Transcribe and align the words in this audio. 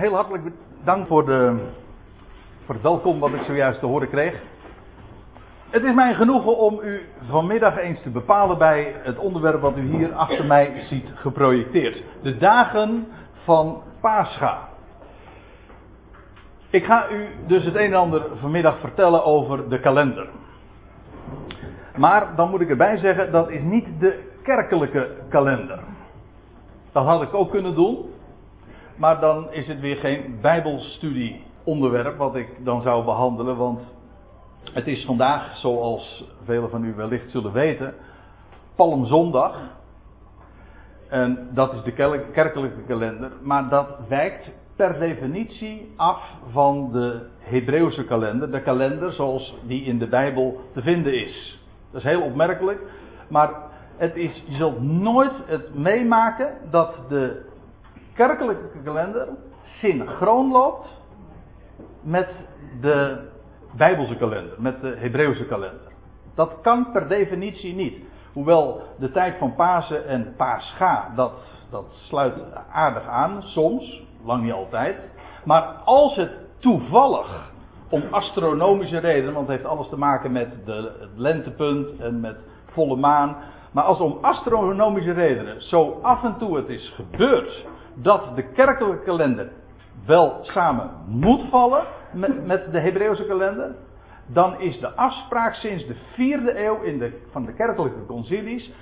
heel 0.00 0.14
hartelijk 0.14 0.44
dank 0.84 1.06
voor, 1.06 1.26
de, 1.26 1.56
voor 2.64 2.74
het 2.74 2.84
welkom 2.84 3.18
wat 3.18 3.32
ik 3.32 3.42
zojuist 3.42 3.80
te 3.80 3.86
horen 3.86 4.08
kreeg. 4.08 4.42
Het 5.70 5.82
is 5.82 5.94
mij 5.94 6.14
genoegen 6.14 6.56
om 6.56 6.80
u 6.82 7.02
vanmiddag 7.28 7.76
eens 7.76 8.02
te 8.02 8.10
bepalen 8.10 8.58
bij 8.58 8.94
het 9.02 9.18
onderwerp 9.18 9.60
wat 9.60 9.76
u 9.76 9.96
hier 9.96 10.12
achter 10.12 10.44
mij 10.44 10.80
ziet 10.88 11.12
geprojecteerd. 11.14 12.02
De 12.22 12.36
dagen 12.36 13.06
van 13.44 13.82
Pascha. 14.00 14.68
Ik 16.70 16.84
ga 16.84 17.10
u 17.10 17.28
dus 17.46 17.64
het 17.64 17.74
een 17.74 17.92
en 17.92 17.94
ander 17.94 18.22
vanmiddag 18.40 18.78
vertellen 18.78 19.24
over 19.24 19.68
de 19.68 19.80
kalender. 19.80 20.28
Maar 21.96 22.36
dan 22.36 22.50
moet 22.50 22.60
ik 22.60 22.70
erbij 22.70 22.96
zeggen, 22.96 23.32
dat 23.32 23.50
is 23.50 23.62
niet 23.62 23.86
de 23.98 24.22
kerkelijke 24.42 25.16
kalender. 25.28 25.80
Dat 26.92 27.04
had 27.04 27.22
ik 27.22 27.34
ook 27.34 27.50
kunnen 27.50 27.74
doen. 27.74 28.18
Maar 29.00 29.20
dan 29.20 29.52
is 29.52 29.66
het 29.66 29.80
weer 29.80 29.96
geen 29.96 30.38
Bijbelstudie 30.40 31.42
onderwerp 31.64 32.16
wat 32.16 32.36
ik 32.36 32.64
dan 32.64 32.82
zou 32.82 33.04
behandelen. 33.04 33.56
Want 33.56 33.80
het 34.72 34.86
is 34.86 35.04
vandaag, 35.04 35.56
zoals 35.56 36.24
velen 36.44 36.70
van 36.70 36.84
u 36.84 36.94
wellicht 36.94 37.30
zullen 37.30 37.52
weten, 37.52 37.94
Palmzondag. 38.74 39.58
En 41.08 41.48
dat 41.52 41.72
is 41.72 41.82
de 41.82 41.92
kerkelijke 42.32 42.82
kalender. 42.86 43.32
Maar 43.42 43.68
dat 43.68 43.98
wijkt 44.08 44.50
per 44.76 44.98
definitie 44.98 45.92
af 45.96 46.22
van 46.50 46.92
de 46.92 47.26
Hebreeuwse 47.38 48.04
kalender. 48.04 48.50
De 48.50 48.62
kalender 48.62 49.12
zoals 49.12 49.54
die 49.66 49.84
in 49.84 49.98
de 49.98 50.08
Bijbel 50.08 50.60
te 50.72 50.82
vinden 50.82 51.20
is. 51.20 51.62
Dat 51.90 52.00
is 52.00 52.08
heel 52.08 52.22
opmerkelijk. 52.22 52.80
Maar 53.28 53.50
het 53.96 54.16
is, 54.16 54.42
je 54.46 54.56
zult 54.56 54.82
nooit 54.82 55.42
het 55.46 55.74
meemaken 55.74 56.56
dat 56.70 56.94
de 57.08 57.48
kerkelijke 58.26 58.82
kalender 58.84 59.28
synchroon 59.62 60.50
loopt 60.50 61.00
met 62.02 62.28
de 62.80 63.28
Bijbelse 63.76 64.16
kalender, 64.16 64.54
met 64.58 64.80
de 64.80 64.94
Hebreeuwse 64.98 65.46
kalender. 65.46 65.92
Dat 66.34 66.58
kan 66.62 66.92
per 66.92 67.08
definitie 67.08 67.74
niet. 67.74 67.98
Hoewel 68.32 68.82
de 68.98 69.10
tijd 69.10 69.38
van 69.38 69.54
Pasen 69.54 70.06
en 70.06 70.34
Pascha, 70.36 71.12
dat, 71.16 71.32
dat 71.70 71.84
sluit 71.92 72.34
aardig 72.72 73.06
aan, 73.06 73.42
soms, 73.42 74.02
lang 74.24 74.42
niet 74.42 74.52
altijd. 74.52 74.96
Maar 75.44 75.62
als 75.84 76.16
het 76.16 76.30
toevallig 76.58 77.52
om 77.88 78.02
astronomische 78.10 78.98
redenen, 78.98 79.34
want 79.34 79.48
het 79.48 79.56
heeft 79.56 79.68
alles 79.68 79.88
te 79.88 79.98
maken 79.98 80.32
met 80.32 80.66
de, 80.66 80.92
het 81.00 81.18
lentepunt 81.18 81.98
en 81.98 82.20
met 82.20 82.36
volle 82.64 82.96
maan. 82.96 83.36
Maar 83.72 83.84
als 83.84 84.00
om 84.00 84.18
astronomische 84.20 85.12
redenen 85.12 85.62
zo 85.62 85.98
af 86.02 86.24
en 86.24 86.36
toe 86.38 86.56
het 86.56 86.68
is 86.68 86.92
gebeurd 86.96 87.68
dat 88.02 88.36
de 88.36 88.42
kerkelijke 88.42 89.04
kalender 89.04 89.48
wel 90.06 90.38
samen 90.42 90.90
moet 91.06 91.48
vallen 91.50 91.84
met, 92.44 92.72
de 92.72 92.80
Hebreeuwse 92.80 93.24
kalender, 93.24 93.74
dan 94.26 94.60
is 94.60 94.80
de 94.80 94.94
afspraak 94.94 95.54
sinds 95.54 95.86
de 95.86 95.96
vierde 96.12 96.64
eeuw 96.64 96.80
in 96.80 96.98
de, 96.98 97.22
van 97.30 97.44
de 97.44 97.54
kerkelijke 97.54 98.06
concilies, 98.06 98.72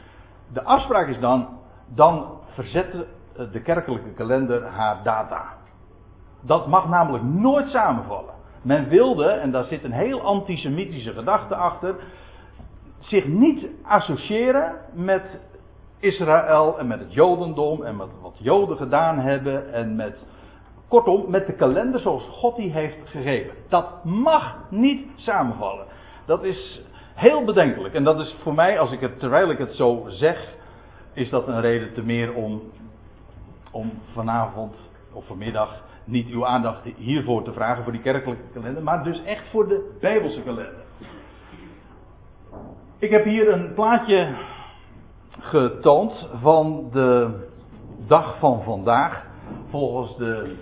de 0.52 0.62
afspraak 0.62 1.08
is 1.08 1.20
dan, 1.20 1.48
dan 1.94 2.40
verzet 2.46 3.06
de 3.52 3.62
kerkelijke 3.62 4.12
kalender 4.12 4.64
haar 4.64 5.02
data. 5.02 5.54
Dat 6.40 6.66
mag 6.66 6.88
namelijk 6.88 7.24
nooit 7.24 7.68
samenvallen. 7.68 8.34
Men 8.62 8.88
wilde, 8.88 9.28
en 9.28 9.50
daar 9.50 9.64
zit 9.64 9.84
een 9.84 9.92
heel 9.92 10.20
antisemitische 10.20 11.12
gedachte 11.12 11.54
achter, 11.54 11.94
zich 12.98 13.26
niet 13.26 13.66
associëren 13.82 14.76
met 14.92 15.40
Israël 16.00 16.78
en 16.78 16.86
met 16.86 16.98
het 16.98 17.12
Jodendom 17.12 17.82
en 17.82 17.96
met 17.96 18.08
wat 18.22 18.36
Joden 18.38 18.76
gedaan 18.76 19.18
hebben 19.18 19.72
en 19.72 19.96
met, 19.96 20.16
kortom, 20.88 21.30
met 21.30 21.46
de 21.46 21.52
kalender 21.52 22.00
zoals 22.00 22.28
God 22.30 22.56
die 22.56 22.72
heeft 22.72 22.96
gegeven. 23.04 23.54
Dat 23.68 24.04
mag 24.04 24.56
niet 24.70 25.06
samenvallen. 25.16 25.86
Dat 26.26 26.44
is 26.44 26.82
heel 27.14 27.44
bedenkelijk. 27.44 27.94
En 27.94 28.04
dat 28.04 28.20
is 28.20 28.36
voor 28.42 28.54
mij, 28.54 28.78
als 28.78 28.92
ik 28.92 29.00
het, 29.00 29.18
terwijl 29.18 29.50
ik 29.50 29.58
het 29.58 29.72
zo 29.72 30.04
zeg, 30.08 30.54
is 31.12 31.30
dat 31.30 31.48
een 31.48 31.60
reden 31.60 31.92
te 31.92 32.02
meer 32.02 32.34
om, 32.34 32.62
om 33.70 33.92
vanavond 34.12 34.90
of 35.12 35.26
vanmiddag 35.26 35.82
niet 36.04 36.28
uw 36.28 36.46
aandacht 36.46 36.82
hiervoor 36.96 37.42
te 37.42 37.52
vragen, 37.52 37.82
voor 37.82 37.92
die 37.92 38.00
kerkelijke 38.00 38.42
kalender, 38.52 38.82
maar 38.82 39.04
dus 39.04 39.22
echt 39.24 39.50
voor 39.50 39.68
de 39.68 39.96
Bijbelse 40.00 40.42
kalender. 40.42 40.86
Ik 42.98 43.10
heb 43.10 43.24
hier 43.24 43.52
een 43.52 43.74
plaatje 43.74 44.34
getoond 45.38 46.28
van 46.40 46.88
de 46.92 47.30
dag 48.06 48.38
van 48.38 48.62
vandaag. 48.62 49.26
Volgens 49.70 50.16
de 50.16 50.56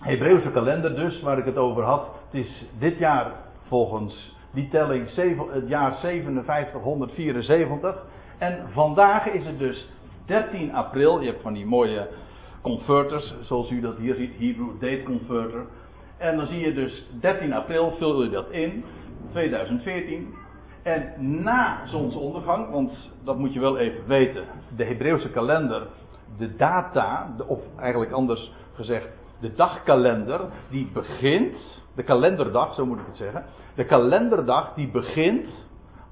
Hebreeuwse 0.00 0.50
kalender 0.50 0.94
dus, 0.94 1.22
waar 1.22 1.38
ik 1.38 1.44
het 1.44 1.56
over 1.56 1.82
had. 1.82 2.08
Het 2.30 2.44
is 2.44 2.66
dit 2.78 2.98
jaar 2.98 3.32
volgens 3.68 4.34
die 4.52 4.68
telling 4.68 5.14
het 5.52 5.68
jaar 5.68 5.94
5774. 5.94 8.04
En 8.38 8.66
vandaag 8.72 9.26
is 9.26 9.46
het 9.46 9.58
dus 9.58 9.88
13 10.26 10.74
april. 10.74 11.20
Je 11.20 11.26
hebt 11.26 11.42
van 11.42 11.52
die 11.52 11.66
mooie 11.66 12.08
converters, 12.62 13.34
zoals 13.40 13.70
u 13.70 13.80
dat 13.80 13.96
hier 13.96 14.14
ziet, 14.14 14.32
Hebrew 14.32 14.80
Date 14.80 15.02
Converter. 15.02 15.66
En 16.18 16.36
dan 16.36 16.46
zie 16.46 16.60
je 16.60 16.74
dus 16.74 17.06
13 17.20 17.52
april, 17.52 17.94
vul 17.98 18.22
je 18.22 18.30
dat 18.30 18.50
in, 18.50 18.84
2014. 19.32 20.34
En 20.86 21.12
na 21.42 21.86
zonsondergang, 21.86 22.70
want 22.70 23.12
dat 23.24 23.38
moet 23.38 23.52
je 23.52 23.60
wel 23.60 23.78
even 23.78 24.06
weten, 24.06 24.44
de 24.76 24.84
Hebreeuwse 24.84 25.30
kalender, 25.30 25.86
de 26.38 26.56
data, 26.56 27.34
of 27.46 27.60
eigenlijk 27.78 28.12
anders 28.12 28.52
gezegd, 28.74 29.08
de 29.40 29.54
dagkalender, 29.54 30.40
die 30.70 30.90
begint, 30.92 31.82
de 31.94 32.02
kalenderdag, 32.02 32.74
zo 32.74 32.86
moet 32.86 32.98
ik 32.98 33.06
het 33.06 33.16
zeggen, 33.16 33.44
de 33.74 33.84
kalenderdag 33.84 34.74
die 34.74 34.90
begint 34.90 35.48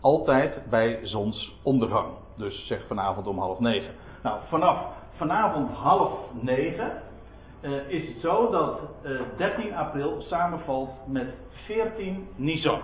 altijd 0.01 0.63
bij 0.71 0.99
zonsondergang. 1.03 2.09
Dus 2.37 2.67
zeg 2.67 2.87
vanavond 2.87 3.27
om 3.27 3.39
half 3.39 3.61
negen. 3.61 3.95
Nou, 4.23 4.39
vanaf 4.49 4.87
vanavond 5.17 5.71
half 5.71 6.13
negen 6.41 7.03
uh, 7.61 7.89
is 7.89 8.09
het 8.09 8.21
zo 8.21 8.51
dat 8.51 8.81
uh, 9.03 9.21
eh, 9.21 9.27
13 9.37 9.75
april 9.75 10.21
samenvalt 10.21 10.91
met 11.07 11.35
14 11.67 12.29
Nisan. 12.37 12.81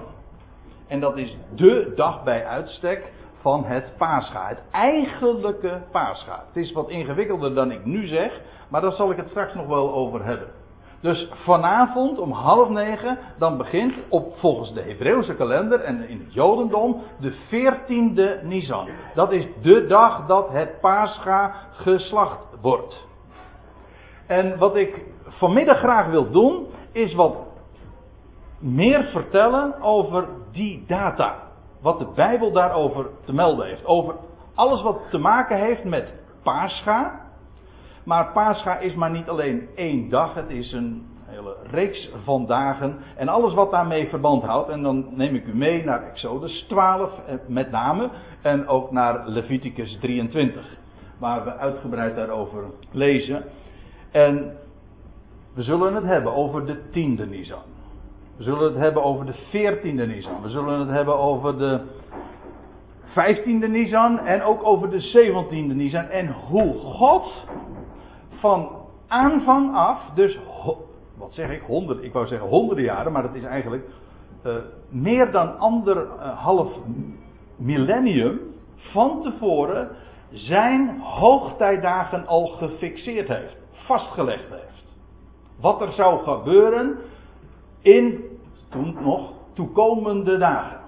En 0.90 1.00
dat 1.00 1.16
is 1.16 1.36
de 1.54 1.92
dag 1.96 2.24
bij 2.24 2.46
uitstek 2.46 3.12
van 3.40 3.64
het 3.64 3.92
paascha. 3.98 4.48
Het 4.48 4.62
eigenlijke 4.70 5.80
paascha. 5.90 6.44
Het 6.46 6.64
is 6.64 6.72
wat 6.72 6.88
ingewikkelder 6.88 7.54
dan 7.54 7.70
ik 7.70 7.84
nu 7.84 8.06
zeg, 8.06 8.40
maar 8.68 8.80
daar 8.80 8.92
zal 8.92 9.10
ik 9.10 9.16
het 9.16 9.28
straks 9.28 9.54
nog 9.54 9.66
wel 9.66 9.92
over 9.92 10.24
hebben. 10.24 10.48
Dus 11.00 11.30
vanavond 11.44 12.18
om 12.18 12.32
half 12.32 12.68
negen, 12.68 13.18
dan 13.38 13.56
begint 13.56 13.94
op, 14.08 14.38
volgens 14.38 14.72
de 14.72 14.80
Hebreeuwse 14.80 15.34
kalender 15.34 15.80
en 15.80 16.08
in 16.08 16.18
het 16.18 16.34
Jodendom 16.34 17.02
de 17.20 17.32
14e 17.32 18.44
Nisan. 18.44 18.88
Dat 19.14 19.32
is 19.32 19.46
de 19.62 19.86
dag 19.86 20.26
dat 20.26 20.48
het 20.48 20.80
Pascha 20.80 21.54
geslacht 21.72 22.46
wordt. 22.60 23.06
En 24.26 24.58
wat 24.58 24.76
ik 24.76 25.04
vanmiddag 25.24 25.78
graag 25.78 26.06
wil 26.06 26.30
doen, 26.30 26.66
is 26.92 27.14
wat 27.14 27.36
meer 28.58 29.04
vertellen 29.04 29.82
over 29.82 30.28
die 30.52 30.84
data. 30.86 31.34
Wat 31.80 31.98
de 31.98 32.08
Bijbel 32.14 32.52
daarover 32.52 33.06
te 33.24 33.34
melden 33.34 33.66
heeft. 33.66 33.84
Over 33.84 34.14
alles 34.54 34.82
wat 34.82 35.00
te 35.10 35.18
maken 35.18 35.58
heeft 35.58 35.84
met 35.84 36.12
Pascha. 36.42 37.20
Maar 38.04 38.32
Pascha 38.32 38.78
is 38.78 38.94
maar 38.94 39.10
niet 39.10 39.28
alleen 39.28 39.68
één 39.74 40.08
dag, 40.08 40.34
het 40.34 40.50
is 40.50 40.72
een 40.72 41.06
hele 41.26 41.56
reeks 41.70 42.10
van 42.24 42.46
dagen. 42.46 42.98
En 43.16 43.28
alles 43.28 43.54
wat 43.54 43.70
daarmee 43.70 44.08
verband 44.08 44.42
houdt. 44.42 44.68
En 44.68 44.82
dan 44.82 45.06
neem 45.10 45.34
ik 45.34 45.46
u 45.46 45.56
mee 45.56 45.84
naar 45.84 46.02
Exodus 46.02 46.64
12 46.68 47.10
eh, 47.26 47.34
met 47.46 47.70
name. 47.70 48.10
En 48.42 48.68
ook 48.68 48.90
naar 48.90 49.28
Leviticus 49.28 49.98
23. 50.00 50.78
Waar 51.18 51.44
we 51.44 51.56
uitgebreid 51.56 52.16
daarover 52.16 52.64
lezen. 52.90 53.44
En 54.10 54.56
we 55.54 55.62
zullen 55.62 55.94
het 55.94 56.04
hebben 56.04 56.34
over 56.34 56.66
de 56.66 56.90
tiende 56.90 57.26
Nisan. 57.26 57.62
We 58.40 58.46
zullen 58.46 58.64
het 58.64 58.76
hebben 58.76 59.02
over 59.02 59.26
de 59.26 59.34
veertiende 59.50 60.06
Nisan. 60.06 60.42
We 60.42 60.48
zullen 60.48 60.78
het 60.78 60.88
hebben 60.88 61.18
over 61.18 61.58
de 61.58 61.80
vijftiende 63.04 63.68
Nisan. 63.68 64.18
En 64.18 64.42
ook 64.42 64.66
over 64.66 64.90
de 64.90 65.00
zeventiende 65.00 65.74
Nisan. 65.74 66.04
En 66.04 66.34
hoe 66.48 66.74
God 66.74 67.46
van 68.38 68.70
aanvang 69.08 69.74
af, 69.74 70.00
dus 70.14 70.38
wat 71.16 71.34
zeg 71.34 71.50
ik, 71.50 71.62
honderd, 71.62 72.02
ik 72.02 72.12
wou 72.12 72.26
zeggen 72.26 72.48
honderden 72.48 72.84
jaren, 72.84 73.12
maar 73.12 73.22
dat 73.22 73.34
is 73.34 73.44
eigenlijk 73.44 73.84
uh, 74.46 74.54
meer 74.88 75.30
dan 75.30 75.58
anderhalf 75.58 76.72
millennium 77.56 78.40
van 78.76 79.22
tevoren 79.22 79.90
zijn 80.30 81.00
hoogtijdagen 81.00 82.26
al 82.26 82.46
gefixeerd 82.46 83.28
heeft, 83.28 83.56
vastgelegd 83.70 84.50
heeft. 84.50 84.84
Wat 85.60 85.80
er 85.80 85.92
zou 85.92 86.22
gebeuren 86.22 86.98
in 87.82 88.29
toen 88.70 88.96
nog 89.00 89.32
toekomende 89.52 90.38
dagen. 90.38 90.78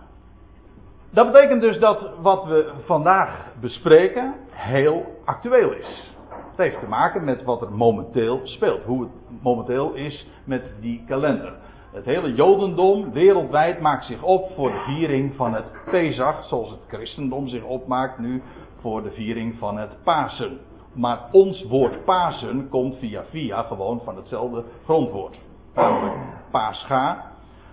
Dat 1.11 1.33
betekent 1.33 1.61
dus 1.61 1.79
dat 1.79 2.11
wat 2.21 2.45
we 2.45 2.73
vandaag 2.85 3.47
bespreken 3.61 4.35
heel 4.51 5.05
actueel 5.25 5.73
is. 5.73 6.11
Het 6.29 6.57
heeft 6.57 6.81
te 6.81 6.89
maken 6.89 7.25
met 7.25 7.43
wat 7.45 7.63
er 7.63 7.73
momenteel 7.73 8.41
speelt. 8.45 8.85
Hoe 8.85 9.03
het 9.03 9.11
momenteel 9.43 9.95
is 9.95 10.27
met 10.45 10.63
die 10.81 11.05
kalender. 11.07 11.55
Het 11.93 12.05
hele 12.05 12.35
Jodendom 12.35 13.13
wereldwijd 13.13 13.81
maakt 13.81 14.05
zich 14.05 14.23
op 14.23 14.51
voor 14.55 14.71
de 14.71 14.83
viering 14.87 15.35
van 15.37 15.55
het 15.55 15.65
Pesach, 15.91 16.45
zoals 16.45 16.71
het 16.71 16.81
christendom 16.89 17.49
zich 17.49 17.65
opmaakt 17.65 18.19
nu 18.19 18.43
voor 18.81 19.03
de 19.03 19.11
viering 19.11 19.59
van 19.59 19.77
het 19.77 20.03
Pasen. 20.03 20.59
Maar 20.95 21.29
ons 21.31 21.65
woord 21.65 22.05
Pasen 22.05 22.69
komt 22.69 22.97
via 22.99 23.25
via 23.31 23.63
gewoon 23.63 24.01
van 24.05 24.17
hetzelfde 24.17 24.65
grondwoord. 24.85 25.41
Namelijk 25.75 26.15
Pascha. 26.51 27.32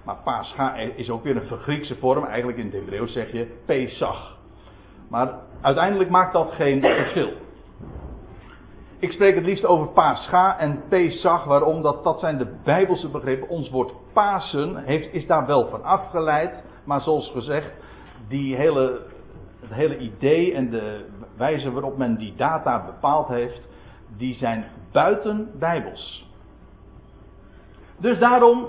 Maar 0.09 0.17
Pascha 0.23 0.75
is 0.75 1.09
ook 1.09 1.23
weer 1.23 1.35
een 1.35 1.59
Griekse 1.59 1.95
vorm. 1.95 2.25
Eigenlijk 2.25 2.57
in 2.57 2.65
het 2.65 2.73
Hebreeuws 2.73 3.13
zeg 3.13 3.31
je 3.31 3.47
Pesach. 3.65 4.37
Maar 5.09 5.33
uiteindelijk 5.61 6.09
maakt 6.09 6.33
dat 6.33 6.51
geen 6.51 6.81
verschil. 6.81 7.31
Ik 8.99 9.11
spreek 9.11 9.35
het 9.35 9.45
liefst 9.45 9.65
over 9.65 9.87
Pascha 9.87 10.59
en 10.59 10.83
Pesach. 10.87 11.43
Waarom? 11.43 11.81
Dat, 11.81 12.03
dat 12.03 12.19
zijn 12.19 12.37
de 12.37 12.55
Bijbelse 12.63 13.09
begrippen. 13.09 13.49
Ons 13.49 13.69
woord 13.69 13.91
Pasen 14.13 14.75
heeft, 14.75 15.13
is 15.13 15.27
daar 15.27 15.45
wel 15.45 15.67
van 15.69 15.83
afgeleid. 15.83 16.63
Maar 16.83 17.01
zoals 17.01 17.31
gezegd, 17.31 17.71
die 18.27 18.55
hele, 18.55 19.01
het 19.61 19.73
hele 19.73 19.97
idee 19.97 20.53
en 20.53 20.69
de 20.69 21.05
wijze 21.37 21.71
waarop 21.71 21.97
men 21.97 22.17
die 22.17 22.33
data 22.35 22.85
bepaald 22.85 23.27
heeft, 23.27 23.61
die 24.17 24.35
zijn 24.35 24.65
buiten 24.91 25.51
Bijbels. 25.59 26.27
Dus 27.97 28.19
daarom 28.19 28.67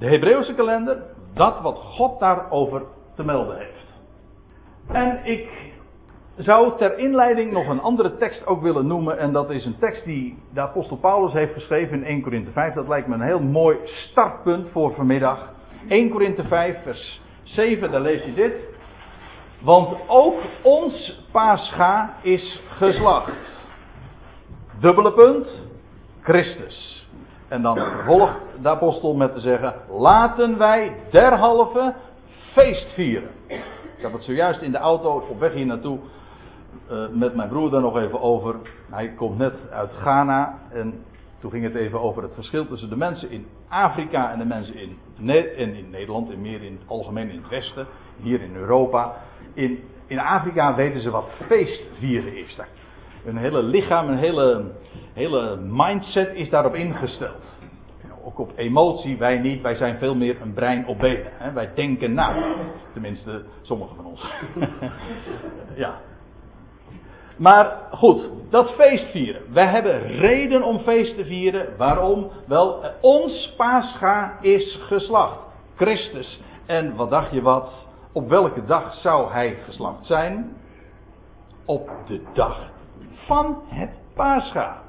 de 0.00 0.06
Hebreeuwse 0.06 0.54
kalender, 0.54 1.02
dat 1.34 1.60
wat 1.60 1.78
God 1.78 2.20
daarover 2.20 2.82
te 3.14 3.24
melden 3.24 3.56
heeft. 3.56 3.86
En 4.92 5.20
ik 5.24 5.48
zou 6.36 6.78
ter 6.78 6.98
inleiding 6.98 7.52
nog 7.52 7.68
een 7.68 7.80
andere 7.80 8.16
tekst 8.16 8.46
ook 8.46 8.62
willen 8.62 8.86
noemen. 8.86 9.18
En 9.18 9.32
dat 9.32 9.50
is 9.50 9.64
een 9.64 9.78
tekst 9.78 10.04
die 10.04 10.38
de 10.54 10.60
apostel 10.60 10.96
Paulus 10.96 11.32
heeft 11.32 11.52
geschreven 11.52 11.96
in 11.96 12.04
1 12.04 12.22
Korinthe 12.22 12.50
5. 12.50 12.74
Dat 12.74 12.88
lijkt 12.88 13.08
me 13.08 13.14
een 13.14 13.20
heel 13.20 13.42
mooi 13.42 13.76
startpunt 13.84 14.68
voor 14.72 14.94
vanmiddag. 14.94 15.52
1 15.88 16.10
Korinthe 16.10 16.44
5 16.44 16.82
vers 16.82 17.20
7, 17.42 17.90
daar 17.90 18.00
lees 18.00 18.24
je 18.24 18.34
dit. 18.34 18.52
Want 19.60 19.96
ook 20.06 20.40
ons 20.62 21.24
Pascha 21.32 22.14
is 22.22 22.62
geslacht. 22.68 23.58
Dubbele 24.80 25.12
punt, 25.12 25.68
Christus. 26.22 27.08
En 27.50 27.62
dan 27.62 27.76
vervolgt 27.76 28.38
de 28.62 28.68
apostel 28.68 29.14
met 29.14 29.34
te 29.34 29.40
zeggen: 29.40 29.74
laten 29.98 30.58
wij 30.58 30.96
derhalve 31.10 31.94
feest 32.52 32.92
vieren. 32.94 33.30
Ik 33.96 34.02
had 34.02 34.12
het 34.12 34.22
zojuist 34.24 34.62
in 34.62 34.72
de 34.72 34.78
auto 34.78 35.26
op 35.30 35.40
weg 35.40 35.52
hier 35.52 35.66
naartoe 35.66 35.98
uh, 36.90 37.08
met 37.12 37.34
mijn 37.34 37.48
broer 37.48 37.70
daar 37.70 37.80
nog 37.80 37.96
even 37.96 38.20
over. 38.20 38.56
Hij 38.90 39.08
komt 39.08 39.38
net 39.38 39.70
uit 39.70 39.92
Ghana 39.92 40.58
en 40.72 41.04
toen 41.40 41.50
ging 41.50 41.64
het 41.64 41.74
even 41.74 42.00
over 42.00 42.22
het 42.22 42.34
verschil 42.34 42.66
tussen 42.66 42.88
de 42.88 42.96
mensen 42.96 43.30
in 43.30 43.46
Afrika 43.68 44.32
en 44.32 44.38
de 44.38 44.44
mensen 44.44 44.74
in, 44.74 44.98
en 45.56 45.74
in 45.74 45.90
Nederland 45.90 46.30
en 46.30 46.40
meer 46.40 46.62
in 46.62 46.72
het 46.72 46.88
algemeen 46.88 47.30
in 47.30 47.36
het 47.36 47.48
Westen, 47.48 47.86
hier 48.16 48.40
in 48.40 48.56
Europa. 48.56 49.14
In, 49.54 49.84
in 50.06 50.18
Afrika 50.18 50.74
weten 50.74 51.00
ze 51.00 51.10
wat 51.10 51.30
feestvieren 51.46 52.36
is. 52.36 52.56
Een 53.24 53.36
hele 53.36 53.62
lichaam, 53.62 54.08
een 54.08 54.18
hele, 54.18 54.64
hele 55.12 55.56
mindset 55.56 56.34
is 56.34 56.50
daarop 56.50 56.74
ingesteld. 56.74 57.58
Ook 58.24 58.38
op 58.38 58.52
emotie, 58.56 59.18
wij 59.18 59.38
niet. 59.38 59.62
Wij 59.62 59.74
zijn 59.74 59.98
veel 59.98 60.14
meer 60.14 60.40
een 60.40 60.52
brein 60.52 60.86
op 60.86 60.98
benen. 60.98 61.32
Hè? 61.32 61.52
Wij 61.52 61.70
denken 61.74 62.14
na. 62.14 62.54
Tenminste, 62.92 63.44
sommigen 63.62 63.96
van 63.96 64.04
ons. 64.04 64.32
ja, 65.74 66.00
maar 67.40 67.76
goed, 67.90 68.28
dat 68.50 68.70
feest 68.70 69.10
vieren. 69.10 69.42
Wij 69.52 69.66
hebben 69.66 70.02
reden 70.02 70.62
om 70.62 70.78
feest 70.78 71.16
te 71.16 71.24
vieren. 71.24 71.76
Waarom? 71.76 72.30
Wel, 72.46 72.84
ons 73.00 73.54
Pascha 73.56 74.38
is 74.40 74.78
geslacht. 74.82 75.38
Christus. 75.76 76.40
En 76.66 76.96
wat 76.96 77.10
dacht 77.10 77.30
je 77.32 77.42
wat? 77.42 77.86
Op 78.12 78.28
welke 78.28 78.64
dag 78.64 78.94
zou 78.94 79.32
hij 79.32 79.58
geslacht 79.64 80.06
zijn? 80.06 80.56
Op 81.64 81.90
de 82.06 82.22
dag 82.34 82.70
van 83.30 83.62
het 83.68 83.90
Pascha. 84.14 84.82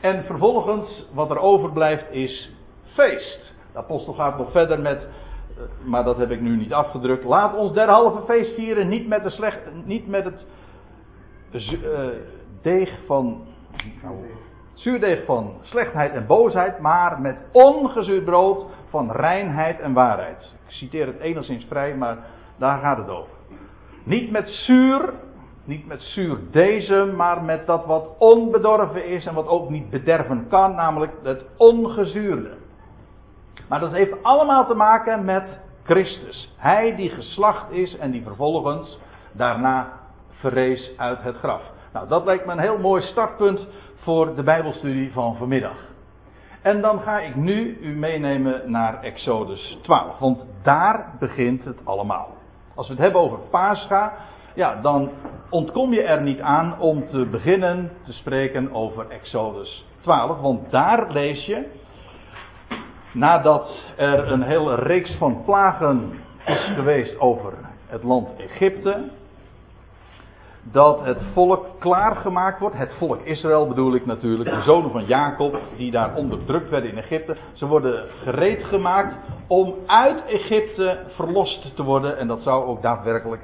En 0.00 0.24
vervolgens, 0.24 1.08
wat 1.14 1.30
er 1.30 1.38
overblijft, 1.38 2.10
is 2.10 2.54
feest. 2.84 3.54
De 3.72 3.78
apostel 3.78 4.12
gaat 4.12 4.38
nog 4.38 4.50
verder 4.50 4.80
met, 4.80 5.02
eh, 5.02 5.62
maar 5.84 6.04
dat 6.04 6.16
heb 6.16 6.30
ik 6.30 6.40
nu 6.40 6.56
niet 6.56 6.72
afgedrukt. 6.72 7.24
Laat 7.24 7.56
ons 7.56 7.72
derhalve 7.72 8.22
feest 8.24 8.54
vieren, 8.54 8.88
niet 8.88 9.08
met, 9.08 9.22
de 9.22 9.30
slecht, 9.30 9.58
niet 9.84 10.08
met 10.08 10.24
het 10.24 10.46
uh, 11.52 12.06
deeg 12.62 12.98
van. 13.06 13.46
Nou, 14.02 14.16
zuurdeeg 14.74 15.24
van 15.24 15.54
slechtheid 15.60 16.12
en 16.12 16.26
boosheid, 16.26 16.78
maar 16.78 17.20
met 17.20 17.36
ongezuurd 17.52 18.24
brood 18.24 18.66
van 18.88 19.10
reinheid 19.10 19.80
en 19.80 19.92
waarheid. 19.92 20.54
Ik 20.66 20.72
citeer 20.72 21.06
het 21.06 21.18
enigszins 21.18 21.64
vrij, 21.64 21.96
maar 21.96 22.18
daar 22.56 22.78
gaat 22.78 22.98
het 22.98 23.08
over. 23.08 23.32
Niet 24.04 24.30
met 24.30 24.48
zuur, 24.48 25.12
niet 25.64 25.86
met 25.86 26.02
zuur 26.02 26.38
deze, 26.50 27.12
maar 27.16 27.42
met 27.42 27.66
dat 27.66 27.86
wat 27.86 28.08
onbedorven 28.18 29.06
is 29.06 29.26
en 29.26 29.34
wat 29.34 29.46
ook 29.46 29.70
niet 29.70 29.90
bederven 29.90 30.48
kan, 30.48 30.74
namelijk 30.74 31.12
het 31.22 31.44
ongezuurde. 31.56 32.50
Maar 33.68 33.80
dat 33.80 33.92
heeft 33.92 34.22
allemaal 34.22 34.66
te 34.66 34.74
maken 34.74 35.24
met 35.24 35.60
Christus. 35.82 36.54
Hij 36.56 36.96
die 36.96 37.10
geslacht 37.10 37.70
is 37.70 37.96
en 37.96 38.10
die 38.10 38.22
vervolgens 38.22 38.98
daarna 39.32 39.92
verrees 40.30 40.90
uit 40.96 41.22
het 41.22 41.36
graf. 41.36 41.62
Nou, 41.92 42.08
dat 42.08 42.24
lijkt 42.24 42.46
me 42.46 42.52
een 42.52 42.58
heel 42.58 42.78
mooi 42.78 43.02
startpunt 43.02 43.66
voor 43.94 44.34
de 44.34 44.42
Bijbelstudie 44.42 45.12
van 45.12 45.36
vanmiddag. 45.36 45.76
En 46.62 46.80
dan 46.80 47.00
ga 47.00 47.18
ik 47.18 47.36
nu 47.36 47.78
u 47.80 47.96
meenemen 47.96 48.70
naar 48.70 49.02
Exodus 49.02 49.78
12, 49.82 50.18
want 50.18 50.44
daar 50.62 51.14
begint 51.18 51.64
het 51.64 51.78
allemaal. 51.84 52.28
Als 52.74 52.86
we 52.86 52.92
het 52.92 53.02
hebben 53.02 53.20
over 53.20 53.38
Pascha, 53.50 54.12
ja, 54.54 54.80
dan 54.82 55.10
ontkom 55.50 55.92
je 55.92 56.02
er 56.02 56.22
niet 56.22 56.40
aan 56.40 56.80
om 56.80 57.08
te 57.08 57.26
beginnen 57.26 57.90
te 58.04 58.12
spreken 58.12 58.74
over 58.74 59.08
Exodus 59.08 59.84
12, 60.00 60.40
want 60.40 60.70
daar 60.70 61.12
lees 61.12 61.44
je, 61.46 61.66
nadat 63.12 63.82
er 63.96 64.32
een 64.32 64.42
hele 64.42 64.74
reeks 64.74 65.16
van 65.18 65.42
plagen 65.44 66.12
is 66.46 66.72
geweest 66.74 67.20
over 67.20 67.52
het 67.86 68.02
land 68.02 68.28
Egypte, 68.36 69.10
dat 70.62 71.04
het 71.04 71.22
volk 71.32 71.66
klaargemaakt 71.78 72.60
wordt. 72.60 72.76
Het 72.76 72.94
volk 72.98 73.20
Israël 73.24 73.68
bedoel 73.68 73.94
ik 73.94 74.06
natuurlijk, 74.06 74.50
de 74.50 74.62
zonen 74.62 74.90
van 74.90 75.04
Jacob, 75.04 75.58
die 75.76 75.90
daar 75.90 76.14
onderdrukt 76.14 76.70
werden 76.70 76.90
in 76.90 76.98
Egypte. 76.98 77.36
Ze 77.52 77.66
worden 77.66 78.04
gereed 78.22 78.64
gemaakt 78.64 79.14
om 79.46 79.74
uit 79.86 80.24
Egypte 80.26 80.98
verlost 81.14 81.76
te 81.76 81.82
worden. 81.82 82.18
En 82.18 82.26
dat 82.26 82.42
zou 82.42 82.64
ook 82.64 82.82
daadwerkelijk 82.82 83.42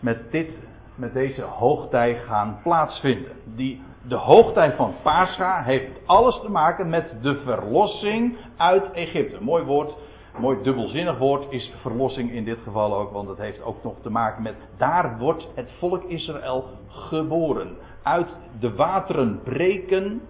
met, 0.00 0.30
dit, 0.30 0.50
met 0.94 1.12
deze 1.12 1.42
hoogtij 1.42 2.14
gaan 2.14 2.58
plaatsvinden. 2.62 3.32
Die, 3.44 3.82
de 4.08 4.14
hoogtij 4.14 4.72
van 4.72 4.94
Pascha 5.02 5.62
heeft 5.62 5.90
alles 6.06 6.40
te 6.40 6.50
maken 6.50 6.88
met 6.88 7.14
de 7.22 7.40
verlossing 7.44 8.36
uit 8.56 8.90
Egypte. 8.90 9.42
Mooi 9.42 9.64
woord 9.64 9.94
mooi 10.38 10.62
dubbelzinnig 10.62 11.18
woord 11.18 11.52
is 11.52 11.72
verlossing 11.80 12.32
in 12.32 12.44
dit 12.44 12.58
geval 12.64 12.96
ook, 12.96 13.12
want 13.12 13.28
het 13.28 13.38
heeft 13.38 13.62
ook 13.62 13.82
nog 13.82 13.94
te 14.02 14.10
maken 14.10 14.42
met 14.42 14.54
daar 14.76 15.18
wordt 15.18 15.46
het 15.54 15.70
volk 15.78 16.04
Israël 16.04 16.64
geboren. 16.88 17.76
Uit 18.02 18.28
de 18.60 18.74
wateren 18.74 19.40
breken 19.42 20.20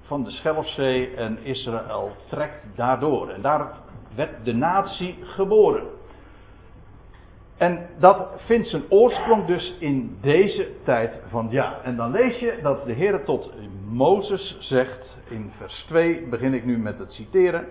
van 0.00 0.24
de 0.24 0.30
Schelfzee 0.30 1.14
en 1.14 1.38
Israël 1.42 2.10
trekt 2.28 2.76
daardoor. 2.76 3.30
En 3.30 3.42
daar 3.42 3.72
werd 4.14 4.44
de 4.44 4.54
natie 4.54 5.18
geboren. 5.20 5.84
En 7.56 7.86
dat 7.98 8.28
vindt 8.36 8.68
zijn 8.68 8.82
oorsprong 8.88 9.46
dus 9.46 9.76
in 9.80 10.18
deze 10.20 10.68
tijd 10.84 11.20
van 11.28 11.48
jaar. 11.50 11.82
En 11.82 11.96
dan 11.96 12.10
lees 12.10 12.38
je 12.38 12.58
dat 12.62 12.84
de 12.84 12.92
Heer 12.92 13.24
tot 13.24 13.52
Mozes 13.88 14.56
zegt, 14.60 15.18
in 15.28 15.52
vers 15.56 15.84
2 15.88 16.26
begin 16.28 16.54
ik 16.54 16.64
nu 16.64 16.78
met 16.78 16.98
het 16.98 17.12
citeren. 17.12 17.66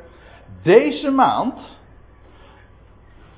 Deze 0.63 1.11
maand 1.11 1.79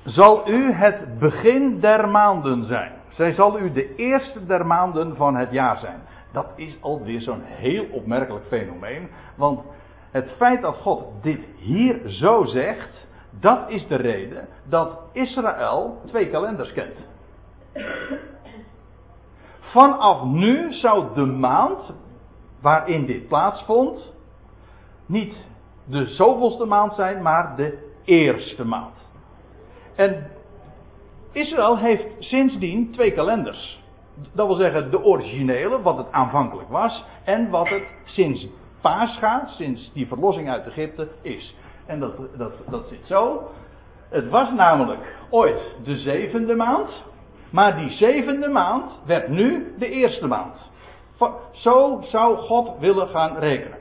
zal 0.04 0.48
u 0.48 0.72
het 0.72 1.18
begin 1.18 1.80
der 1.80 2.08
maanden 2.08 2.64
zijn. 2.64 2.92
Zij 3.08 3.32
zal 3.32 3.58
u 3.58 3.72
de 3.72 3.94
eerste 3.94 4.46
der 4.46 4.66
maanden 4.66 5.16
van 5.16 5.36
het 5.36 5.50
jaar 5.50 5.78
zijn. 5.78 6.00
Dat 6.32 6.52
is 6.56 6.76
alweer 6.80 7.20
zo'n 7.20 7.42
heel 7.42 7.86
opmerkelijk 7.90 8.44
fenomeen. 8.46 9.08
Want 9.36 9.60
het 10.10 10.30
feit 10.36 10.62
dat 10.62 10.76
God 10.76 11.22
dit 11.22 11.40
hier 11.56 12.00
zo 12.06 12.44
zegt, 12.44 13.07
dat 13.40 13.70
is 13.70 13.86
de 13.86 13.96
reden 13.96 14.48
dat 14.64 15.00
Israël 15.12 16.00
twee 16.06 16.30
kalenders 16.30 16.72
kent. 16.72 17.06
Vanaf 19.60 20.24
nu 20.24 20.72
zou 20.72 21.14
de 21.14 21.24
maand 21.24 21.92
waarin 22.60 23.06
dit 23.06 23.28
plaatsvond 23.28 24.12
niet 25.06 25.46
de 25.84 26.06
zoveelste 26.06 26.64
maand 26.64 26.94
zijn, 26.94 27.22
maar 27.22 27.56
de 27.56 27.78
eerste 28.04 28.64
maand. 28.64 28.94
En 29.94 30.30
Israël 31.32 31.78
heeft 31.78 32.04
sindsdien 32.18 32.92
twee 32.92 33.12
kalenders. 33.12 33.82
Dat 34.32 34.46
wil 34.46 34.56
zeggen 34.56 34.90
de 34.90 35.04
originele, 35.04 35.82
wat 35.82 35.96
het 35.96 36.12
aanvankelijk 36.12 36.68
was. 36.68 37.04
En 37.24 37.50
wat 37.50 37.68
het 37.68 37.82
sinds 38.04 38.48
Pascha, 38.80 39.46
sinds 39.46 39.92
die 39.92 40.06
verlossing 40.06 40.50
uit 40.50 40.66
Egypte, 40.66 41.08
is. 41.22 41.54
En 41.88 42.00
dat, 42.00 42.16
dat, 42.36 42.52
dat 42.70 42.88
zit 42.88 43.06
zo. 43.06 43.50
Het 44.08 44.28
was 44.28 44.52
namelijk 44.52 45.16
ooit 45.30 45.74
de 45.84 45.96
zevende 45.96 46.54
maand. 46.54 46.90
Maar 47.50 47.76
die 47.76 47.90
zevende 47.90 48.48
maand 48.48 48.92
werd 49.06 49.28
nu 49.28 49.74
de 49.78 49.88
eerste 49.88 50.26
maand. 50.26 50.70
Zo 51.52 52.00
zou 52.02 52.36
God 52.36 52.78
willen 52.78 53.08
gaan 53.08 53.36
rekenen. 53.36 53.78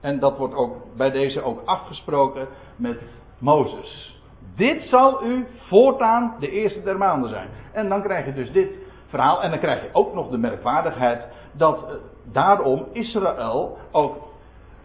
En 0.00 0.18
dat 0.18 0.38
wordt 0.38 0.54
ook 0.54 0.76
bij 0.96 1.10
deze 1.10 1.42
ook 1.42 1.62
afgesproken 1.64 2.48
met 2.76 3.00
Mozes. 3.38 4.20
Dit 4.56 4.82
zal 4.82 5.24
u 5.24 5.46
voortaan 5.68 6.36
de 6.40 6.50
eerste 6.50 6.82
der 6.82 6.98
maanden 6.98 7.30
zijn. 7.30 7.48
En 7.72 7.88
dan 7.88 8.02
krijg 8.02 8.24
je 8.24 8.32
dus 8.32 8.52
dit 8.52 8.68
verhaal. 9.06 9.42
En 9.42 9.50
dan 9.50 9.58
krijg 9.58 9.82
je 9.82 9.88
ook 9.92 10.14
nog 10.14 10.30
de 10.30 10.38
merkwaardigheid 10.38 11.24
dat 11.52 11.78
uh, 11.82 11.94
daarom 12.32 12.86
Israël 12.92 13.78
ook 13.92 14.16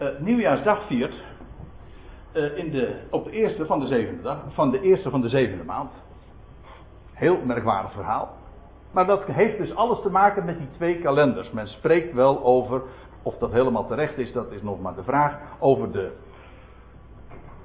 uh, 0.01 0.07
nieuwjaarsdag 0.19 0.85
viert. 0.87 1.13
Uh, 2.33 2.57
in 2.57 2.71
de, 2.71 2.95
op 3.09 3.23
de 3.23 3.31
eerste 3.31 3.65
van 3.65 3.79
de 3.79 3.87
zevende 3.87 4.21
dag. 4.21 4.37
Van 4.49 4.71
de 4.71 4.81
eerste 4.81 5.09
van 5.09 5.21
de 5.21 5.29
zevende 5.29 5.63
maand. 5.63 5.91
Heel 7.13 7.37
merkwaardig 7.45 7.91
verhaal. 7.91 8.29
Maar 8.91 9.05
dat 9.05 9.25
heeft 9.25 9.57
dus 9.57 9.75
alles 9.75 10.01
te 10.01 10.09
maken 10.09 10.45
met 10.45 10.57
die 10.57 10.69
twee 10.69 10.99
kalenders. 10.99 11.51
Men 11.51 11.67
spreekt 11.67 12.13
wel 12.13 12.43
over, 12.43 12.81
of 13.23 13.37
dat 13.37 13.51
helemaal 13.51 13.87
terecht 13.87 14.17
is, 14.17 14.31
dat 14.31 14.51
is 14.51 14.61
nog 14.61 14.81
maar 14.81 14.95
de 14.95 15.03
vraag, 15.03 15.37
over 15.59 15.91
de 15.91 16.11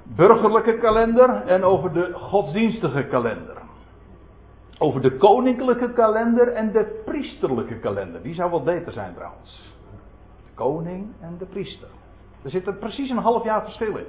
burgerlijke 0.03 0.77
kalender 0.77 1.29
en 1.29 1.63
over 1.63 1.93
de 1.93 2.13
godsdienstige 2.13 3.03
kalender. 3.03 3.57
Over 4.79 5.01
de 5.01 5.17
koninklijke 5.17 5.93
kalender 5.93 6.47
en 6.47 6.71
de 6.71 7.01
priesterlijke 7.05 7.79
kalender. 7.79 8.21
Die 8.21 8.33
zou 8.33 8.49
wel 8.49 8.63
beter 8.63 8.91
zijn 8.91 9.13
trouwens. 9.13 9.73
De 10.45 10.53
koning 10.53 11.07
en 11.19 11.35
de 11.39 11.45
priester. 11.45 11.87
Er 12.43 12.49
zit 12.49 12.67
er 12.67 12.75
precies 12.75 13.09
een 13.09 13.17
half 13.17 13.43
jaar 13.43 13.63
verschil 13.63 13.97
in. 13.97 14.05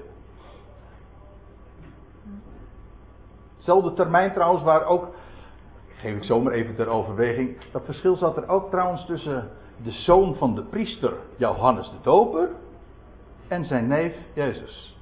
Hetzelfde 3.70 4.02
termijn 4.02 4.32
trouwens 4.32 4.64
waar 4.64 4.84
ook, 4.84 5.08
geef 5.94 6.16
ik 6.16 6.24
zomaar 6.24 6.52
even 6.52 6.74
ter 6.74 6.88
overweging, 6.88 7.56
dat 7.72 7.84
verschil 7.84 8.16
zat 8.16 8.36
er 8.36 8.48
ook 8.48 8.70
trouwens 8.70 9.06
tussen 9.06 9.50
de 9.82 9.90
zoon 9.90 10.34
van 10.34 10.54
de 10.54 10.62
priester 10.62 11.12
Johannes 11.36 11.90
de 11.90 11.96
Doper 12.02 12.48
en 13.48 13.64
zijn 13.64 13.88
neef 13.88 14.14
Jezus 14.34 14.96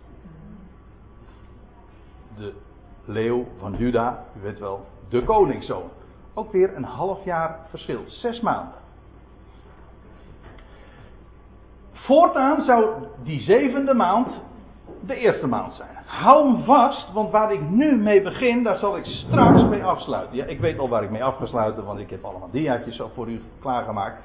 de 2.37 2.55
leeuw 3.05 3.45
van 3.59 3.75
Juda, 3.77 4.25
u 4.39 4.41
weet 4.41 4.59
wel, 4.59 4.87
de 5.09 5.25
koningszoon. 5.25 5.91
Ook 6.35 6.53
weer 6.53 6.77
een 6.77 6.85
half 6.85 7.25
jaar 7.25 7.67
verschil, 7.69 8.03
zes 8.07 8.41
maanden. 8.41 8.79
Voortaan 11.93 12.63
zou 12.63 13.07
die 13.23 13.41
zevende 13.41 13.95
maand 13.95 14.29
de 15.07 15.14
eerste 15.14 15.47
maand 15.47 15.75
zijn. 15.75 15.88
Hou 16.04 16.52
hem 16.52 16.64
vast, 16.64 17.12
want 17.12 17.30
waar 17.30 17.52
ik 17.52 17.71
nu 17.71 17.97
mee 17.97 18.23
begin, 18.23 18.62
daar 18.62 18.76
zal 18.76 18.97
ik 18.97 19.04
straks 19.04 19.64
mee 19.64 19.85
afsluiten. 19.85 20.37
Ja, 20.37 20.45
ik 20.45 20.61
weet 20.61 20.78
al 20.78 20.88
waar 20.88 21.02
ik 21.02 21.11
mee 21.11 21.25
af 21.25 21.37
ga 21.37 21.47
sluiten, 21.47 21.85
want 21.85 21.99
ik 21.99 22.11
heb 22.11 22.25
allemaal 22.25 22.50
diaatjes 22.50 23.00
al 23.00 23.11
voor 23.14 23.28
u 23.28 23.42
klaargemaakt. 23.61 24.23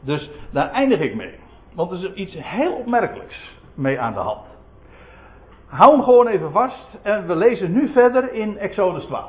Dus 0.00 0.30
daar 0.50 0.70
eindig 0.70 1.00
ik 1.00 1.14
mee. 1.14 1.34
Want 1.74 1.90
er 1.90 1.96
is 1.96 2.12
iets 2.12 2.36
heel 2.38 2.72
opmerkelijks 2.72 3.58
mee 3.74 4.00
aan 4.00 4.12
de 4.12 4.18
hand. 4.18 4.46
Hou 5.66 5.92
hem 5.92 6.02
gewoon 6.02 6.26
even 6.26 6.52
vast 6.52 6.98
en 7.02 7.26
we 7.26 7.36
lezen 7.36 7.72
nu 7.72 7.92
verder 7.92 8.32
in 8.32 8.58
Exodus 8.58 9.04
12. 9.04 9.24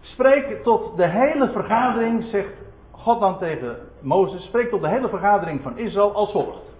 Spreek 0.00 0.62
tot 0.62 0.96
de 0.96 1.06
hele 1.06 1.50
vergadering, 1.50 2.24
zegt 2.24 2.54
God 2.90 3.20
dan 3.20 3.38
tegen 3.38 3.76
Mozes, 4.00 4.44
spreek 4.44 4.70
tot 4.70 4.80
de 4.80 4.88
hele 4.88 5.08
vergadering 5.08 5.62
van 5.62 5.78
Israël 5.78 6.14
als 6.14 6.32
volgt. 6.32 6.71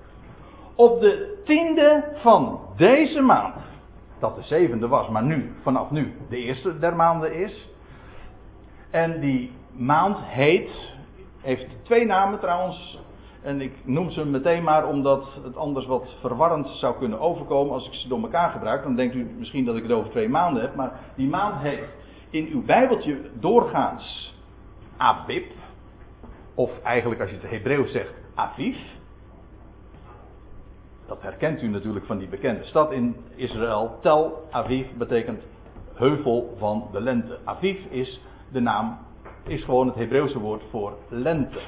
Op 0.74 1.00
de 1.00 1.40
tiende 1.44 2.04
van 2.14 2.60
deze 2.76 3.20
maand, 3.20 3.54
dat 4.18 4.36
de 4.36 4.42
zevende 4.42 4.88
was, 4.88 5.08
maar 5.08 5.22
nu, 5.22 5.52
vanaf 5.62 5.90
nu, 5.90 6.12
de 6.28 6.36
eerste 6.36 6.78
der 6.78 6.96
maanden 6.96 7.34
is. 7.34 7.68
En 8.90 9.20
die 9.20 9.52
maand 9.72 10.16
heet, 10.20 10.94
heeft 11.40 11.66
twee 11.82 12.06
namen 12.06 12.38
trouwens, 12.38 12.98
en 13.42 13.60
ik 13.60 13.72
noem 13.84 14.10
ze 14.10 14.24
meteen 14.24 14.62
maar 14.62 14.88
omdat 14.88 15.38
het 15.44 15.56
anders 15.56 15.86
wat 15.86 16.16
verwarrend 16.20 16.66
zou 16.66 16.98
kunnen 16.98 17.20
overkomen 17.20 17.72
als 17.72 17.86
ik 17.86 17.92
ze 17.92 18.08
door 18.08 18.22
elkaar 18.22 18.50
gebruik. 18.50 18.82
Dan 18.82 18.96
denkt 18.96 19.14
u 19.14 19.30
misschien 19.38 19.64
dat 19.64 19.76
ik 19.76 19.82
het 19.82 19.92
over 19.92 20.10
twee 20.10 20.28
maanden 20.28 20.62
heb. 20.62 20.74
Maar 20.74 21.00
die 21.16 21.28
maand 21.28 21.62
heet 21.62 21.88
in 22.30 22.48
uw 22.52 22.64
Bijbeltje 22.64 23.20
doorgaans 23.32 24.34
Abib. 24.96 25.50
Of 26.54 26.70
eigenlijk 26.82 27.20
als 27.20 27.30
je 27.30 27.36
het 27.36 27.50
Hebreeuws 27.50 27.90
zegt 27.90 28.12
Aviv. 28.34 28.76
Dat 31.12 31.22
herkent 31.22 31.62
u 31.62 31.68
natuurlijk 31.68 32.06
van 32.06 32.18
die 32.18 32.28
bekende 32.28 32.64
stad 32.64 32.92
in 32.92 33.16
Israël. 33.34 33.98
Tel 34.00 34.48
Aviv 34.50 34.86
betekent 34.98 35.42
heuvel 35.94 36.54
van 36.58 36.88
de 36.92 37.00
lente. 37.00 37.38
Aviv 37.44 37.84
is 37.90 38.20
de 38.52 38.60
naam, 38.60 38.98
is 39.46 39.64
gewoon 39.64 39.86
het 39.86 39.96
Hebreeuwse 39.96 40.38
woord 40.38 40.62
voor 40.70 40.96
lente. 41.08 41.58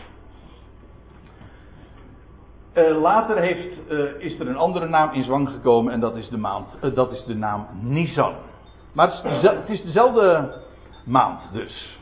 Uh, 2.75 3.01
later 3.01 3.41
heeft, 3.41 3.91
uh, 3.91 3.99
is 4.19 4.39
er 4.39 4.49
een 4.49 4.57
andere 4.57 4.89
naam 4.89 5.13
in 5.13 5.25
zwang 5.25 5.49
gekomen 5.49 5.93
en 5.93 6.01
dat 6.01 6.17
is 6.17 6.29
de, 6.29 6.39
maand, 6.39 6.77
uh, 6.85 6.95
dat 6.95 7.13
is 7.13 7.25
de 7.25 7.35
naam 7.35 7.67
Nisan. 7.81 8.35
Maar 8.93 9.21
het 9.23 9.69
is, 9.69 9.83
dezelfde 9.83 10.55
maand 11.05 11.41
dus. 11.53 11.99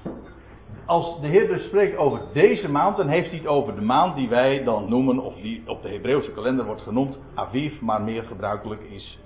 Als 0.87 1.21
de 1.21 1.27
Heer 1.27 1.49
dus 1.49 1.65
spreekt 1.65 1.97
over 1.97 2.21
deze 2.33 2.69
maand, 2.69 2.97
dan 2.97 3.09
heeft 3.09 3.29
hij 3.29 3.39
het 3.39 3.47
over 3.47 3.75
de 3.75 3.81
maand 3.81 4.17
die 4.17 4.29
wij 4.29 4.65
dan 4.65 4.89
noemen, 4.89 5.19
of 5.19 5.35
die 5.35 5.63
op 5.67 5.83
de 5.83 5.89
Hebreeuwse 5.89 6.31
kalender 6.31 6.65
wordt 6.65 6.83
genoemd, 6.83 7.19
Aviv, 7.35 7.81
maar 7.81 8.03
meer 8.03 8.23
gebruikelijk 8.23 8.83
is 8.83 9.19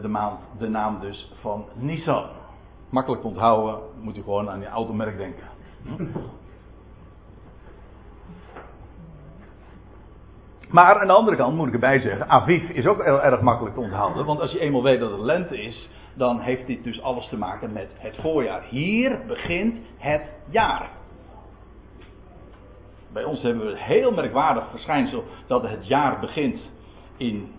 de, 0.00 0.08
maand, 0.08 0.40
de 0.58 0.68
naam 0.68 1.00
dus 1.00 1.32
van 1.40 1.64
Nisan. 1.74 2.24
Makkelijk 2.90 3.22
te 3.22 3.28
onthouden, 3.28 3.80
moet 4.00 4.16
u 4.16 4.22
gewoon 4.22 4.50
aan 4.50 4.60
je 4.60 4.68
automerk 4.68 5.16
denken. 5.16 5.44
Maar 10.68 11.00
aan 11.00 11.06
de 11.06 11.12
andere 11.12 11.36
kant 11.36 11.56
moet 11.56 11.66
ik 11.66 11.72
erbij 11.72 12.00
zeggen, 12.00 12.28
Aviv 12.28 12.70
is 12.70 12.86
ook 12.86 13.04
heel 13.04 13.22
erg 13.22 13.40
makkelijk 13.40 13.74
te 13.74 13.80
onthouden. 13.80 14.26
Want 14.26 14.40
als 14.40 14.52
je 14.52 14.58
eenmaal 14.58 14.82
weet 14.82 15.00
dat 15.00 15.10
het 15.10 15.20
lente 15.20 15.62
is, 15.62 15.88
dan 16.14 16.40
heeft 16.40 16.66
dit 16.66 16.84
dus 16.84 17.02
alles 17.02 17.28
te 17.28 17.36
maken 17.36 17.72
met 17.72 17.88
het 17.98 18.16
voorjaar. 18.20 18.64
Hier 18.68 19.20
begint 19.26 19.78
het 19.98 20.22
jaar. 20.50 20.90
Bij 23.12 23.24
ons 23.24 23.42
hebben 23.42 23.64
we 23.66 23.70
een 23.70 23.76
heel 23.76 24.12
merkwaardig 24.12 24.70
verschijnsel 24.70 25.24
dat 25.46 25.62
het 25.62 25.86
jaar 25.86 26.20
begint 26.20 26.60
in 27.16 27.52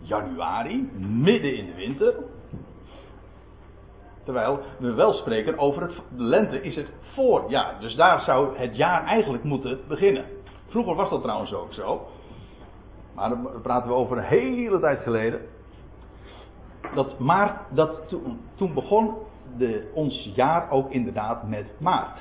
januari, 0.00 0.90
midden 0.98 1.56
in 1.56 1.66
de 1.66 1.74
winter. 1.74 2.14
Terwijl 4.24 4.60
we 4.78 4.92
wel 4.92 5.12
spreken 5.12 5.58
over 5.58 5.82
het, 5.82 5.92
lente 6.16 6.62
is 6.62 6.76
het 6.76 6.88
voorjaar. 7.14 7.80
Dus 7.80 7.94
daar 7.94 8.20
zou 8.20 8.58
het 8.58 8.76
jaar 8.76 9.04
eigenlijk 9.04 9.44
moeten 9.44 9.80
beginnen. 9.88 10.24
Vroeger 10.68 10.94
was 10.94 11.10
dat 11.10 11.22
trouwens 11.22 11.54
ook 11.54 11.72
zo. 11.72 12.06
Maar 13.18 13.28
dan 13.28 13.48
praten 13.62 13.88
we 13.88 13.94
over 13.94 14.16
een 14.16 14.24
hele 14.24 14.80
tijd 14.80 15.00
geleden. 15.00 15.40
Dat 16.94 17.18
maart, 17.18 17.60
dat 17.70 18.14
toen, 18.56 18.74
begon 18.74 19.14
de, 19.56 19.90
ons 19.94 20.32
jaar 20.34 20.70
ook 20.70 20.90
inderdaad 20.90 21.48
met 21.48 21.66
maart. 21.80 22.18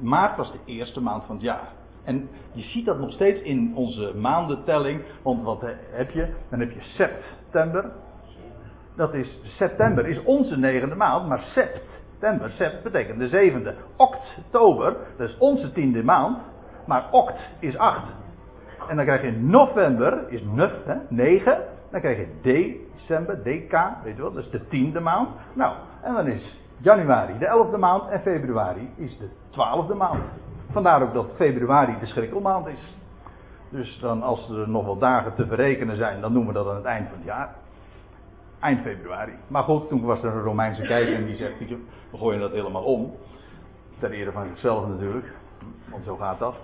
Maart 0.00 0.36
was 0.36 0.52
de 0.52 0.58
eerste 0.64 1.00
maand 1.00 1.24
van 1.24 1.34
het 1.34 1.44
jaar. 1.44 1.72
En 2.04 2.28
je 2.52 2.62
ziet 2.62 2.84
dat 2.84 2.98
nog 2.98 3.12
steeds 3.12 3.40
in 3.40 3.72
onze 3.74 4.12
maandentelling. 4.16 5.02
Want 5.22 5.42
wat 5.42 5.64
heb 5.90 6.10
je? 6.10 6.34
Dan 6.50 6.60
heb 6.60 6.70
je 6.70 6.82
september. 6.82 7.92
Dat 8.96 9.14
is, 9.14 9.38
september 9.42 10.06
is 10.06 10.22
onze 10.24 10.58
negende 10.58 10.94
maand, 10.94 11.28
maar 11.28 11.40
september, 11.40 12.50
sept 12.50 12.82
betekent 12.82 13.18
de 13.18 13.28
zevende. 13.28 13.74
Oktober, 13.96 14.96
dat 15.16 15.28
is 15.28 15.38
onze 15.38 15.72
tiende 15.72 16.02
maand, 16.02 16.38
maar 16.86 17.08
oct 17.10 17.40
is 17.58 17.76
acht. 17.76 18.21
En 18.88 18.96
dan 18.96 19.04
krijg 19.04 19.22
je 19.22 19.32
november, 19.32 20.24
is 20.28 20.42
nuf, 20.44 20.72
hè, 20.84 20.94
9. 21.08 21.58
Dan 21.90 22.00
krijg 22.00 22.18
je 22.18 22.26
december, 22.42 23.42
DK, 23.42 23.72
weet 24.04 24.16
je 24.16 24.22
wel, 24.22 24.32
dat 24.32 24.44
is 24.44 24.50
de 24.50 24.66
tiende 24.66 25.00
maand. 25.00 25.28
Nou, 25.52 25.76
en 26.02 26.14
dan 26.14 26.26
is 26.26 26.60
januari 26.78 27.38
de 27.38 27.46
elfde 27.46 27.76
maand 27.76 28.08
en 28.08 28.20
februari 28.20 28.90
is 28.96 29.18
de 29.18 29.28
twaalfde 29.50 29.94
maand. 29.94 30.22
Vandaar 30.70 31.02
ook 31.02 31.14
dat 31.14 31.32
februari 31.36 31.96
de 32.00 32.06
schrikkelmaand 32.06 32.66
is. 32.66 32.96
Dus 33.68 33.98
dan 34.00 34.22
als 34.22 34.50
er 34.50 34.68
nog 34.68 34.86
wat 34.86 35.00
dagen 35.00 35.34
te 35.34 35.46
berekenen 35.46 35.96
zijn, 35.96 36.20
dan 36.20 36.32
noemen 36.32 36.52
we 36.52 36.58
dat 36.58 36.68
aan 36.68 36.76
het 36.76 36.84
eind 36.84 37.08
van 37.08 37.16
het 37.16 37.26
jaar. 37.26 37.54
Eind 38.60 38.80
februari. 38.82 39.32
Maar 39.46 39.62
goed, 39.62 39.88
toen 39.88 40.02
was 40.02 40.22
er 40.22 40.32
een 40.32 40.42
Romeinse 40.42 40.82
keizer 40.82 41.16
en 41.16 41.26
die 41.26 41.36
zegt, 41.36 41.58
we 42.10 42.16
gooien 42.16 42.40
dat 42.40 42.52
helemaal 42.52 42.84
om. 42.84 43.14
Ter 43.98 44.10
ere 44.10 44.32
van 44.32 44.46
zichzelf 44.46 44.88
natuurlijk. 44.88 45.32
Want 45.90 46.04
zo 46.04 46.16
gaat 46.16 46.38
dat. 46.38 46.54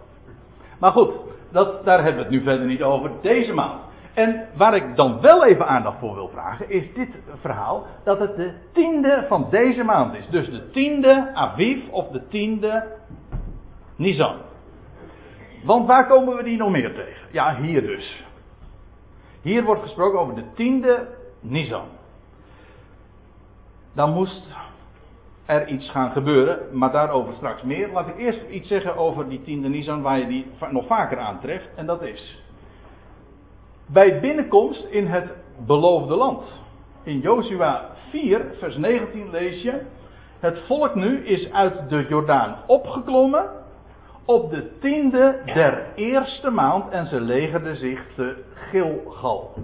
Maar 0.79 0.93
goed, 0.93 1.13
dat, 1.53 1.85
daar 1.85 2.03
hebben 2.03 2.17
we 2.17 2.23
het 2.23 2.31
nu 2.31 2.43
verder 2.43 2.67
niet 2.67 2.83
over 2.83 3.11
deze 3.23 3.53
maand. 3.53 3.81
En 4.15 4.49
waar 4.55 4.77
ik 4.77 4.97
dan 4.97 5.21
wel 5.21 5.45
even 5.45 5.67
aandacht 5.67 5.99
voor 5.99 6.15
wil 6.15 6.29
vragen, 6.29 6.71
is 6.71 6.93
dit 6.95 7.09
verhaal 7.41 7.87
dat 8.05 8.19
het 8.19 8.37
de 8.37 8.55
tiende 8.73 9.25
van 9.29 9.47
deze 9.51 9.85
maand 9.85 10.15
is. 10.15 10.29
Dus 10.29 10.51
de 10.51 10.71
tiende 10.71 11.31
Aviv 11.35 11.89
of 11.91 12.09
de 12.09 12.27
tiende 12.29 12.87
Nisan. 13.97 14.37
Want 15.65 15.87
waar 15.87 16.07
komen 16.07 16.37
we 16.37 16.43
die 16.43 16.57
nog 16.57 16.71
meer 16.71 16.95
tegen? 16.95 17.27
Ja, 17.31 17.57
hier 17.57 17.83
dus. 17.83 18.25
Hier 19.43 19.65
wordt 19.65 19.83
gesproken 19.83 20.19
over 20.19 20.35
de 20.35 20.53
tiende 20.55 21.09
Nisan. 21.41 21.87
Dan 23.95 24.13
moest 24.13 24.57
er 25.49 25.69
iets 25.69 25.91
gaan 25.91 26.11
gebeuren, 26.11 26.59
maar 26.73 26.93
daarover 26.93 27.35
straks 27.35 27.63
meer. 27.63 27.89
Laat 27.93 28.09
ik 28.09 28.19
eerst 28.19 28.41
iets 28.51 28.69
zeggen 28.69 28.97
over 28.97 29.29
die 29.29 29.43
tiende 29.43 29.69
Nisan 29.69 30.03
waar 30.03 30.19
je 30.19 30.27
die 30.27 30.47
nog 30.71 30.87
vaker 30.87 31.19
aantreft. 31.19 31.69
En 31.75 31.87
dat 31.87 32.03
is 32.03 32.43
bij 33.87 34.21
binnenkomst 34.21 34.85
in 34.85 35.07
het 35.07 35.31
beloofde 35.67 36.15
land. 36.17 36.43
In 37.03 37.21
Jozua 37.21 37.91
4, 38.11 38.45
vers 38.59 38.77
19 38.77 39.31
lees 39.31 39.63
je: 39.63 39.81
Het 40.39 40.59
volk 40.67 40.95
nu 40.95 41.27
is 41.27 41.53
uit 41.53 41.89
de 41.89 42.07
Jordaan 42.09 42.57
opgeklommen 42.67 43.51
op 44.25 44.51
de 44.51 44.79
tiende 44.79 45.41
der 45.45 45.87
eerste 45.95 46.51
maand 46.51 46.91
en 46.91 47.07
ze 47.07 47.21
legerden 47.21 47.77
zich 47.77 48.01
te 48.15 48.45
Gilgal. 48.55 49.55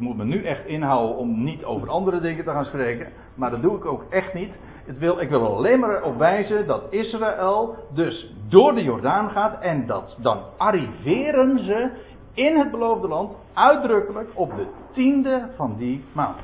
Moet 0.00 0.16
me 0.16 0.24
nu 0.24 0.44
echt 0.44 0.66
inhouden 0.66 1.16
om 1.16 1.44
niet 1.44 1.64
over 1.64 1.88
andere 1.88 2.20
dingen 2.20 2.44
te 2.44 2.50
gaan 2.50 2.64
spreken, 2.64 3.12
maar 3.34 3.50
dat 3.50 3.62
doe 3.62 3.76
ik 3.76 3.84
ook 3.84 4.04
echt 4.10 4.34
niet. 4.34 4.52
Het 4.84 4.98
wil, 4.98 5.20
ik 5.20 5.28
wil 5.28 5.56
alleen 5.56 5.80
maar 5.80 6.02
op 6.02 6.18
wijzen 6.18 6.66
dat 6.66 6.82
Israël 6.90 7.76
dus 7.94 8.34
door 8.48 8.74
de 8.74 8.82
Jordaan 8.82 9.30
gaat 9.30 9.60
en 9.60 9.86
dat 9.86 10.18
dan 10.20 10.38
arriveren 10.56 11.58
ze 11.64 11.90
in 12.34 12.58
het 12.58 12.70
beloofde 12.70 13.08
land 13.08 13.36
uitdrukkelijk 13.52 14.28
op 14.34 14.56
de 14.56 14.66
tiende 14.92 15.48
van 15.56 15.76
die 15.76 16.04
maand. 16.12 16.38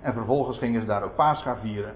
En 0.00 0.12
vervolgens 0.12 0.58
gingen 0.58 0.80
ze 0.80 0.86
daar 0.86 1.02
ook 1.02 1.14
Pascha 1.14 1.56
vieren. 1.56 1.94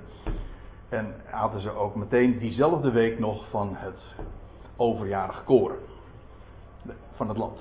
En 0.89 1.15
hadden 1.31 1.61
ze 1.61 1.71
ook 1.71 1.95
meteen 1.95 2.39
diezelfde 2.39 2.91
week 2.91 3.19
nog 3.19 3.49
van 3.51 3.71
het 3.73 4.15
overjarige 4.77 5.43
koren 5.45 5.79
van 7.15 7.29
het 7.29 7.37
land. 7.37 7.59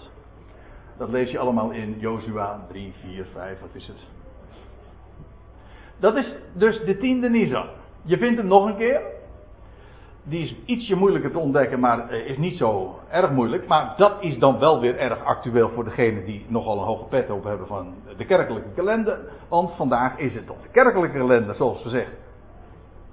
Dat 0.97 1.09
lees 1.09 1.31
je 1.31 1.39
allemaal 1.39 1.71
in 1.71 1.95
Jozua 1.99 2.65
3, 2.69 2.93
4, 3.01 3.25
5, 3.33 3.59
wat 3.59 3.69
is 3.73 3.87
het? 3.87 3.97
Dat 5.99 6.15
is 6.15 6.35
dus 6.53 6.79
de 6.85 6.97
tiende 6.97 7.29
Nisan. 7.29 7.67
Je 8.01 8.17
vindt 8.17 8.37
hem 8.37 8.47
nog 8.47 8.65
een 8.65 8.77
keer 8.77 9.01
die 10.29 10.43
is 10.43 10.55
ietsje 10.65 10.95
moeilijker 10.95 11.31
te 11.31 11.39
ontdekken, 11.39 11.79
maar 11.79 12.09
eh, 12.09 12.29
is 12.29 12.37
niet 12.37 12.57
zo 12.57 12.99
erg 13.09 13.31
moeilijk. 13.31 13.67
Maar 13.67 13.93
dat 13.97 14.13
is 14.19 14.37
dan 14.39 14.59
wel 14.59 14.79
weer 14.79 14.97
erg 14.97 15.23
actueel 15.23 15.69
voor 15.69 15.83
degenen 15.83 16.25
die 16.25 16.45
nogal 16.47 16.77
een 16.77 16.85
hoge 16.85 17.05
pet 17.05 17.29
op 17.29 17.43
hebben 17.43 17.67
van 17.67 17.93
de 18.17 18.25
kerkelijke 18.25 18.69
kalender. 18.75 19.19
Want 19.49 19.71
vandaag 19.75 20.17
is 20.17 20.33
het 20.33 20.49
op 20.49 20.61
de 20.61 20.69
kerkelijke 20.69 21.17
kalender, 21.17 21.55
zoals 21.55 21.81
gezegd, 21.81 22.11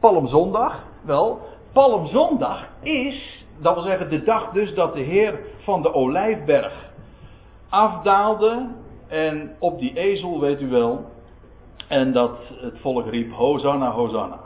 Palmzondag. 0.00 0.82
Wel, 1.02 1.40
Palmzondag 1.72 2.66
is, 2.80 3.46
dat 3.58 3.74
wil 3.74 3.82
zeggen 3.82 4.10
de 4.10 4.22
dag 4.22 4.52
dus 4.52 4.74
dat 4.74 4.94
de 4.94 5.00
Heer 5.00 5.38
van 5.58 5.82
de 5.82 5.92
Olijfberg 5.92 6.92
afdaalde. 7.74 8.68
En 9.08 9.56
op 9.58 9.78
die 9.78 9.96
ezel, 9.96 10.40
weet 10.40 10.60
u 10.60 10.68
wel. 10.68 11.04
En 11.88 12.12
dat 12.12 12.38
het 12.60 12.78
volk 12.80 13.06
riep, 13.06 13.32
Hosanna, 13.32 13.90
Hosanna 13.90 14.38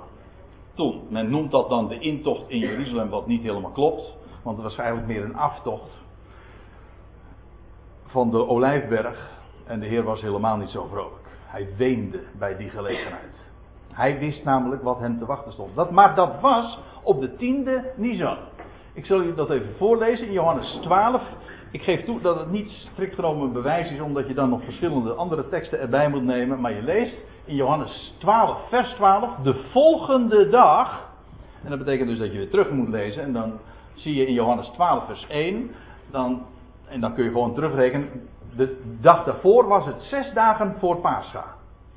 toen. 0.78 1.06
Men 1.08 1.30
noemt 1.30 1.50
dat 1.50 1.68
dan 1.68 1.88
de 1.88 1.98
intocht 1.98 2.48
in 2.48 2.58
Jeruzalem, 2.58 3.08
wat 3.08 3.26
niet 3.26 3.42
helemaal 3.42 3.70
klopt. 3.70 4.16
Want 4.42 4.56
het 4.56 4.66
was 4.66 4.76
eigenlijk 4.76 5.08
meer 5.08 5.24
een 5.24 5.36
aftocht 5.36 5.90
van 8.06 8.30
de 8.30 8.48
Olijfberg. 8.48 9.30
En 9.66 9.80
de 9.80 9.86
Heer 9.86 10.02
was 10.02 10.20
helemaal 10.20 10.56
niet 10.56 10.70
zo 10.70 10.86
vrolijk. 10.90 11.26
Hij 11.46 11.68
weende 11.76 12.22
bij 12.38 12.56
die 12.56 12.70
gelegenheid. 12.70 13.46
Hij 13.92 14.18
wist 14.18 14.44
namelijk 14.44 14.82
wat 14.82 14.98
hem 14.98 15.18
te 15.18 15.26
wachten 15.26 15.52
stond. 15.52 15.74
Dat, 15.74 15.90
maar 15.90 16.14
dat 16.14 16.40
was 16.40 16.78
op 17.02 17.20
de 17.20 17.36
tiende 17.36 17.92
Nisan. 17.96 18.38
Ik 18.92 19.06
zal 19.06 19.20
u 19.20 19.34
dat 19.34 19.50
even 19.50 19.74
voorlezen 19.76 20.26
in 20.26 20.32
Johannes 20.32 20.78
12. 20.80 21.22
Ik 21.70 21.82
geef 21.82 22.04
toe 22.04 22.20
dat 22.20 22.38
het 22.38 22.50
niet 22.50 22.70
strikt 22.70 23.14
genomen 23.14 23.46
een 23.46 23.52
bewijs 23.52 23.90
is, 23.90 24.00
omdat 24.00 24.28
je 24.28 24.34
dan 24.34 24.48
nog 24.48 24.64
verschillende 24.64 25.12
andere 25.12 25.48
teksten 25.48 25.80
erbij 25.80 26.08
moet 26.08 26.22
nemen. 26.22 26.60
Maar 26.60 26.72
je 26.72 26.82
leest 26.82 27.16
in 27.44 27.54
Johannes 27.54 28.14
12, 28.18 28.68
vers 28.68 28.92
12, 28.92 29.36
de 29.42 29.54
volgende 29.72 30.48
dag. 30.48 31.10
En 31.62 31.70
dat 31.70 31.78
betekent 31.78 32.08
dus 32.08 32.18
dat 32.18 32.32
je 32.32 32.38
weer 32.38 32.50
terug 32.50 32.70
moet 32.70 32.88
lezen. 32.88 33.22
En 33.22 33.32
dan 33.32 33.58
zie 33.94 34.14
je 34.14 34.26
in 34.26 34.32
Johannes 34.32 34.68
12, 34.68 35.06
vers 35.06 35.26
1. 35.28 35.70
Dan, 36.10 36.46
en 36.88 37.00
dan 37.00 37.14
kun 37.14 37.24
je 37.24 37.30
gewoon 37.30 37.54
terugrekenen. 37.54 38.08
De 38.56 38.96
dag 39.00 39.24
daarvoor 39.24 39.66
was 39.68 39.86
het 39.86 40.02
zes 40.02 40.32
dagen 40.32 40.74
voor 40.78 40.96
Pascha. 40.96 41.44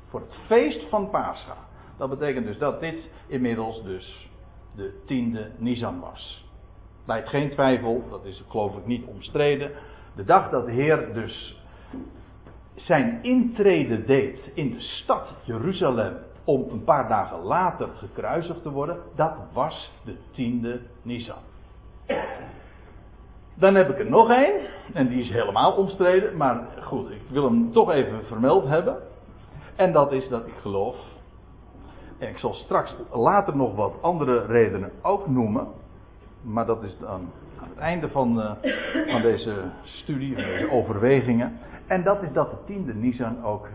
Voor 0.08 0.20
het 0.20 0.36
feest 0.46 0.88
van 0.88 1.10
Pascha. 1.10 1.56
Dat 1.96 2.10
betekent 2.10 2.46
dus 2.46 2.58
dat 2.58 2.80
dit 2.80 3.10
inmiddels 3.26 3.82
dus 3.82 4.30
de 4.76 5.02
tiende 5.06 5.50
Nisan 5.58 6.00
was. 6.00 6.50
Leidt 7.06 7.28
geen 7.28 7.50
twijfel, 7.50 8.04
dat 8.10 8.24
is 8.24 8.44
geloof 8.48 8.76
ik 8.76 8.86
niet 8.86 9.04
omstreden. 9.04 9.70
De 10.14 10.24
dag 10.24 10.50
dat 10.50 10.66
de 10.66 10.72
Heer 10.72 11.14
dus 11.14 11.62
zijn 12.74 13.18
intrede 13.22 14.04
deed 14.04 14.50
in 14.54 14.70
de 14.70 14.80
stad 14.80 15.28
Jeruzalem 15.42 16.16
om 16.44 16.66
een 16.70 16.84
paar 16.84 17.08
dagen 17.08 17.38
later 17.38 17.88
gekruisigd 17.88 18.62
te 18.62 18.70
worden, 18.70 18.96
dat 19.14 19.34
was 19.52 19.92
de 20.04 20.16
tiende 20.30 20.80
Nisan. 21.02 21.42
Dan 23.54 23.74
heb 23.74 23.90
ik 23.90 23.98
er 23.98 24.10
nog 24.10 24.30
één, 24.30 24.60
en 24.92 25.08
die 25.08 25.22
is 25.22 25.30
helemaal 25.30 25.72
omstreden, 25.72 26.36
maar 26.36 26.66
goed, 26.80 27.10
ik 27.10 27.22
wil 27.28 27.44
hem 27.44 27.72
toch 27.72 27.90
even 27.90 28.24
vermeld 28.24 28.68
hebben. 28.68 28.96
En 29.76 29.92
dat 29.92 30.12
is 30.12 30.28
dat 30.28 30.46
ik 30.46 30.54
geloof, 30.60 30.96
en 32.18 32.28
ik 32.28 32.38
zal 32.38 32.54
straks 32.54 32.94
later 33.12 33.56
nog 33.56 33.74
wat 33.74 33.94
andere 34.00 34.46
redenen 34.46 34.92
ook 35.02 35.28
noemen, 35.28 35.66
maar 36.42 36.66
dat 36.66 36.82
is 36.82 36.98
dan 36.98 37.30
aan 37.60 37.68
het 37.68 37.78
einde 37.78 38.08
van, 38.08 38.38
uh, 38.38 38.50
van 39.12 39.22
deze 39.22 39.54
studie, 39.82 40.34
van 40.34 40.44
deze 40.44 40.70
overwegingen. 40.70 41.58
En 41.86 42.02
dat 42.02 42.22
is 42.22 42.32
dat 42.32 42.50
de 42.50 42.56
tiende 42.66 42.94
Nisan 42.94 43.44
ook 43.44 43.68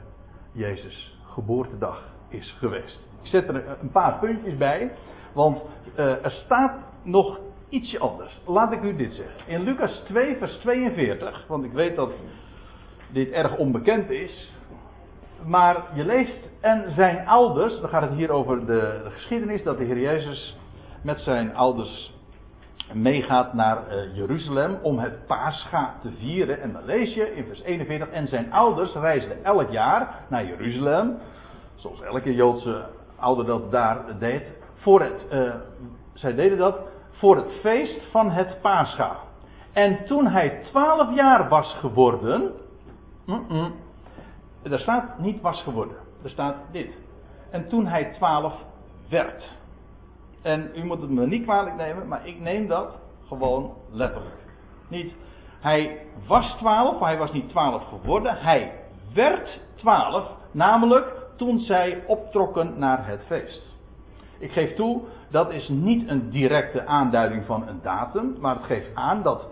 Jezus 0.51 1.19
geboortedag 1.25 2.03
is 2.27 2.56
geweest. 2.60 3.01
Ik 3.21 3.30
zet 3.30 3.47
er 3.47 3.77
een 3.82 3.91
paar 3.91 4.19
puntjes 4.19 4.58
bij, 4.58 4.91
want 5.34 5.62
uh, 5.97 6.25
er 6.25 6.32
staat 6.32 6.75
nog 7.03 7.39
ietsje 7.69 7.99
anders. 7.99 8.41
Laat 8.45 8.71
ik 8.71 8.82
u 8.82 8.95
dit 8.95 9.13
zeggen. 9.13 9.41
In 9.47 9.62
Lucas 9.62 10.03
2, 10.06 10.38
vers 10.38 10.58
42, 10.58 11.45
want 11.47 11.63
ik 11.63 11.71
weet 11.71 11.95
dat 11.95 12.12
dit 13.12 13.32
erg 13.32 13.58
onbekend 13.58 14.10
is. 14.10 14.56
Maar 15.45 15.84
je 15.93 16.06
leest, 16.06 16.49
en 16.62 16.93
zijn 16.95 17.27
ouders, 17.27 17.80
dan 17.80 17.89
gaat 17.89 18.01
het 18.01 18.13
hier 18.13 18.32
over 18.32 18.60
de, 18.60 19.01
de 19.03 19.10
geschiedenis 19.10 19.63
dat 19.63 19.77
de 19.77 19.84
Heer 19.84 19.99
Jezus 19.99 20.58
met 21.01 21.19
zijn 21.19 21.56
ouders 21.56 22.16
meegaat 22.93 23.54
naar 23.54 23.78
uh, 23.78 24.15
Jeruzalem 24.15 24.78
om 24.82 25.00
het 25.00 25.26
Pascha 25.26 25.93
te 26.02 26.12
vieren. 26.19 26.62
En 26.62 26.73
dan 26.73 26.86
lees 26.86 27.13
je 27.13 27.36
in 27.36 27.45
vers 27.45 27.62
41. 27.62 28.10
En 28.10 28.28
zijn 28.28 28.54
ouders 28.54 28.93
reisden 28.93 29.43
elk 29.43 29.69
jaar 29.71 30.15
naar 30.30 30.45
Jeruzalem. 30.45 31.17
Zoals 31.76 32.02
elke 32.02 32.36
Joodse 32.36 32.86
ouder 33.15 33.45
dat 33.45 33.71
daar 33.71 34.19
deed. 34.19 34.43
Voor 34.76 35.02
het, 35.02 35.26
uh, 35.32 35.54
zij 36.13 36.34
deden 36.34 36.58
dat 36.58 36.80
voor 37.12 37.36
het 37.36 37.52
feest 37.62 38.02
van 38.12 38.32
het 38.32 38.62
Pascha. 38.62 39.15
En 39.73 40.06
toen 40.06 40.28
hij 40.28 40.62
twaalf 40.63 41.15
jaar 41.15 41.50
was 41.50 41.76
geworden. 41.80 42.52
Mm 43.26 43.45
-mm, 43.47 43.73
er 44.63 44.80
staat 44.80 45.19
niet 45.19 45.41
was 45.41 45.63
geworden. 45.63 45.95
Er 46.23 46.30
staat 46.30 46.56
dit. 46.71 46.89
En 47.52 47.67
toen 47.67 47.88
hij 47.88 48.12
twaalf 48.13 48.54
werd. 49.10 49.56
En 50.41 50.71
u 50.76 50.84
moet 50.86 51.02
het 51.02 51.10
me 51.10 51.28
niet 51.28 51.43
kwalijk 51.43 51.76
nemen, 51.76 52.08
maar 52.08 52.28
ik 52.28 52.39
neem 52.39 52.67
dat 52.67 52.97
gewoon 53.28 53.73
letterlijk. 53.91 54.36
Niet, 54.88 55.13
hij 55.60 55.97
was 56.28 56.56
twaalf, 56.58 57.00
maar 57.00 57.10
hij 57.10 57.17
was 57.17 57.32
niet 57.32 57.50
twaalf 57.50 57.84
geworden. 57.84 58.38
Hij 58.38 58.73
werd 59.13 59.60
twaalf, 59.76 60.32
namelijk 60.52 61.13
toen 61.36 61.60
zij 61.60 62.04
optrokken 62.08 62.80
naar 62.80 63.08
het 63.08 63.23
feest. 63.26 63.76
Ik 64.39 64.52
geef 64.52 64.76
toe, 64.76 65.02
dat 65.30 65.52
is 65.52 65.69
niet 65.69 66.10
een 66.10 66.30
directe 66.30 66.86
aanduiding 66.86 67.45
van 67.45 67.67
een 67.67 67.80
datum, 67.82 68.36
maar 68.39 68.56
het 68.56 68.65
geeft 68.65 68.95
aan 68.95 69.23
dat 69.23 69.47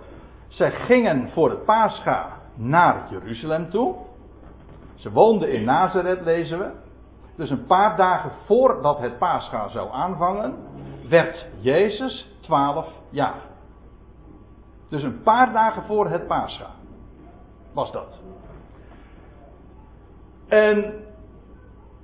zij 0.48 0.72
gingen 0.72 1.30
voor 1.30 1.50
het 1.50 1.66
Pascha 1.66 2.30
naar 2.56 3.08
Jeruzalem 3.10 3.70
toe. 3.70 3.96
Ze 4.96 5.12
woonden 5.12 5.52
in 5.52 5.64
Nazareth, 5.64 6.22
lezen 6.22 6.60
we. 6.60 6.72
Dus 7.36 7.50
een 7.50 7.66
paar 7.66 7.98
dagen 7.98 8.32
voordat 8.46 9.00
het 9.00 9.18
Pascha 9.18 9.68
zou 9.68 9.92
aanvangen, 9.92 10.56
werd 11.10 11.46
Jezus 11.60 12.38
12 12.42 12.88
jaar. 13.10 13.42
Dus 14.90 15.04
een 15.04 15.22
paar 15.22 15.54
dagen 15.54 15.84
voor 15.84 16.10
het 16.10 16.28
Pascha 16.28 16.70
was 17.74 17.92
dat. 17.92 18.20
En 20.48 20.94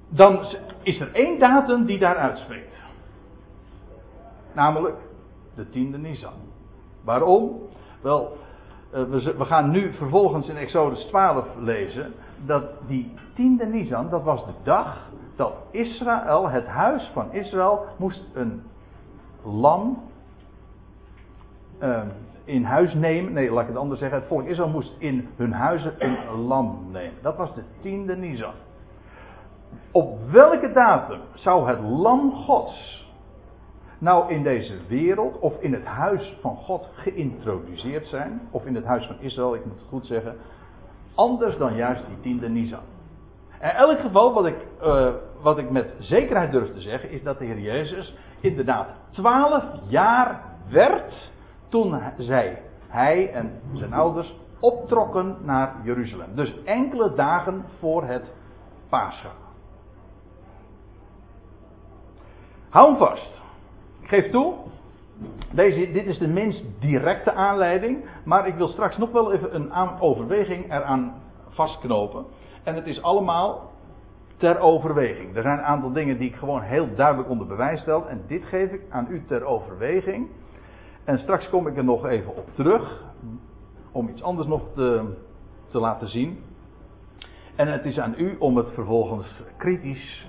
dan 0.09 0.45
is 0.81 0.99
er 0.99 1.13
één 1.13 1.39
datum 1.39 1.85
die 1.85 1.99
daar 1.99 2.17
uitspreekt. 2.17 2.75
Namelijk 4.53 4.97
de 5.55 5.69
tiende 5.69 5.97
Nisan. 5.97 6.33
Waarom? 7.03 7.61
Wel, 8.01 8.37
we, 8.89 9.35
we, 9.37 9.45
gaan 9.45 9.69
nu 9.69 9.93
vervolgens 9.93 10.47
in 10.47 10.57
Exodus 10.57 11.03
12 11.03 11.45
lezen. 11.57 12.13
Dat 12.45 12.63
die 12.87 13.13
tiende 13.35 13.65
Nisan, 13.65 14.09
dat 14.09 14.23
was 14.23 14.45
de 14.45 14.53
dag 14.63 15.10
dat 15.41 15.53
Israël, 15.71 16.49
het 16.49 16.67
huis 16.67 17.09
van 17.13 17.33
Israël, 17.33 17.85
moest 17.97 18.23
een 18.33 18.63
lam 19.43 20.03
uh, 21.79 22.01
in 22.43 22.63
huis 22.63 22.93
nemen. 22.93 23.33
Nee, 23.33 23.51
laat 23.51 23.61
ik 23.61 23.67
het 23.67 23.77
anders 23.77 23.99
zeggen. 23.99 24.19
Het 24.19 24.27
volk 24.27 24.45
Israël 24.45 24.69
moest 24.69 24.95
in 24.97 25.29
hun 25.35 25.53
huizen 25.53 25.93
een 25.97 26.39
lam 26.47 26.87
nemen. 26.91 27.21
Dat 27.21 27.37
was 27.37 27.53
de 27.53 27.63
tiende 27.79 28.15
Nisan. 28.15 28.53
Op 29.91 30.19
welke 30.31 30.71
datum 30.71 31.19
zou 31.33 31.67
het 31.67 31.79
lam 31.79 32.31
Gods 32.31 33.09
nou 33.97 34.31
in 34.31 34.43
deze 34.43 34.77
wereld 34.87 35.39
of 35.39 35.53
in 35.59 35.73
het 35.73 35.85
huis 35.85 36.37
van 36.41 36.55
God 36.55 36.87
geïntroduceerd 36.93 38.07
zijn, 38.07 38.41
of 38.51 38.65
in 38.65 38.75
het 38.75 38.85
huis 38.85 39.05
van 39.05 39.15
Israël, 39.19 39.55
ik 39.55 39.65
moet 39.65 39.79
het 39.79 39.87
goed 39.89 40.05
zeggen, 40.05 40.35
anders 41.15 41.57
dan 41.57 41.75
juist 41.75 42.03
die 42.07 42.19
tiende 42.21 42.49
Nisan. 42.49 42.83
In 43.61 43.69
elk 43.69 43.99
geval, 43.99 44.33
wat 44.33 44.45
ik, 44.45 44.55
uh, 44.83 45.07
wat 45.41 45.57
ik 45.57 45.69
met 45.69 45.93
zekerheid 45.99 46.51
durf 46.51 46.73
te 46.73 46.81
zeggen, 46.81 47.09
is 47.09 47.23
dat 47.23 47.39
de 47.39 47.45
Heer 47.45 47.59
Jezus 47.59 48.15
inderdaad 48.39 48.87
twaalf 49.11 49.63
jaar 49.87 50.41
werd 50.69 51.31
toen 51.69 52.01
zij, 52.17 52.61
hij 52.87 53.31
en 53.33 53.61
zijn 53.73 53.93
ouders 53.93 54.35
optrokken 54.59 55.37
naar 55.41 55.75
Jeruzalem. 55.83 56.35
Dus 56.35 56.63
enkele 56.63 57.13
dagen 57.13 57.65
voor 57.79 58.03
het 58.03 58.33
Pascha. 58.89 59.31
Hou 62.69 62.87
hem 62.87 62.97
vast 62.97 63.41
geef 64.11 64.29
toe, 64.29 64.53
deze, 65.51 65.91
dit 65.91 66.05
is 66.05 66.17
de 66.17 66.27
minst 66.27 66.65
directe 66.79 67.33
aanleiding, 67.33 68.05
maar 68.23 68.47
ik 68.47 68.55
wil 68.55 68.67
straks 68.67 68.97
nog 68.97 69.11
wel 69.11 69.33
even 69.33 69.55
een 69.55 69.99
overweging 69.99 70.65
eraan 70.65 71.21
vastknopen. 71.49 72.25
En 72.63 72.75
het 72.75 72.87
is 72.87 73.01
allemaal 73.01 73.70
ter 74.41 74.59
overweging. 74.59 75.35
Er 75.35 75.41
zijn 75.41 75.57
een 75.57 75.63
aantal 75.63 75.91
dingen 75.91 76.17
die 76.17 76.29
ik 76.29 76.35
gewoon 76.35 76.61
heel 76.61 76.95
duidelijk 76.95 77.29
onder 77.29 77.47
bewijs 77.47 77.81
stel. 77.81 78.07
En 78.07 78.23
dit 78.27 78.45
geef 78.45 78.71
ik 78.71 78.81
aan 78.89 79.07
u 79.09 79.23
ter 79.25 79.43
overweging. 79.43 80.29
En 81.03 81.17
straks 81.17 81.49
kom 81.49 81.67
ik 81.67 81.77
er 81.77 81.83
nog 81.83 82.05
even 82.05 82.35
op 82.35 82.47
terug. 82.53 83.03
Om 83.91 84.09
iets 84.09 84.23
anders 84.23 84.47
nog 84.47 84.61
te, 84.73 85.17
te 85.69 85.79
laten 85.79 86.07
zien. 86.07 86.39
En 87.55 87.67
het 87.67 87.85
is 87.85 87.99
aan 87.99 88.13
u 88.17 88.35
om 88.39 88.57
het 88.57 88.69
vervolgens 88.73 89.43
kritisch 89.57 90.27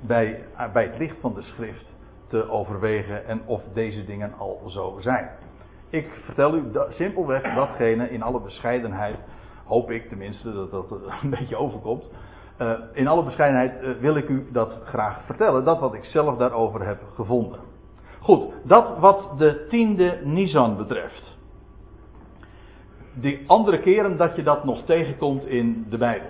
bij, 0.00 0.44
bij 0.72 0.84
het 0.84 0.98
licht 0.98 1.16
van 1.20 1.34
de 1.34 1.42
schrift 1.42 1.94
te 2.26 2.50
overwegen 2.50 3.26
en 3.26 3.42
of 3.46 3.62
deze 3.72 4.04
dingen 4.04 4.32
al 4.38 4.62
zo 4.66 4.96
zijn. 5.00 5.30
Ik 5.90 6.08
vertel 6.24 6.54
u 6.54 6.70
simpelweg 6.88 7.54
datgene 7.54 8.10
in 8.10 8.22
alle 8.22 8.40
bescheidenheid, 8.40 9.16
hoop 9.64 9.90
ik 9.90 10.08
tenminste 10.08 10.52
dat 10.52 10.70
dat 10.70 10.90
een 11.22 11.30
beetje 11.38 11.56
overkomt. 11.56 12.10
Uh, 12.60 12.72
in 12.92 13.08
alle 13.08 13.22
bescheidenheid 13.22 13.82
uh, 13.82 13.90
wil 14.00 14.16
ik 14.16 14.28
u 14.28 14.46
dat 14.52 14.72
graag 14.84 15.24
vertellen, 15.24 15.64
dat 15.64 15.78
wat 15.78 15.94
ik 15.94 16.04
zelf 16.04 16.36
daarover 16.36 16.86
heb 16.86 16.98
gevonden. 17.14 17.60
Goed, 18.20 18.52
dat 18.62 18.98
wat 18.98 19.38
de 19.38 19.66
tiende 19.68 20.20
Nisan 20.24 20.76
betreft. 20.76 21.36
Die 23.14 23.44
andere 23.46 23.80
keren 23.80 24.16
dat 24.16 24.36
je 24.36 24.42
dat 24.42 24.64
nog 24.64 24.82
tegenkomt 24.84 25.46
in 25.46 25.86
de 25.88 25.98
Bijbel. 25.98 26.28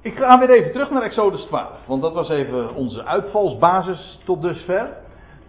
Ik 0.00 0.16
ga 0.16 0.38
weer 0.38 0.50
even 0.50 0.72
terug 0.72 0.90
naar 0.90 1.02
Exodus 1.02 1.42
12, 1.42 1.86
want 1.86 2.02
dat 2.02 2.12
was 2.12 2.28
even 2.28 2.74
onze 2.74 3.04
uitvalsbasis 3.04 4.20
tot 4.24 4.42
dusver. 4.42 4.96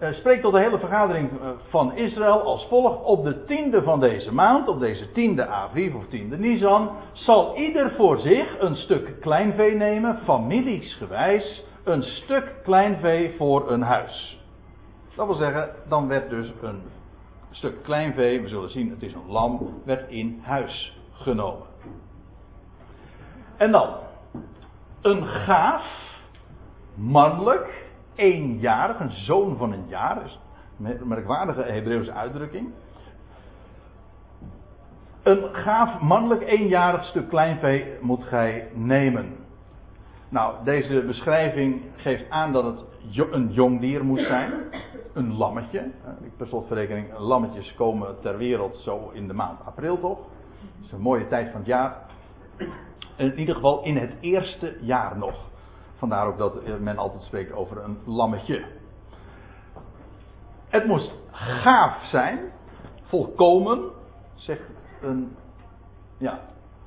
Uh, 0.01 0.13
spreek 0.13 0.41
tot 0.41 0.53
de 0.53 0.59
hele 0.59 0.79
vergadering 0.79 1.29
eh, 1.31 1.49
van 1.69 1.95
Israël 1.95 2.41
als 2.41 2.65
volgt. 2.67 3.03
Op 3.03 3.23
de 3.23 3.45
tiende 3.45 3.83
van 3.83 3.99
deze 3.99 4.33
maand, 4.33 4.67
op 4.67 4.79
deze 4.79 5.11
tiende 5.11 5.47
Aviv 5.47 5.95
of 5.95 6.07
tiende 6.07 6.37
Nisan, 6.37 6.89
zal 7.13 7.57
ieder 7.57 7.91
voor 7.91 8.17
zich 8.19 8.59
een 8.59 8.75
stuk 8.75 9.15
kleinvee 9.19 9.75
nemen, 9.75 10.19
familiesgewijs, 10.23 11.65
een 11.83 12.03
stuk 12.03 12.53
kleinvee 12.63 13.35
voor 13.37 13.71
een 13.71 13.81
huis. 13.81 14.39
Dat 15.15 15.25
wil 15.25 15.35
zeggen, 15.35 15.69
dan 15.89 16.07
werd 16.07 16.29
dus 16.29 16.51
een 16.61 16.81
stuk 17.51 17.83
kleinvee, 17.83 18.41
we 18.41 18.47
zullen 18.47 18.69
zien, 18.69 18.89
het 18.89 19.03
is 19.03 19.13
een 19.13 19.27
lam, 19.27 19.81
werd 19.85 20.09
in 20.09 20.39
huis 20.43 20.97
genomen. 21.11 21.67
En 23.57 23.71
dan, 23.71 23.89
een 25.01 25.25
gaaf, 25.25 25.85
mannelijk, 26.95 27.80
eenjarig, 28.15 28.99
een 28.99 29.11
zoon 29.11 29.57
van 29.57 29.71
een 29.71 29.87
jaar, 29.87 30.25
is 30.25 30.39
een 30.83 31.07
merkwaardige 31.07 31.61
Hebreeuwse 31.61 32.11
uitdrukking. 32.11 32.69
Een 35.23 35.49
gaaf, 35.51 35.99
mannelijk, 35.99 36.41
eenjarig 36.41 37.05
stuk 37.05 37.29
kleinvee 37.29 37.85
moet 38.01 38.23
gij 38.23 38.67
nemen. 38.73 39.35
Nou, 40.29 40.63
deze 40.63 41.03
beschrijving 41.05 41.81
geeft 41.95 42.29
aan 42.29 42.51
dat 42.51 42.63
het 42.63 42.83
een 43.31 43.51
jong 43.51 43.79
dier 43.79 44.05
moet 44.05 44.19
zijn. 44.19 44.53
Een 45.13 45.33
lammetje. 45.33 45.91
Per 46.37 46.47
slotverrekening, 46.47 47.17
lammetjes 47.17 47.73
komen 47.73 48.19
ter 48.21 48.37
wereld 48.37 48.75
zo 48.75 49.09
in 49.13 49.27
de 49.27 49.33
maand 49.33 49.65
april 49.65 49.99
toch? 49.99 50.17
Dat 50.17 50.85
is 50.85 50.91
een 50.91 51.01
mooie 51.01 51.27
tijd 51.27 51.51
van 51.51 51.59
het 51.59 51.67
jaar 51.67 52.09
in 53.21 53.39
ieder 53.39 53.55
geval 53.55 53.83
in 53.83 53.97
het 53.97 54.13
eerste 54.19 54.77
jaar 54.81 55.17
nog. 55.17 55.49
Vandaar 56.01 56.27
ook 56.27 56.37
dat 56.37 56.79
men 56.79 56.97
altijd 56.97 57.21
spreekt 57.21 57.53
over 57.53 57.83
een 57.83 57.97
lammetje. 58.05 58.65
Het 60.67 60.85
moest 60.85 61.13
gaaf 61.31 62.05
zijn, 62.05 62.39
volkomen, 63.01 63.91
zegt 64.35 64.63
een, 65.01 65.35
ja, 66.17 66.39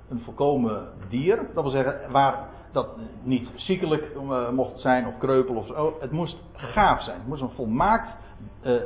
een 0.09 0.21
volkomen 0.21 0.89
dier. 1.09 1.37
Dat 1.37 1.63
wil 1.63 1.73
zeggen, 1.73 2.11
waar 2.11 2.49
dat 2.73 2.89
niet 3.23 3.51
ziekelijk 3.57 4.15
uh, 4.17 4.51
mocht 4.51 4.81
zijn 4.81 5.07
of 5.07 5.19
kreupel 5.19 5.55
of 5.55 5.67
zo. 5.67 5.97
Het 6.01 6.11
moest 6.11 6.43
gaaf 6.53 7.03
zijn. 7.03 7.19
Het 7.19 7.27
moest 7.27 7.43
een 7.43 7.51
volmaakt 7.51 8.17
uh, 8.63 8.83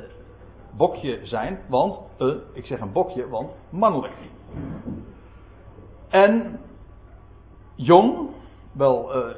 bokje 0.77 1.27
zijn, 1.27 1.59
want, 1.69 1.99
ik 2.53 2.67
zeg 2.67 2.81
een 2.81 2.93
bokje, 2.93 3.29
want 3.29 3.51
mannelijk. 3.71 4.15
En 6.09 6.61
jong, 7.75 8.31
wel, 8.73 9.17
uh, 9.17 9.35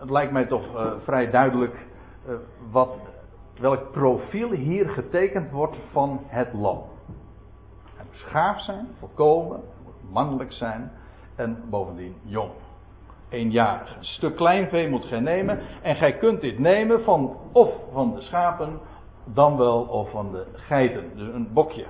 het 0.00 0.10
lijkt 0.10 0.32
mij 0.32 0.46
toch 0.46 0.74
uh, 0.74 0.92
vrij 1.04 1.30
duidelijk 1.30 1.86
uh, 2.28 2.34
wat, 2.70 2.96
welk 3.58 3.90
profiel 3.90 4.50
hier 4.50 4.88
getekend 4.88 5.50
wordt 5.50 5.76
van 5.90 6.20
het 6.26 6.52
lam. 6.52 6.82
Hij 7.96 8.04
moet 8.04 8.16
gaaf 8.16 8.60
zijn, 8.60 8.88
volkomen, 8.98 9.60
mannelijk 10.10 10.52
zijn 10.52 10.92
en 11.34 11.62
bovendien 11.70 12.14
jong. 12.22 12.50
Eenjarig. 13.28 13.96
Een 13.96 14.04
stuk 14.04 14.36
kleinvee 14.36 14.88
moet 14.88 15.04
gij 15.04 15.20
nemen 15.20 15.60
en 15.82 15.96
gij 15.96 16.16
kunt 16.16 16.40
dit 16.40 16.58
nemen 16.58 17.02
van 17.02 17.36
of 17.52 17.70
van 17.92 18.14
de 18.14 18.20
schapen, 18.20 18.80
dan 19.24 19.56
wel 19.56 19.82
of 19.82 20.10
van 20.10 20.32
de 20.32 20.46
geiten. 20.52 21.16
Dus 21.16 21.34
een 21.34 21.52
bokje. 21.52 21.86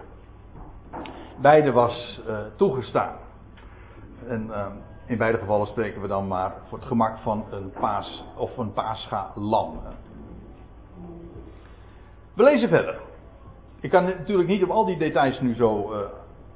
Beide 1.41 1.73
was 1.73 2.21
toegestaan. 2.57 3.17
En 4.29 4.51
ehm, 4.53 4.73
in 5.11 5.19
beide 5.19 5.39
gevallen 5.39 5.67
spreken 5.67 6.01
we 6.01 6.09
dan 6.09 6.29
maar 6.29 6.53
voor 6.69 6.79
het 6.79 6.87
gemak 6.87 7.19
van 7.19 7.45
een 7.51 7.71
paas 7.81 8.25
of 8.37 8.57
een 8.57 8.73
paascha 8.73 9.31
lam. 9.35 9.81
We 12.35 12.43
lezen 12.43 12.69
verder. 12.69 13.01
Ik 13.81 13.91
kan 13.91 14.05
natuurlijk 14.05 14.49
niet 14.49 14.63
op 14.63 14.71
al 14.71 14.85
die 14.85 14.99
details 14.99 15.41
nu 15.41 15.55
zo 15.55 15.93
uh, 15.93 15.99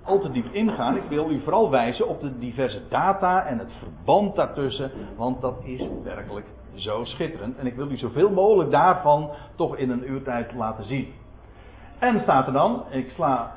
al 0.02 0.20
te 0.20 0.30
diep 0.30 0.52
ingaan. 0.52 0.96
Ik 0.96 1.08
wil 1.08 1.30
u 1.30 1.40
vooral 1.40 1.70
wijzen 1.70 2.08
op 2.08 2.20
de 2.20 2.38
diverse 2.38 2.82
data 2.88 3.46
en 3.46 3.58
het 3.58 3.72
verband 3.78 4.34
daartussen, 4.36 4.90
want 5.16 5.40
dat 5.40 5.54
is 5.62 5.88
werkelijk 6.04 6.46
zo 6.74 7.04
schitterend. 7.04 7.56
En 7.56 7.66
ik 7.66 7.74
wil 7.74 7.90
u 7.90 7.96
zoveel 7.96 8.30
mogelijk 8.30 8.70
daarvan 8.70 9.30
toch 9.56 9.76
in 9.76 9.90
een 9.90 10.10
uurtijd 10.10 10.52
laten 10.52 10.84
zien. 10.84 11.12
En 11.98 12.20
staat 12.20 12.46
er 12.46 12.52
dan, 12.52 12.84
ik 12.90 13.10
sla 13.10 13.52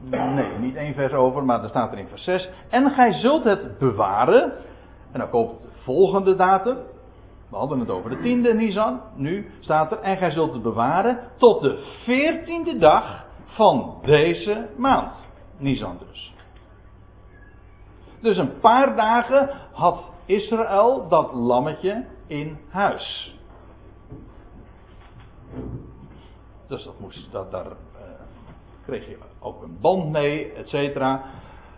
Nee, 0.00 0.58
niet 0.58 0.76
één 0.76 0.94
vers 0.94 1.12
over, 1.12 1.44
maar 1.44 1.62
er 1.62 1.68
staat 1.68 1.92
er 1.92 1.98
in 1.98 2.08
vers 2.08 2.24
6. 2.24 2.50
En 2.68 2.90
gij 2.90 3.12
zult 3.12 3.44
het 3.44 3.78
bewaren. 3.78 4.52
En 5.12 5.18
dan 5.18 5.30
komt 5.30 5.60
de 5.60 5.68
volgende 5.82 6.36
datum. 6.36 6.76
We 7.48 7.56
hadden 7.56 7.80
het 7.80 7.90
over 7.90 8.10
de 8.10 8.20
tiende 8.20 8.54
Nisan. 8.54 9.00
Nu 9.14 9.50
staat 9.60 9.92
er. 9.92 10.00
En 10.00 10.16
gij 10.16 10.30
zult 10.30 10.52
het 10.52 10.62
bewaren 10.62 11.18
tot 11.36 11.60
de 11.60 11.98
veertiende 12.04 12.78
dag 12.78 13.24
van 13.44 13.98
deze 14.02 14.68
maand. 14.76 15.28
Nisan 15.58 15.98
dus. 16.08 16.34
Dus 18.20 18.36
een 18.36 18.58
paar 18.60 18.96
dagen 18.96 19.50
had 19.72 20.04
Israël 20.24 21.08
dat 21.08 21.32
lammetje 21.32 22.04
in 22.26 22.58
huis. 22.68 23.34
Dus 26.66 26.84
dat 26.84 27.00
moest, 27.00 27.32
dat, 27.32 27.50
daar 27.50 27.66
kreeg 28.90 29.08
je 29.08 29.16
ook 29.40 29.62
een 29.62 29.78
band 29.80 30.10
mee, 30.10 30.52
et 30.52 30.68
cetera. 30.68 31.22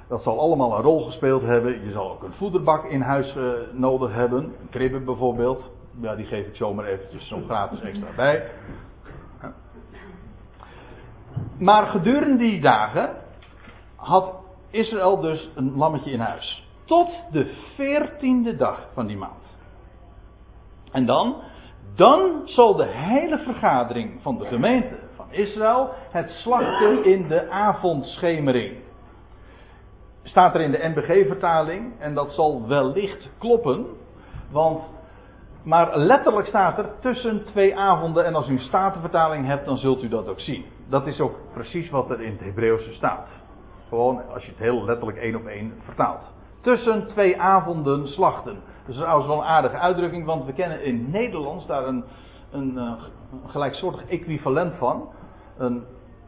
Dat 0.09 0.23
zal 0.23 0.41
allemaal 0.41 0.77
een 0.77 0.83
rol 0.83 1.05
gespeeld 1.05 1.43
hebben. 1.43 1.85
Je 1.85 1.93
zal 1.93 2.11
ook 2.11 2.23
een 2.23 2.33
voederbak 2.33 2.85
in 2.85 3.01
huis 3.01 3.35
uh, 3.37 3.53
nodig 3.73 4.13
hebben. 4.13 4.45
Een 4.45 4.69
kribbe 4.71 5.01
bijvoorbeeld. 5.01 5.71
Ja, 6.01 6.15
die 6.15 6.27
geef 6.27 6.47
ik 6.47 6.57
zomaar 6.57 6.85
eventjes 6.85 7.29
zo 7.29 7.41
gratis 7.47 7.81
extra 7.81 8.09
bij. 8.17 8.51
Maar 11.59 11.87
gedurende 11.87 12.37
die 12.37 12.61
dagen 12.61 13.17
had 13.97 14.35
Israël 14.71 15.21
dus 15.21 15.51
een 15.55 15.77
lammetje 15.77 16.11
in 16.11 16.21
huis. 16.21 16.69
Tot 16.85 17.11
de 17.31 17.55
veertiende 17.77 18.57
dag 18.57 18.89
van 18.93 19.07
die 19.07 19.17
maand. 19.17 19.45
En 20.93 21.07
dan, 21.07 21.37
dan 21.95 22.43
zal 22.45 22.75
de 22.75 22.87
hele 22.87 23.39
vergadering 23.39 24.23
van 24.23 24.39
de 24.39 24.45
gemeente 24.45 24.99
Israël 25.33 25.91
het 26.11 26.31
slachten 26.31 27.05
in 27.05 27.29
de 27.29 27.51
avondschemering. 27.51 28.77
Staat 30.23 30.55
er 30.55 30.61
in 30.61 30.71
de 30.71 30.93
NBG-vertaling, 30.95 31.93
en 31.99 32.15
dat 32.15 32.33
zal 32.33 32.69
wellicht 32.69 33.31
kloppen, 33.39 33.87
want, 34.51 34.83
maar 35.63 35.99
letterlijk 35.99 36.47
staat 36.47 36.79
er 36.79 36.91
tussen 37.01 37.45
twee 37.45 37.77
avonden, 37.79 38.25
en 38.25 38.35
als 38.35 38.49
u 38.49 38.53
een 38.53 38.61
statenvertaling 38.61 39.47
hebt, 39.47 39.65
dan 39.65 39.79
zult 39.79 40.03
u 40.03 40.09
dat 40.09 40.29
ook 40.29 40.41
zien. 40.41 40.65
Dat 40.89 41.07
is 41.07 41.21
ook 41.21 41.37
precies 41.53 41.91
wat 41.91 42.11
er 42.11 42.21
in 42.21 42.33
het 42.33 42.41
Hebreeuwse 42.41 42.93
staat. 42.93 43.29
Gewoon 43.89 44.23
als 44.33 44.45
je 44.45 44.51
het 44.51 44.59
heel 44.59 44.85
letterlijk 44.85 45.19
één 45.19 45.37
op 45.37 45.47
één 45.47 45.73
vertaalt. 45.85 46.23
Tussen 46.61 47.07
twee 47.07 47.41
avonden 47.41 48.09
slachten. 48.09 48.59
Dat 48.87 48.95
is 48.95 49.27
wel 49.27 49.39
een 49.39 49.45
aardige 49.45 49.79
uitdrukking, 49.79 50.25
want 50.27 50.45
we 50.45 50.53
kennen 50.53 50.85
in 50.85 51.11
Nederlands 51.11 51.67
daar 51.67 51.87
een, 51.87 52.05
een, 52.51 52.79
eh, 52.79 52.93
een 53.33 53.51
gelijksoortig 53.51 54.09
equivalent 54.09 54.75
van. 54.75 55.09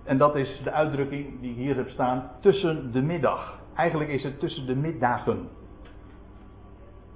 En 0.04 0.18
dat 0.18 0.36
is 0.36 0.60
de 0.64 0.70
uitdrukking 0.70 1.40
die 1.40 1.54
hier 1.54 1.76
heb 1.76 1.88
staan, 1.88 2.30
tussen 2.40 2.92
de 2.92 3.02
middag. 3.02 3.58
Eigenlijk 3.74 4.10
is 4.10 4.22
het 4.22 4.40
tussen 4.40 4.66
de 4.66 4.76
middagen. 4.76 5.48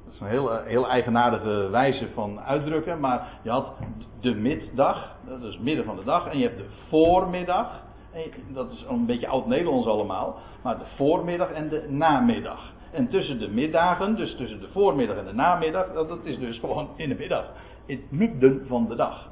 Dat 0.05 0.15
is 0.15 0.21
een 0.21 0.27
heel, 0.27 0.53
eh, 0.53 0.67
heel 0.67 0.89
eigenaardige 0.89 1.69
wijze 1.71 2.09
van 2.15 2.41
uitdrukken, 2.41 3.01
maar 3.01 3.29
je 3.43 3.51
had 3.51 3.73
de 4.21 4.35
middag, 4.35 5.17
dat 5.27 5.43
is 5.43 5.59
midden 5.59 5.85
van 5.85 5.97
de 5.97 6.05
dag, 6.05 6.27
en 6.27 6.39
je 6.39 6.45
hebt 6.45 6.59
de 6.59 6.69
voormiddag. 6.89 7.87
Dat 8.49 8.71
is 8.71 8.85
een 8.89 9.07
beetje 9.07 9.29
oud-Nederlands 9.29 9.87
allemaal, 9.87 10.37
maar 10.63 10.79
de 10.79 10.85
voormiddag 10.97 11.51
en 11.51 11.69
de 11.69 11.87
namiddag. 11.89 12.73
En 12.93 13.09
tussen 13.09 13.39
de 13.39 13.49
middagen, 13.49 14.17
dus 14.17 14.37
tussen 14.37 14.61
de 14.61 14.69
voormiddag 14.69 15.17
en 15.17 15.25
de 15.25 15.33
namiddag, 15.33 15.93
dat 15.93 16.19
is 16.23 16.39
dus 16.39 16.59
gewoon 16.65 16.89
in 16.97 17.09
de 17.09 17.15
middag. 17.15 17.45
In 17.87 17.97
het 17.97 18.11
midden 18.11 18.65
van 18.67 18.89
de 18.89 18.95
dag. 18.95 19.29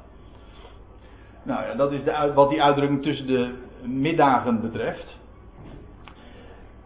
Nou 1.47 1.65
ja, 1.65 1.73
dat 1.73 1.91
is 1.91 2.03
de, 2.03 2.31
wat 2.33 2.49
die 2.49 2.63
uitdrukking 2.63 3.03
tussen 3.03 3.27
de 3.27 3.53
middagen 3.81 4.61
betreft. 4.61 5.17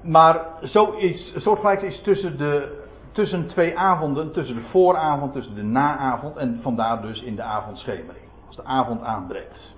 Maar 0.02 0.46
zoiets, 0.62 1.34
soortgelijks 1.36 1.84
is 1.84 2.02
tussen, 2.02 2.38
de, 2.38 2.84
tussen 3.12 3.48
twee 3.48 3.78
avonden, 3.78 4.32
tussen 4.32 4.56
de 4.56 4.62
vooravond, 4.62 5.34
tussen 5.34 5.56
de 5.56 5.64
naavond 5.64 6.38
en 6.38 6.60
vandaar 6.62 7.02
dus 7.02 7.22
in 7.22 7.36
de 7.36 7.42
avondschemering. 7.42 8.26
Als 8.48 8.56
de 8.56 8.64
avond 8.64 9.02
aanbreekt. 9.02 9.76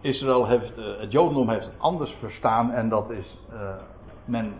Israël 0.00 0.46
heeft, 0.46 0.78
uh, 0.78 0.84
het 0.98 1.12
Jodendom 1.12 1.48
heeft 1.48 1.64
het 1.64 1.78
anders 1.78 2.14
verstaan 2.18 2.72
en 2.72 2.88
dat 2.88 3.10
is, 3.10 3.38
uh, 3.52 3.58
men 4.24 4.54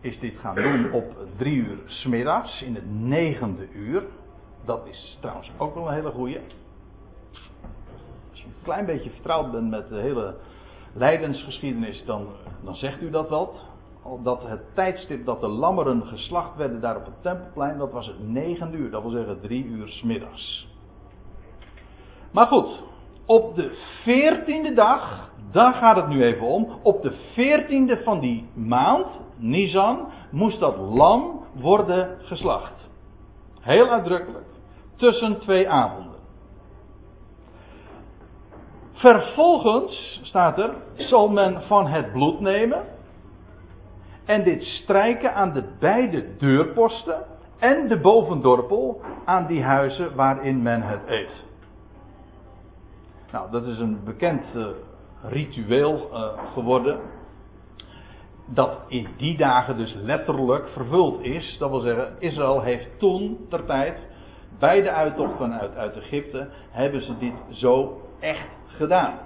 is 0.00 0.20
dit 0.20 0.34
gaan 0.40 0.54
doen 0.54 0.92
op 0.92 1.04
drie 1.36 1.56
uur 1.56 1.78
smiddags, 1.84 2.62
in 2.62 2.74
het 2.74 2.90
negende 2.90 3.72
uur. 3.72 4.02
Dat 4.64 4.86
is 4.86 5.18
trouwens 5.20 5.50
ook 5.56 5.74
wel 5.74 5.88
een 5.88 5.94
hele 5.94 6.10
goeie. 6.10 6.40
Een 8.46 8.62
klein 8.62 8.86
beetje 8.86 9.10
vertrouwd 9.10 9.50
bent 9.50 9.70
met 9.70 9.88
de 9.88 10.00
hele 10.00 10.34
lijdensgeschiedenis, 10.92 12.04
dan, 12.04 12.26
dan 12.64 12.74
zegt 12.74 13.02
u 13.02 13.10
dat 13.10 13.28
wel. 13.28 13.54
Dat 14.22 14.42
het 14.46 14.74
tijdstip 14.74 15.24
dat 15.24 15.40
de 15.40 15.48
lammeren 15.48 16.06
geslacht 16.06 16.56
werden 16.56 16.80
daar 16.80 16.96
op 16.96 17.04
het 17.04 17.22
tempelplein, 17.22 17.78
dat 17.78 17.92
was 17.92 18.06
het 18.06 18.28
negende 18.28 18.76
uur. 18.76 18.90
Dat 18.90 19.02
wil 19.02 19.10
zeggen 19.10 19.40
drie 19.40 19.64
uur 19.64 19.88
smiddags. 19.88 20.68
Maar 22.32 22.46
goed, 22.46 22.82
op 23.26 23.54
de 23.54 23.70
veertiende 24.02 24.72
dag, 24.72 25.30
daar 25.50 25.72
gaat 25.72 25.96
het 25.96 26.08
nu 26.08 26.24
even 26.24 26.46
om. 26.46 26.68
Op 26.82 27.02
de 27.02 27.12
veertiende 27.32 28.02
van 28.02 28.20
die 28.20 28.48
maand, 28.54 29.06
Nisan, 29.36 30.08
moest 30.30 30.60
dat 30.60 30.76
lam 30.76 31.44
worden 31.52 32.18
geslacht. 32.22 32.88
Heel 33.60 33.88
uitdrukkelijk. 33.88 34.46
Tussen 34.96 35.38
twee 35.38 35.68
avonden. 35.68 36.15
Vervolgens, 38.96 40.20
staat 40.22 40.58
er, 40.58 40.74
zal 40.94 41.28
men 41.28 41.62
van 41.62 41.86
het 41.86 42.12
bloed 42.12 42.40
nemen 42.40 42.84
en 44.24 44.42
dit 44.42 44.62
strijken 44.62 45.34
aan 45.34 45.52
de 45.52 45.76
beide 45.78 46.36
deurposten 46.36 47.24
en 47.58 47.88
de 47.88 48.00
bovendorpel 48.00 49.00
aan 49.24 49.46
die 49.46 49.62
huizen 49.62 50.14
waarin 50.14 50.62
men 50.62 50.82
het 50.82 51.00
eet. 51.06 51.44
Nou, 53.32 53.50
dat 53.50 53.66
is 53.66 53.78
een 53.78 54.04
bekend 54.04 54.44
uh, 54.54 54.66
ritueel 55.22 56.10
uh, 56.12 56.28
geworden. 56.52 57.00
Dat 58.46 58.78
in 58.88 59.06
die 59.16 59.36
dagen 59.36 59.76
dus 59.76 59.94
letterlijk 59.94 60.68
vervuld 60.68 61.20
is. 61.20 61.56
Dat 61.58 61.70
wil 61.70 61.80
zeggen, 61.80 62.16
Israël 62.18 62.60
heeft 62.60 62.98
toen 62.98 63.46
ter 63.48 63.64
tijd, 63.64 63.98
bij 64.58 64.82
de 64.82 64.90
uittocht 64.90 65.36
vanuit 65.36 65.76
uit 65.76 65.96
Egypte, 65.96 66.48
hebben 66.70 67.02
ze 67.02 67.18
dit 67.18 67.34
zo 67.50 68.00
echt 68.20 68.48
gedaan. 68.76 69.18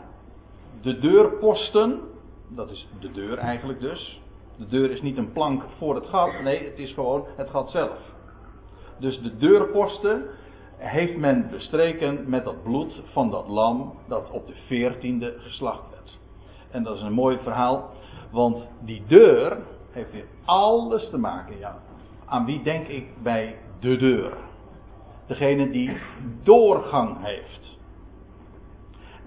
De 0.83 0.99
deurposten, 0.99 2.01
dat 2.49 2.71
is 2.71 2.89
de 3.01 3.13
deur 3.13 3.39
eigenlijk 3.39 3.81
dus. 3.81 4.21
De 4.57 4.67
deur 4.67 4.91
is 4.91 5.03
niet 5.03 5.17
een 5.17 5.33
plank 5.33 5.63
voor 5.79 5.95
het 5.95 6.07
gat, 6.07 6.43
nee, 6.43 6.65
het 6.65 6.79
is 6.79 6.93
gewoon 6.93 7.27
het 7.37 7.51
gat 7.51 7.71
zelf. 7.71 7.99
Dus 8.99 9.21
de 9.21 9.37
deurposten 9.37 10.25
heeft 10.77 11.17
men 11.17 11.49
bestreken 11.51 12.29
met 12.29 12.45
dat 12.45 12.63
bloed 12.63 13.03
van 13.13 13.31
dat 13.31 13.49
lam 13.49 13.95
dat 14.09 14.31
op 14.31 14.47
de 14.47 14.55
veertiende 14.67 15.35
geslacht 15.39 15.91
werd. 15.91 16.19
En 16.71 16.83
dat 16.83 16.97
is 16.97 17.03
een 17.03 17.13
mooi 17.13 17.39
verhaal, 17.43 17.91
want 18.31 18.67
die 18.81 19.03
deur 19.07 19.59
heeft 19.91 20.13
weer 20.13 20.27
alles 20.45 21.11
te 21.11 21.19
maken. 21.19 21.59
Ja. 21.59 21.79
Aan 22.25 22.45
wie 22.45 22.63
denk 22.63 22.87
ik 22.87 23.23
bij 23.23 23.57
de 23.81 23.97
deur? 23.97 24.33
Degene 25.27 25.71
die 25.71 25.97
doorgang 26.43 27.17
heeft. 27.21 27.79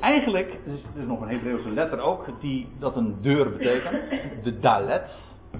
Eigenlijk, 0.03 0.59
er 0.65 0.73
is, 0.73 0.85
er 0.97 1.05
nog 1.05 1.21
een 1.21 1.29
Hebreeuwse 1.29 1.69
letter 1.69 1.99
ook, 1.99 2.25
die 2.39 2.67
dat 2.79 2.95
een 2.95 3.17
deur 3.21 3.51
betekent. 3.51 4.09
De 4.43 4.59
dalet, 4.59 5.09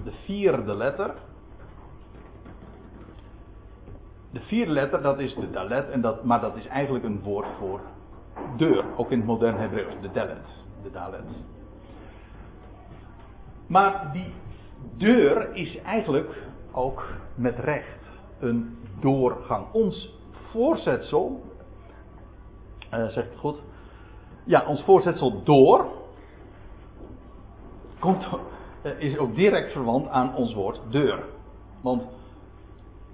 de 0.04 0.12
vierde 0.24 0.74
letter. 0.74 1.14
De 4.30 4.40
vierde 4.40 4.72
letter, 4.72 5.02
dat 5.02 5.18
is 5.18 5.34
de 5.34 5.50
dalet, 5.50 5.90
en 5.90 6.00
dat, 6.00 6.24
maar 6.24 6.40
dat 6.40 6.56
is 6.56 6.66
eigenlijk 6.66 7.04
een 7.04 7.20
woord 7.22 7.46
voor 7.58 7.80
deur. 8.56 8.84
Ook 8.96 9.10
in 9.10 9.18
het 9.18 9.26
modern 9.26 9.56
Hebreeuws, 9.56 9.92
de 10.00 10.10
dalet. 10.12 10.46
De 10.82 10.90
dalet. 10.90 11.24
Maar 13.66 14.10
die 14.12 14.32
deur 14.96 15.54
is 15.54 15.80
eigenlijk 15.82 16.42
ook 16.72 17.06
met 17.34 17.58
recht 17.58 18.10
een 18.40 18.78
doorgang. 19.00 19.72
Ons 19.72 20.18
voorzetsel, 20.50 21.42
uh, 22.94 23.06
zegt 23.06 23.30
het 23.30 23.38
goed, 23.38 23.62
ja, 24.44 24.64
ons 24.66 24.82
voorzetsel 24.82 25.42
door, 25.42 25.86
komt, 27.98 28.28
uh, 28.82 28.92
is 28.98 29.18
ook 29.18 29.34
direct 29.34 29.72
verwant 29.72 30.08
aan 30.08 30.34
ons 30.34 30.54
woord 30.54 30.80
deur. 30.90 31.18
Want 31.80 32.02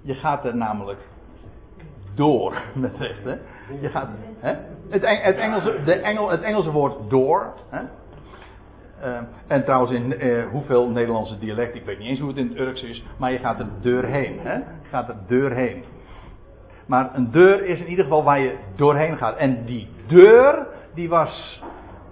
je 0.01 0.13
gaat 0.13 0.45
er 0.45 0.55
namelijk 0.55 0.99
door 2.15 2.61
met 2.75 2.97
recht. 2.97 3.23
Hè? 3.23 3.35
Je 3.81 3.89
gaat, 3.89 4.07
hè? 4.39 4.53
Het, 4.89 5.01
het, 5.23 5.35
Engelse, 5.35 5.79
de 5.85 5.93
Engel, 5.93 6.29
het 6.29 6.41
Engelse 6.41 6.71
woord 6.71 7.09
door. 7.09 7.53
Hè? 7.69 7.81
Uh, 9.03 9.17
en 9.47 9.63
trouwens, 9.63 9.91
in 9.91 10.25
uh, 10.25 10.47
hoeveel 10.47 10.89
Nederlandse 10.89 11.39
dialecten, 11.39 11.79
ik 11.79 11.85
weet 11.85 11.99
niet 11.99 12.07
eens 12.07 12.19
hoe 12.19 12.27
het 12.27 12.37
in 12.37 12.47
het 12.47 12.57
Urks 12.57 12.81
is, 12.81 13.03
maar 13.17 13.31
je 13.31 13.37
gaat 13.37 13.59
er 13.59 13.67
deur 13.81 14.05
heen. 14.05 14.39
Hè? 14.39 14.53
Je 14.55 14.87
gaat 14.89 15.09
er 15.09 15.15
deur 15.27 15.51
heen. 15.51 15.83
Maar 16.85 17.09
een 17.15 17.31
deur 17.31 17.65
is 17.65 17.79
in 17.79 17.87
ieder 17.87 18.03
geval 18.03 18.23
waar 18.23 18.39
je 18.39 18.55
doorheen 18.75 19.17
gaat. 19.17 19.37
En 19.37 19.65
die 19.65 19.87
deur, 20.07 20.67
die 20.93 21.09
was 21.09 21.61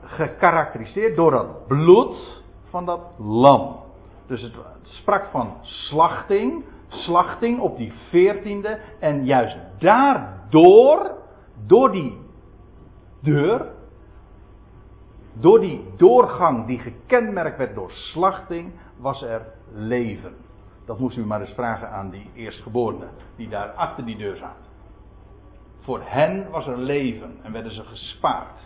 gekarakteriseerd 0.02 1.16
door 1.16 1.32
dat 1.32 1.68
bloed 1.68 2.44
van 2.70 2.86
dat 2.86 3.02
lam. 3.18 3.78
Dus 4.26 4.42
het, 4.42 4.54
het 4.54 4.88
sprak 4.88 5.26
van 5.32 5.58
slachting, 5.62 6.64
slachting 6.88 7.60
op 7.60 7.78
die 7.78 7.94
veertiende. 8.10 8.80
En 9.00 9.26
juist 9.26 9.58
daardoor, 9.80 11.12
door 11.66 11.92
die 11.92 12.18
deur, 13.22 13.66
door 15.34 15.60
die 15.60 15.86
doorgang 15.98 16.66
die 16.66 16.80
gekenmerkt 16.80 17.58
werd 17.58 17.76
door 17.76 17.92
slachting, 17.92 18.72
was 18.98 19.22
er 19.22 19.42
leven. 19.74 20.36
Dat 20.86 21.00
moest 21.00 21.18
u 21.18 21.26
maar 21.26 21.42
eens 21.42 21.54
vragen 21.54 21.90
aan 21.90 22.10
die 22.10 22.30
eerstgeborenen 22.34 23.10
die 23.36 23.50
daar 23.50 23.70
achter 23.70 24.06
die 24.06 24.18
deur 24.18 24.36
zaten. 24.36 24.66
Voor 25.80 26.02
hen 26.04 26.50
was 26.50 26.68
er 26.68 26.78
leven 26.78 27.38
en 27.44 27.52
werden 27.52 27.72
ze 27.72 27.84
gespaard. 27.84 28.60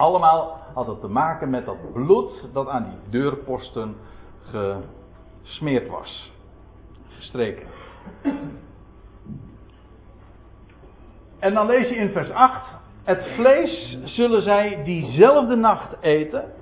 Allemaal 0.00 0.58
had 0.74 0.86
het 0.86 1.00
te 1.00 1.08
maken 1.08 1.50
met 1.50 1.64
dat 1.64 1.92
bloed 1.92 2.48
dat 2.52 2.68
aan 2.68 2.84
die 2.84 3.20
deurposten 3.20 3.96
gesmeerd 4.50 5.88
was 5.88 6.32
gestreken. 7.08 7.66
En 11.38 11.54
dan 11.54 11.66
lees 11.66 11.88
je 11.88 11.94
in 11.94 12.10
vers 12.12 12.30
8 12.30 12.66
Het 13.02 13.24
vlees 13.34 13.98
zullen 14.04 14.42
zij 14.42 14.80
diezelfde 14.84 15.56
nacht 15.56 15.96
eten, 16.00 16.52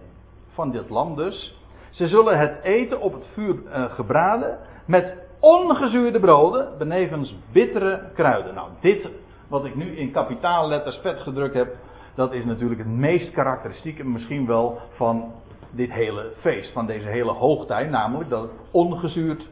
van 0.52 0.70
dit 0.70 0.90
lam 0.90 1.16
dus. 1.16 1.56
Ze 1.90 2.08
zullen 2.08 2.38
het 2.38 2.62
eten 2.62 3.00
op 3.00 3.12
het 3.12 3.26
vuur 3.32 3.54
uh, 3.54 3.84
gebraden, 3.84 4.58
met 4.86 5.16
ongezuurde 5.40 6.20
broden, 6.20 6.78
benevens 6.78 7.34
bittere 7.52 8.10
kruiden. 8.14 8.54
Nou, 8.54 8.68
dit 8.80 9.08
wat 9.48 9.64
ik 9.64 9.74
nu 9.74 9.96
in 9.96 10.10
kapitaalletters 10.10 10.96
vet 10.96 11.20
gedrukt 11.20 11.54
heb, 11.54 11.76
dat 12.18 12.32
is 12.32 12.44
natuurlijk 12.44 12.80
het 12.80 12.88
meest 12.88 13.30
karakteristieke 13.30 14.04
misschien 14.04 14.46
wel 14.46 14.78
van 14.90 15.32
dit 15.70 15.92
hele 15.92 16.32
feest, 16.40 16.72
van 16.72 16.86
deze 16.86 17.08
hele 17.08 17.32
hoogtij, 17.32 17.86
namelijk 17.86 18.30
dat 18.30 18.42
het 18.42 18.50
ongezuurd 18.70 19.48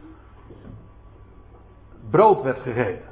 brood 2.11 2.43
werd 2.43 2.59
gegeten. 2.59 3.09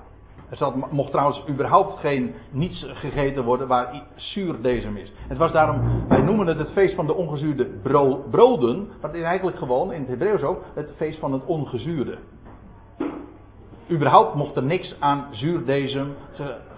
Er 0.50 0.56
zat, 0.56 0.90
mocht 0.92 1.10
trouwens 1.10 1.44
überhaupt 1.48 1.98
geen 2.00 2.34
niets 2.50 2.86
gegeten 2.88 3.44
worden 3.44 3.68
waar 3.68 4.02
zuurdesem 4.14 4.96
is. 4.96 5.12
Het 5.28 5.38
was 5.38 5.52
daarom, 5.52 6.08
wij 6.08 6.22
noemen 6.22 6.46
het 6.46 6.58
het 6.58 6.70
feest 6.70 6.94
van 6.94 7.06
de 7.06 7.14
ongezuurde 7.14 7.66
broden, 8.30 8.86
maar 9.00 9.10
het 9.10 9.20
is 9.20 9.26
eigenlijk 9.26 9.58
gewoon, 9.58 9.92
in 9.92 10.00
het 10.00 10.08
Hebreeuws 10.08 10.42
ook, 10.42 10.64
het 10.74 10.90
feest 10.96 11.18
van 11.18 11.32
het 11.32 11.44
ongezuurde. 11.44 12.18
Überhaupt 13.90 14.34
mocht 14.34 14.56
er 14.56 14.62
niks 14.62 14.96
aan 14.98 15.26
zuurdesem 15.30 16.14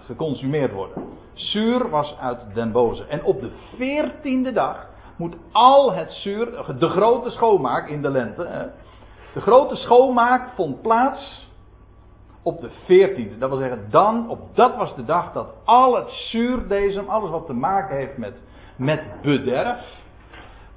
geconsumeerd 0.05 0.73
worden. 0.73 1.25
Zuur 1.37 1.89
was 1.89 2.15
uit 2.19 2.45
den 2.53 2.71
boze. 2.71 3.05
En 3.05 3.23
op 3.23 3.39
de 3.41 3.51
veertiende 3.75 4.51
dag 4.51 4.87
moet 5.15 5.35
al 5.51 5.93
het 5.93 6.11
zuur, 6.11 6.75
de 6.79 6.89
grote 6.89 7.29
schoonmaak 7.29 7.89
in 7.89 8.01
de 8.01 8.09
lente, 8.09 8.45
hè, 8.45 8.65
de 9.33 9.41
grote 9.41 9.75
schoonmaak 9.75 10.49
vond 10.55 10.81
plaats 10.81 11.49
op 12.41 12.61
de 12.61 12.69
veertiende. 12.85 13.37
Dat 13.37 13.49
wil 13.49 13.57
zeggen, 13.59 13.87
dan, 13.89 14.29
op 14.29 14.55
dat 14.55 14.75
was 14.75 14.95
de 14.95 15.05
dag 15.05 15.33
dat 15.33 15.47
al 15.65 15.95
het 15.95 16.09
zuurdesem, 16.09 17.09
alles 17.09 17.29
wat 17.29 17.45
te 17.45 17.53
maken 17.53 17.95
heeft 17.95 18.17
met, 18.17 18.41
met 18.75 19.21
bederf, 19.21 19.85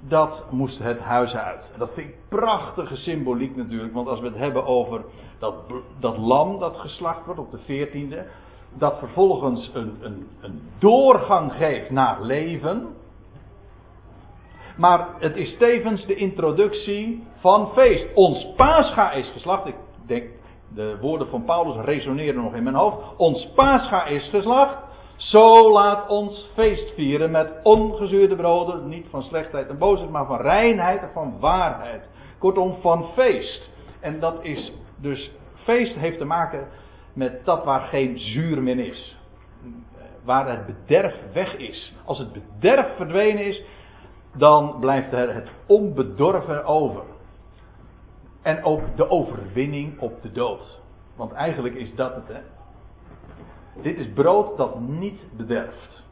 dat 0.01 0.44
moest 0.51 0.79
het 0.79 0.99
huis 0.99 1.35
uit. 1.35 1.70
Dat 1.79 1.90
vind 1.94 2.09
ik 2.09 2.16
prachtige 2.29 2.96
symboliek 2.96 3.57
natuurlijk, 3.57 3.94
want 3.94 4.09
als 4.09 4.20
we 4.20 4.27
het 4.27 4.37
hebben 4.37 4.66
over 4.66 5.05
dat, 5.38 5.55
dat 5.99 6.18
lam 6.18 6.59
dat 6.59 6.77
geslacht 6.77 7.25
wordt 7.25 7.40
op 7.40 7.51
de 7.51 7.59
veertiende, 7.59 8.27
dat 8.78 8.98
vervolgens 8.98 9.70
een, 9.74 9.98
een, 10.00 10.28
een 10.40 10.61
doorgang 10.78 11.52
geeft 11.52 11.90
naar 11.90 12.22
leven. 12.22 12.88
Maar 14.76 15.09
het 15.18 15.37
is 15.37 15.56
tevens 15.56 16.06
de 16.06 16.14
introductie 16.14 17.26
van 17.37 17.70
feest. 17.74 18.06
Ons 18.14 18.52
Pascha 18.56 19.12
is 19.12 19.30
geslacht. 19.30 19.66
Ik 19.66 19.74
denk, 20.06 20.30
de 20.74 20.98
woorden 21.00 21.28
van 21.28 21.44
Paulus 21.44 21.85
resoneren 21.85 22.42
nog 22.42 22.54
in 22.54 22.62
mijn 22.62 22.74
hoofd. 22.74 23.16
Ons 23.16 23.48
Pascha 23.54 24.04
is 24.04 24.28
geslacht. 24.28 24.76
Zo 25.16 25.72
laat 25.72 26.09
ons 26.09 26.50
feest 26.54 26.94
vieren 26.94 27.30
met 27.30 27.52
ongezuurde 27.62 28.37
broden. 28.37 28.88
Niet 28.88 29.06
van 29.11 29.22
slechtheid 29.22 29.68
en 29.68 29.78
boosheid, 29.78 30.11
maar 30.11 30.26
van 30.26 30.40
reinheid 30.40 31.02
en 31.02 31.11
van 31.12 31.37
waarheid. 31.40 32.09
Kortom, 32.38 32.76
van 32.80 33.06
feest. 33.14 33.70
En 34.00 34.20
dat 34.20 34.44
is 34.44 34.72
dus, 34.96 35.30
feest 35.54 35.94
heeft 35.94 36.18
te 36.18 36.24
maken 36.24 36.68
met 37.12 37.44
dat 37.44 37.64
waar 37.64 37.81
geen 37.81 38.18
zuur 38.18 38.62
meer 38.62 38.79
is. 38.79 39.18
Waar 40.25 40.51
het 40.51 40.66
bederf 40.66 41.14
weg 41.33 41.57
is. 41.57 41.94
Als 42.05 42.18
het 42.18 42.33
bederf 42.33 42.96
verdwenen 42.96 43.46
is, 43.46 43.64
dan 44.37 44.77
blijft 44.81 45.12
er 45.12 45.35
het 45.35 45.49
onbedorven 45.66 46.64
over. 46.64 47.03
En 48.42 48.64
ook 48.64 48.96
de 48.96 49.11
overwinning 49.11 50.01
op 50.01 50.23
de 50.23 50.33
dood. 50.33 50.81
Want 51.16 51.33
eigenlijk 51.33 51.75
is 51.75 51.94
dat 51.94 52.14
het, 52.14 52.29
hè. 52.29 52.40
Dit 53.83 53.99
is 53.99 54.12
brood 54.12 54.57
dat 54.57 54.81
niet 54.81 55.20
bederft. 55.37 56.05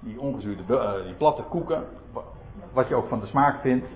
Die 0.00 0.20
ongezuurde, 0.20 0.62
uh, 0.68 1.04
die 1.04 1.14
platte 1.14 1.42
koeken, 1.42 1.84
wat 2.72 2.88
je 2.88 2.94
ook 2.94 3.08
van 3.08 3.20
de 3.20 3.26
smaak 3.26 3.60
vindt. 3.60 3.86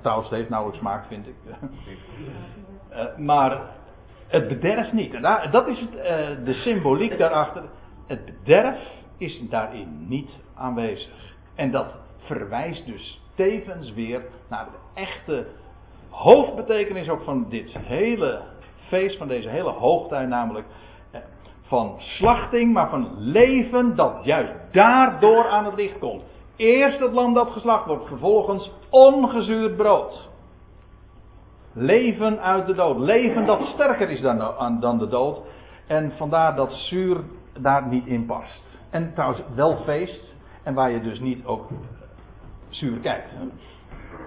Trouwens, 0.00 0.28
het 0.28 0.38
heeft 0.38 0.50
nauwelijks 0.50 0.80
smaak, 0.82 1.06
vind 1.06 1.26
ik. 1.26 1.34
Uh, 2.92 3.16
maar 3.16 3.60
het 4.28 4.48
bederft 4.48 4.92
niet. 4.92 5.14
En 5.14 5.50
dat 5.50 5.68
is 5.68 5.80
het, 5.80 5.94
uh, 5.94 6.44
de 6.44 6.54
symboliek 6.54 7.18
daarachter. 7.18 7.62
Het 8.06 8.24
bederf 8.24 8.78
is 9.18 9.48
daarin 9.48 10.06
niet 10.08 10.30
aanwezig. 10.54 11.34
En 11.54 11.70
dat 11.70 11.86
verwijst 12.18 12.86
dus 12.86 13.20
tevens 13.34 13.92
weer 13.92 14.22
naar 14.48 14.64
de 14.64 15.00
echte 15.00 15.46
hoofdbetekenis 16.10 17.08
ook 17.08 17.22
van 17.22 17.46
dit 17.48 17.76
hele 17.78 18.40
feest, 18.88 19.18
van 19.18 19.28
deze 19.28 19.48
hele 19.48 19.70
hoogtij, 19.70 20.24
namelijk 20.26 20.66
eh, 21.10 21.20
van 21.62 21.94
slachting, 21.98 22.72
maar 22.72 22.90
van 22.90 23.14
leven 23.18 23.96
dat 23.96 24.20
juist 24.22 24.52
daardoor 24.72 25.48
aan 25.48 25.64
het 25.64 25.74
licht 25.74 25.98
komt. 25.98 26.22
Eerst 26.56 26.98
het 26.98 27.12
lam 27.12 27.34
dat 27.34 27.50
geslacht 27.50 27.86
wordt, 27.86 28.06
vervolgens 28.06 28.70
ongezuurd 28.90 29.76
brood. 29.76 30.28
Leven 31.78 32.40
uit 32.40 32.66
de 32.66 32.74
dood. 32.74 32.98
Leven 32.98 33.46
dat 33.46 33.60
sterker 33.66 34.10
is 34.10 34.20
dan, 34.20 34.80
dan 34.80 34.98
de 34.98 35.08
dood. 35.08 35.38
En 35.86 36.12
vandaar 36.16 36.56
dat 36.56 36.72
zuur 36.72 37.16
daar 37.58 37.86
niet 37.86 38.06
in 38.06 38.26
past. 38.26 38.62
En 38.90 39.12
trouwens 39.14 39.42
wel 39.54 39.76
feest. 39.76 40.24
En 40.62 40.74
waar 40.74 40.90
je 40.90 41.00
dus 41.00 41.20
niet 41.20 41.44
ook 41.44 41.68
zuur 42.68 42.98
kijkt. 42.98 43.28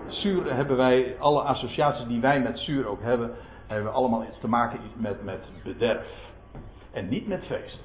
Zuur 0.07 0.55
hebben 0.55 0.77
wij, 0.77 1.15
alle 1.19 1.41
associaties 1.41 2.07
die 2.07 2.21
wij 2.21 2.41
met 2.41 2.59
zuur 2.59 2.87
ook 2.87 3.01
hebben, 3.01 3.31
hebben 3.67 3.93
allemaal 3.93 4.23
iets 4.23 4.39
te 4.39 4.47
maken 4.47 4.79
met, 4.95 5.23
met 5.23 5.39
bederf. 5.63 6.07
En 6.91 7.09
niet 7.09 7.27
met 7.27 7.45
feest. 7.45 7.81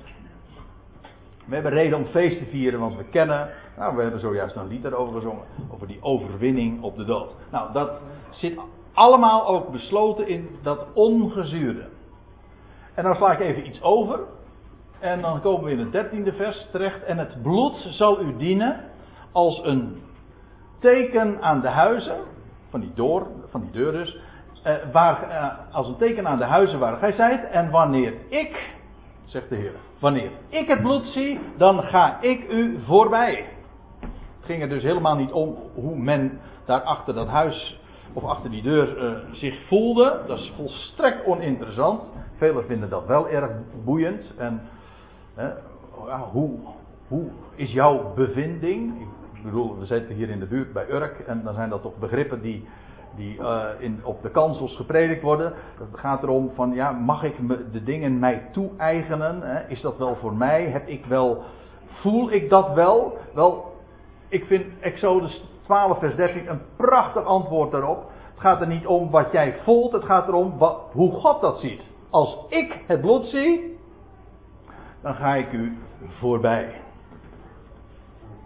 We 1.46 1.54
hebben 1.54 1.72
reden 1.72 1.98
om 1.98 2.06
feest 2.06 2.38
te 2.38 2.44
vieren, 2.44 2.80
want 2.80 2.96
we 2.96 3.04
kennen, 3.04 3.50
nou 3.76 3.96
we 3.96 4.02
hebben 4.02 4.20
zojuist 4.20 4.56
een 4.56 4.68
lied 4.68 4.82
daarover 4.82 5.14
gezongen, 5.14 5.44
over 5.70 5.86
die 5.86 6.02
overwinning 6.02 6.82
op 6.82 6.96
de 6.96 7.04
dood. 7.04 7.30
Nou, 7.50 7.72
dat 7.72 7.90
zit 8.30 8.58
allemaal 8.96 9.46
ook 9.46 9.72
besloten 9.72 10.28
in 10.28 10.48
dat 10.62 10.86
ongezuurde. 10.94 11.84
En 12.94 13.04
dan 13.04 13.14
sla 13.14 13.32
ik 13.32 13.40
even 13.40 13.66
iets 13.66 13.82
over. 13.82 14.20
En 14.98 15.20
dan 15.20 15.40
komen 15.40 15.64
we 15.64 15.70
in 15.70 15.78
het 15.78 15.92
dertiende 15.92 16.32
vers 16.32 16.66
terecht. 16.70 17.04
En 17.04 17.18
het 17.18 17.42
bloed 17.42 17.86
zal 17.90 18.20
u 18.20 18.36
dienen 18.36 18.80
als 19.32 19.60
een 19.64 20.02
teken 20.78 21.42
aan 21.42 21.60
de 21.60 21.68
huizen. 21.68 22.16
Van 22.70 22.80
die, 22.80 22.92
door, 22.94 23.26
van 23.50 23.68
deur 23.72 23.92
dus. 23.92 24.18
Eh, 24.62 24.74
waar, 24.92 25.30
eh, 25.30 25.74
als 25.74 25.88
een 25.88 25.96
teken 25.96 26.28
aan 26.28 26.38
de 26.38 26.44
huizen 26.44 26.78
waar 26.78 26.96
gij 26.96 27.12
zijt. 27.12 27.50
En 27.50 27.70
wanneer 27.70 28.14
ik, 28.28 28.74
zegt 29.24 29.48
de 29.48 29.56
Heer. 29.56 29.74
Wanneer 29.98 30.30
ik 30.48 30.66
het 30.66 30.80
bloed 30.82 31.04
zie, 31.04 31.40
dan 31.56 31.82
ga 31.82 32.20
ik 32.20 32.50
u 32.50 32.80
voorbij. 32.84 33.44
Het 34.00 34.44
ging 34.44 34.62
er 34.62 34.68
dus 34.68 34.82
helemaal 34.82 35.16
niet 35.16 35.32
om 35.32 35.56
hoe 35.74 35.96
men 35.96 36.40
daar 36.64 36.80
achter 36.80 37.14
dat 37.14 37.28
huis 37.28 37.80
of 38.16 38.24
achter 38.24 38.50
die 38.50 38.62
deur 38.62 39.02
uh, 39.02 39.10
zich 39.32 39.66
voelde. 39.66 40.20
Dat 40.26 40.38
is 40.38 40.52
volstrekt 40.56 41.26
oninteressant. 41.26 42.02
Velen 42.36 42.64
vinden 42.64 42.90
dat 42.90 43.06
wel 43.06 43.28
erg 43.28 43.50
boeiend. 43.84 44.32
En 44.36 44.60
ja, 46.06 46.28
hoe, 46.32 46.50
hoe 47.08 47.24
is 47.54 47.72
jouw 47.72 48.12
bevinding? 48.14 49.00
Ik 49.32 49.42
bedoel, 49.42 49.78
we 49.78 49.86
zitten 49.86 50.14
hier 50.14 50.28
in 50.28 50.38
de 50.38 50.46
buurt 50.46 50.72
bij 50.72 50.90
Urk 50.90 51.18
en 51.18 51.42
dan 51.44 51.54
zijn 51.54 51.70
dat 51.70 51.82
toch 51.82 51.96
begrippen 51.96 52.42
die, 52.42 52.68
die 53.16 53.38
uh, 53.38 53.64
in, 53.78 54.00
op 54.02 54.22
de 54.22 54.30
kansels 54.30 54.76
gepredikt 54.76 55.22
worden. 55.22 55.52
Het 55.78 56.00
gaat 56.00 56.22
erom 56.22 56.50
van, 56.54 56.74
ja, 56.74 56.90
mag 56.90 57.22
ik 57.22 57.38
me 57.38 57.70
de 57.70 57.82
dingen 57.82 58.18
mij 58.18 58.48
toe-eigenen? 58.52 59.64
Is 59.68 59.80
dat 59.80 59.98
wel 59.98 60.16
voor 60.16 60.34
mij? 60.34 60.64
Heb 60.64 60.88
ik 60.88 61.04
wel, 61.06 61.42
voel 61.84 62.32
ik 62.32 62.48
dat 62.48 62.72
wel? 62.72 63.18
Wel, 63.34 63.74
ik 64.28 64.44
vind 64.44 64.64
Exodus 64.80 65.44
12 65.66 65.98
vers 65.98 66.16
13 66.16 66.48
een 66.48 66.60
prachtig 66.76 67.24
antwoord 67.24 67.70
daarop. 67.70 68.10
Het 68.30 68.40
gaat 68.40 68.60
er 68.60 68.66
niet 68.66 68.86
om 68.86 69.10
wat 69.10 69.32
jij 69.32 69.58
voelt, 69.64 69.92
het 69.92 70.04
gaat 70.04 70.28
erom 70.28 70.58
wat, 70.58 70.80
hoe 70.92 71.12
God 71.12 71.40
dat 71.40 71.58
ziet. 71.58 71.82
Als 72.10 72.38
ik 72.48 72.84
het 72.86 73.00
bloed 73.00 73.26
zie, 73.26 73.78
dan 75.02 75.14
ga 75.14 75.34
ik 75.34 75.52
u 75.52 75.78
voorbij. 76.18 76.80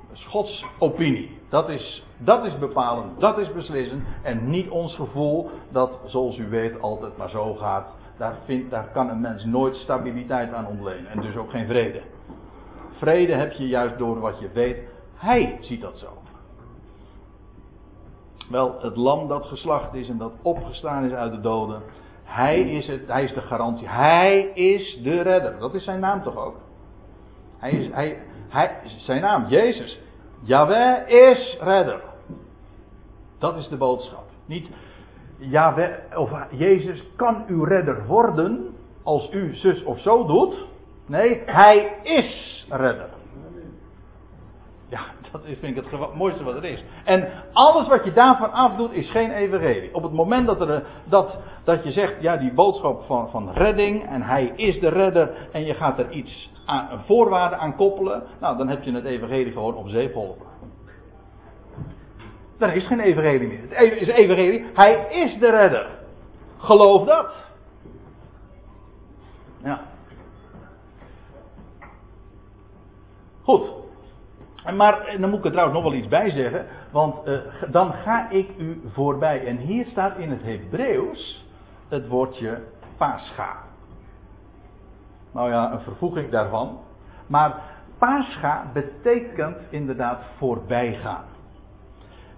Dat 0.09 0.19
is 0.19 0.27
Gods 0.27 0.65
opinie. 0.79 1.39
Dat 1.49 1.69
is, 1.69 2.07
dat 2.19 2.45
is 2.45 2.59
bepalend, 2.59 3.21
dat 3.21 3.39
is 3.39 3.53
beslissend. 3.53 4.03
En 4.23 4.51
niet 4.51 4.69
ons 4.69 4.95
gevoel 4.95 5.51
dat, 5.69 5.99
zoals 6.05 6.39
u 6.39 6.49
weet, 6.49 6.81
altijd 6.81 7.17
maar 7.17 7.31
zo 7.31 7.55
gaat. 7.55 7.87
Daar, 8.17 8.35
vindt, 8.45 8.71
daar 8.71 8.89
kan 8.93 9.09
een 9.09 9.21
mens 9.21 9.45
nooit 9.45 9.77
stabiliteit 9.77 10.53
aan 10.53 10.67
ontlenen. 10.67 11.11
En 11.11 11.21
dus 11.21 11.37
ook 11.37 11.51
geen 11.51 11.67
vrede. 11.67 12.01
Vrede 12.91 13.35
heb 13.35 13.53
je 13.53 13.69
juist 13.69 13.99
door 13.99 14.21
wat 14.21 14.39
je 14.39 14.51
weet. 14.53 14.79
Hij 15.15 15.59
ziet 15.61 15.81
dat 15.81 15.99
zo. 15.99 16.09
Wel, 18.51 18.81
het 18.81 18.97
lam 18.97 19.29
dat 19.29 19.47
geslacht 19.47 19.95
is 19.95 20.09
en 20.09 20.19
dat 20.19 20.33
opgestaan 20.43 21.05
is 21.05 21.13
uit 21.13 21.33
de 21.33 21.41
doden. 21.41 21.83
Hij 22.25 22.61
is, 22.61 22.87
het, 22.87 23.07
hij 23.07 23.25
is 23.25 23.35
de 23.35 23.41
garantie. 23.41 23.89
Hij 23.89 24.41
is 24.55 25.01
de 25.03 25.23
redder. 25.23 25.59
Dat 25.59 25.75
is 25.75 25.85
zijn 25.85 26.01
naam 26.01 26.23
toch 26.23 26.37
ook? 26.37 26.57
Hij 27.59 27.71
is, 27.71 27.93
hij, 27.93 28.19
hij, 28.49 28.81
zijn 28.97 29.21
naam, 29.21 29.47
Jezus. 29.49 30.01
Yahweh 30.43 31.09
is 31.09 31.59
redder. 31.61 32.01
Dat 33.39 33.57
is 33.57 33.69
de 33.69 33.77
boodschap. 33.77 34.25
Niet 34.47 34.69
Yahweh 35.39 36.19
of 36.19 36.31
Jezus 36.51 37.05
kan 37.17 37.45
uw 37.47 37.65
redder 37.65 38.07
worden 38.07 38.75
als 39.03 39.33
u 39.33 39.55
zus 39.55 39.85
of 39.85 40.01
zo 40.01 40.27
doet. 40.27 40.67
Nee, 41.07 41.43
hij 41.47 41.97
is 42.03 42.67
redder. 42.69 43.20
Dat 45.33 45.41
vind 45.45 45.77
ik 45.77 45.85
het 45.91 46.15
mooiste 46.15 46.45
wat 46.45 46.55
er 46.55 46.65
is. 46.65 46.85
En 47.05 47.29
alles 47.53 47.89
wat 47.89 48.05
je 48.05 48.13
daarvan 48.13 48.53
afdoet 48.53 48.93
is 48.93 49.11
geen 49.11 49.31
evangelie. 49.31 49.95
Op 49.95 50.03
het 50.03 50.13
moment 50.13 50.47
dat, 50.47 50.61
er, 50.61 50.83
dat, 51.05 51.39
dat 51.65 51.85
je 51.85 51.91
zegt, 51.91 52.15
ja, 52.21 52.37
die 52.37 52.53
boodschap 52.53 53.03
van, 53.03 53.31
van 53.31 53.53
redding 53.53 54.09
en 54.09 54.23
hij 54.23 54.53
is 54.57 54.81
de 54.81 54.89
redder 54.89 55.49
en 55.53 55.65
je 55.65 55.75
gaat 55.75 55.99
er 55.99 56.11
iets 56.11 56.51
aan, 56.67 56.89
een 56.91 57.01
voorwaarde 57.05 57.57
aan 57.57 57.77
koppelen, 57.77 58.23
nou 58.41 58.57
dan 58.57 58.69
heb 58.69 58.83
je 58.83 58.93
het 58.93 59.05
evangelie 59.05 59.53
gewoon 59.53 59.75
op 59.75 59.89
zeep 59.89 60.13
geholpen. 60.13 60.47
Er 62.59 62.75
is 62.75 62.87
geen 62.87 63.01
evangelie 63.01 63.49
meer. 63.49 63.61
Het 63.69 64.01
is 64.01 64.09
evangelie, 64.09 64.65
hij 64.75 65.07
is 65.11 65.39
de 65.39 65.51
redder. 65.51 65.87
Geloof 66.59 67.07
dat. 67.07 67.35
Ja. 69.63 69.81
Goed. 73.43 73.80
Maar 74.65 75.17
dan 75.21 75.31
moet 75.31 75.39
ik 75.39 75.45
er 75.45 75.51
trouwens 75.51 75.79
nog 75.81 75.91
wel 75.91 76.01
iets 76.01 76.09
bij 76.09 76.31
zeggen. 76.31 76.67
Want 76.91 77.29
uh, 77.29 77.39
dan 77.71 77.93
ga 77.93 78.31
ik 78.31 78.51
u 78.59 78.83
voorbij. 78.93 79.47
En 79.47 79.57
hier 79.57 79.87
staat 79.87 80.17
in 80.17 80.31
het 80.31 80.43
Hebreeuws 80.43 81.47
het 81.89 82.09
woordje 82.09 82.63
pascha. 82.97 83.57
Nou 85.33 85.51
ja, 85.51 85.73
een 85.73 85.81
vervoeging 85.81 86.31
daarvan. 86.31 86.79
Maar 87.27 87.55
pascha 87.99 88.71
betekent 88.73 89.57
inderdaad 89.71 90.23
voorbijgaan. 90.37 91.25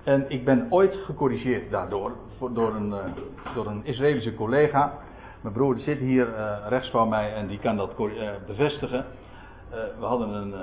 En 0.04 0.24
ik 0.28 0.44
ben 0.44 0.66
ooit 0.70 0.94
gecorrigeerd 0.94 1.70
daardoor. 1.70 2.12
Door 2.52 2.74
een, 2.74 2.88
uh, 2.88 2.98
door 3.54 3.66
een 3.66 3.84
Israëlische 3.84 4.34
collega. 4.34 4.92
Mijn 5.40 5.54
broer 5.54 5.78
zit 5.78 5.98
hier 5.98 6.28
rechts 6.68 6.90
van 6.90 7.08
mij 7.08 7.34
en 7.34 7.46
die 7.46 7.58
kan 7.58 7.76
dat 7.76 7.96
bevestigen. 8.46 9.04
we 9.98 10.04
hadden 10.04 10.28
een 10.28 10.54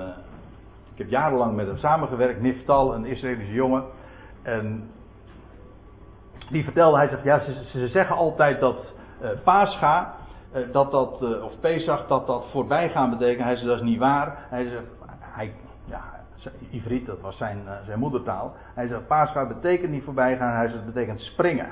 heb 1.00 1.10
jarenlang 1.10 1.56
met 1.56 1.66
hem 1.66 1.76
samengewerkt, 1.76 2.40
Niftal, 2.40 2.94
een 2.94 3.04
Israëlische 3.04 3.52
jongen. 3.52 3.84
En 4.42 4.90
die 6.50 6.64
vertelde, 6.64 6.96
hij 6.96 7.08
zegt, 7.08 7.22
ja, 7.22 7.38
ze, 7.38 7.64
ze 7.64 7.88
zeggen 7.88 8.16
altijd 8.16 8.60
dat 8.60 8.94
uh, 9.22 9.28
Pascha, 9.44 10.14
uh, 10.54 10.72
dat 10.72 10.90
dat, 10.90 11.22
uh, 11.22 11.44
of 11.44 11.60
Pesach, 11.60 12.06
dat 12.06 12.26
dat 12.26 12.46
voorbijgaan 12.50 13.10
betekent. 13.10 13.44
Hij 13.44 13.54
zegt, 13.54 13.66
dat 13.66 13.76
is 13.76 13.82
niet 13.82 13.98
waar. 13.98 14.36
Hij 14.38 14.64
zegt, 14.64 14.84
hij, 15.20 15.54
ja, 15.84 16.02
Ivriet, 16.70 17.06
dat 17.06 17.20
was 17.20 17.36
zijn, 17.36 17.62
zijn 17.84 17.98
moedertaal. 17.98 18.54
Hij 18.74 18.86
zegt, 18.86 19.06
Pascha 19.06 19.46
betekent 19.46 19.90
niet 19.90 20.04
voorbijgaan, 20.04 20.56
hij 20.56 20.68
zegt, 20.68 20.84
het 20.84 20.94
betekent 20.94 21.20
springen. 21.20 21.68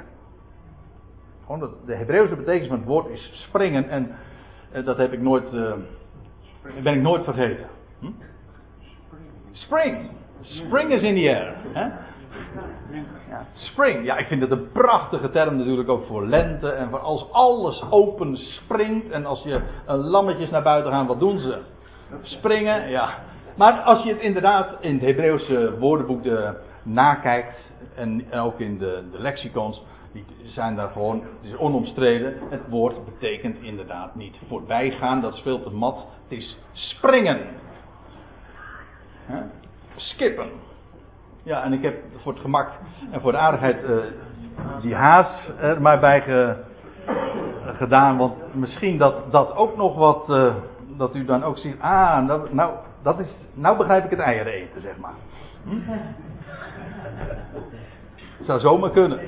Gewoon 1.42 1.60
dat, 1.60 1.86
de 1.86 1.94
Hebreeuwse 1.94 2.36
betekenis 2.36 2.68
van 2.68 2.78
het 2.78 2.86
woord 2.86 3.08
is 3.08 3.44
springen 3.48 3.88
en 3.88 4.14
dat 4.84 4.96
heb 4.96 5.12
ik 5.12 5.20
nooit, 5.20 5.50
ben 6.82 6.94
ik 6.94 7.02
nooit 7.02 7.24
vergeten. 7.24 7.66
Hm? 8.00 8.06
Spring. 9.52 10.10
Spring 10.40 10.92
is 10.92 11.02
in 11.02 11.14
the 11.14 11.28
air. 11.28 11.54
Hè? 11.72 11.88
Ja, 13.28 13.46
spring. 13.52 14.04
Ja, 14.04 14.16
ik 14.16 14.26
vind 14.26 14.40
het 14.40 14.50
een 14.50 14.72
prachtige 14.72 15.30
term 15.30 15.56
natuurlijk 15.56 15.88
ook 15.88 16.06
voor 16.06 16.26
lente. 16.26 16.70
En 16.70 16.90
voor 16.90 16.98
als 16.98 17.32
alles 17.32 17.90
open 17.90 18.36
springt. 18.36 19.10
En 19.10 19.26
als 19.26 19.42
je 19.42 19.60
een 19.86 19.98
lammetjes 19.98 20.50
naar 20.50 20.62
buiten 20.62 20.92
gaan, 20.92 21.06
wat 21.06 21.20
doen 21.20 21.38
ze? 21.38 21.58
Springen, 22.22 22.88
ja. 22.90 23.14
Maar 23.56 23.80
als 23.80 24.02
je 24.02 24.12
het 24.12 24.20
inderdaad 24.20 24.76
in 24.80 24.92
het 24.92 25.02
Hebreeuwse 25.02 25.78
woordenboek 25.78 26.22
de, 26.22 26.54
nakijkt. 26.82 27.72
En 27.94 28.32
ook 28.32 28.60
in 28.60 28.78
de, 28.78 29.02
de 29.12 29.18
lexicons. 29.18 29.82
Die 30.12 30.24
zijn 30.44 30.76
daar 30.76 30.88
gewoon, 30.88 31.22
het 31.40 31.50
is 31.50 31.56
onomstreden. 31.56 32.34
Het 32.50 32.68
woord 32.68 33.04
betekent 33.04 33.62
inderdaad 33.62 34.14
niet 34.14 34.36
voorbijgaan, 34.48 35.20
dat 35.20 35.34
speelt 35.34 35.64
de 35.64 35.70
mat. 35.70 36.06
Het 36.28 36.38
is 36.38 36.58
springen. 36.72 37.38
Skippen. 39.96 40.50
Ja, 41.42 41.62
en 41.62 41.72
ik 41.72 41.82
heb 41.82 42.02
voor 42.16 42.32
het 42.32 42.40
gemak 42.40 42.70
en 43.10 43.20
voor 43.20 43.32
de 43.32 43.38
aardigheid 43.38 43.84
uh, 43.84 43.96
die 44.80 44.94
haas 44.94 45.50
er 45.60 45.80
maar 45.80 46.00
bij 46.00 46.20
ge, 46.20 46.56
gedaan. 47.76 48.16
Want 48.16 48.54
misschien 48.54 48.98
dat 48.98 49.32
dat 49.32 49.54
ook 49.54 49.76
nog 49.76 49.96
wat. 49.96 50.28
Uh, 50.28 50.54
dat 50.98 51.14
u 51.14 51.24
dan 51.24 51.44
ook 51.44 51.58
ziet. 51.58 51.80
Ah, 51.80 52.26
nou, 52.26 52.54
nou, 52.54 52.74
dat 53.02 53.18
is, 53.18 53.28
nou 53.54 53.76
begrijp 53.76 54.04
ik 54.04 54.10
het 54.10 54.18
eieren 54.18 54.52
eten, 54.52 54.80
zeg 54.80 54.96
maar. 54.96 55.14
Hm? 55.64 55.76
Zou 58.46 58.60
zomaar 58.60 58.90
kunnen. 58.90 59.20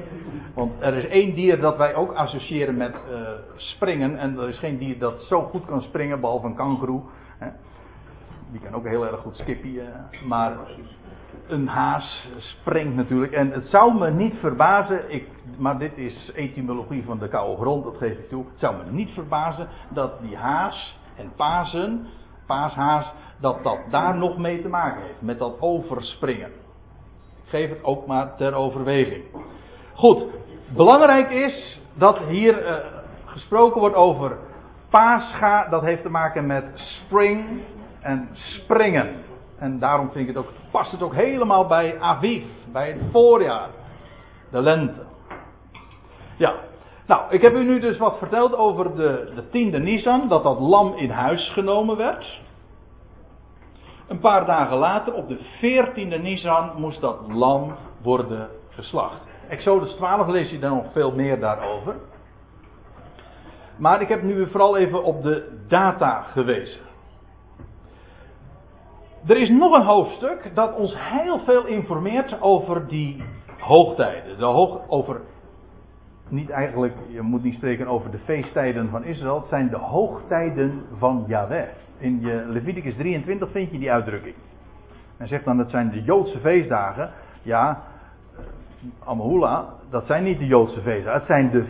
Want 0.54 0.72
er 0.78 0.94
is 0.94 1.06
één 1.06 1.34
dier 1.34 1.60
dat 1.60 1.76
wij 1.76 1.94
ook 1.94 2.12
associëren 2.12 2.76
met 2.76 2.94
uh, 3.10 3.28
springen. 3.56 4.18
En 4.18 4.38
er 4.38 4.48
is 4.48 4.58
geen 4.58 4.78
dier 4.78 4.98
dat 4.98 5.20
zo 5.20 5.42
goed 5.42 5.64
kan 5.66 5.82
springen, 5.82 6.20
behalve 6.20 6.46
een 6.46 6.54
kangoeroe. 6.54 7.02
Die 8.50 8.60
kan 8.60 8.74
ook 8.74 8.86
heel 8.86 9.06
erg 9.06 9.20
goed 9.20 9.34
skippy. 9.34 9.80
maar 10.26 10.56
een 11.46 11.68
haas 11.68 12.28
springt 12.36 12.94
natuurlijk. 12.94 13.32
En 13.32 13.50
het 13.50 13.66
zou 13.66 13.98
me 13.98 14.10
niet 14.10 14.34
verbazen, 14.40 15.12
ik, 15.12 15.28
maar 15.58 15.78
dit 15.78 15.98
is 15.98 16.32
etymologie 16.34 17.04
van 17.04 17.18
de 17.18 17.28
koude 17.28 17.60
grond, 17.60 17.84
dat 17.84 17.96
geef 17.96 18.18
ik 18.18 18.28
toe. 18.28 18.44
Het 18.50 18.58
zou 18.58 18.76
me 18.76 18.90
niet 18.90 19.10
verbazen 19.10 19.68
dat 19.88 20.20
die 20.20 20.36
haas 20.36 20.98
en 21.16 21.32
pasen, 21.36 22.06
paashaas, 22.46 23.12
dat 23.40 23.62
dat 23.62 23.78
daar 23.90 24.16
nog 24.16 24.38
mee 24.38 24.62
te 24.62 24.68
maken 24.68 25.02
heeft. 25.02 25.22
Met 25.22 25.38
dat 25.38 25.60
overspringen. 25.60 26.48
Ik 27.44 27.48
geef 27.48 27.68
het 27.68 27.84
ook 27.84 28.06
maar 28.06 28.36
ter 28.36 28.54
overweging. 28.54 29.24
Goed, 29.94 30.24
belangrijk 30.74 31.30
is 31.30 31.80
dat 31.94 32.18
hier 32.18 32.66
uh, 32.66 32.74
gesproken 33.24 33.80
wordt 33.80 33.96
over 33.96 34.38
paascha. 34.90 35.68
Dat 35.68 35.82
heeft 35.82 36.02
te 36.02 36.08
maken 36.08 36.46
met 36.46 36.64
spring, 36.74 37.62
en 38.00 38.28
springen. 38.32 39.08
En 39.58 39.78
daarom 39.78 40.10
vind 40.10 40.28
ik 40.28 40.34
het 40.34 40.44
ook, 40.44 40.52
past 40.70 40.90
het 40.92 41.02
ook 41.02 41.14
helemaal 41.14 41.66
bij 41.66 42.00
Aviv, 42.00 42.44
bij 42.72 42.88
het 42.88 43.00
voorjaar, 43.12 43.68
de 44.50 44.60
lente. 44.60 45.02
Ja, 46.36 46.54
nou, 47.06 47.22
ik 47.30 47.42
heb 47.42 47.54
u 47.54 47.64
nu 47.64 47.80
dus 47.80 47.98
wat 47.98 48.18
verteld 48.18 48.54
over 48.54 48.96
de, 48.96 49.32
de 49.34 49.48
tiende 49.48 49.78
Nisan, 49.78 50.28
dat 50.28 50.42
dat 50.42 50.58
lam 50.60 50.94
in 50.96 51.10
huis 51.10 51.52
genomen 51.52 51.96
werd. 51.96 52.40
Een 54.08 54.20
paar 54.20 54.46
dagen 54.46 54.76
later, 54.76 55.14
op 55.14 55.28
de 55.28 55.38
veertiende 55.58 56.18
Nisan, 56.18 56.70
moest 56.76 57.00
dat 57.00 57.18
lam 57.28 57.74
worden 58.02 58.48
geslacht. 58.68 59.20
Exodus 59.48 59.90
12 59.90 60.28
lees 60.28 60.50
je 60.50 60.58
dan 60.58 60.76
nog 60.76 60.92
veel 60.92 61.12
meer 61.12 61.40
daarover. 61.40 61.94
Maar 63.76 64.00
ik 64.00 64.08
heb 64.08 64.22
nu 64.22 64.50
vooral 64.50 64.76
even 64.76 65.04
op 65.04 65.22
de 65.22 65.64
data 65.68 66.22
gewezen. 66.22 66.80
Er 69.26 69.36
is 69.36 69.48
nog 69.48 69.72
een 69.72 69.84
hoofdstuk 69.84 70.50
dat 70.54 70.76
ons 70.76 70.94
heel 70.96 71.38
veel 71.38 71.66
informeert 71.66 72.40
over 72.40 72.88
die 72.88 73.22
hoogtijden. 73.58 74.38
De 74.38 74.44
hoog, 74.44 74.80
over, 74.88 75.20
niet 76.28 76.50
eigenlijk, 76.50 76.94
je 77.08 77.20
moet 77.20 77.42
niet 77.42 77.54
spreken 77.54 77.86
over 77.86 78.10
de 78.10 78.18
feesttijden 78.18 78.88
van 78.90 79.04
Israël. 79.04 79.40
Het 79.40 79.48
zijn 79.48 79.68
de 79.68 79.76
hoogtijden 79.76 80.84
van 80.98 81.24
Yahweh. 81.26 81.68
In 81.98 82.20
je 82.20 82.44
Leviticus 82.46 82.94
23 82.96 83.50
vind 83.50 83.70
je 83.70 83.78
die 83.78 83.92
uitdrukking. 83.92 84.34
En 85.16 85.28
zegt 85.28 85.44
dan, 85.44 85.56
dat 85.56 85.70
zijn 85.70 85.90
de 85.90 86.02
Joodse 86.02 86.38
feestdagen. 86.38 87.10
Ja, 87.42 87.82
Amahula, 89.04 89.68
dat 89.90 90.06
zijn 90.06 90.24
niet 90.24 90.38
de 90.38 90.46
Joodse 90.46 90.80
feestdagen. 90.80 91.18
Het 91.18 91.28
zijn 91.28 91.50
de, 91.50 91.64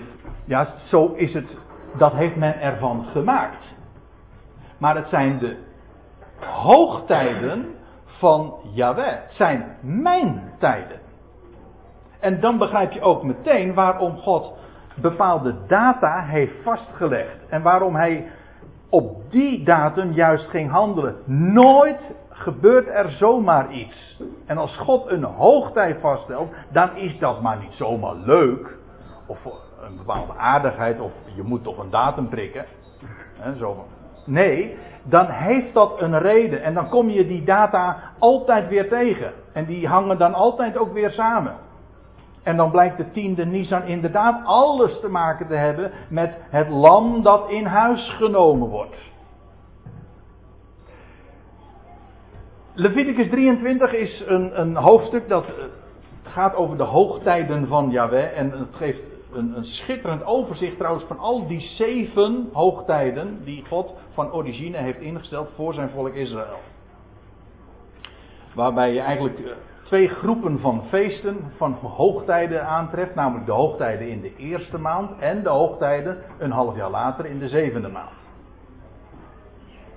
ja, 0.44 0.66
zo 0.84 1.12
is 1.14 1.34
het, 1.34 1.56
dat 1.98 2.12
heeft 2.12 2.36
men 2.36 2.60
ervan 2.60 3.04
gemaakt. 3.04 3.74
Maar 4.78 4.96
het 4.96 5.08
zijn 5.08 5.38
de 5.38 5.56
hoogtijden 6.44 7.74
van 8.04 8.54
Yahweh. 8.72 9.16
zijn 9.28 9.76
mijn 9.80 10.52
tijden. 10.58 10.98
En 12.20 12.40
dan 12.40 12.58
begrijp 12.58 12.92
je 12.92 13.00
ook 13.00 13.22
meteen 13.22 13.74
waarom 13.74 14.16
God 14.16 14.52
bepaalde 14.94 15.54
data 15.66 16.22
heeft 16.22 16.62
vastgelegd. 16.62 17.48
En 17.48 17.62
waarom 17.62 17.94
hij 17.96 18.30
op 18.90 19.30
die 19.30 19.64
datum 19.64 20.12
juist 20.12 20.46
ging 20.46 20.70
handelen. 20.70 21.16
Nooit 21.52 22.00
gebeurt 22.28 22.88
er 22.88 23.10
zomaar 23.10 23.72
iets. 23.72 24.22
En 24.46 24.58
als 24.58 24.76
God 24.76 25.10
een 25.10 25.24
hoogtijd 25.24 26.00
vaststelt, 26.00 26.52
dan 26.72 26.96
is 26.96 27.18
dat 27.18 27.40
maar 27.42 27.58
niet 27.58 27.72
zomaar 27.72 28.14
leuk. 28.14 28.78
Of 29.26 29.38
een 29.84 29.96
bepaalde 29.96 30.32
aardigheid, 30.36 31.00
of 31.00 31.12
je 31.34 31.42
moet 31.42 31.64
toch 31.64 31.78
een 31.78 31.90
datum 31.90 32.28
prikken. 32.28 32.64
Nee, 34.26 34.78
dan 35.02 35.26
heeft 35.26 35.74
dat 35.74 36.00
een 36.00 36.18
reden. 36.18 36.62
En 36.62 36.74
dan 36.74 36.88
kom 36.88 37.08
je 37.08 37.26
die 37.26 37.44
data 37.44 37.96
altijd 38.18 38.68
weer 38.68 38.88
tegen. 38.88 39.32
En 39.52 39.64
die 39.64 39.88
hangen 39.88 40.18
dan 40.18 40.34
altijd 40.34 40.76
ook 40.78 40.92
weer 40.92 41.10
samen. 41.10 41.54
En 42.42 42.56
dan 42.56 42.70
blijkt 42.70 42.96
de 42.96 43.10
tiende 43.10 43.46
Nisan 43.46 43.82
inderdaad 43.82 44.40
alles 44.44 45.00
te 45.00 45.08
maken 45.08 45.46
te 45.46 45.54
hebben 45.54 45.90
met 46.08 46.34
het 46.50 46.68
lam 46.68 47.22
dat 47.22 47.50
in 47.50 47.64
huis 47.64 48.14
genomen 48.18 48.68
wordt. 48.68 48.96
Leviticus 52.74 53.28
23 53.28 53.92
is 53.92 54.24
een, 54.26 54.60
een 54.60 54.76
hoofdstuk 54.76 55.28
dat 55.28 55.44
eh, 55.44 55.52
gaat 56.22 56.54
over 56.54 56.76
de 56.76 56.82
hoogtijden 56.82 57.66
van 57.66 57.90
Yahweh. 57.90 58.38
En 58.38 58.50
het 58.50 58.74
geeft 58.74 59.02
een, 59.32 59.56
een 59.56 59.64
schitterend 59.64 60.24
overzicht 60.24 60.76
trouwens 60.76 61.04
van 61.04 61.18
al 61.18 61.46
die 61.46 61.60
zeven 61.60 62.48
hoogtijden 62.52 63.44
die 63.44 63.64
God 63.66 63.94
van 64.12 64.32
origine 64.32 64.76
heeft 64.76 65.00
ingesteld 65.00 65.48
voor 65.54 65.74
zijn 65.74 65.90
volk 65.90 66.14
Israël. 66.14 66.58
Waarbij 68.54 68.92
je 68.92 69.00
eigenlijk 69.00 69.38
eh, 69.38 69.52
twee 69.82 70.08
groepen 70.08 70.58
van 70.58 70.84
feesten, 70.88 71.52
van 71.56 71.72
hoogtijden 71.72 72.66
aantreft. 72.66 73.14
Namelijk 73.14 73.46
de 73.46 73.52
hoogtijden 73.52 74.08
in 74.08 74.20
de 74.20 74.36
eerste 74.36 74.78
maand 74.78 75.18
en 75.18 75.42
de 75.42 75.48
hoogtijden 75.48 76.18
een 76.38 76.50
half 76.50 76.76
jaar 76.76 76.90
later 76.90 77.26
in 77.26 77.38
de 77.38 77.48
zevende 77.48 77.88
maand. 77.88 78.18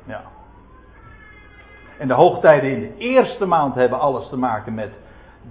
Ja. 0.06 0.22
En 1.98 2.08
de 2.08 2.14
hoogtijden 2.14 2.72
in 2.72 2.80
de 2.80 2.98
eerste 2.98 3.46
maand 3.46 3.76
hebben 3.76 4.00
alles 4.00 4.30
te 4.30 4.38
maken 4.38 4.74
met 4.74 4.92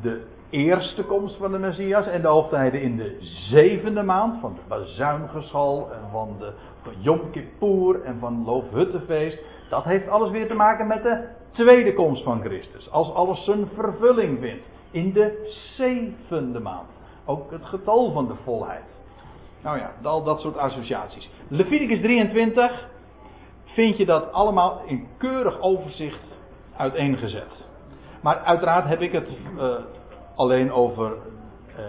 de 0.00 0.26
eerste 0.52 1.02
komst 1.02 1.36
van 1.36 1.52
de 1.52 1.58
Messias. 1.58 2.06
En 2.06 2.22
de 2.22 2.28
hoogtijden 2.28 2.82
in 2.82 2.96
de 2.96 3.16
zevende 3.20 4.02
maand 4.02 4.40
van 4.40 4.54
de 4.54 4.60
bazuingeschal 4.68 5.90
en 5.92 6.10
van 6.10 6.36
de 6.38 6.52
van 6.82 6.92
Yom 6.98 7.30
Kippur 7.30 8.02
en 8.02 8.18
van 8.18 8.44
Loofhuttenfeest. 8.44 9.42
Dat 9.68 9.84
heeft 9.84 10.08
alles 10.08 10.30
weer 10.30 10.46
te 10.46 10.54
maken 10.54 10.86
met 10.86 11.02
de 11.02 11.28
tweede 11.50 11.94
komst 11.94 12.22
van 12.22 12.40
Christus. 12.40 12.90
Als 12.90 13.14
alles 13.14 13.44
zijn 13.44 13.68
vervulling 13.74 14.38
vindt. 14.40 14.64
In 14.90 15.12
de 15.12 15.52
zevende 15.76 16.60
maand. 16.60 16.88
Ook 17.24 17.50
het 17.50 17.64
getal 17.64 18.12
van 18.12 18.26
de 18.26 18.34
volheid. 18.44 18.84
Nou 19.62 19.78
ja, 19.78 19.92
al 20.02 20.22
dat 20.22 20.40
soort 20.40 20.56
associaties. 20.56 21.30
Leviticus 21.48 22.00
23 22.00 22.88
vind 23.64 23.96
je 23.96 24.06
dat 24.06 24.32
allemaal 24.32 24.82
in 24.86 25.06
keurig 25.16 25.60
overzicht 25.60 26.38
uiteengezet. 26.76 27.66
Maar 28.22 28.38
uiteraard 28.38 28.88
heb 28.88 29.00
ik 29.00 29.12
het 29.12 29.28
uh, 29.56 29.74
alleen 30.34 30.72
over 30.72 31.12
uh, 31.12 31.84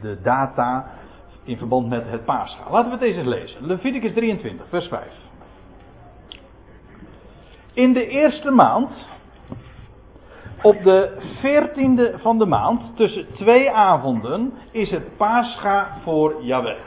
de 0.00 0.20
data 0.22 0.90
in 1.44 1.56
verband 1.56 1.88
met 1.88 2.10
het 2.10 2.24
paascha. 2.24 2.70
Laten 2.70 2.90
we 2.90 2.96
het 2.96 3.04
eens 3.06 3.16
eens 3.16 3.26
lezen. 3.26 3.66
Leviticus 3.66 4.12
23, 4.12 4.68
vers 4.68 4.88
5. 4.88 5.06
In 7.72 7.92
de 7.92 8.06
eerste 8.06 8.50
maand, 8.50 8.90
op 10.62 10.82
de 10.82 11.16
veertiende 11.40 12.14
van 12.18 12.38
de 12.38 12.46
maand, 12.46 12.96
tussen 12.96 13.32
twee 13.32 13.70
avonden, 13.70 14.52
is 14.70 14.90
het 14.90 15.16
paascha 15.16 15.98
voor 16.02 16.42
Yahweh. 16.42 16.78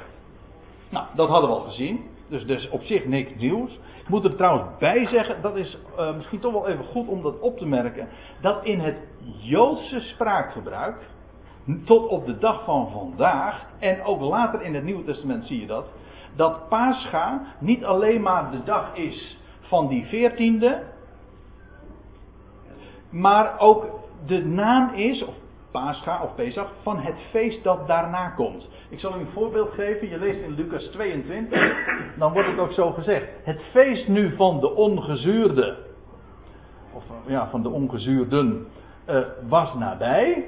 Nou, 0.89 1.05
dat 1.15 1.29
hadden 1.29 1.49
we 1.49 1.55
al 1.55 1.61
gezien. 1.61 2.05
Dus, 2.29 2.45
dus 2.45 2.69
op 2.69 2.83
zich 2.83 3.05
niks 3.05 3.31
nieuws. 3.37 3.79
Ik 4.07 4.13
moet 4.13 4.23
er 4.23 4.35
trouwens 4.35 4.77
bij 4.79 5.07
zeggen, 5.07 5.41
dat 5.41 5.55
is 5.55 5.77
uh, 5.99 6.15
misschien 6.15 6.39
toch 6.39 6.53
wel 6.53 6.67
even 6.67 6.85
goed 6.85 7.07
om 7.07 7.21
dat 7.21 7.39
op 7.39 7.57
te 7.57 7.65
merken, 7.65 8.07
dat 8.41 8.65
in 8.65 8.79
het 8.79 8.97
Joodse 9.39 9.99
spraakgebruik, 9.99 10.95
tot 11.85 12.07
op 12.07 12.25
de 12.25 12.37
dag 12.37 12.63
van 12.63 12.91
vandaag, 12.91 13.65
en 13.79 14.03
ook 14.03 14.21
later 14.21 14.61
in 14.61 14.75
het 14.75 14.83
Nieuwe 14.83 15.03
Testament 15.03 15.45
zie 15.45 15.59
je 15.59 15.67
dat, 15.67 15.85
dat 16.35 16.67
Pascha 16.69 17.41
niet 17.59 17.85
alleen 17.85 18.21
maar 18.21 18.51
de 18.51 18.63
dag 18.63 18.95
is 18.95 19.37
van 19.59 19.87
die 19.87 20.05
veertiende, 20.05 20.83
maar 23.09 23.59
ook 23.59 23.85
de 24.25 24.45
naam 24.45 24.93
is, 24.93 25.23
of 25.23 25.35
Pascha 25.85 26.23
of 26.23 26.35
Pesach, 26.35 26.71
van 26.81 26.99
het 26.99 27.15
feest 27.29 27.63
dat 27.63 27.87
daarna 27.87 28.29
komt. 28.29 28.69
Ik 28.89 28.99
zal 28.99 29.15
u 29.15 29.19
een 29.19 29.27
voorbeeld 29.33 29.71
geven. 29.71 30.09
Je 30.09 30.17
leest 30.17 30.39
in 30.39 30.53
Lucas 30.53 30.83
22, 30.83 31.75
dan 32.17 32.33
wordt 32.33 32.47
het 32.47 32.59
ook 32.59 32.71
zo 32.71 32.91
gezegd. 32.91 33.25
Het 33.43 33.61
feest 33.71 34.07
nu 34.07 34.35
van 34.35 34.59
de 34.59 34.75
ongezuurde, 34.75 35.77
of 36.93 37.03
ja, 37.25 37.49
van 37.49 37.61
de 37.61 37.69
ongezuurden, 37.69 38.67
uh, 39.09 39.19
was 39.49 39.73
nabij. 39.73 40.45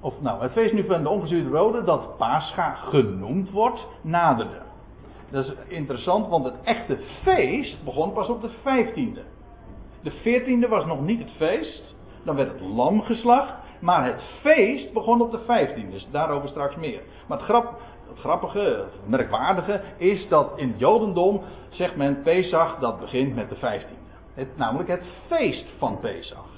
Of 0.00 0.20
nou, 0.20 0.42
het 0.42 0.52
feest 0.52 0.72
nu 0.72 0.84
van 0.86 1.02
de 1.02 1.08
ongezuurde 1.08 1.48
broden, 1.48 1.84
dat 1.84 2.16
Pascha 2.16 2.74
genoemd 2.74 3.50
wordt, 3.50 3.86
naderde. 4.02 4.62
Dat 5.30 5.44
is 5.44 5.54
interessant, 5.68 6.28
want 6.28 6.44
het 6.44 6.56
echte 6.64 6.98
feest 7.22 7.84
begon 7.84 8.12
pas 8.12 8.28
op 8.28 8.40
de 8.40 8.50
15e. 8.50 9.20
De 10.02 10.12
14e 10.12 10.68
was 10.68 10.86
nog 10.86 11.00
niet 11.00 11.18
het 11.18 11.32
feest. 11.36 11.94
Dan 12.24 12.36
werd 12.36 12.52
het 12.52 12.60
lam 12.60 13.02
geslacht. 13.02 13.63
Maar 13.84 14.04
het 14.04 14.22
feest 14.40 14.92
begon 14.92 15.20
op 15.20 15.30
de 15.30 15.40
15e. 15.40 15.90
Dus 15.90 16.08
daarover 16.10 16.48
straks 16.48 16.76
meer. 16.76 17.00
Maar 17.28 17.38
het, 17.38 17.46
grap, 17.46 17.80
het 18.08 18.18
grappige, 18.18 18.58
het 18.58 19.08
merkwaardige 19.08 19.80
is 19.96 20.28
dat 20.28 20.52
in 20.56 20.68
het 20.68 20.78
Jodendom 20.78 21.42
zegt 21.68 21.96
men 21.96 22.22
Pesach 22.22 22.78
dat 22.78 23.00
begint 23.00 23.34
met 23.34 23.48
de 23.48 23.56
15e. 23.56 24.34
Het, 24.34 24.56
namelijk 24.56 24.88
het 24.88 25.04
feest 25.26 25.66
van 25.78 26.00
Pesach. 26.00 26.48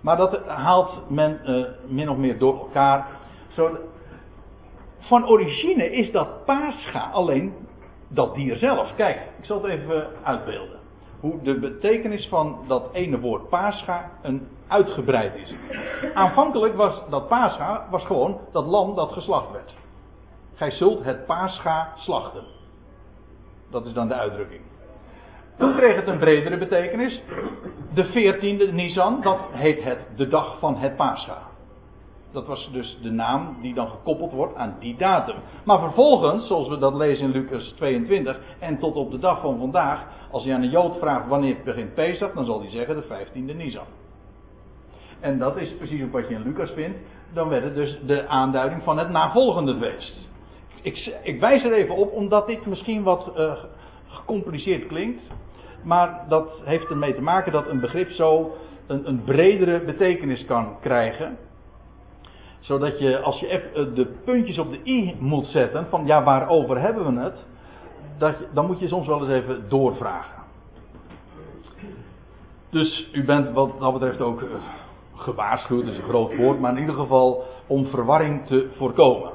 Maar 0.00 0.16
dat 0.16 0.46
haalt 0.46 1.10
men 1.10 1.40
uh, 1.44 1.66
min 1.86 2.10
of 2.10 2.16
meer 2.16 2.38
door 2.38 2.58
elkaar. 2.58 3.06
Zo, 3.48 3.78
van 4.98 5.28
origine 5.28 5.90
is 5.90 6.12
dat 6.12 6.44
Pascha 6.44 7.10
alleen 7.12 7.54
dat 8.08 8.34
dier 8.34 8.56
zelf. 8.56 8.94
Kijk, 8.94 9.16
ik 9.38 9.44
zal 9.44 9.62
het 9.62 9.72
even 9.72 10.08
uitbeelden. 10.22 10.85
Hoe 11.20 11.42
de 11.42 11.58
betekenis 11.58 12.28
van 12.28 12.58
dat 12.66 12.88
ene 12.92 13.20
woord 13.20 13.48
Pascha 13.48 14.10
een 14.22 14.48
uitgebreid 14.66 15.34
is. 15.34 15.54
Aanvankelijk 16.14 16.76
was 16.76 17.02
dat 17.10 17.28
Pascha 17.28 17.86
was 17.90 18.04
gewoon 18.04 18.40
dat 18.52 18.66
lam 18.66 18.94
dat 18.94 19.12
geslacht 19.12 19.52
werd. 19.52 19.74
Gij 20.54 20.70
zult 20.70 21.04
het 21.04 21.26
Pascha 21.26 21.92
slachten. 21.96 22.44
Dat 23.70 23.86
is 23.86 23.92
dan 23.92 24.08
de 24.08 24.14
uitdrukking. 24.14 24.60
Toen 25.58 25.76
kreeg 25.76 25.96
het 25.96 26.06
een 26.06 26.18
bredere 26.18 26.56
betekenis. 26.56 27.22
De 27.94 28.04
14e 28.04 28.72
Nisan, 28.72 29.22
dat 29.22 29.38
heet 29.50 29.84
het 29.84 29.98
de 30.16 30.28
dag 30.28 30.58
van 30.58 30.76
het 30.76 30.96
Pascha. 30.96 31.38
Dat 32.36 32.46
was 32.46 32.68
dus 32.72 32.98
de 33.02 33.10
naam 33.10 33.56
die 33.60 33.74
dan 33.74 33.88
gekoppeld 33.88 34.32
wordt 34.32 34.56
aan 34.56 34.76
die 34.80 34.96
datum. 34.96 35.34
Maar 35.64 35.78
vervolgens, 35.78 36.46
zoals 36.46 36.68
we 36.68 36.78
dat 36.78 36.94
lezen 36.94 37.24
in 37.24 37.30
Lucas 37.30 37.74
22, 37.76 38.40
en 38.58 38.78
tot 38.78 38.94
op 38.94 39.10
de 39.10 39.18
dag 39.18 39.40
van 39.40 39.58
vandaag, 39.58 40.04
als 40.30 40.44
je 40.44 40.54
aan 40.54 40.62
een 40.62 40.70
Jood 40.70 40.98
vraagt 40.98 41.28
wanneer 41.28 41.56
begint 41.64 41.94
Pesach, 41.94 42.32
dan 42.32 42.44
zal 42.44 42.60
hij 42.60 42.70
zeggen 42.70 42.96
de 42.96 43.02
15e 43.02 43.56
Nisan. 43.56 43.86
En 45.20 45.38
dat 45.38 45.56
is 45.56 45.76
precies 45.76 46.10
wat 46.10 46.28
je 46.28 46.34
in 46.34 46.42
Lucas 46.42 46.70
vindt. 46.70 46.98
Dan 47.32 47.48
werd 47.48 47.64
het 47.64 47.74
dus 47.74 47.98
de 48.06 48.28
aanduiding 48.28 48.82
van 48.82 48.98
het 48.98 49.08
navolgende 49.08 49.76
feest. 49.80 50.28
Ik, 50.82 51.18
ik 51.22 51.40
wijs 51.40 51.64
er 51.64 51.72
even 51.72 51.96
op, 51.96 52.12
omdat 52.12 52.46
dit 52.46 52.66
misschien 52.66 53.02
wat 53.02 53.32
uh, 53.36 53.52
gecompliceerd 54.08 54.86
klinkt. 54.86 55.22
Maar 55.82 56.24
dat 56.28 56.60
heeft 56.64 56.88
ermee 56.88 57.14
te 57.14 57.22
maken 57.22 57.52
dat 57.52 57.68
een 57.68 57.80
begrip 57.80 58.10
zo 58.10 58.56
een, 58.86 59.08
een 59.08 59.24
bredere 59.24 59.80
betekenis 59.80 60.44
kan 60.44 60.80
krijgen 60.80 61.38
zodat 62.66 62.98
je, 62.98 63.20
als 63.20 63.40
je 63.40 63.48
even 63.48 63.94
de 63.94 64.06
puntjes 64.24 64.58
op 64.58 64.70
de 64.70 64.80
i 64.84 65.16
moet 65.18 65.46
zetten, 65.46 65.86
van 65.88 66.06
ja, 66.06 66.22
waarover 66.22 66.80
hebben 66.80 67.14
we 67.14 67.20
het? 67.20 67.46
Dat 68.18 68.34
dan 68.52 68.66
moet 68.66 68.78
je 68.78 68.88
soms 68.88 69.06
wel 69.06 69.20
eens 69.20 69.30
even 69.30 69.68
doorvragen. 69.68 70.42
Dus 72.70 73.08
u 73.12 73.24
bent 73.24 73.52
wat 73.52 73.80
dat 73.80 73.92
betreft 73.92 74.20
ook 74.20 74.42
uh, 74.42 74.48
gewaarschuwd, 75.14 75.84
dat 75.84 75.92
is 75.92 75.98
een 75.98 76.08
groot 76.08 76.36
woord, 76.36 76.60
maar 76.60 76.72
in 76.72 76.80
ieder 76.80 76.94
geval 76.94 77.44
om 77.66 77.86
verwarring 77.86 78.46
te 78.46 78.68
voorkomen. 78.76 79.30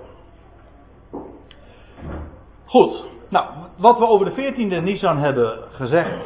Goed, 2.66 3.04
nou, 3.30 3.46
wat 3.78 3.98
we 3.98 4.08
over 4.08 4.26
de 4.26 4.54
14e 4.54 4.84
Nissan 4.84 5.18
hebben 5.18 5.58
gezegd 5.72 6.26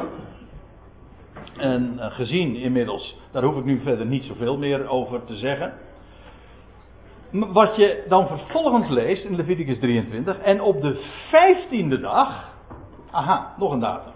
en 1.57 1.93
uh, 1.95 2.05
gezien 2.05 2.55
inmiddels, 2.55 3.17
daar 3.31 3.43
hoef 3.43 3.57
ik 3.57 3.65
nu 3.65 3.79
verder 3.79 4.05
niet 4.05 4.23
zoveel 4.23 4.57
meer 4.57 4.89
over 4.89 5.25
te 5.25 5.35
zeggen. 5.35 5.73
Wat 7.39 7.75
je 7.75 8.05
dan 8.07 8.27
vervolgens 8.27 8.89
leest 8.89 9.25
in 9.25 9.35
Leviticus 9.35 9.79
23. 9.79 10.37
En 10.37 10.61
op 10.61 10.81
de 10.81 11.01
vijftiende 11.29 11.99
dag. 11.99 12.53
Aha, 13.11 13.53
nog 13.57 13.71
een 13.71 13.79
datum. 13.79 14.11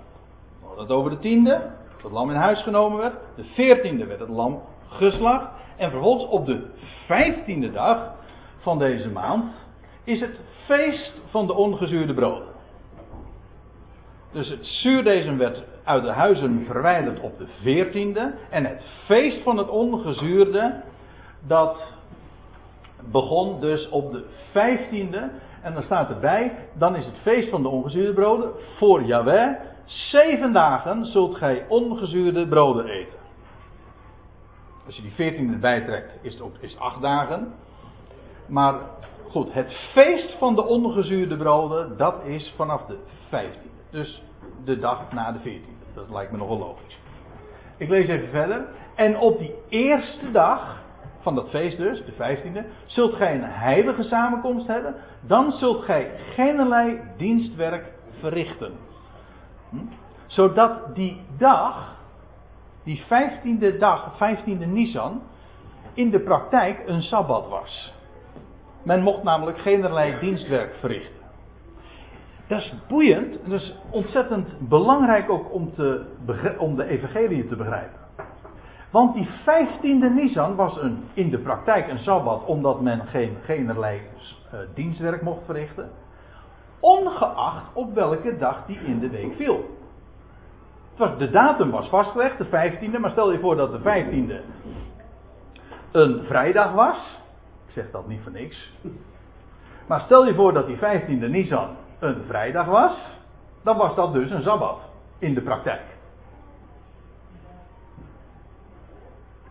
We 0.59 0.65
hadden 0.65 0.83
het 0.83 0.93
over 0.93 1.11
de 1.11 1.19
tiende. 1.19 1.51
Dat 1.51 2.03
het 2.03 2.11
lam 2.11 2.29
in 2.29 2.35
huis 2.35 2.63
genomen 2.63 2.99
werd. 2.99 3.15
De 3.35 3.43
veertiende 3.43 4.05
werd 4.05 4.19
het 4.19 4.29
lam 4.29 4.61
geslacht. 4.87 5.47
En 5.77 5.89
vervolgens 5.89 6.29
op 6.29 6.45
de 6.45 6.65
vijftiende 7.05 7.71
dag 7.71 8.11
van 8.59 8.79
deze 8.79 9.09
maand. 9.09 9.53
Is 10.03 10.19
het 10.19 10.39
feest 10.65 11.21
van 11.29 11.47
de 11.47 11.53
ongezuurde 11.53 12.13
broden. 12.13 12.47
Dus 14.31 14.49
het 14.49 14.65
zuurdezen 14.65 15.37
werd 15.37 15.63
uit 15.83 16.03
de 16.03 16.11
huizen 16.11 16.65
verwijderd 16.65 17.19
op 17.19 17.37
de 17.37 17.47
veertiende. 17.61 18.33
En 18.49 18.65
het 18.65 18.85
feest 19.05 19.43
van 19.43 19.57
het 19.57 19.69
ongezuurde. 19.69 20.81
Dat 21.47 21.97
begon 23.11 23.59
dus 23.59 23.89
op 23.89 24.11
de 24.11 24.25
vijftiende. 24.51 25.31
En 25.61 25.73
dan 25.73 25.83
staat 25.83 26.09
erbij, 26.09 26.51
dan 26.73 26.95
is 26.95 27.05
het 27.05 27.17
feest 27.21 27.49
van 27.49 27.61
de 27.61 27.67
ongezuurde 27.67 28.13
broden 28.13 28.51
voor 28.77 29.03
Yahweh. 29.03 29.55
Zeven 29.85 30.53
dagen 30.53 31.05
zult 31.05 31.35
gij 31.35 31.65
ongezuurde 31.67 32.47
broden 32.47 32.85
eten. 32.85 33.19
Als 34.85 34.95
je 34.95 35.01
die 35.01 35.13
veertiende 35.13 35.53
erbij 35.53 35.81
trekt, 35.81 36.11
is 36.21 36.33
het 36.33 36.41
ook 36.41 36.55
is 36.59 36.79
acht 36.79 37.01
dagen. 37.01 37.53
Maar 38.47 38.75
goed, 39.29 39.53
het 39.53 39.73
feest 39.91 40.35
van 40.37 40.55
de 40.55 40.65
ongezuurde 40.65 41.37
broden, 41.37 41.97
dat 41.97 42.23
is 42.23 42.53
vanaf 42.55 42.85
de 42.85 42.97
vijftiende. 43.29 43.77
Dus 43.89 44.23
de 44.65 44.79
dag 44.79 45.11
na 45.11 45.31
de 45.31 45.39
veertiende. 45.39 45.83
Dat 45.93 46.09
lijkt 46.09 46.31
me 46.31 46.37
nogal 46.37 46.57
logisch. 46.57 46.99
Ik 47.77 47.89
lees 47.89 48.07
even 48.07 48.29
verder. 48.29 48.67
En 48.95 49.17
op 49.17 49.39
die 49.39 49.53
eerste 49.69 50.31
dag 50.31 50.81
van 51.33 51.43
dat 51.43 51.49
feest 51.49 51.77
dus, 51.77 52.05
de 52.05 52.11
vijftiende, 52.11 52.65
zult 52.85 53.13
gij 53.13 53.33
een 53.33 53.43
heilige 53.43 54.03
samenkomst 54.03 54.67
hebben, 54.67 54.95
dan 55.21 55.51
zult 55.51 55.83
gij 55.83 56.11
geenerlei 56.33 57.01
dienstwerk 57.17 57.93
verrichten. 58.19 58.71
Hm? 59.69 59.77
Zodat 60.27 60.95
die 60.95 61.21
dag, 61.37 61.95
die 62.83 63.03
vijftiende 63.07 63.77
dag, 63.77 64.17
vijftiende 64.17 64.65
Nisan, 64.65 65.21
in 65.93 66.09
de 66.09 66.19
praktijk 66.19 66.83
een 66.85 67.01
Sabbat 67.01 67.47
was. 67.47 67.93
Men 68.83 69.01
mocht 69.01 69.23
namelijk 69.23 69.57
geenerlei 69.57 70.19
dienstwerk 70.19 70.75
verrichten. 70.79 71.19
Dat 72.47 72.59
is 72.59 72.73
boeiend 72.87 73.41
en 73.41 73.49
dat 73.49 73.61
is 73.61 73.75
ontzettend 73.89 74.69
belangrijk 74.69 75.29
ook 75.29 75.53
om, 75.53 75.73
te, 75.73 76.05
om 76.57 76.75
de 76.75 76.85
evangelie 76.85 77.47
te 77.47 77.55
begrijpen. 77.55 77.98
Want 78.91 79.13
die 79.13 79.29
vijftiende 79.43 80.09
Nisan 80.09 80.55
was 80.55 80.77
een, 80.77 81.03
in 81.13 81.29
de 81.29 81.37
praktijk 81.37 81.87
een 81.87 81.99
Sabbat 81.99 82.45
omdat 82.45 82.81
men 82.81 83.07
geen, 83.07 83.37
geenerlei 83.43 84.01
uh, 84.53 84.59
dienstwerk 84.73 85.21
mocht 85.21 85.45
verrichten. 85.45 85.89
Ongeacht 86.79 87.65
op 87.73 87.93
welke 87.93 88.37
dag 88.37 88.65
die 88.65 88.79
in 88.79 88.99
de 88.99 89.09
week 89.09 89.35
viel. 89.35 89.77
De 91.17 91.29
datum 91.29 91.71
was 91.71 91.89
vastgelegd, 91.89 92.37
de 92.37 92.45
vijftiende, 92.45 92.99
maar 92.99 93.11
stel 93.11 93.31
je 93.31 93.39
voor 93.39 93.55
dat 93.55 93.71
de 93.71 93.79
vijftiende 93.79 94.41
een 95.91 96.23
vrijdag 96.23 96.71
was. 96.71 97.19
Ik 97.67 97.73
zeg 97.73 97.91
dat 97.91 98.07
niet 98.07 98.21
voor 98.23 98.31
niks. 98.31 98.71
Maar 99.87 99.99
stel 99.99 100.25
je 100.25 100.35
voor 100.35 100.53
dat 100.53 100.67
die 100.67 100.77
vijftiende 100.77 101.29
Nisan 101.29 101.69
een 101.99 102.23
vrijdag 102.27 102.65
was, 102.65 102.97
dan 103.63 103.77
was 103.77 103.95
dat 103.95 104.13
dus 104.13 104.31
een 104.31 104.43
sabbat 104.43 104.79
in 105.19 105.33
de 105.33 105.41
praktijk. 105.41 105.98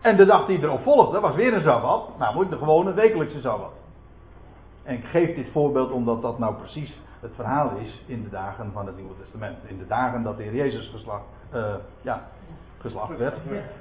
En 0.01 0.15
de 0.15 0.25
dag 0.25 0.45
die 0.45 0.63
erop 0.63 0.81
volgde 0.81 1.19
was 1.19 1.35
weer 1.35 1.53
een 1.53 1.63
sabbat, 1.63 2.17
namelijk 2.17 2.49
de 2.49 2.57
gewone 2.57 2.93
wekelijkse 2.93 3.41
sabbat. 3.41 3.71
En 4.83 4.95
ik 4.95 5.05
geef 5.05 5.35
dit 5.35 5.51
voorbeeld 5.51 5.91
omdat 5.91 6.21
dat 6.21 6.39
nou 6.39 6.55
precies 6.55 6.99
het 7.19 7.31
verhaal 7.35 7.71
is 7.77 8.03
in 8.05 8.23
de 8.23 8.29
dagen 8.29 8.71
van 8.73 8.85
het 8.85 8.95
Nieuwe 8.95 9.17
Testament. 9.21 9.57
In 9.65 9.77
de 9.77 9.87
dagen 9.87 10.23
dat 10.23 10.37
de 10.37 10.43
Heer 10.43 10.55
Jezus 10.55 10.89
geslacht, 10.89 11.23
uh, 11.53 11.73
ja, 12.01 12.27
geslacht 12.77 13.17
werd. 13.17 13.37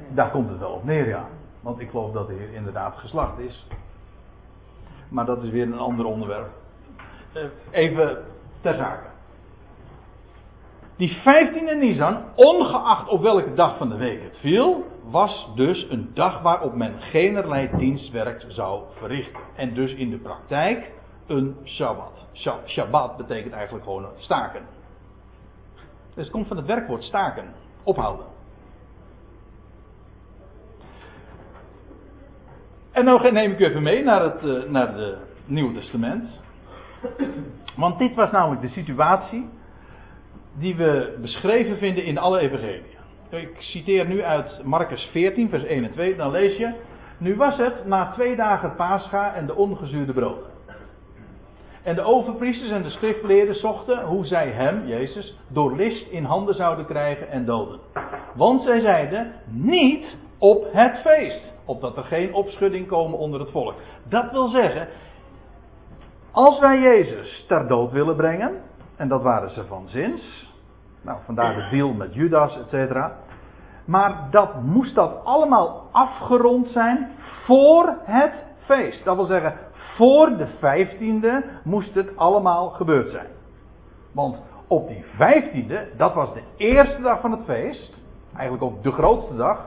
Daar 0.08 0.30
komt 0.30 0.48
het 0.48 0.58
wel 0.58 0.70
op 0.70 0.84
neer, 0.84 1.08
ja. 1.08 1.24
Want 1.60 1.80
ik 1.80 1.90
geloof 1.90 2.12
dat 2.12 2.26
de 2.26 2.34
Heer 2.34 2.52
inderdaad 2.52 2.96
geslacht 2.96 3.38
is. 3.38 3.66
Maar 5.08 5.24
dat 5.24 5.42
is 5.42 5.50
weer 5.50 5.66
een 5.66 5.78
ander 5.78 6.04
onderwerp. 6.04 6.48
Uh, 7.36 7.42
even 7.70 8.24
ter 8.60 8.74
zake. 8.74 9.06
Die 10.98 11.16
15e 11.16 11.78
Nisan, 11.78 12.22
ongeacht 12.34 13.08
op 13.08 13.22
welke 13.22 13.54
dag 13.54 13.76
van 13.76 13.88
de 13.88 13.96
week 13.96 14.22
het 14.22 14.36
viel, 14.38 14.84
was 15.04 15.50
dus 15.54 15.86
een 15.90 16.10
dag 16.14 16.42
waarop 16.42 16.74
men 16.74 17.00
geenerlei 17.00 17.70
dienstwerk 17.76 18.44
zou 18.48 18.82
verrichten. 18.96 19.40
En 19.56 19.74
dus 19.74 19.94
in 19.94 20.10
de 20.10 20.18
praktijk 20.18 20.92
een 21.26 21.56
Shabbat. 21.64 22.26
Shabbat 22.66 23.16
betekent 23.16 23.52
eigenlijk 23.52 23.84
gewoon 23.84 24.06
staken. 24.16 24.62
Dus 26.14 26.24
het 26.24 26.30
komt 26.30 26.46
van 26.46 26.56
het 26.56 26.66
werkwoord 26.66 27.02
staken, 27.02 27.44
ophouden. 27.82 28.26
En 32.92 33.04
nou 33.04 33.32
neem 33.32 33.50
ik 33.50 33.58
u 33.58 33.64
even 33.64 33.82
mee 33.82 34.02
naar 34.02 34.22
het, 34.22 34.42
uh, 34.42 34.70
naar 34.70 34.94
het 34.94 35.18
Nieuwe 35.44 35.74
Testament. 35.74 36.28
Want 37.76 37.98
dit 37.98 38.14
was 38.14 38.30
namelijk 38.30 38.60
de 38.60 38.68
situatie 38.68 39.48
die 40.58 40.76
we 40.76 41.16
beschreven 41.20 41.78
vinden 41.78 42.04
in 42.04 42.18
alle 42.18 42.38
evangeliën. 42.38 42.96
Ik 43.30 43.56
citeer 43.58 44.06
nu 44.06 44.22
uit 44.22 44.60
Marcus 44.64 45.08
14, 45.12 45.48
vers 45.48 45.64
1 45.64 45.84
en 45.84 45.90
2. 45.90 46.16
Dan 46.16 46.30
lees 46.30 46.56
je. 46.56 46.72
Nu 47.18 47.36
was 47.36 47.56
het 47.56 47.86
na 47.86 48.10
twee 48.12 48.36
dagen 48.36 48.74
Pascha 48.76 49.34
en 49.34 49.46
de 49.46 49.54
ongezuurde 49.54 50.12
brood. 50.12 50.46
En 51.82 51.94
de 51.94 52.02
overpriesters 52.02 52.70
en 52.70 52.82
de 52.82 52.90
schriftleerden 52.90 53.54
zochten 53.54 54.04
hoe 54.04 54.26
zij 54.26 54.48
hem, 54.48 54.86
Jezus, 54.86 55.38
door 55.48 55.76
list 55.76 56.10
in 56.10 56.24
handen 56.24 56.54
zouden 56.54 56.86
krijgen 56.86 57.30
en 57.30 57.44
doden. 57.44 57.80
Want 58.34 58.62
zij 58.62 58.80
zeiden, 58.80 59.32
niet 59.46 60.16
op 60.38 60.66
het 60.72 61.00
feest, 61.00 61.52
opdat 61.64 61.96
er 61.96 62.04
geen 62.04 62.34
opschudding 62.34 62.86
komen 62.86 63.18
onder 63.18 63.40
het 63.40 63.50
volk. 63.50 63.74
Dat 64.08 64.30
wil 64.30 64.48
zeggen, 64.48 64.88
als 66.30 66.58
wij 66.58 66.78
Jezus 66.78 67.44
ter 67.48 67.68
dood 67.68 67.92
willen 67.92 68.16
brengen, 68.16 68.62
en 68.96 69.08
dat 69.08 69.22
waren 69.22 69.50
ze 69.50 69.64
van 69.64 69.88
zins, 69.88 70.47
nou 71.08 71.20
vandaar 71.24 71.54
de 71.54 71.68
deal 71.70 71.92
met 71.92 72.14
Judas, 72.14 72.58
et 72.58 72.68
cetera. 72.68 73.12
Maar 73.84 74.28
dat 74.30 74.62
moest 74.62 74.94
dat 74.94 75.24
allemaal 75.24 75.88
afgerond 75.92 76.66
zijn 76.66 77.10
voor 77.44 77.94
het 78.02 78.32
feest. 78.58 79.04
Dat 79.04 79.16
wil 79.16 79.24
zeggen, 79.24 79.54
voor 79.96 80.36
de 80.36 80.46
vijftiende 80.46 81.44
moest 81.64 81.94
het 81.94 82.16
allemaal 82.16 82.68
gebeurd 82.68 83.10
zijn. 83.10 83.26
Want 84.12 84.40
op 84.66 84.88
die 84.88 85.04
vijftiende, 85.16 85.88
dat 85.96 86.14
was 86.14 86.32
de 86.34 86.42
eerste 86.56 87.02
dag 87.02 87.20
van 87.20 87.30
het 87.30 87.44
feest, 87.44 87.98
eigenlijk 88.34 88.62
ook 88.62 88.82
de 88.82 88.92
grootste 88.92 89.36
dag, 89.36 89.66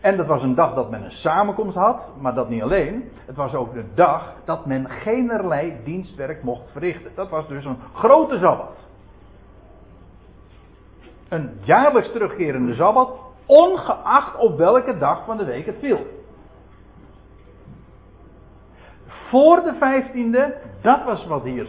en 0.00 0.16
dat 0.16 0.26
was 0.26 0.42
een 0.42 0.54
dag 0.54 0.74
dat 0.74 0.90
men 0.90 1.04
een 1.04 1.10
samenkomst 1.10 1.76
had, 1.76 2.02
maar 2.20 2.34
dat 2.34 2.48
niet 2.48 2.62
alleen. 2.62 3.10
Het 3.26 3.36
was 3.36 3.54
ook 3.54 3.74
de 3.74 3.84
dag 3.94 4.34
dat 4.44 4.66
men 4.66 4.90
geenerlei 4.90 5.76
dienstwerk 5.84 6.42
mocht 6.42 6.70
verrichten. 6.72 7.10
Dat 7.14 7.28
was 7.28 7.48
dus 7.48 7.64
een 7.64 7.78
grote 7.94 8.38
sabbat. 8.38 8.88
Een 11.30 11.50
jaarlijks 11.62 12.12
terugkerende 12.12 12.74
sabbat, 12.74 13.18
ongeacht 13.46 14.36
op 14.36 14.58
welke 14.58 14.98
dag 14.98 15.24
van 15.24 15.36
de 15.36 15.44
week 15.44 15.66
het 15.66 15.76
viel. 15.78 16.06
Voor 19.06 19.62
de 19.62 19.74
vijftiende, 19.78 20.56
dat 20.82 21.04
was 21.04 21.26
wat 21.26 21.42
hier, 21.42 21.68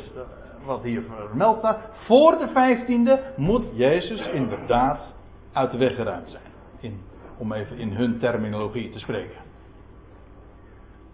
wat 0.66 0.84
hier 0.84 1.04
vermeld 1.28 1.58
staat. 1.58 1.80
Voor 2.06 2.38
de 2.38 2.48
vijftiende 2.48 3.20
moet 3.36 3.66
Jezus 3.74 4.28
inderdaad 4.28 5.00
uit 5.54 5.72
de 5.72 5.78
weg 5.78 5.96
geruimd 5.96 6.30
zijn. 6.30 6.44
In 6.80 7.00
om 7.42 7.52
even 7.54 7.78
in 7.78 7.92
hun 7.92 8.20
terminologie 8.20 8.90
te 8.90 9.00
spreken. 9.00 9.40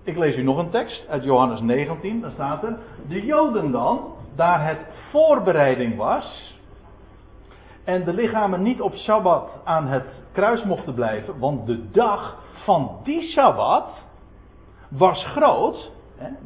Ik 0.04 0.18
lees 0.18 0.36
u 0.36 0.44
nog 0.44 0.58
een 0.58 0.70
tekst 0.70 1.08
uit 1.08 1.24
Johannes 1.24 1.60
19, 1.60 2.22
daar 2.22 2.32
staat 2.32 2.64
er. 2.64 2.78
De 3.08 3.26
Joden 3.26 3.72
dan, 3.72 4.14
daar 4.36 4.68
het 4.68 4.80
voorbereiding 5.12 5.96
was. 5.96 6.57
En 7.88 8.04
de 8.04 8.14
lichamen 8.14 8.62
niet 8.62 8.82
op 8.82 8.94
Sabbat 8.94 9.50
aan 9.64 9.88
het 9.88 10.06
kruis 10.32 10.64
mochten 10.64 10.94
blijven, 10.94 11.40
want 11.40 11.66
de 11.66 11.92
dag 11.92 12.38
van 12.64 13.00
die 13.04 13.22
Sabbat 13.22 13.88
was 14.90 15.26
groot. 15.26 15.92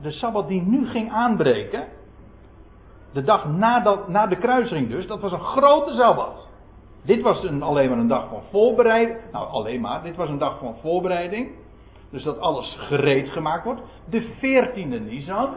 De 0.02 0.12
Sabbat 0.12 0.48
die 0.48 0.62
nu 0.62 0.88
ging 0.88 1.12
aanbreken, 1.12 1.88
de 3.14 3.24
dag 3.24 3.46
na, 3.46 4.00
na 4.08 4.28
de 4.28 4.36
kruising 4.36 4.90
dus, 4.90 5.08
dat 5.08 5.20
was 5.20 5.32
een 5.32 5.40
grote 5.40 5.94
Sabbat. 5.94 6.48
Dit 7.04 7.22
was 7.22 7.44
een, 7.44 7.64
alleen 7.64 7.90
maar 7.90 7.98
een 7.98 8.08
dag 8.08 8.30
van 8.30 8.42
voorbereiding. 8.50 9.18
Nou, 9.32 9.50
alleen 9.50 9.82
maar. 9.82 10.04
Dit 10.04 10.16
was 10.16 10.30
een 10.30 10.38
dag 10.38 10.60
van 10.60 10.76
voorbereiding. 10.82 11.52
Dus 12.10 12.24
dat 12.24 12.40
alles 12.40 12.76
gereed 12.80 13.30
gemaakt 13.30 13.64
wordt. 13.64 13.82
De 14.10 14.22
14e 14.22 15.06
Nisan. 15.06 15.54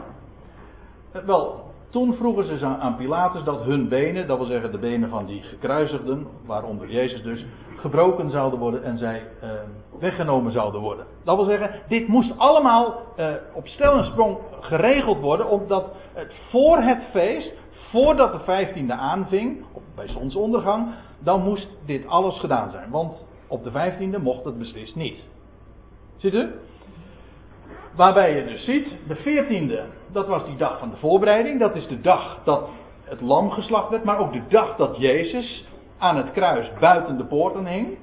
Eh, 1.11 1.21
wel, 1.21 1.64
toen 1.95 2.15
vroegen 2.15 2.57
ze 2.57 2.65
aan 2.65 2.95
Pilatus 2.95 3.43
dat 3.43 3.63
hun 3.63 3.87
benen, 3.87 4.27
dat 4.27 4.37
wil 4.37 4.47
zeggen 4.47 4.71
de 4.71 4.77
benen 4.77 5.09
van 5.09 5.25
die 5.25 5.41
gekruisigden, 5.41 6.27
waaronder 6.45 6.89
Jezus 6.89 7.23
dus, 7.23 7.45
gebroken 7.75 8.31
zouden 8.31 8.59
worden 8.59 8.83
en 8.83 8.97
zij 8.97 9.23
eh, 9.41 9.49
weggenomen 9.99 10.51
zouden 10.51 10.81
worden. 10.81 11.05
Dat 11.23 11.35
wil 11.35 11.45
zeggen, 11.45 11.81
dit 11.87 12.07
moest 12.07 12.37
allemaal 12.37 13.01
eh, 13.15 13.27
op 13.53 13.67
stel 13.67 13.97
en 13.97 14.05
sprong 14.05 14.37
geregeld 14.59 15.19
worden, 15.19 15.49
omdat 15.49 15.85
het 16.13 16.33
voor 16.49 16.77
het 16.77 17.03
feest, 17.11 17.53
voordat 17.91 18.31
de 18.31 18.65
15e 18.65 18.91
aanving, 18.91 19.65
bij 19.95 20.07
zonsondergang, 20.07 20.87
dan 21.19 21.43
moest 21.43 21.67
dit 21.85 22.07
alles 22.07 22.39
gedaan 22.39 22.71
zijn. 22.71 22.89
Want 22.89 23.25
op 23.47 23.63
de 23.63 23.71
15e 23.71 24.21
mocht 24.21 24.43
het 24.43 24.57
beslist 24.57 24.95
niet. 24.95 25.27
Ziet 26.17 26.33
u? 26.33 26.51
Waarbij 27.95 28.35
je 28.35 28.45
dus 28.45 28.63
ziet, 28.63 28.87
de 29.07 29.17
14e, 29.17 29.93
dat 30.11 30.27
was 30.27 30.45
die 30.45 30.57
dag 30.57 30.79
van 30.79 30.89
de 30.89 30.95
voorbereiding. 30.95 31.59
Dat 31.59 31.75
is 31.75 31.87
de 31.87 32.01
dag 32.01 32.39
dat 32.43 32.69
het 33.03 33.21
lam 33.21 33.51
geslacht 33.51 33.89
werd, 33.89 34.03
maar 34.03 34.19
ook 34.19 34.33
de 34.33 34.47
dag 34.47 34.75
dat 34.75 34.97
Jezus 34.97 35.67
aan 35.97 36.17
het 36.17 36.31
kruis 36.31 36.71
buiten 36.79 37.17
de 37.17 37.25
poorten 37.25 37.65
hing. 37.65 37.97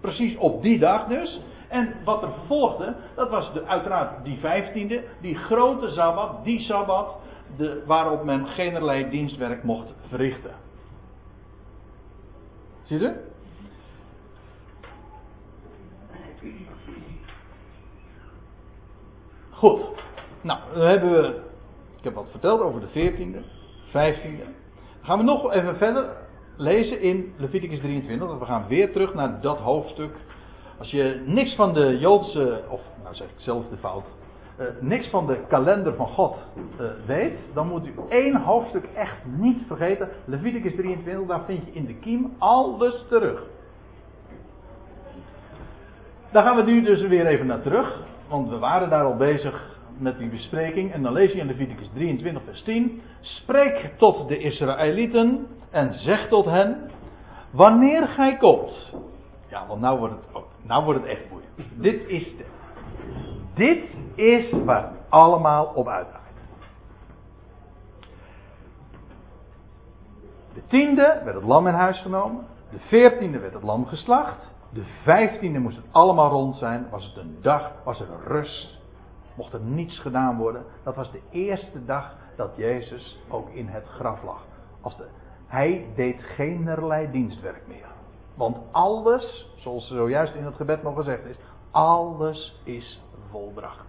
Precies 0.00 0.36
op 0.36 0.62
die 0.62 0.78
dag 0.78 1.06
dus. 1.06 1.40
En 1.68 1.94
wat 2.04 2.22
er 2.22 2.32
volgde, 2.46 2.94
dat 3.14 3.30
was 3.30 3.52
de, 3.52 3.64
uiteraard 3.64 4.24
die 4.24 4.38
15e, 4.38 5.20
die 5.20 5.34
grote 5.34 5.90
sabbat, 5.90 6.44
die 6.44 6.60
sabbat, 6.60 7.16
de, 7.56 7.82
waarop 7.86 8.24
men 8.24 8.46
geen 8.46 9.10
dienstwerk 9.10 9.62
mocht 9.62 9.94
verrichten. 10.08 10.54
Zie 12.82 12.98
je? 12.98 13.32
Goed. 19.54 19.80
Nou, 20.40 20.58
dan 20.74 20.86
hebben 20.86 21.10
we. 21.10 21.40
Ik 21.98 22.04
heb 22.04 22.14
wat 22.14 22.30
verteld 22.30 22.60
over 22.60 22.80
de 22.80 22.88
14e, 22.88 23.44
15e. 23.88 24.44
Dan 24.44 25.02
gaan 25.02 25.18
we 25.18 25.24
nog 25.24 25.52
even 25.52 25.76
verder 25.76 26.06
lezen 26.56 27.00
in 27.00 27.34
Leviticus 27.36 27.78
23. 27.78 28.38
we 28.38 28.44
gaan 28.44 28.66
weer 28.68 28.92
terug 28.92 29.14
naar 29.14 29.40
dat 29.40 29.58
hoofdstuk 29.58 30.14
als 30.78 30.90
je 30.90 31.22
niks 31.26 31.54
van 31.54 31.74
de 31.74 31.98
Joodse, 31.98 32.62
of 32.68 32.80
nou 33.02 33.14
zeg 33.14 33.26
ik 33.26 33.34
zelf 33.36 33.68
de 33.68 33.76
fout, 33.76 34.04
uh, 34.60 34.66
niks 34.80 35.08
van 35.08 35.26
de 35.26 35.38
kalender 35.48 35.94
van 35.94 36.06
God 36.06 36.36
uh, 36.80 36.86
weet, 37.06 37.38
dan 37.54 37.68
moet 37.68 37.86
u 37.86 37.94
één 38.08 38.36
hoofdstuk 38.36 38.84
echt 38.94 39.16
niet 39.24 39.58
vergeten. 39.66 40.08
Leviticus 40.24 40.74
23, 40.74 41.26
daar 41.26 41.44
vind 41.44 41.64
je 41.66 41.72
in 41.72 41.86
de 41.86 41.94
kiem 41.94 42.34
alles 42.38 43.04
terug. 43.08 43.42
Daar 46.30 46.42
gaan 46.42 46.56
we 46.56 46.62
nu 46.62 46.82
dus 46.82 47.00
weer 47.00 47.26
even 47.26 47.46
naar 47.46 47.62
terug, 47.62 47.98
want 48.28 48.48
we 48.48 48.58
waren 48.58 48.90
daar 48.90 49.04
al 49.04 49.16
bezig 49.16 49.78
met 49.98 50.18
die 50.18 50.28
bespreking. 50.28 50.92
En 50.92 51.02
dan 51.02 51.12
lees 51.12 51.32
je 51.32 51.38
in 51.38 51.46
Leviticus 51.46 51.88
23, 51.94 52.42
vers 52.44 52.62
10. 52.62 53.02
Spreek 53.20 53.92
tot 53.96 54.28
de 54.28 54.38
Israëlieten 54.38 55.46
en 55.70 55.92
zeg 55.92 56.28
tot 56.28 56.44
hen: 56.44 56.90
Wanneer 57.50 58.08
gij 58.08 58.36
komt. 58.36 58.92
Ja, 59.48 59.66
want 59.66 59.80
nou 59.80 59.98
wordt 59.98 60.14
het, 60.14 60.42
nou 60.62 60.84
wordt 60.84 61.00
het 61.00 61.08
echt 61.08 61.30
moeilijk. 61.30 61.52
Dit 61.74 62.08
is, 62.08 62.36
de, 62.36 62.44
dit 63.54 63.84
is 64.14 64.50
waar 64.64 64.82
het 64.82 65.00
allemaal 65.08 65.64
op 65.64 65.88
uitdraait. 65.88 66.22
De 70.54 70.62
tiende 70.66 71.20
werd 71.24 71.36
het 71.36 71.44
lam 71.44 71.66
in 71.66 71.74
huis 71.74 72.00
genomen. 72.00 72.46
De 72.70 72.78
veertiende 72.78 73.38
werd 73.38 73.54
het 73.54 73.62
lam 73.62 73.86
geslacht. 73.86 74.53
De 74.74 74.84
vijftiende 75.02 75.58
moest 75.58 75.76
het 75.76 75.86
allemaal 75.90 76.30
rond 76.30 76.56
zijn. 76.56 76.86
Was 76.90 77.04
het 77.04 77.16
een 77.16 77.38
dag, 77.40 77.72
was 77.84 78.00
er 78.00 78.08
rust. 78.26 78.78
Mocht 79.36 79.52
er 79.52 79.60
niets 79.60 79.98
gedaan 79.98 80.36
worden. 80.36 80.64
Dat 80.82 80.94
was 80.94 81.12
de 81.12 81.20
eerste 81.30 81.84
dag 81.84 82.16
dat 82.36 82.56
Jezus 82.56 83.18
ook 83.28 83.50
in 83.50 83.66
het 83.68 83.86
graf 83.86 84.22
lag. 84.22 84.44
Als 84.80 84.96
hij 85.46 85.86
deed 85.94 86.22
geenerlei 86.22 87.10
dienstwerk 87.10 87.66
meer. 87.66 87.86
Want 88.34 88.58
alles, 88.70 89.54
zoals 89.56 89.88
zojuist 89.88 90.34
in 90.34 90.44
het 90.44 90.54
gebed 90.54 90.82
nog 90.82 90.94
gezegd 90.96 91.24
is, 91.24 91.36
alles 91.70 92.60
is 92.64 93.00
volbracht. 93.30 93.86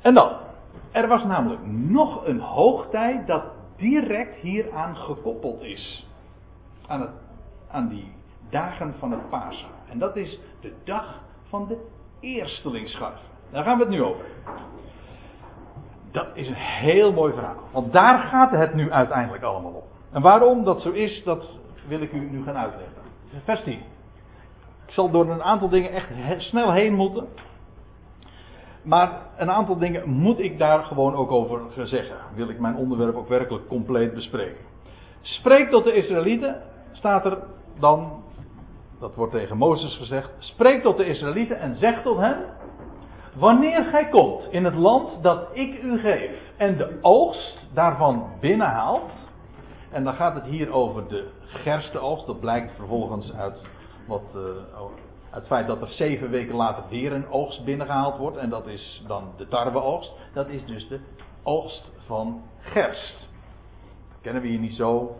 En 0.00 0.14
dan, 0.14 0.36
er 0.90 1.08
was 1.08 1.24
namelijk 1.24 1.66
nog 1.66 2.26
een 2.26 2.40
hoogtij 2.40 3.22
dat 3.26 3.42
direct 3.76 4.34
hieraan 4.34 4.96
gekoppeld 4.96 5.62
is. 5.62 6.08
Aan, 6.86 7.00
het, 7.00 7.10
aan 7.70 7.88
die 7.88 8.12
dagen 8.50 8.94
van 8.98 9.10
het 9.10 9.28
Pasen. 9.28 9.68
En 9.88 9.98
dat 9.98 10.16
is 10.16 10.40
de 10.60 10.72
dag 10.84 11.20
van 11.48 11.66
de 11.66 11.76
eerstelingsscharf. 12.20 13.20
Daar 13.50 13.64
gaan 13.64 13.76
we 13.76 13.82
het 13.82 13.92
nu 13.92 14.02
over. 14.02 14.24
Dat 16.10 16.26
is 16.34 16.48
een 16.48 16.54
heel 16.54 17.12
mooi 17.12 17.32
verhaal. 17.32 17.62
Want 17.72 17.92
daar 17.92 18.18
gaat 18.18 18.50
het 18.50 18.74
nu 18.74 18.92
uiteindelijk 18.92 19.42
allemaal 19.42 19.72
om. 19.72 19.82
En 20.12 20.22
waarom 20.22 20.64
dat 20.64 20.80
zo 20.80 20.90
is, 20.90 21.24
dat 21.24 21.44
wil 21.88 22.00
ik 22.00 22.12
u 22.12 22.30
nu 22.30 22.42
gaan 22.42 22.56
uitleggen. 22.56 23.02
Vers 23.44 23.62
10. 23.62 23.72
Ik 24.86 24.96
zal 24.96 25.10
door 25.10 25.30
een 25.30 25.42
aantal 25.42 25.68
dingen 25.68 25.92
echt 25.92 26.08
snel 26.38 26.72
heen 26.72 26.94
moeten. 26.94 27.26
Maar 28.82 29.10
een 29.36 29.50
aantal 29.50 29.78
dingen 29.78 30.08
moet 30.08 30.38
ik 30.38 30.58
daar 30.58 30.82
gewoon 30.82 31.14
ook 31.14 31.30
over 31.30 31.60
zeggen. 31.86 32.16
Wil 32.34 32.48
ik 32.48 32.60
mijn 32.60 32.76
onderwerp 32.76 33.16
ook 33.16 33.28
werkelijk 33.28 33.68
compleet 33.68 34.14
bespreken. 34.14 34.64
Spreek 35.20 35.70
tot 35.70 35.84
de 35.84 35.92
Israëlieten, 35.92 36.62
staat 36.92 37.24
er 37.24 37.38
dan, 37.80 38.22
dat 38.98 39.14
wordt 39.14 39.32
tegen 39.32 39.56
Mozes 39.56 39.96
gezegd. 39.96 40.30
Spreek 40.38 40.82
tot 40.82 40.96
de 40.96 41.04
Israëlieten 41.04 41.58
en 41.58 41.76
zeg 41.76 42.02
tot 42.02 42.16
hen. 42.16 42.44
Wanneer 43.34 43.84
gij 43.84 44.08
komt 44.08 44.46
in 44.50 44.64
het 44.64 44.74
land 44.74 45.22
dat 45.22 45.48
ik 45.52 45.82
u 45.82 45.98
geef 45.98 46.30
en 46.56 46.76
de 46.76 46.98
oogst 47.00 47.68
daarvan 47.74 48.26
binnenhaalt. 48.40 49.10
En 49.90 50.04
dan 50.04 50.14
gaat 50.14 50.34
het 50.34 50.44
hier 50.44 50.72
over 50.72 51.08
de 51.08 51.28
gerstenoogst. 51.44 52.26
Dat 52.26 52.40
blijkt 52.40 52.72
vervolgens 52.76 53.32
uit 53.32 53.60
wat, 54.06 54.22
uh, 54.36 54.42
het 55.30 55.46
feit 55.46 55.66
dat 55.66 55.80
er 55.80 55.88
zeven 55.88 56.30
weken 56.30 56.54
later 56.54 56.82
weer 56.88 57.12
een 57.12 57.30
oogst 57.30 57.64
binnengehaald 57.64 58.16
wordt. 58.16 58.36
En 58.36 58.50
dat 58.50 58.66
is 58.66 59.04
dan 59.06 59.24
de 59.36 59.48
tarweoogst. 59.48 60.12
Dat 60.34 60.48
is 60.48 60.64
dus 60.64 60.88
de 60.88 61.00
oogst 61.42 61.90
van 62.06 62.42
gerst. 62.58 63.28
Kennen 64.20 64.42
we 64.42 64.48
hier 64.48 64.58
niet 64.58 64.76
zo. 64.76 65.16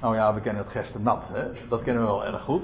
Nou 0.00 0.14
ja, 0.14 0.34
we 0.34 0.40
kennen 0.40 0.62
het 0.62 0.72
gerstennat. 0.72 1.22
Hè? 1.32 1.68
Dat 1.68 1.82
kennen 1.82 2.02
we 2.02 2.08
wel 2.08 2.24
erg 2.24 2.42
goed. 2.42 2.62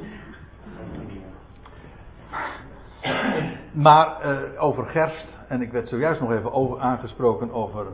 Maar 3.72 4.26
uh, 4.26 4.62
over 4.62 4.86
gerst, 4.86 5.28
en 5.48 5.62
ik 5.62 5.72
werd 5.72 5.88
zojuist 5.88 6.20
nog 6.20 6.32
even 6.32 6.52
over, 6.52 6.80
aangesproken 6.80 7.52
over, 7.52 7.86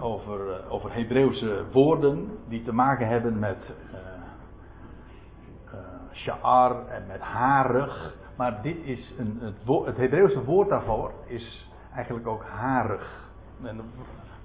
over, 0.00 0.48
uh, 0.48 0.72
over 0.72 0.94
Hebreeuwse 0.94 1.64
woorden 1.72 2.38
die 2.48 2.62
te 2.62 2.72
maken 2.72 3.08
hebben 3.08 3.38
met 3.38 3.58
uh, 3.92 5.80
sha'ar 6.12 6.88
en 6.88 7.06
met 7.06 7.20
harig. 7.20 8.14
Maar 8.36 8.62
dit 8.62 8.76
is 8.84 9.14
een, 9.18 9.38
het, 9.40 9.86
het 9.86 9.96
Hebreeuwse 9.96 10.44
woord 10.44 10.68
daarvoor 10.68 11.12
is 11.26 11.70
eigenlijk 11.94 12.26
ook 12.26 12.44
harig. 12.44 13.30
En 13.62 13.80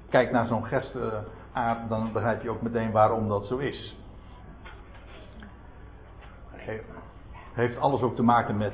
kijk 0.10 0.32
naar 0.32 0.46
zo'n 0.46 0.66
gerstaard, 1.54 1.90
dan 1.90 2.12
begrijp 2.12 2.42
je 2.42 2.50
ook 2.50 2.62
meteen 2.62 2.92
waarom 2.92 3.28
dat 3.28 3.46
zo 3.46 3.58
is. 3.58 3.96
Heeft 7.54 7.80
alles 7.80 8.02
ook 8.02 8.16
te 8.16 8.24
maken 8.24 8.58
met 8.58 8.74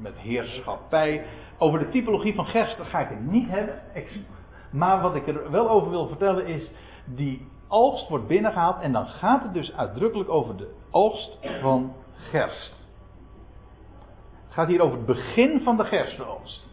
met 0.00 0.16
heerschappij. 0.16 1.26
Over 1.58 1.78
de 1.78 1.88
typologie 1.88 2.34
van 2.34 2.44
gerst 2.44 2.76
ga 2.80 3.00
ik 3.00 3.08
het 3.08 3.30
niet 3.30 3.48
hebben. 3.48 3.82
Maar 4.70 5.00
wat 5.00 5.14
ik 5.14 5.26
er 5.26 5.50
wel 5.50 5.70
over 5.70 5.90
wil 5.90 6.06
vertellen 6.06 6.46
is. 6.46 6.70
Die 7.04 7.48
oogst 7.68 8.08
wordt 8.08 8.26
binnengehaald. 8.26 8.80
En 8.80 8.92
dan 8.92 9.06
gaat 9.06 9.42
het 9.42 9.54
dus 9.54 9.76
uitdrukkelijk 9.76 10.30
over 10.30 10.56
de 10.56 10.74
oogst 10.90 11.38
van 11.60 11.92
gerst. 12.12 12.88
Het 14.44 14.52
gaat 14.52 14.68
hier 14.68 14.80
over 14.80 14.96
het 14.96 15.06
begin 15.06 15.60
van 15.60 15.76
de 15.76 15.84
gerstenoogst. 15.84 16.69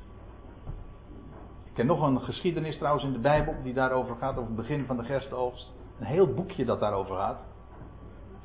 Ken 1.78 1.86
nog 1.86 2.02
een 2.02 2.22
geschiedenis 2.22 2.78
trouwens 2.78 3.06
in 3.06 3.12
de 3.12 3.20
Bijbel 3.20 3.56
die 3.64 3.74
daarover 3.74 4.16
gaat, 4.16 4.38
over 4.38 4.48
het 4.48 4.56
begin 4.56 4.86
van 4.86 4.98
de 4.98 5.04
gerstenoogst. 5.04 5.74
Een 6.00 6.06
heel 6.06 6.34
boekje 6.34 6.66
dat 6.66 6.80
daarover 6.80 7.16
gaat. 7.16 7.40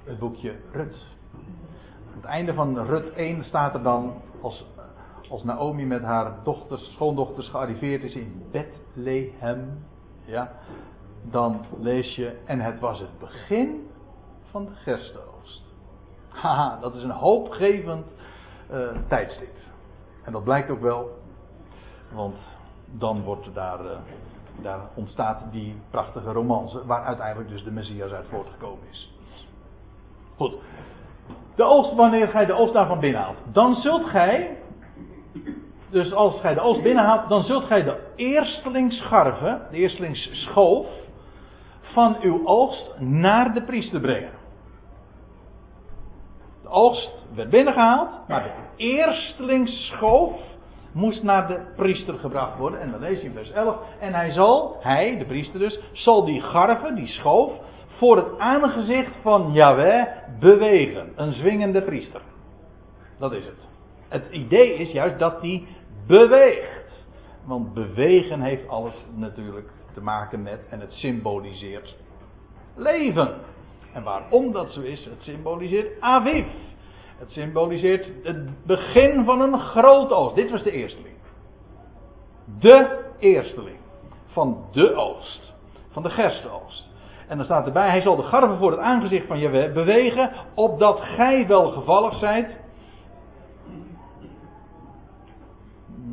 Het 0.04 0.18
boekje 0.18 0.54
Rut. 0.72 1.06
Aan 2.08 2.16
het 2.16 2.24
einde 2.24 2.54
van 2.54 2.78
Rut 2.78 3.12
1 3.12 3.44
staat 3.44 3.74
er 3.74 3.82
dan 3.82 4.14
als, 4.40 4.66
als 5.30 5.44
Naomi 5.44 5.86
met 5.86 6.02
haar 6.02 6.34
dochters, 6.44 6.92
schoondochters 6.92 7.48
gearriveerd 7.48 8.02
is 8.02 8.14
in 8.14 8.42
Bethlehem, 8.50 9.84
ja, 10.24 10.52
dan 11.22 11.64
lees 11.78 12.14
je, 12.14 12.38
en 12.44 12.60
het 12.60 12.80
was 12.80 12.98
het 12.98 13.18
begin 13.18 13.90
van 14.50 14.64
de 14.64 14.74
gerstenoogst. 14.74 15.64
Haha, 16.42 16.80
dat 16.80 16.94
is 16.94 17.02
een 17.02 17.10
hoopgevend 17.10 18.06
uh, 18.72 18.88
tijdstip. 19.08 19.56
En 20.22 20.32
dat 20.32 20.44
blijkt 20.44 20.70
ook 20.70 20.80
wel, 20.80 21.10
want 22.10 22.36
dan 22.98 23.22
wordt 23.22 23.54
daar, 23.54 23.84
uh, 23.84 23.90
daar 24.62 24.80
ontstaat 24.94 25.42
die 25.50 25.76
prachtige 25.90 26.32
romance, 26.32 26.86
waar 26.86 27.04
uiteindelijk 27.04 27.48
dus 27.48 27.64
de 27.64 27.70
Messias 27.70 28.10
uit 28.10 28.26
voortgekomen 28.28 28.88
is. 28.90 29.14
Goed, 30.36 30.56
de 31.54 31.64
oogst, 31.64 31.94
wanneer 31.94 32.28
gij 32.28 32.46
de 32.46 32.52
oogst 32.52 32.74
daarvan 32.74 33.00
binnenhaalt. 33.00 33.36
Dan 33.52 33.74
zult 33.74 34.04
gij, 34.04 34.58
dus 35.90 36.12
als 36.12 36.40
gij 36.40 36.54
de 36.54 36.60
oogst 36.60 36.82
binnenhaalt, 36.82 37.28
dan 37.28 37.42
zult 37.42 37.64
gij 37.64 37.82
de 37.82 38.12
eerstelingsscharven, 38.16 39.66
de 39.70 39.76
eerstelingsschoof, 39.76 40.86
van 41.80 42.16
uw 42.20 42.46
oogst 42.46 42.98
naar 42.98 43.54
de 43.54 43.62
priester 43.62 44.00
brengen. 44.00 44.32
De 46.62 46.68
oogst 46.68 47.10
werd 47.34 47.50
binnengehaald, 47.50 48.28
maar 48.28 48.42
de 48.42 48.52
eerstelingsschoof 48.76 50.40
moest 50.92 51.22
naar 51.22 51.48
de 51.48 51.60
priester 51.76 52.14
gebracht 52.14 52.58
worden. 52.58 52.80
En 52.80 52.90
dan 52.90 53.00
lees 53.00 53.20
je 53.20 53.26
in 53.26 53.34
vers 53.34 53.50
11. 53.50 53.76
En 54.00 54.14
hij 54.14 54.32
zal, 54.32 54.76
hij, 54.80 55.18
de 55.18 55.24
priester 55.24 55.58
dus, 55.58 55.80
zal 55.92 56.24
die 56.24 56.40
garven, 56.40 56.94
die 56.94 57.06
schoof, 57.06 57.52
voor 57.86 58.16
het 58.16 58.38
aangezicht 58.38 59.12
van 59.22 59.52
Yahweh 59.52 60.06
bewegen. 60.40 61.12
Een 61.16 61.32
zwingende 61.32 61.82
priester. 61.82 62.20
Dat 63.18 63.32
is 63.32 63.44
het. 63.44 63.58
Het 64.08 64.24
idee 64.30 64.74
is 64.74 64.90
juist 64.90 65.18
dat 65.18 65.40
die 65.40 65.66
beweegt. 66.06 66.90
Want 67.44 67.74
bewegen 67.74 68.40
heeft 68.40 68.68
alles 68.68 68.94
natuurlijk 69.14 69.70
te 69.94 70.02
maken 70.02 70.42
met 70.42 70.60
en 70.70 70.80
het 70.80 70.92
symboliseert 70.92 71.96
leven. 72.76 73.34
En 73.92 74.02
waarom 74.02 74.52
dat 74.52 74.72
zo 74.72 74.80
is, 74.80 75.04
het 75.04 75.22
symboliseert 75.22 76.00
Aviv. 76.00 76.46
Het 77.22 77.30
symboliseert 77.30 78.08
het 78.22 78.66
begin 78.66 79.24
van 79.24 79.40
een 79.40 79.60
groot 79.60 80.12
oost. 80.12 80.34
Dit 80.34 80.50
was 80.50 80.62
de 80.62 80.70
eersteling. 80.70 81.14
De 82.58 83.04
eersteling 83.18 83.76
van 84.26 84.64
de 84.72 84.94
oost. 84.94 85.54
Van 85.90 86.02
de 86.02 86.10
gerstenoogst. 86.10 86.88
En 87.28 87.36
dan 87.36 87.44
staat 87.46 87.66
erbij, 87.66 87.88
hij 87.88 88.00
zal 88.00 88.16
de 88.16 88.22
garven 88.22 88.58
voor 88.58 88.70
het 88.70 88.80
aangezicht 88.80 89.26
van 89.26 89.38
je 89.38 89.70
bewegen, 89.74 90.30
opdat 90.54 91.00
gij 91.00 91.46
wel 91.46 91.70
gevallig 91.70 92.18
zijt. 92.18 92.56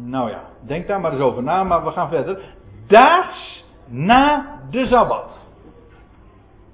Nou 0.03 0.30
ja, 0.30 0.43
denk 0.62 0.88
daar 0.88 0.99
maar 0.99 1.12
eens 1.12 1.22
over 1.22 1.43
na, 1.43 1.64
maar 1.64 1.84
we 1.84 1.91
gaan 1.91 2.10
verder. 2.10 2.41
Daags 2.88 3.66
na 3.86 4.60
de 4.70 4.88
Sabbat. 4.88 5.47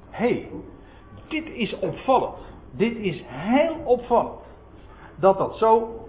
Hey, 0.10 0.50
dit 1.28 1.46
is 1.46 1.80
opvallend. 1.80 2.55
Dit 2.78 2.98
is 2.98 3.24
heel 3.28 3.76
opvallend. 3.86 4.40
dat 5.20 5.38
dat 5.38 5.56
zo 5.58 6.00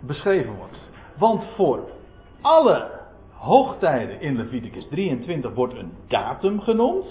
beschreven 0.00 0.56
wordt. 0.56 0.78
Want 1.18 1.44
voor 1.56 1.80
alle 2.40 2.90
hoogtijden 3.30 4.20
in 4.20 4.36
Leviticus 4.36 4.86
23 4.88 5.54
wordt 5.54 5.74
een 5.74 5.92
datum 6.08 6.60
genoemd. 6.60 7.06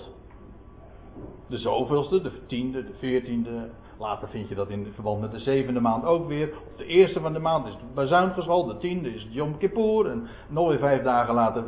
De 1.47 1.58
zoveelste, 1.58 2.22
de 2.22 2.32
tiende, 2.47 2.84
de 2.84 2.93
veertiende. 3.00 3.70
Later 4.00 4.28
vind 4.30 4.50
je 4.50 4.56
dat 4.56 4.70
in 4.70 4.88
verband 4.93 5.22
met 5.22 5.32
de 5.32 5.39
zevende 5.39 5.80
maand 5.80 6.06
ook 6.06 6.28
weer. 6.28 6.47
Op 6.47 6.78
de 6.78 6.86
eerste 6.86 7.20
van 7.20 7.34
de 7.34 7.39
maand 7.39 7.68
is 7.68 7.74
het 7.74 7.93
bazuingeschal. 7.93 8.66
De 8.66 8.78
tiende 8.78 9.14
is 9.14 9.24
het 9.24 9.34
Yom 9.34 9.58
Kippur. 9.58 10.10
En 10.10 10.28
nog 10.50 10.68
weer 10.68 10.80
vijf 10.80 11.04
dagen 11.04 11.34
later 11.34 11.64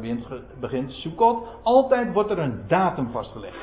begint 0.60 0.92
Sukkot. 0.92 1.44
Altijd 1.64 2.14
wordt 2.14 2.32
er 2.32 2.40
een 2.40 2.64
datum 2.68 3.10
vastgelegd. 3.12 3.58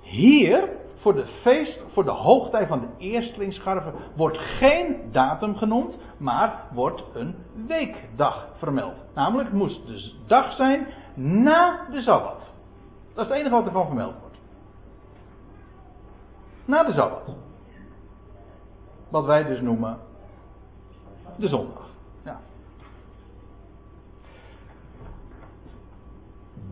Hier, 0.00 0.68
voor 1.06 1.14
de 1.14 1.26
feest, 1.26 1.80
voor 1.92 2.04
de 2.04 2.10
hoogtij 2.10 2.66
van 2.66 2.80
de 2.80 2.88
eerstlingsscharven, 2.98 3.94
wordt 4.16 4.38
geen 4.38 5.08
datum 5.12 5.56
genoemd, 5.56 5.94
maar 6.18 6.64
wordt 6.72 7.02
een 7.14 7.36
weekdag 7.66 8.48
vermeld. 8.56 8.94
Namelijk, 9.14 9.52
moest 9.52 9.86
de 9.86 10.12
dag 10.26 10.52
zijn 10.52 10.86
na 11.14 11.86
de 11.90 12.00
Sabbat. 12.00 12.38
Dat 13.14 13.24
is 13.24 13.30
het 13.30 13.40
enige 13.40 13.54
wat 13.54 13.66
ervan 13.66 13.86
vermeld 13.86 14.14
wordt. 14.20 14.36
Na 16.64 16.82
de 16.82 16.92
Sabbat. 16.92 17.36
Wat 19.08 19.24
wij 19.24 19.44
dus 19.44 19.60
noemen 19.60 19.98
de 21.36 21.48
zondag. 21.48 21.84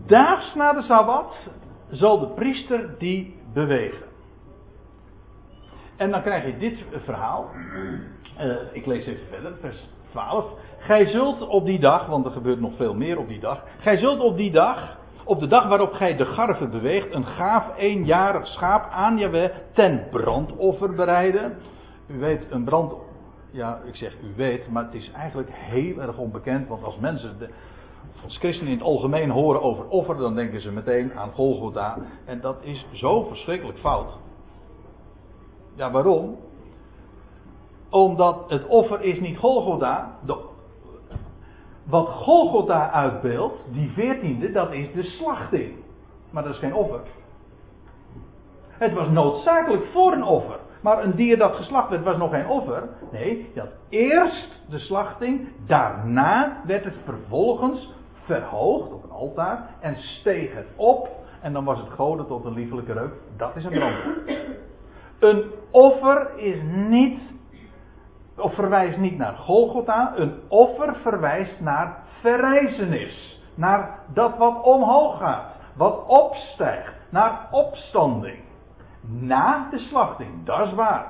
Daags 0.06 0.54
na 0.54 0.72
de 0.72 0.82
Sabbat 0.82 1.34
zal 1.90 2.18
de 2.20 2.26
priester 2.26 2.98
die 2.98 3.36
bewegen. 3.52 4.12
En 6.04 6.10
dan 6.10 6.22
krijg 6.22 6.44
je 6.44 6.58
dit 6.58 6.84
verhaal. 7.04 7.50
Uh, 8.40 8.56
ik 8.72 8.86
lees 8.86 9.06
even 9.06 9.26
verder, 9.30 9.52
vers 9.60 9.88
12. 10.10 10.44
Gij 10.78 11.06
zult 11.06 11.46
op 11.46 11.64
die 11.64 11.78
dag, 11.78 12.06
want 12.06 12.24
er 12.24 12.30
gebeurt 12.30 12.60
nog 12.60 12.72
veel 12.76 12.94
meer 12.94 13.18
op 13.18 13.28
die 13.28 13.40
dag. 13.40 13.64
Gij 13.78 13.96
zult 13.96 14.20
op 14.20 14.36
die 14.36 14.50
dag, 14.50 14.98
op 15.24 15.40
de 15.40 15.46
dag 15.46 15.68
waarop 15.68 15.92
gij 15.92 16.16
de 16.16 16.24
garve 16.24 16.66
beweegt, 16.66 17.12
een 17.12 17.24
gaaf 17.24 17.76
eenjarig 17.76 18.46
schaap 18.46 18.90
aan 18.90 19.18
Jaweh 19.18 19.50
ten 19.72 20.06
brandoffer 20.10 20.94
bereiden. 20.94 21.56
U 22.06 22.18
weet, 22.18 22.46
een 22.50 22.64
brand. 22.64 22.94
Ja, 23.50 23.80
ik 23.84 23.96
zeg 23.96 24.14
u 24.14 24.32
weet, 24.36 24.70
maar 24.70 24.84
het 24.84 24.94
is 24.94 25.10
eigenlijk 25.12 25.50
heel 25.52 26.00
erg 26.00 26.16
onbekend. 26.16 26.68
Want 26.68 26.84
als 26.84 26.98
mensen, 26.98 27.38
de, 27.38 27.48
als 28.24 28.38
christenen 28.38 28.72
in 28.72 28.78
het 28.78 28.86
algemeen 28.86 29.30
horen 29.30 29.62
over 29.62 29.88
offer, 29.88 30.16
dan 30.16 30.34
denken 30.34 30.60
ze 30.60 30.70
meteen 30.70 31.12
aan 31.14 31.30
Golgotha. 31.32 31.98
En 32.24 32.40
dat 32.40 32.56
is 32.60 32.86
zo 32.92 33.22
verschrikkelijk 33.22 33.78
fout. 33.78 34.22
Ja, 35.74 35.90
waarom? 35.90 36.36
Omdat 37.90 38.44
het 38.48 38.66
offer 38.66 39.00
is 39.00 39.20
niet 39.20 39.38
Golgotha. 39.38 40.18
De, 40.26 40.36
wat 41.84 42.08
Golgotha 42.08 42.90
uitbeeldt, 42.90 43.56
die 43.72 43.90
veertiende, 43.90 44.52
dat 44.52 44.72
is 44.72 44.92
de 44.92 45.02
slachting. 45.02 45.72
Maar 46.30 46.42
dat 46.42 46.52
is 46.52 46.58
geen 46.58 46.74
offer. 46.74 47.00
Het 48.68 48.92
was 48.92 49.08
noodzakelijk 49.08 49.86
voor 49.92 50.12
een 50.12 50.24
offer. 50.24 50.58
Maar 50.80 51.04
een 51.04 51.14
dier 51.14 51.38
dat 51.38 51.54
geslacht 51.54 51.88
werd 51.88 52.04
was 52.04 52.16
nog 52.16 52.30
geen 52.30 52.48
offer. 52.48 52.88
Nee, 53.12 53.50
dat 53.54 53.68
eerst 53.88 54.62
de 54.68 54.78
slachting, 54.78 55.48
daarna 55.66 56.60
werd 56.66 56.84
het 56.84 56.96
vervolgens 57.04 57.92
verhoogd 58.24 58.92
op 58.92 59.04
een 59.04 59.10
altaar 59.10 59.68
en 59.80 59.96
steeg 59.96 60.54
het 60.54 60.66
op 60.76 61.08
en 61.40 61.52
dan 61.52 61.64
was 61.64 61.78
het 61.78 61.90
goden 61.90 62.26
tot 62.26 62.44
een 62.44 62.52
liefelijke 62.52 62.92
reuk. 62.92 63.12
Dat 63.36 63.56
is 63.56 63.64
een 63.64 63.70
brandoffer. 63.70 64.42
Een 65.24 65.50
offer 65.70 66.38
is 66.38 66.62
niet, 66.88 67.20
of 68.36 68.54
verwijst 68.54 68.98
niet 68.98 69.18
naar 69.18 69.34
Golgotha. 69.36 70.12
Een 70.16 70.40
offer 70.48 70.96
verwijst 70.96 71.60
naar 71.60 72.02
verrijzenis. 72.20 73.42
Naar 73.54 73.98
dat 74.12 74.36
wat 74.36 74.62
omhoog 74.62 75.18
gaat. 75.18 75.52
Wat 75.76 76.06
opstijgt. 76.06 76.94
Naar 77.10 77.48
opstanding. 77.50 78.38
Na 79.00 79.68
de 79.70 79.78
slachting, 79.78 80.44
dat 80.44 80.66
is 80.66 80.74
waar. 80.74 81.06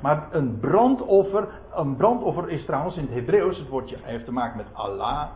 Maar 0.00 0.28
een 0.30 0.58
brandoffer, 0.60 1.48
een 1.74 1.96
brandoffer 1.96 2.48
is 2.50 2.64
trouwens 2.64 2.96
in 2.96 3.02
het 3.02 3.14
Hebreeuws, 3.14 3.58
het 3.58 3.68
woordje 3.68 3.96
heeft 4.02 4.24
te 4.24 4.32
maken 4.32 4.56
met 4.56 4.66
Allah. 4.72 5.26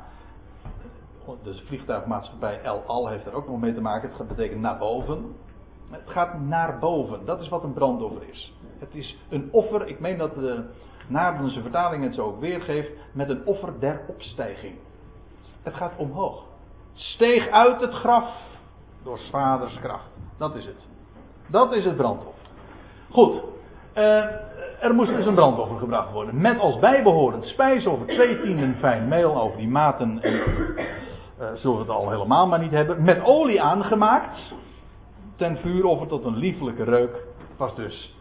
Dus 1.43 1.65
vliegtuigmaatschappij 1.67 2.61
El 2.63 2.83
Al 2.87 3.09
heeft 3.09 3.27
er 3.27 3.35
ook 3.35 3.49
nog 3.49 3.61
mee 3.61 3.75
te 3.75 3.81
maken. 3.81 4.11
Het 4.19 4.29
betekent 4.29 4.61
naar 4.61 4.79
boven. 4.79 5.35
Het 5.91 6.03
gaat 6.07 6.41
naar 6.41 6.79
boven. 6.79 7.25
Dat 7.25 7.41
is 7.41 7.49
wat 7.49 7.65
een 7.65 7.73
brandoffer 7.73 8.23
is. 8.29 8.55
Het 8.79 8.95
is 8.95 9.19
een 9.29 9.49
offer, 9.53 9.87
ik 9.87 10.01
meen 10.01 10.19
dat 10.19 10.35
de 10.35 10.65
Naardense 11.07 11.61
vertaling 11.61 12.05
het 12.05 12.15
zo 12.15 12.27
ook 12.27 12.41
weergeeft, 12.41 12.91
met 13.13 13.29
een 13.29 13.45
offer 13.45 13.73
der 13.81 14.01
opstijging. 14.07 14.75
Het 15.63 15.75
gaat 15.75 15.93
omhoog. 15.97 16.45
Steeg 16.93 17.49
uit 17.49 17.81
het 17.81 17.93
graf 17.93 18.29
door 19.03 19.19
vaders 19.31 19.79
kracht. 19.81 20.11
Dat 20.39 20.57
is 20.57 20.67
het. 20.67 20.89
Dat 21.47 21.73
is 21.73 21.85
het 21.85 21.97
brandoffer. 21.97 22.45
Goed. 23.11 23.43
Uh, 23.95 24.05
er 24.81 24.95
moest 24.95 25.17
dus 25.17 25.27
een 25.27 25.35
brandoffer 25.35 25.79
gebracht 25.79 26.13
worden. 26.13 26.41
Met 26.41 26.59
als 26.59 26.79
bijbehorend 26.79 27.45
spijsoffer 27.45 28.07
twee 28.07 28.41
tienden 28.41 28.77
fijn 28.79 29.09
meel 29.09 29.41
over 29.41 29.57
die 29.57 29.69
maten. 29.69 30.23
En, 30.23 30.33
uh, 30.33 31.47
zullen 31.55 31.77
we 31.77 31.83
het 31.83 31.91
al 31.91 32.11
helemaal 32.11 32.47
maar 32.47 32.59
niet 32.59 32.71
hebben. 32.71 33.05
Met 33.05 33.25
olie 33.25 33.63
aangemaakt 33.63 34.39
ten 35.41 35.57
vuuroffer 35.57 36.07
tot 36.07 36.25
een 36.25 36.37
liefelijke 36.37 36.85
reuk 36.85 37.27
was 37.57 37.75
dus 37.75 38.17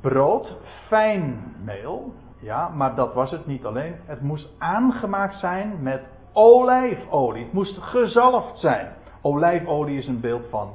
brood, 0.00 0.56
fijn 0.86 1.54
meel. 1.64 2.12
Ja, 2.40 2.68
maar 2.68 2.94
dat 2.94 3.14
was 3.14 3.30
het 3.30 3.46
niet 3.46 3.64
alleen. 3.64 3.94
Het 4.04 4.20
moest 4.20 4.48
aangemaakt 4.58 5.34
zijn 5.34 5.82
met 5.82 6.02
olijfolie. 6.32 7.44
Het 7.44 7.52
moest 7.52 7.78
gezalfd 7.78 8.58
zijn. 8.58 8.92
Olijfolie 9.20 9.98
is 9.98 10.06
een 10.06 10.20
beeld 10.20 10.46
van 10.50 10.72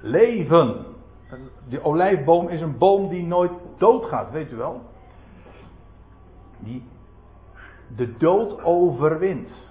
leven. 0.00 0.86
De 1.68 1.84
olijfboom 1.84 2.48
is 2.48 2.60
een 2.60 2.78
boom 2.78 3.08
die 3.08 3.26
nooit 3.26 3.52
doodgaat, 3.78 4.30
weet 4.30 4.52
u 4.52 4.56
wel? 4.56 4.80
Die 6.58 6.82
de 7.96 8.16
dood 8.16 8.62
overwint. 8.62 9.67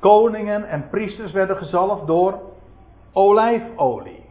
Koningen 0.00 0.68
en 0.68 0.88
priesters 0.88 1.32
werden 1.32 1.56
gezalfd 1.56 2.06
door 2.06 2.40
olijfolie. 3.12 4.26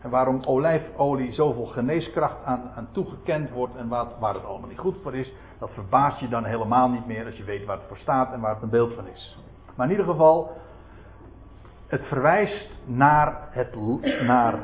En 0.00 0.10
waarom 0.10 0.42
olijfolie 0.44 1.32
zoveel 1.32 1.66
geneeskracht 1.66 2.44
aan, 2.44 2.70
aan 2.76 2.88
toegekend 2.92 3.50
wordt 3.50 3.76
en 3.76 3.88
waar, 3.88 4.06
waar 4.20 4.34
het 4.34 4.44
allemaal 4.44 4.68
niet 4.68 4.78
goed 4.78 4.96
voor 5.02 5.14
is, 5.14 5.32
dat 5.58 5.70
verbaast 5.74 6.20
je 6.20 6.28
dan 6.28 6.44
helemaal 6.44 6.88
niet 6.88 7.06
meer 7.06 7.26
als 7.26 7.36
je 7.36 7.44
weet 7.44 7.64
waar 7.64 7.76
het 7.76 7.86
voor 7.88 7.98
staat 7.98 8.32
en 8.32 8.40
waar 8.40 8.54
het 8.54 8.62
een 8.62 8.70
beeld 8.70 8.94
van 8.94 9.06
is. 9.06 9.38
Maar 9.74 9.86
in 9.86 9.92
ieder 9.92 10.12
geval, 10.12 10.50
het 11.86 12.06
verwijst 12.06 12.70
naar, 12.84 13.48
het, 13.50 13.74
naar 14.22 14.58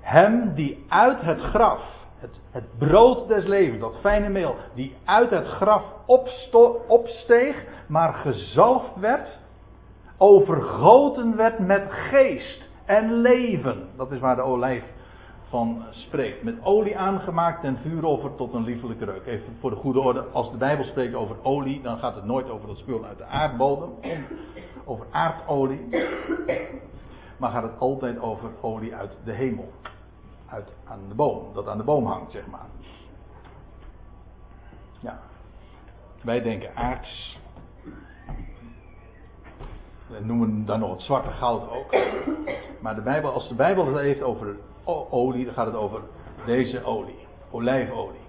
hem 0.00 0.54
die 0.54 0.84
uit 0.88 1.20
het 1.20 1.40
graf, 1.40 1.80
het, 2.50 2.78
brood 2.78 3.28
des 3.28 3.44
levens, 3.44 3.80
dat 3.80 3.96
fijne 4.00 4.28
meel, 4.28 4.56
die 4.74 4.96
uit 5.04 5.30
het 5.30 5.46
graf 5.46 5.84
opsteeg, 6.86 7.64
maar 7.86 8.12
gezalfd 8.14 8.96
werd, 9.00 9.38
overgoten 10.18 11.36
werd 11.36 11.58
met 11.58 11.82
geest 11.88 12.68
en 12.84 13.12
leven. 13.12 13.88
Dat 13.96 14.12
is 14.12 14.18
waar 14.18 14.36
de 14.36 14.42
olijf 14.42 14.84
van 15.48 15.84
spreekt. 15.90 16.42
Met 16.42 16.54
olie 16.62 16.98
aangemaakt 16.98 17.64
en 17.64 17.78
vuuroffer 17.82 18.34
tot 18.34 18.54
een 18.54 18.64
liefelijke 18.64 19.04
reuk. 19.04 19.26
Even 19.26 19.56
voor 19.60 19.70
de 19.70 19.76
goede 19.76 20.00
orde, 20.00 20.24
als 20.32 20.50
de 20.50 20.56
Bijbel 20.56 20.84
spreekt 20.84 21.14
over 21.14 21.36
olie, 21.42 21.82
dan 21.82 21.98
gaat 21.98 22.14
het 22.14 22.24
nooit 22.24 22.50
over 22.50 22.66
dat 22.66 22.76
spul 22.76 23.04
uit 23.04 23.18
de 23.18 23.24
aardbodem, 23.24 23.90
over 24.84 25.06
aardolie. 25.10 25.88
Maar 27.36 27.50
gaat 27.50 27.62
het 27.62 27.78
altijd 27.78 28.20
over 28.20 28.50
olie 28.60 28.94
uit 28.94 29.16
de 29.24 29.32
hemel. 29.32 29.68
Uit 30.52 30.72
aan 30.84 31.08
de 31.08 31.14
boom, 31.14 31.52
dat 31.54 31.68
aan 31.68 31.76
de 31.76 31.84
boom 31.84 32.06
hangt, 32.06 32.32
zeg 32.32 32.46
maar. 32.46 32.66
Ja. 35.00 35.20
Wij 36.22 36.42
denken 36.42 36.76
aards. 36.76 37.38
We 40.06 40.20
noemen 40.20 40.66
dan 40.66 40.80
nog 40.80 40.90
het 40.90 41.00
zwarte 41.00 41.30
goud 41.30 41.70
ook. 41.70 41.96
Maar 42.80 42.94
de 42.94 43.00
Bijbel, 43.00 43.32
als 43.32 43.48
de 43.48 43.54
Bijbel 43.54 43.86
het 43.86 43.96
heeft 43.96 44.22
over 44.22 44.56
olie, 45.10 45.44
dan 45.44 45.54
gaat 45.54 45.66
het 45.66 45.74
over 45.74 46.00
deze 46.46 46.84
olie. 46.84 47.26
Olijfolie. 47.50 48.20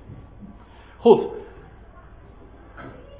Goed. 0.97 1.23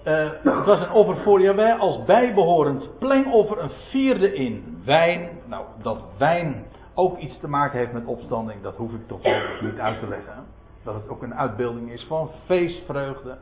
Uh, 0.06 0.30
het 0.44 0.66
was 0.66 0.80
een 0.80 0.92
offer 0.92 1.18
voor 1.18 1.80
als 1.80 2.04
bijbehorend 2.04 3.00
plengoffer, 3.00 3.60
een 3.60 3.72
vierde 3.90 4.34
in 4.34 4.82
wijn. 4.86 5.30
Nou, 5.46 5.66
dat 5.82 6.04
wijn 6.18 6.66
ook 6.94 7.18
iets 7.18 7.40
te 7.40 7.48
maken 7.48 7.80
heeft 7.80 7.94
met 7.94 8.06
opstanding, 8.06 8.62
dat 8.62 8.76
hoef 8.76 8.92
ik 8.92 9.08
toch 9.08 9.24
niet 9.62 9.80
uit 9.80 10.00
te 10.00 10.08
leggen. 10.08 10.46
Dat 10.84 10.94
het 10.94 11.10
ook 11.10 11.24
een 11.24 11.36
uitbeelding 11.36 11.92
is 11.92 12.06
van 12.06 12.30
feestvreugde. 12.46 13.38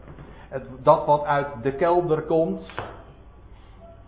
Het, 0.49 0.63
dat 0.83 1.05
wat 1.05 1.23
uit 1.23 1.47
de 1.61 1.75
kelder 1.75 2.21
komt. 2.21 2.71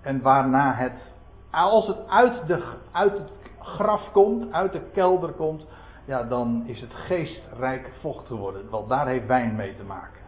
En 0.01 0.21
waarna 0.21 0.73
het, 0.73 1.13
als 1.51 1.87
het 1.87 2.07
uit, 2.07 2.47
de, 2.47 2.63
uit 2.91 3.17
het 3.17 3.31
graf 3.59 4.11
komt, 4.11 4.53
uit 4.53 4.71
de 4.71 4.81
kelder 4.93 5.31
komt, 5.31 5.65
ja, 6.05 6.23
dan 6.23 6.63
is 6.65 6.81
het 6.81 6.93
geestrijk 6.93 7.91
vocht 7.99 8.27
geworden. 8.27 8.69
Want 8.69 8.89
daar 8.89 9.07
heeft 9.07 9.25
wijn 9.25 9.55
mee 9.55 9.75
te 9.75 9.83
maken. 9.83 10.21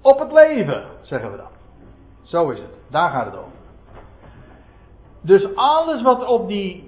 Op 0.00 0.18
het 0.18 0.32
leven, 0.32 0.84
zeggen 1.02 1.30
we 1.30 1.36
dan. 1.36 1.50
Zo 2.22 2.50
is 2.50 2.58
het. 2.58 2.74
Daar 2.88 3.10
gaat 3.10 3.24
het 3.24 3.36
om. 3.36 3.50
Dus 5.20 5.54
alles 5.54 6.02
wat 6.02 6.24
op 6.26 6.48
die, 6.48 6.87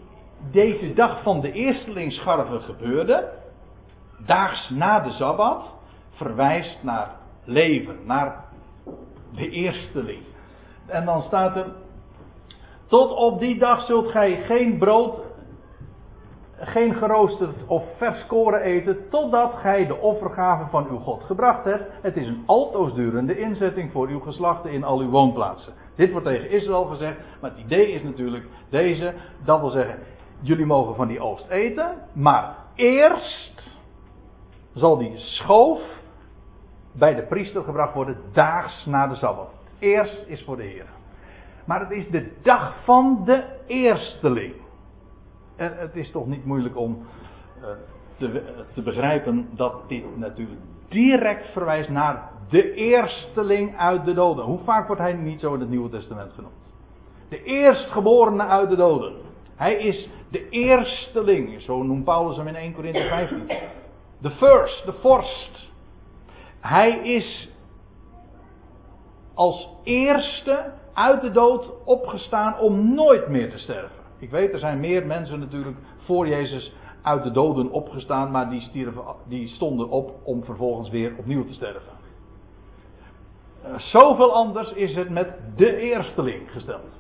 deze 0.51 0.93
dag 0.93 1.23
van 1.23 1.41
de 1.41 1.53
eerstelingsscharven 1.53 2.61
gebeurde, 2.61 3.29
daags 4.27 4.71
na 4.71 5.01
de 5.01 5.11
Sabbat, 5.11 5.75
verwijst 6.11 6.83
naar 6.83 7.11
leven, 7.45 7.97
naar 8.05 8.45
de 9.35 9.51
eersteling. 9.51 10.23
En 10.87 11.05
dan 11.05 11.23
staat 11.23 11.57
er, 11.57 11.67
tot 12.87 13.11
op 13.11 13.39
die 13.39 13.59
dag 13.59 13.85
zult 13.85 14.11
gij 14.11 14.43
geen 14.43 14.79
brood, 14.79 15.21
geen 16.61 16.95
geroosterd 16.95 17.67
of 17.67 17.85
vers 17.97 18.27
koren 18.27 18.61
eten, 18.61 19.09
totdat 19.11 19.55
gij 19.55 19.87
de 19.87 19.97
offergave 19.97 20.71
van 20.71 20.87
uw 20.91 20.99
God 20.99 21.25
gebracht 21.25 21.65
hebt. 21.65 21.85
Het 22.03 22.17
is 22.17 22.27
een 22.27 22.43
altoosdurende 22.47 23.39
inzetting 23.39 23.93
voor 23.93 24.09
uw 24.09 24.21
geslachten 24.21 24.71
in 24.71 24.85
al 24.85 24.99
uw 24.99 25.11
woonplaatsen. 25.11 25.73
Dit 25.97 26.11
wordt 26.11 26.27
tegen 26.27 26.51
Israël 26.51 26.85
gezegd, 26.85 27.17
maar 27.41 27.51
het 27.51 27.59
idee 27.59 27.93
is 27.93 28.03
natuurlijk 28.03 28.45
deze, 28.69 29.15
dat 29.45 29.61
wil 29.61 29.71
zeggen, 29.71 29.99
jullie 30.41 30.67
mogen 30.67 30.95
van 30.95 31.09
die 31.09 31.21
oogst 31.21 31.49
eten, 31.49 31.97
maar 32.13 32.57
eerst 32.75 33.79
zal 34.75 34.99
die 34.99 35.17
schoof 35.17 35.81
bij 36.93 37.15
de 37.15 37.23
priester 37.23 37.63
gebracht 37.63 37.95
worden 37.95 38.17
daags 38.33 38.87
na 38.87 39.07
de 39.07 39.15
Sabbat. 39.15 39.51
Eerst 39.79 40.25
is 40.27 40.45
voor 40.45 40.57
de 40.57 40.63
Heer. 40.63 40.87
Maar 41.65 41.81
het 41.81 41.91
is 41.91 42.09
de 42.09 42.33
dag 42.43 42.85
van 42.85 43.23
de 43.25 43.45
eersteling. 43.67 44.55
En 45.57 45.77
het 45.77 45.97
is 45.97 46.11
toch 46.11 46.27
niet 46.27 46.45
moeilijk 46.45 46.77
om 46.77 47.07
uh, 47.59 47.67
te, 48.17 48.43
te, 48.75 48.83
begrijpen 48.83 49.49
dat 49.53 49.89
dit 49.89 50.17
natuurlijk 50.17 50.61
direct 50.89 51.53
verwijst 51.53 51.89
naar 51.89 52.31
de 52.49 52.73
eersteling 52.73 53.77
uit 53.79 54.05
de 54.05 54.15
doden. 54.15 54.45
Hoe 54.45 54.59
vaak 54.59 54.87
wordt 54.87 55.03
hij 55.03 55.13
niet 55.13 55.41
zo 55.41 55.55
in 55.55 55.61
het 55.61 55.69
Nieuwe 55.69 55.89
Testament 55.89 56.33
genoemd? 56.33 56.55
De 57.29 57.43
eerstgeborene 57.43 58.43
uit 58.43 58.69
de 58.69 58.77
doden. 58.77 59.30
Hij 59.61 59.75
is 59.75 60.09
de 60.31 60.49
eersteling. 60.49 61.61
Zo 61.63 61.83
noemt 61.83 62.05
Paulus 62.05 62.37
hem 62.37 62.47
in 62.47 62.55
1 62.55 62.75
Corinthië 62.75 63.09
15. 63.09 63.51
De 64.19 64.31
first, 64.31 64.85
de 64.85 64.93
vorst. 64.93 65.71
Hij 66.61 66.99
is 66.99 67.49
als 69.35 69.69
eerste 69.85 70.73
uit 70.93 71.21
de 71.21 71.31
dood 71.31 71.71
opgestaan 71.85 72.59
om 72.59 72.95
nooit 72.95 73.29
meer 73.29 73.51
te 73.51 73.59
sterven. 73.59 73.97
Ik 74.19 74.31
weet, 74.31 74.53
er 74.53 74.59
zijn 74.59 74.81
meer 74.81 75.07
mensen 75.07 75.39
natuurlijk 75.39 75.77
voor 76.05 76.29
Jezus 76.29 76.73
uit 77.03 77.23
de 77.23 77.31
doden 77.31 77.71
opgestaan, 77.71 78.31
maar 78.31 78.51
die, 78.51 78.61
stierven, 78.61 79.03
die 79.29 79.49
stonden 79.49 79.89
op 79.89 80.15
om 80.25 80.45
vervolgens 80.45 80.91
weer 80.91 81.15
opnieuw 81.19 81.45
te 81.45 81.55
sterven. 81.55 81.93
Uh, 83.65 83.79
zoveel 83.79 84.33
anders 84.33 84.73
is 84.73 84.95
het 84.95 85.11
met 85.11 85.29
de 85.57 85.77
eersteling 85.77 86.51
gesteld. 86.51 86.99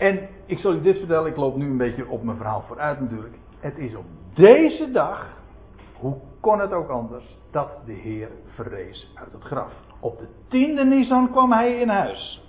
En 0.00 0.28
ik 0.46 0.58
zal 0.58 0.72
u 0.72 0.80
dit 0.80 0.98
vertellen, 0.98 1.30
ik 1.30 1.36
loop 1.36 1.56
nu 1.56 1.66
een 1.66 1.76
beetje 1.76 2.08
op 2.08 2.22
mijn 2.22 2.36
verhaal 2.36 2.64
vooruit 2.66 3.00
natuurlijk. 3.00 3.34
Het 3.58 3.78
is 3.78 3.96
op 3.96 4.04
deze 4.34 4.90
dag, 4.90 5.26
hoe 5.98 6.16
kon 6.40 6.60
het 6.60 6.72
ook 6.72 6.88
anders, 6.88 7.36
dat 7.50 7.68
de 7.86 7.92
Heer 7.92 8.28
verrees 8.54 9.12
uit 9.14 9.32
het 9.32 9.42
graf. 9.42 9.72
Op 10.00 10.18
de 10.18 10.28
tiende 10.48 10.84
Nisan 10.84 11.30
kwam 11.30 11.52
hij 11.52 11.80
in 11.80 11.88
huis. 11.88 12.48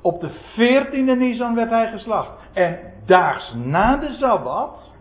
Op 0.00 0.20
de 0.20 0.30
veertiende 0.54 1.16
Nisan 1.16 1.54
werd 1.54 1.70
hij 1.70 1.90
geslacht. 1.90 2.30
En 2.52 2.78
daags 3.06 3.54
na 3.54 3.96
de 3.96 4.12
Sabbat, 4.12 4.92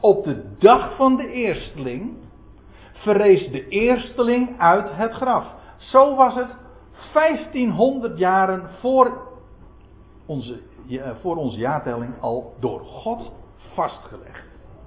op 0.00 0.24
de 0.24 0.56
dag 0.58 0.96
van 0.96 1.16
de 1.16 1.30
eersteling, 1.30 2.16
verrees 2.92 3.50
de 3.50 3.68
eersteling 3.68 4.60
uit 4.60 4.88
het 4.90 5.12
graf. 5.12 5.46
Zo 5.76 6.14
was 6.16 6.34
het 6.34 6.54
1500 7.12 8.18
jaren 8.18 8.68
voor 8.80 9.28
onze, 10.30 10.60
voor 11.20 11.36
onze 11.36 11.58
jaartelling 11.58 12.20
al 12.20 12.54
door 12.60 12.80
God 12.80 13.32
vastgelegd. 13.74 14.44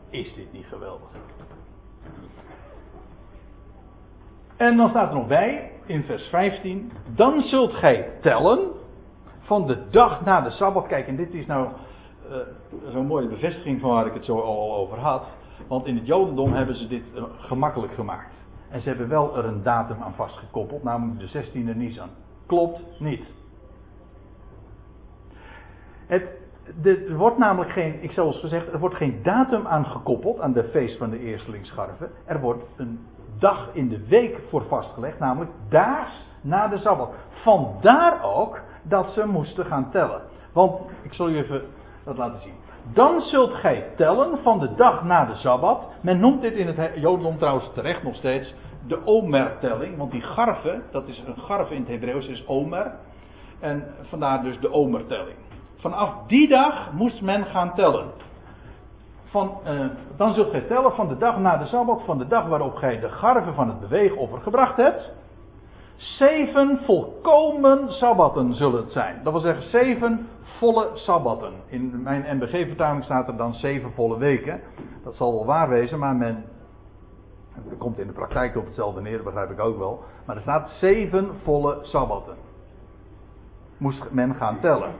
Is 0.09 0.35
dit 0.35 0.53
niet 0.53 0.65
geweldig? 0.65 1.09
En 4.57 4.77
dan 4.77 4.89
staat 4.89 5.09
er 5.09 5.15
nog 5.15 5.27
bij, 5.27 5.71
in 5.85 6.03
vers 6.03 6.23
15, 6.23 6.91
dan 7.15 7.41
zult 7.41 7.73
gij 7.73 8.11
tellen 8.21 8.59
van 9.39 9.67
de 9.67 9.89
dag 9.89 10.25
na 10.25 10.41
de 10.41 10.49
Sabbat. 10.49 10.87
Kijk, 10.87 11.07
en 11.07 11.15
dit 11.15 11.33
is 11.33 11.45
nou 11.45 11.67
uh, 11.67 12.37
zo'n 12.91 13.05
mooie 13.05 13.27
bevestiging 13.27 13.81
van 13.81 13.89
waar 13.89 14.05
ik 14.05 14.13
het 14.13 14.25
zo 14.25 14.39
al 14.39 14.75
over 14.75 14.99
had. 14.99 15.25
Want 15.67 15.85
in 15.85 15.95
het 15.95 16.05
Jodendom 16.05 16.53
hebben 16.53 16.75
ze 16.75 16.87
dit 16.87 17.03
uh, 17.15 17.23
gemakkelijk 17.37 17.93
gemaakt. 17.93 18.33
En 18.69 18.81
ze 18.81 18.87
hebben 18.89 19.07
wel 19.07 19.37
er 19.37 19.45
een 19.45 19.63
datum 19.63 20.01
aan 20.01 20.13
vastgekoppeld, 20.13 20.83
namelijk 20.83 21.19
de 21.19 21.43
16e 21.43 21.77
Nisan. 21.77 22.09
Klopt 22.45 22.99
niet. 22.99 23.25
Het, 26.13 27.07
er 27.09 27.15
wordt 27.15 27.37
namelijk 27.37 27.71
geen, 27.71 28.03
ik 28.03 28.11
zoals 28.11 28.39
gezegd, 28.39 28.73
er 28.73 28.79
wordt 28.79 28.95
geen 28.95 29.19
datum 29.23 29.67
aan 29.67 29.85
gekoppeld 29.85 30.39
aan 30.39 30.53
de 30.53 30.63
feest 30.63 30.97
van 30.97 31.09
de 31.09 31.19
eerstelingsscharven. 31.19 32.09
Er 32.25 32.39
wordt 32.39 32.63
een 32.77 32.99
dag 33.39 33.69
in 33.73 33.89
de 33.89 34.07
week 34.07 34.39
voor 34.49 34.63
vastgelegd, 34.67 35.19
namelijk 35.19 35.51
daags 35.69 36.27
na 36.41 36.67
de 36.67 36.77
Sabbat. 36.77 37.13
Vandaar 37.29 38.23
ook 38.23 38.59
dat 38.83 39.09
ze 39.09 39.25
moesten 39.25 39.65
gaan 39.65 39.91
tellen. 39.91 40.21
Want, 40.53 40.81
ik 41.01 41.13
zal 41.13 41.29
u 41.29 41.37
even 41.37 41.61
dat 42.03 42.17
laten 42.17 42.39
zien. 42.39 42.53
Dan 42.93 43.21
zult 43.21 43.53
gij 43.53 43.85
tellen 43.95 44.37
van 44.43 44.59
de 44.59 44.75
dag 44.75 45.03
na 45.03 45.25
de 45.25 45.35
Sabbat. 45.35 45.87
Men 46.01 46.19
noemt 46.19 46.41
dit 46.41 46.53
in 46.53 46.67
het 46.67 46.91
Jodendom 46.95 47.37
trouwens 47.37 47.69
terecht 47.73 48.03
nog 48.03 48.15
steeds 48.15 48.55
de 48.87 49.05
Omer-telling. 49.05 49.97
Want 49.97 50.11
die 50.11 50.21
garve, 50.21 50.81
dat 50.91 51.07
is 51.07 51.23
een 51.25 51.37
garve 51.37 51.73
in 51.73 51.79
het 51.79 51.89
Hebreeuws, 51.89 52.27
is 52.27 52.47
Omer. 52.47 52.91
En 53.59 53.83
vandaar 54.01 54.43
dus 54.43 54.59
de 54.59 54.71
Omer-telling. 54.71 55.35
Vanaf 55.83 56.27
die 56.27 56.47
dag 56.47 56.91
moest 56.91 57.21
men 57.21 57.45
gaan 57.45 57.73
tellen. 57.73 58.11
Van, 59.23 59.57
uh, 59.67 59.85
dan 60.17 60.33
zult 60.33 60.49
gij 60.49 60.61
tellen 60.61 60.91
van 60.91 61.07
de 61.07 61.17
dag 61.17 61.37
na 61.37 61.57
de 61.57 61.65
Sabbat, 61.65 62.01
van 62.05 62.17
de 62.17 62.27
dag 62.27 62.47
waarop 62.47 62.75
gij 62.75 62.99
de 62.99 63.09
garve 63.09 63.53
van 63.53 63.67
het 63.67 63.79
beweegoffer 63.79 64.41
gebracht 64.41 64.77
hebt. 64.77 65.11
Zeven 65.95 66.79
volkomen 66.85 67.91
Sabbatten 67.91 68.53
zullen 68.53 68.83
het 68.83 68.91
zijn. 68.91 69.19
Dat 69.23 69.33
wil 69.33 69.41
zeggen 69.41 69.63
zeven 69.63 70.27
volle 70.57 70.89
Sabbatten. 70.93 71.53
In 71.67 72.01
mijn 72.01 72.37
NBG-vertaling 72.37 73.03
staat 73.03 73.27
er 73.27 73.37
dan 73.37 73.53
zeven 73.53 73.91
volle 73.91 74.17
weken. 74.17 74.61
Dat 75.03 75.15
zal 75.15 75.33
wel 75.33 75.45
waar 75.45 75.69
wezen, 75.69 75.99
maar 75.99 76.15
men. 76.15 76.45
Het 77.53 77.77
komt 77.77 77.99
in 77.99 78.07
de 78.07 78.13
praktijk 78.13 78.55
op 78.55 78.65
hetzelfde 78.65 79.01
neer, 79.01 79.15
dat 79.15 79.25
begrijp 79.25 79.49
ik 79.49 79.59
ook 79.59 79.77
wel. 79.77 80.03
Maar 80.25 80.35
er 80.35 80.41
staat 80.41 80.69
zeven 80.69 81.29
volle 81.41 81.77
Sabbatten. 81.81 82.35
Moest 83.77 84.11
men 84.11 84.35
gaan 84.35 84.59
tellen. 84.59 84.91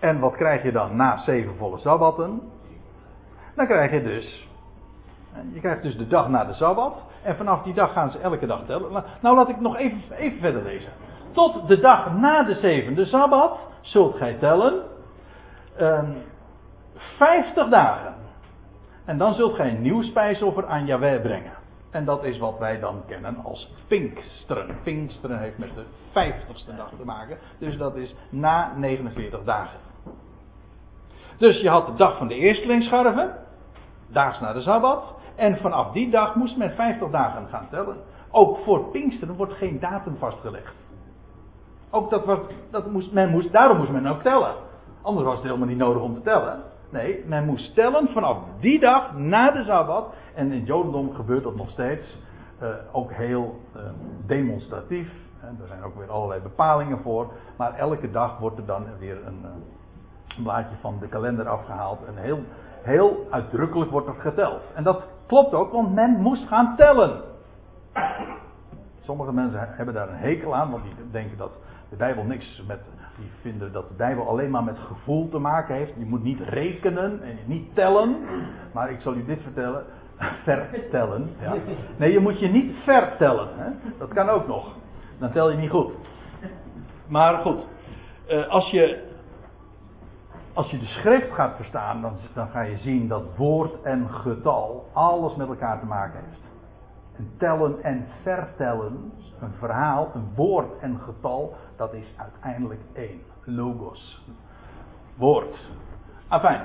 En 0.00 0.18
wat 0.18 0.36
krijg 0.36 0.62
je 0.62 0.72
dan 0.72 0.96
na 0.96 1.18
zeven 1.18 1.56
volle 1.56 1.78
sabbatten? 1.78 2.40
Dan 3.54 3.66
krijg 3.66 3.90
je 3.90 4.02
dus. 4.02 4.48
Je 5.52 5.60
krijgt 5.60 5.82
dus 5.82 5.96
de 5.96 6.06
dag 6.06 6.28
na 6.28 6.44
de 6.44 6.52
sabbat. 6.52 6.94
En 7.22 7.36
vanaf 7.36 7.62
die 7.62 7.74
dag 7.74 7.92
gaan 7.92 8.10
ze 8.10 8.18
elke 8.18 8.46
dag 8.46 8.64
tellen. 8.66 9.04
Nou 9.20 9.36
laat 9.36 9.48
ik 9.48 9.60
nog 9.60 9.76
even, 9.76 10.00
even 10.16 10.38
verder 10.38 10.62
lezen. 10.62 10.92
Tot 11.32 11.68
de 11.68 11.80
dag 11.80 12.12
na 12.14 12.42
de 12.42 12.54
zevende 12.54 13.04
sabbat 13.04 13.58
zult 13.80 14.16
gij 14.16 14.34
tellen. 14.34 14.82
Um, 15.80 16.16
50 16.94 17.68
dagen. 17.68 18.14
En 19.04 19.18
dan 19.18 19.34
zult 19.34 19.54
gij 19.54 19.68
een 19.68 19.82
nieuw 19.82 20.02
spijsoffer 20.02 20.66
aan 20.66 20.86
Jahweh 20.86 21.20
brengen. 21.20 21.52
En 21.90 22.04
dat 22.04 22.24
is 22.24 22.38
wat 22.38 22.58
wij 22.58 22.80
dan 22.80 23.02
kennen 23.06 23.36
als 23.44 23.72
Pinksteren. 23.88 24.76
Pinksteren 24.82 25.38
heeft 25.38 25.58
met 25.58 25.74
de 25.74 25.84
vijftigste 26.12 26.76
dag 26.76 26.90
te 26.98 27.04
maken. 27.04 27.38
Dus 27.58 27.76
dat 27.76 27.96
is 27.96 28.14
na 28.28 28.72
49 28.76 29.44
dagen. 29.44 29.89
Dus 31.40 31.60
je 31.60 31.68
had 31.68 31.86
de 31.86 31.94
dag 31.94 32.16
van 32.16 32.28
de 32.28 32.34
eerstelingsscharven, 32.34 33.34
daags 34.08 34.40
na 34.40 34.52
de 34.52 34.60
Sabbat. 34.60 35.14
En 35.34 35.56
vanaf 35.56 35.92
die 35.92 36.10
dag 36.10 36.34
moest 36.34 36.56
men 36.56 36.70
50 36.70 37.10
dagen 37.10 37.48
gaan 37.48 37.68
tellen. 37.70 37.96
Ook 38.30 38.58
voor 38.64 38.84
Pinksteren 38.90 39.36
wordt 39.36 39.52
geen 39.52 39.78
datum 39.80 40.16
vastgelegd. 40.16 40.74
Ook 41.90 42.10
dat, 42.10 42.24
was, 42.24 42.38
dat 42.70 42.90
moest, 42.90 43.12
men 43.12 43.30
moest, 43.30 43.52
daarom 43.52 43.78
moest 43.78 43.90
men 43.90 44.06
ook 44.06 44.22
tellen. 44.22 44.54
Anders 45.02 45.26
was 45.26 45.34
het 45.34 45.44
helemaal 45.44 45.66
niet 45.66 45.78
nodig 45.78 46.02
om 46.02 46.14
te 46.14 46.22
tellen. 46.22 46.62
Nee, 46.90 47.24
men 47.26 47.44
moest 47.44 47.74
tellen 47.74 48.08
vanaf 48.08 48.38
die 48.58 48.80
dag 48.80 49.16
na 49.16 49.50
de 49.50 49.64
Sabbat. 49.64 50.14
En 50.34 50.52
in 50.52 50.58
het 50.58 50.66
Jodendom 50.66 51.14
gebeurt 51.14 51.42
dat 51.42 51.56
nog 51.56 51.70
steeds. 51.70 52.18
Uh, 52.62 52.68
ook 52.92 53.12
heel 53.12 53.60
uh, 53.76 53.82
demonstratief. 54.26 55.08
En 55.40 55.58
er 55.60 55.66
zijn 55.66 55.82
ook 55.82 55.96
weer 55.96 56.10
allerlei 56.10 56.40
bepalingen 56.40 56.98
voor. 56.98 57.32
Maar 57.56 57.74
elke 57.74 58.10
dag 58.10 58.38
wordt 58.38 58.58
er 58.58 58.66
dan 58.66 58.84
weer 58.98 59.26
een, 59.26 59.44
een 59.44 59.62
blaadje 60.42 60.76
van 60.80 60.98
de 61.00 61.08
kalender 61.08 61.48
afgehaald. 61.48 61.98
En 62.06 62.22
heel, 62.22 62.40
heel 62.82 63.26
uitdrukkelijk 63.30 63.90
wordt 63.90 64.06
er 64.06 64.14
geteld. 64.14 64.62
En 64.74 64.82
dat 64.82 65.02
klopt 65.26 65.54
ook, 65.54 65.72
want 65.72 65.94
men 65.94 66.20
moest 66.20 66.48
gaan 66.48 66.76
tellen. 66.76 67.22
Sommige 69.00 69.32
mensen 69.32 69.68
hebben 69.70 69.94
daar 69.94 70.08
een 70.08 70.16
hekel 70.16 70.54
aan, 70.54 70.70
want 70.70 70.82
die 70.82 70.92
denken 71.10 71.36
dat 71.36 71.52
de 71.88 71.96
Bijbel 71.96 72.24
niks 72.24 72.62
met 72.66 72.80
die 73.20 73.30
vinden 73.40 73.72
dat 73.72 73.88
de 73.88 73.94
Bijbel 73.94 74.28
alleen 74.28 74.50
maar 74.50 74.64
met 74.64 74.78
gevoel 74.78 75.28
te 75.28 75.38
maken 75.38 75.74
heeft. 75.74 75.92
Je 75.96 76.04
moet 76.04 76.22
niet 76.22 76.40
rekenen 76.40 77.22
en 77.22 77.38
niet 77.44 77.74
tellen. 77.74 78.16
Maar 78.72 78.90
ik 78.90 79.00
zal 79.00 79.14
u 79.14 79.24
dit 79.24 79.42
vertellen. 79.42 79.84
Vertellen. 80.44 81.30
Ja. 81.40 81.54
Nee, 81.96 82.12
je 82.12 82.20
moet 82.20 82.40
je 82.40 82.48
niet 82.48 82.74
vertellen. 82.84 83.48
Hè? 83.56 83.70
Dat 83.98 84.08
kan 84.08 84.28
ook 84.28 84.46
nog. 84.46 84.74
Dan 85.18 85.32
tel 85.32 85.50
je 85.50 85.56
niet 85.56 85.70
goed. 85.70 85.92
Maar 87.06 87.38
goed. 87.38 87.58
Uh, 88.28 88.48
als 88.48 88.70
je. 88.70 89.08
Als 90.52 90.70
je 90.70 90.78
de 90.78 90.86
schrift 90.86 91.32
gaat 91.32 91.56
verstaan, 91.56 92.00
dan, 92.00 92.12
dan 92.34 92.48
ga 92.48 92.60
je 92.60 92.76
zien 92.76 93.08
dat 93.08 93.36
woord 93.36 93.82
en 93.82 94.08
getal 94.10 94.88
alles 94.92 95.36
met 95.36 95.48
elkaar 95.48 95.80
te 95.80 95.86
maken 95.86 96.20
heeft. 96.24 96.40
En 97.16 97.30
tellen 97.38 97.82
en 97.82 98.06
vertellen, 98.22 99.12
een 99.40 99.52
verhaal, 99.58 100.10
een 100.14 100.32
woord 100.34 100.78
en 100.80 101.00
getal, 101.00 101.54
dat 101.76 101.92
is 101.92 102.14
uiteindelijk 102.16 102.80
één. 102.92 103.20
Logos. 103.44 104.24
Woord. 105.16 105.70
Afijn. 106.28 106.62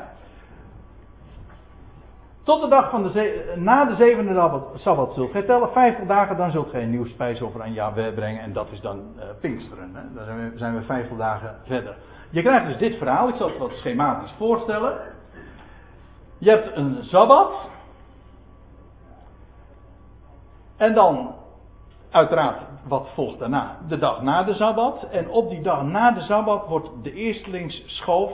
Tot 2.43 2.61
de 2.61 2.67
dag 2.67 2.89
van 2.89 3.03
de 3.03 3.53
na 3.55 3.85
de 3.85 3.95
zevende 3.95 4.61
sabbat 4.75 5.13
zult 5.13 5.31
gij 5.31 5.41
tellen. 5.43 5.71
Vijftig 5.71 6.07
dagen, 6.07 6.37
dan 6.37 6.51
zult 6.51 6.69
gij 6.69 6.83
een 6.83 6.89
nieuw 6.89 7.05
spijsoffer 7.05 7.61
aan 7.61 7.73
Yahweh 7.73 8.13
brengen. 8.13 8.41
En 8.41 8.53
dat 8.53 8.71
is 8.71 8.81
dan 8.81 8.99
uh, 9.17 9.23
Pinksteren. 9.41 9.95
Hè? 9.95 10.13
Dan 10.13 10.25
zijn 10.25 10.49
we, 10.49 10.57
zijn 10.57 11.09
we 11.09 11.17
dagen 11.17 11.55
verder. 11.63 11.95
Je 12.35 12.41
krijgt 12.41 12.67
dus 12.67 12.77
dit 12.77 12.97
verhaal. 12.97 13.27
Ik 13.27 13.35
zal 13.35 13.47
het 13.47 13.57
wat 13.57 13.71
schematisch 13.71 14.33
voorstellen. 14.37 14.97
Je 16.37 16.49
hebt 16.49 16.75
een 16.75 17.03
sabbat. 17.03 17.53
En 20.77 20.93
dan, 20.93 21.35
uiteraard, 22.09 22.61
wat 22.87 23.09
volgt 23.13 23.39
daarna? 23.39 23.77
De 23.87 23.97
dag 23.97 24.21
na 24.21 24.43
de 24.43 24.53
Sabbat. 24.53 25.07
En 25.11 25.29
op 25.29 25.49
die 25.49 25.61
dag 25.61 25.83
na 25.83 26.11
de 26.11 26.21
Sabbat 26.21 26.67
wordt 26.67 26.89
de 27.03 27.13
eerstelingsschoof 27.13 28.31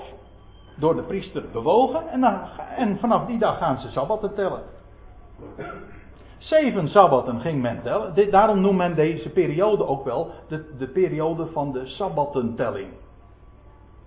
door 0.77 0.95
de 0.95 1.03
priester 1.03 1.43
bewogen. 1.51 2.07
En, 2.07 2.21
dan, 2.21 2.39
en 2.77 2.99
vanaf 2.99 3.25
die 3.25 3.37
dag 3.37 3.57
gaan 3.57 3.77
ze 3.77 3.89
Sabbatten 3.89 4.35
tellen. 4.35 4.61
Zeven 6.37 6.87
Sabbatten 6.87 7.39
ging 7.39 7.61
men 7.61 7.81
tellen. 7.83 8.31
daarom 8.31 8.61
noemt 8.61 8.77
men 8.77 8.95
deze 8.95 9.29
periode 9.29 9.87
ook 9.87 10.05
wel 10.05 10.31
de, 10.47 10.75
de 10.77 10.87
periode 10.87 11.45
van 11.45 11.71
de 11.71 11.85
Sabbattentelling. 11.85 12.87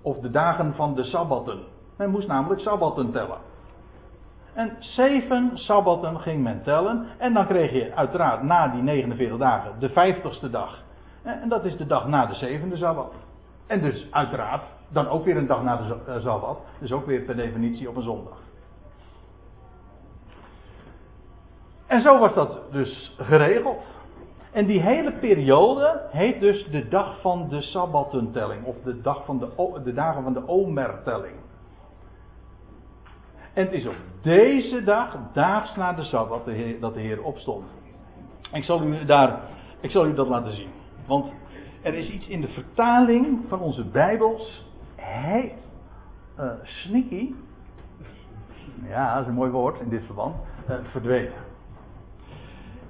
Of 0.04 0.18
de 0.18 0.30
dagen 0.30 0.74
van 0.74 0.94
de 0.94 1.04
Sabbatten. 1.04 1.60
Men 1.96 2.10
moest 2.10 2.28
namelijk 2.28 2.60
Sabbatten 2.60 3.12
tellen. 3.12 3.38
En 4.54 4.76
zeven 4.78 5.50
sabbatten 5.54 6.20
ging 6.20 6.42
men 6.42 6.62
tellen. 6.62 7.06
En 7.18 7.32
dan 7.32 7.46
kreeg 7.46 7.72
je 7.72 7.94
uiteraard 7.94 8.42
na 8.42 8.68
die 8.68 8.82
49 8.82 9.38
dagen 9.38 9.72
de 9.78 9.88
vijftigste 9.88 10.50
dag. 10.50 10.82
En 11.22 11.48
dat 11.48 11.64
is 11.64 11.76
de 11.76 11.86
dag 11.86 12.06
na 12.06 12.26
de 12.26 12.34
zevende 12.34 12.76
sabbat. 12.76 13.12
En 13.66 13.80
dus 13.80 14.06
uiteraard 14.10 14.62
dan 14.88 15.08
ook 15.08 15.24
weer 15.24 15.36
een 15.36 15.46
dag 15.46 15.62
na 15.62 15.76
de 15.76 15.96
eh, 16.06 16.22
sabbat. 16.22 16.58
Dus 16.80 16.92
ook 16.92 17.06
weer 17.06 17.20
per 17.20 17.36
definitie 17.36 17.88
op 17.88 17.96
een 17.96 18.02
zondag. 18.02 18.38
En 21.86 22.00
zo 22.00 22.18
was 22.18 22.34
dat 22.34 22.58
dus 22.72 23.14
geregeld. 23.18 23.82
En 24.54 24.66
die 24.66 24.80
hele 24.80 25.12
periode 25.12 26.00
heet 26.10 26.40
dus 26.40 26.66
de 26.70 26.88
dag 26.88 27.20
van 27.20 27.48
de 27.48 27.62
sabbattentelling. 27.62 28.64
Of 28.64 28.76
de, 28.84 29.00
dag 29.00 29.24
van 29.24 29.38
de, 29.38 29.80
de 29.84 29.92
dagen 29.92 30.22
van 30.22 30.32
de 30.32 30.48
omertelling. 30.48 31.34
En 33.52 33.64
het 33.64 33.72
is 33.72 33.86
op 33.86 33.96
deze 34.22 34.84
dag, 34.84 35.18
daags 35.32 35.76
na 35.76 35.92
de 35.92 36.02
Sabbat, 36.02 36.44
dat 36.80 36.94
de 36.94 37.00
Heer 37.00 37.22
opstond. 37.22 37.64
Ik 38.52 38.64
zal 38.64 38.82
u, 38.82 39.04
daar, 39.04 39.40
ik 39.80 39.90
zal 39.90 40.06
u 40.06 40.14
dat 40.14 40.28
laten 40.28 40.52
zien. 40.52 40.70
Want 41.06 41.32
er 41.82 41.94
is 41.94 42.10
iets 42.10 42.26
in 42.26 42.40
de 42.40 42.48
vertaling 42.48 43.38
van 43.48 43.60
onze 43.60 43.84
Bijbels. 43.84 44.66
Hij, 44.96 45.54
uh, 46.38 46.50
sneaky. 46.62 47.34
Ja, 48.88 49.14
dat 49.14 49.22
is 49.22 49.28
een 49.28 49.34
mooi 49.34 49.50
woord 49.50 49.80
in 49.80 49.88
dit 49.88 50.04
verband. 50.04 50.34
Uh, 50.70 50.76
verdwenen. 50.90 51.32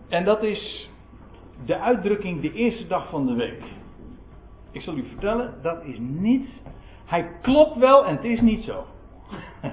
En 0.09 0.25
dat 0.25 0.43
is 0.43 0.93
de 1.65 1.79
uitdrukking 1.79 2.41
de 2.41 2.53
eerste 2.53 2.87
dag 2.87 3.09
van 3.09 3.27
de 3.27 3.35
week. 3.35 3.63
Ik 4.71 4.81
zal 4.81 4.97
u 4.97 5.05
vertellen, 5.09 5.55
dat 5.63 5.85
is 5.85 5.97
niet. 5.99 6.49
Hij 7.05 7.31
klopt 7.43 7.77
wel 7.77 8.07
en 8.07 8.17
het 8.17 8.25
is 8.25 8.41
niet 8.41 8.63
zo. 8.63 8.85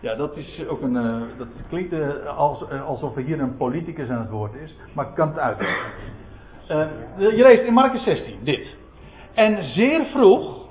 Ja, 0.00 0.14
dat 0.14 0.36
is 0.36 0.66
ook 0.68 0.82
een. 0.82 0.94
Uh, 0.94 1.22
dat 1.38 1.48
klinkt 1.68 1.92
uh, 1.92 2.38
als, 2.38 2.62
uh, 2.72 2.86
alsof 2.86 3.16
er 3.16 3.22
hier 3.22 3.40
een 3.40 3.56
politicus 3.56 4.08
aan 4.08 4.18
het 4.18 4.30
woord 4.30 4.54
is, 4.54 4.76
maar 4.92 5.08
ik 5.08 5.14
kan 5.14 5.28
het 5.28 5.38
uitleggen. 5.38 5.92
je 7.16 7.42
leest 7.42 7.62
in 7.62 7.72
Marcus 7.72 8.02
16 8.04 8.38
dit. 8.42 8.76
En 9.34 9.64
zeer 9.64 10.04
vroeg, 10.04 10.62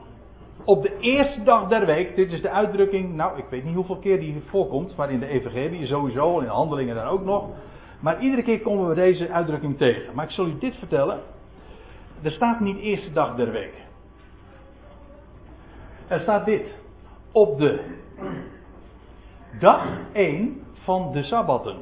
op 0.66 0.82
de 0.82 0.98
eerste 1.00 1.44
dag 1.44 1.68
der 1.68 1.86
week, 1.86 2.16
dit 2.16 2.32
is 2.32 2.42
de 2.42 2.50
uitdrukking, 2.50 3.16
nou 3.16 3.38
ik 3.38 3.46
weet 3.50 3.64
niet 3.64 3.76
hoeveel 3.76 3.98
keer 3.98 4.20
die 4.20 4.42
voorkomt, 4.46 4.96
maar 4.96 5.12
in 5.12 5.20
de 5.20 5.28
Evangelie 5.28 5.86
sowieso, 5.86 6.40
in 6.40 6.46
de 6.46 6.52
handelingen 6.52 6.96
dan 6.96 7.08
ook 7.08 7.24
nog. 7.24 7.50
Maar 8.02 8.22
iedere 8.22 8.44
keer 8.44 8.62
komen 8.62 8.90
we 8.90 8.96
deze 8.96 9.30
uitdrukking 9.30 9.78
tegen. 9.78 10.16
Maar 10.16 10.26
ik 10.26 10.32
zal 10.32 10.48
u 10.48 10.58
dit 10.58 10.76
vertellen. 10.76 11.20
Er 12.22 12.32
staat 12.32 12.60
niet 12.60 12.78
eerste 12.78 13.12
dag 13.12 13.36
der 13.36 13.52
week. 13.52 13.74
Er 16.08 16.20
staat 16.20 16.46
dit. 16.46 16.66
Op 17.32 17.58
de 17.58 17.80
dag 19.60 19.88
1 20.12 20.62
van 20.74 21.12
de 21.12 21.24
Sabbatten. 21.24 21.78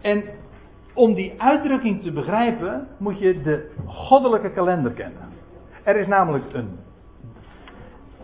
En 0.00 0.24
om 0.94 1.14
die 1.14 1.42
uitdrukking 1.42 2.02
te 2.02 2.12
begrijpen, 2.12 2.88
moet 2.98 3.18
je 3.18 3.42
de 3.42 3.72
goddelijke 3.86 4.50
kalender 4.50 4.92
kennen. 4.92 5.28
Er 5.82 5.96
is 5.96 6.06
namelijk 6.06 6.44
een. 6.52 6.78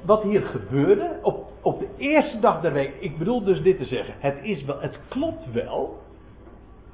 Wat 0.04 0.22
hier 0.22 0.42
gebeurde 0.42 1.18
op, 1.22 1.49
op 1.62 1.78
de 1.78 1.88
eerste 1.96 2.40
dag 2.40 2.60
der 2.60 2.72
week. 2.72 2.94
Ik 3.00 3.18
bedoel 3.18 3.44
dus 3.44 3.62
dit 3.62 3.78
te 3.78 3.84
zeggen. 3.84 4.14
Het, 4.18 4.38
is 4.42 4.64
wel, 4.64 4.80
het 4.80 5.00
klopt 5.08 5.52
wel. 5.52 5.98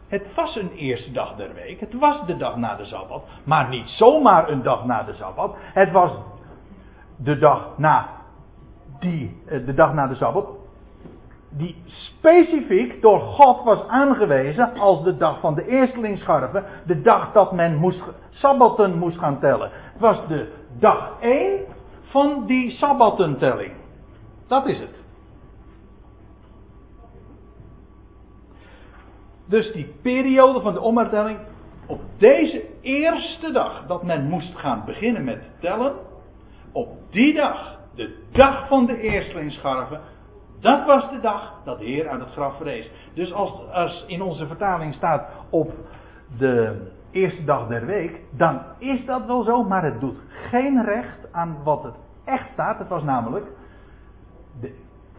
Het 0.08 0.34
was 0.34 0.56
een 0.56 0.70
eerste 0.70 1.12
dag 1.12 1.36
der 1.36 1.54
week. 1.54 1.80
Het 1.80 1.94
was 1.94 2.26
de 2.26 2.36
dag 2.36 2.56
na 2.56 2.76
de 2.76 2.84
Sabbat. 2.84 3.24
Maar 3.44 3.68
niet 3.68 3.88
zomaar 3.88 4.48
een 4.48 4.62
dag 4.62 4.84
na 4.84 5.02
de 5.02 5.14
Sabbat. 5.14 5.56
Het 5.58 5.92
was 5.92 6.10
de 7.16 7.38
dag 7.38 7.78
na 7.78 8.08
die, 9.00 9.42
eh, 9.46 9.66
de 9.66 9.74
dag 9.74 9.94
na 9.94 10.06
de 10.06 10.14
Sabbat, 10.14 10.46
die 11.50 11.82
specifiek 11.86 13.02
door 13.02 13.20
God 13.20 13.64
was 13.64 13.88
aangewezen 13.88 14.74
als 14.74 15.04
de 15.04 15.16
dag 15.16 15.40
van 15.40 15.54
de 15.54 15.66
eerstelingsscharven, 15.66 16.64
de 16.86 17.02
dag 17.02 17.32
dat 17.32 17.52
men 17.52 17.76
moest, 17.76 18.02
Sabbatten 18.30 18.98
moest 18.98 19.18
gaan 19.18 19.38
tellen. 19.38 19.70
Het 19.72 20.00
was 20.00 20.26
de 20.28 20.52
dag 20.78 21.12
1 21.20 21.60
van 22.02 22.46
die 22.46 22.70
Sabbattentelling. 22.70 23.72
Dat 24.46 24.66
is 24.66 24.78
het. 24.78 25.04
Dus 29.48 29.72
die 29.72 29.94
periode 30.02 30.60
van 30.60 30.72
de 30.72 30.80
omhertelling, 30.80 31.38
op 31.86 32.00
deze 32.18 32.64
eerste 32.80 33.52
dag 33.52 33.86
dat 33.86 34.02
men 34.02 34.28
moest 34.28 34.56
gaan 34.56 34.82
beginnen 34.84 35.24
met 35.24 35.42
tellen, 35.60 35.94
op 36.72 36.88
die 37.10 37.34
dag 37.34 37.78
de 37.94 38.16
dag 38.32 38.68
van 38.68 38.86
de 38.86 39.00
eerstelingsscharven, 39.00 40.00
dat 40.60 40.86
was 40.86 41.10
de 41.10 41.20
dag 41.20 41.54
dat 41.64 41.78
de 41.78 41.84
Heer 41.84 42.08
uit 42.08 42.20
het 42.20 42.32
graf 42.32 42.56
verrees. 42.56 42.90
Dus 43.14 43.32
als, 43.32 43.70
als 43.72 44.04
in 44.06 44.22
onze 44.22 44.46
vertaling 44.46 44.94
staat 44.94 45.28
op 45.50 45.72
de 46.38 46.86
eerste 47.10 47.44
dag 47.44 47.66
der 47.68 47.86
week, 47.86 48.20
dan 48.30 48.62
is 48.78 49.04
dat 49.04 49.26
wel 49.26 49.42
zo, 49.42 49.62
maar 49.62 49.84
het 49.84 50.00
doet 50.00 50.16
geen 50.50 50.84
recht 50.84 51.32
aan 51.32 51.56
wat 51.64 51.82
het 51.82 51.94
echt 52.24 52.48
staat. 52.52 52.78
Het 52.78 52.88
was 52.88 53.02
namelijk 53.02 53.46
de, 54.60 54.74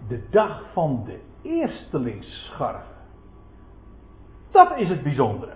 de 0.07 0.27
dag 0.29 0.61
van 0.73 1.03
de 1.05 1.19
eerstelingsscharven. 1.41 2.95
Dat 4.51 4.77
is 4.77 4.89
het 4.89 5.03
bijzondere. 5.03 5.51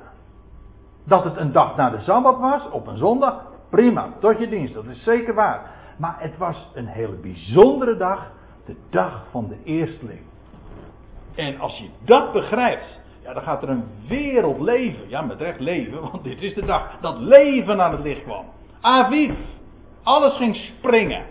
Dat 1.04 1.24
het 1.24 1.38
een 1.38 1.52
dag 1.52 1.76
na 1.76 1.90
de 1.90 2.00
Sabbat 2.00 2.40
was, 2.40 2.70
op 2.70 2.88
een 2.88 2.98
zondag, 2.98 3.46
prima, 3.70 4.10
tot 4.20 4.40
je 4.40 4.50
dienst, 4.50 4.74
dat 4.74 4.86
is 4.86 5.04
zeker 5.04 5.34
waar. 5.34 5.72
Maar 5.98 6.16
het 6.20 6.38
was 6.38 6.68
een 6.74 6.88
hele 6.88 7.16
bijzondere 7.16 7.98
dag. 7.98 8.32
De 8.66 8.76
dag 8.90 9.26
van 9.32 9.48
de 9.48 9.58
eersteling. 9.64 10.20
En 11.36 11.60
als 11.60 11.78
je 11.78 11.90
dat 12.06 12.34
begrijpt. 12.34 13.00
Ja, 13.24 13.34
dan 13.34 13.44
gaat 13.44 13.64
er 13.64 13.70
een 13.70 13.84
wereld 14.08 14.60
leven. 14.60 15.10
Ja, 15.10 15.22
met 15.22 15.42
recht 15.42 15.60
leven. 15.60 16.02
Want 16.12 16.24
dit 16.24 16.42
is 16.42 16.54
de 16.54 16.66
dag 16.66 16.98
dat 17.02 17.18
leven 17.18 17.82
aan 17.82 17.92
het 17.92 18.02
licht 18.02 18.24
kwam. 18.24 18.46
Aviv. 18.82 19.34
Alles 20.04 20.38
ging 20.38 20.56
springen. 20.56 21.26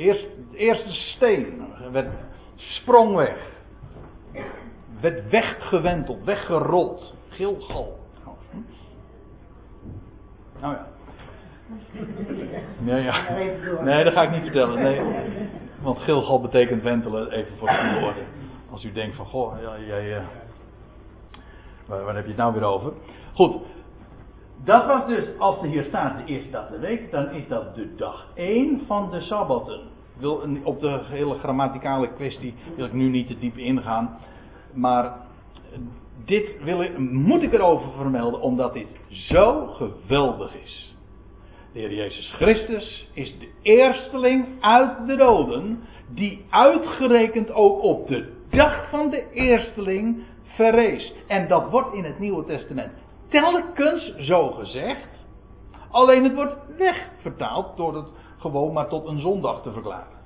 Eerst, 0.00 0.26
de 0.50 0.56
eerste 0.56 0.92
steen 0.92 1.62
werd, 1.92 2.08
sprong 2.56 3.14
weg. 3.14 3.36
Werd 5.00 5.30
weggewenteld, 5.30 6.24
weggerold. 6.24 7.14
Gilgal. 7.28 7.98
Nou 10.60 10.74
ja. 10.74 10.86
Nee, 12.78 13.02
ja. 13.02 13.34
nee, 13.82 14.04
dat 14.04 14.12
ga 14.12 14.22
ik 14.22 14.30
niet 14.30 14.42
vertellen. 14.42 14.82
Nee. 14.82 15.00
Want 15.82 15.98
Gilgal 15.98 16.40
betekent 16.40 16.82
wentelen, 16.82 17.30
even 17.30 17.56
voor 17.56 17.68
de 17.68 18.00
orde. 18.02 18.20
Als 18.70 18.84
u 18.84 18.92
denkt 18.92 19.16
van, 19.16 19.26
goh, 19.26 19.60
uh, 19.60 20.22
waar, 21.86 22.14
heb 22.14 22.24
je 22.24 22.28
het 22.28 22.36
nou 22.36 22.52
weer 22.52 22.64
over? 22.64 22.92
Goed, 23.34 23.62
Dat 24.64 24.86
was 24.86 25.06
dus, 25.06 25.38
als 25.38 25.62
er 25.62 25.68
hier 25.68 25.84
staat 25.84 26.18
de 26.18 26.24
eerste 26.24 26.50
dag 26.50 26.68
der 26.68 26.80
week, 26.80 27.10
dan 27.10 27.30
is 27.30 27.48
dat 27.48 27.74
de 27.74 27.94
dag 27.94 28.26
1 28.34 28.82
van 28.86 29.10
de 29.10 29.20
Sabbatten. 29.20 29.89
Op 30.62 30.80
de 30.80 31.00
hele 31.02 31.38
grammaticale 31.38 32.12
kwestie 32.12 32.54
wil 32.76 32.84
ik 32.84 32.92
nu 32.92 33.08
niet 33.08 33.26
te 33.26 33.38
diep 33.38 33.56
ingaan. 33.56 34.18
Maar 34.74 35.12
dit 36.24 36.62
wil 36.62 36.82
ik, 36.82 36.98
moet 36.98 37.42
ik 37.42 37.52
erover 37.52 37.92
vermelden, 37.96 38.40
omdat 38.40 38.72
dit 38.72 38.86
zo 39.08 39.66
geweldig 39.66 40.54
is. 40.64 40.94
De 41.72 41.78
Heer 41.78 41.94
Jezus 41.94 42.32
Christus 42.32 43.08
is 43.12 43.38
de 43.38 43.48
eersteling 43.62 44.46
uit 44.60 45.06
de 45.06 45.16
doden, 45.16 45.80
die 46.08 46.44
uitgerekend 46.50 47.52
ook 47.52 47.82
op 47.82 48.08
de 48.08 48.32
dag 48.50 48.90
van 48.90 49.10
de 49.10 49.30
eersteling 49.32 50.22
verrees. 50.44 51.14
En 51.26 51.48
dat 51.48 51.70
wordt 51.70 51.94
in 51.94 52.04
het 52.04 52.18
Nieuwe 52.18 52.44
Testament 52.44 52.92
telkens 53.28 54.14
zo 54.16 54.50
gezegd. 54.50 55.08
Alleen 55.90 56.24
het 56.24 56.34
wordt 56.34 56.56
wegvertaald 56.76 57.76
door 57.76 57.96
het 57.96 58.06
gewoon 58.40 58.72
maar 58.72 58.88
tot 58.88 59.06
een 59.06 59.20
zondag 59.20 59.62
te 59.62 59.72
verklaren. 59.72 60.18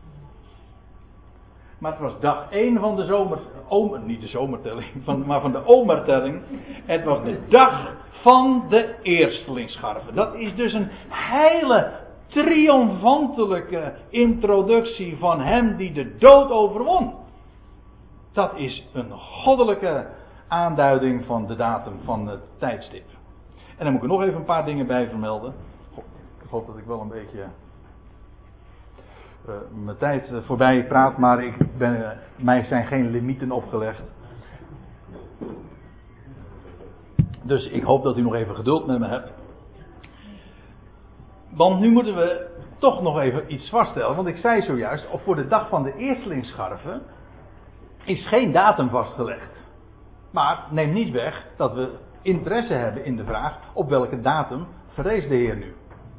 Maar 1.78 1.92
het 1.92 2.00
was 2.00 2.20
dag 2.20 2.50
1 2.50 2.80
van 2.80 2.96
de 2.96 3.04
zomer, 3.04 3.38
omer, 3.68 4.00
niet 4.00 4.20
de 4.20 4.26
zomertelling, 4.26 4.88
van, 5.04 5.26
maar 5.26 5.40
van 5.40 5.52
de 5.52 5.66
omertelling. 5.66 6.42
Het 6.84 7.04
was 7.04 7.22
de 7.22 7.38
dag 7.48 7.92
van 8.22 8.64
de 8.68 8.94
eerstelingsscharven. 9.02 10.14
Dat 10.14 10.34
is 10.34 10.54
dus 10.54 10.72
een 10.72 10.88
hele 11.08 11.92
triomfantelijke 12.26 13.94
introductie 14.08 15.16
van 15.18 15.40
hem 15.40 15.76
die 15.76 15.92
de 15.92 16.16
dood 16.16 16.50
overwon. 16.50 17.14
Dat 18.32 18.56
is 18.56 18.88
een 18.92 19.10
goddelijke 19.10 20.06
aanduiding 20.48 21.24
van 21.24 21.46
de 21.46 21.56
datum 21.56 21.92
van 22.04 22.28
het 22.28 22.40
tijdstip. 22.58 23.04
En 23.76 23.84
dan 23.84 23.92
moet 23.92 24.02
ik 24.02 24.02
er 24.02 24.16
nog 24.16 24.22
even 24.22 24.36
een 24.36 24.44
paar 24.44 24.64
dingen 24.64 24.86
bij 24.86 25.08
vermelden. 25.08 25.54
Ik 26.42 26.50
hoop 26.50 26.66
dat 26.66 26.76
ik 26.76 26.84
wel 26.84 27.00
een 27.00 27.08
beetje 27.08 27.44
uh, 29.48 29.54
mijn 29.84 29.96
tijd 29.96 30.32
eh, 30.32 30.38
voorbij 30.42 30.86
praat, 30.86 31.18
maar 31.18 31.44
ik 31.44 31.78
ben, 31.78 31.96
uh, 31.96 32.08
mij 32.36 32.64
zijn 32.64 32.86
geen 32.86 33.10
limieten 33.10 33.50
opgelegd. 33.50 34.02
Dus 37.42 37.68
ik 37.68 37.82
hoop 37.82 38.02
dat 38.02 38.16
u 38.16 38.22
nog 38.22 38.34
even 38.34 38.54
geduld 38.54 38.86
met 38.86 38.98
me 38.98 39.08
hebt. 39.08 39.32
Want 41.50 41.80
nu 41.80 41.90
moeten 41.90 42.14
we 42.14 42.50
toch 42.78 43.02
nog 43.02 43.18
even 43.18 43.52
iets 43.52 43.70
vaststellen. 43.70 44.16
Want 44.16 44.28
ik 44.28 44.36
zei 44.36 44.62
zojuist, 44.62 45.08
voor 45.24 45.36
de 45.36 45.46
dag 45.46 45.68
van 45.68 45.82
de 45.82 45.94
eerstelingsscharven 45.94 47.02
is 48.04 48.28
geen 48.28 48.52
datum 48.52 48.88
vastgelegd. 48.88 49.62
Maar 50.30 50.66
neem 50.70 50.92
niet 50.92 51.10
weg 51.10 51.46
dat 51.56 51.72
we 51.72 51.90
interesse 52.22 52.74
hebben 52.74 53.04
in 53.04 53.16
de 53.16 53.24
vraag 53.24 53.58
op 53.72 53.88
welke 53.88 54.20
datum 54.20 54.66
verrees 54.88 55.28
de 55.28 55.34
Heer 55.34 55.56
nu. 55.56 55.74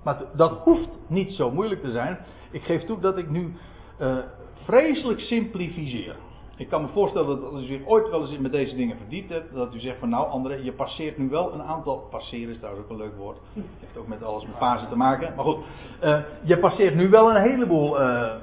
Maar 0.05 0.17
dat 0.35 0.51
hoeft 0.51 0.89
niet 1.07 1.31
zo 1.31 1.51
moeilijk 1.51 1.81
te 1.81 1.91
zijn. 1.91 2.17
Ik 2.51 2.63
geef 2.63 2.83
toe 2.83 2.99
dat 2.99 3.17
ik 3.17 3.29
nu 3.29 3.53
uh, 3.99 4.17
vreselijk 4.63 5.19
simplificeer. 5.19 6.15
Ik 6.57 6.69
kan 6.69 6.81
me 6.81 6.87
voorstellen 6.87 7.27
dat 7.27 7.51
als 7.51 7.61
u 7.61 7.65
zich 7.65 7.85
ooit 7.85 8.09
wel 8.09 8.21
eens 8.21 8.37
met 8.37 8.51
deze 8.51 8.75
dingen 8.75 8.97
verdiept 8.97 9.29
hebt, 9.29 9.53
dat 9.53 9.73
u 9.75 9.79
zegt 9.79 9.99
van 9.99 10.09
nou 10.09 10.27
André, 10.27 10.55
je 10.55 10.71
passeert 10.71 11.17
nu 11.17 11.29
wel 11.29 11.53
een 11.53 11.61
aantal, 11.61 12.07
passeren 12.11 12.49
is 12.49 12.57
trouwens 12.57 12.85
ook 12.85 12.91
een 12.91 12.97
leuk 12.97 13.17
woord, 13.17 13.37
heeft 13.53 13.97
ook 13.97 14.07
met 14.07 14.23
alles 14.23 14.45
met 14.45 14.55
fase 14.55 14.87
te 14.87 14.95
maken, 14.95 15.33
maar 15.35 15.45
goed, 15.45 15.57
uh, 16.03 16.19
je 16.43 16.57
passeert 16.57 16.95
nu 16.95 17.09
wel 17.09 17.29
een 17.29 17.41
heleboel 17.41 18.01
uh, 18.01 18.33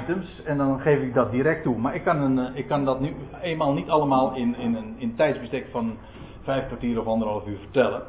items 0.00 0.42
en 0.44 0.58
dan 0.58 0.80
geef 0.80 1.00
ik 1.00 1.14
dat 1.14 1.30
direct 1.30 1.62
toe. 1.62 1.78
Maar 1.78 1.94
ik 1.94 2.04
kan, 2.04 2.20
een, 2.20 2.56
ik 2.56 2.66
kan 2.66 2.84
dat 2.84 3.00
nu 3.00 3.14
eenmaal 3.42 3.72
niet 3.72 3.88
allemaal 3.88 4.34
in, 4.34 4.56
in 4.56 4.74
een 4.74 4.94
in 4.98 5.14
tijdsbestek 5.16 5.66
van 5.70 5.96
vijf 6.42 6.66
kwartier 6.66 7.00
of 7.00 7.06
anderhalf 7.06 7.46
uur 7.46 7.58
vertellen. 7.58 8.02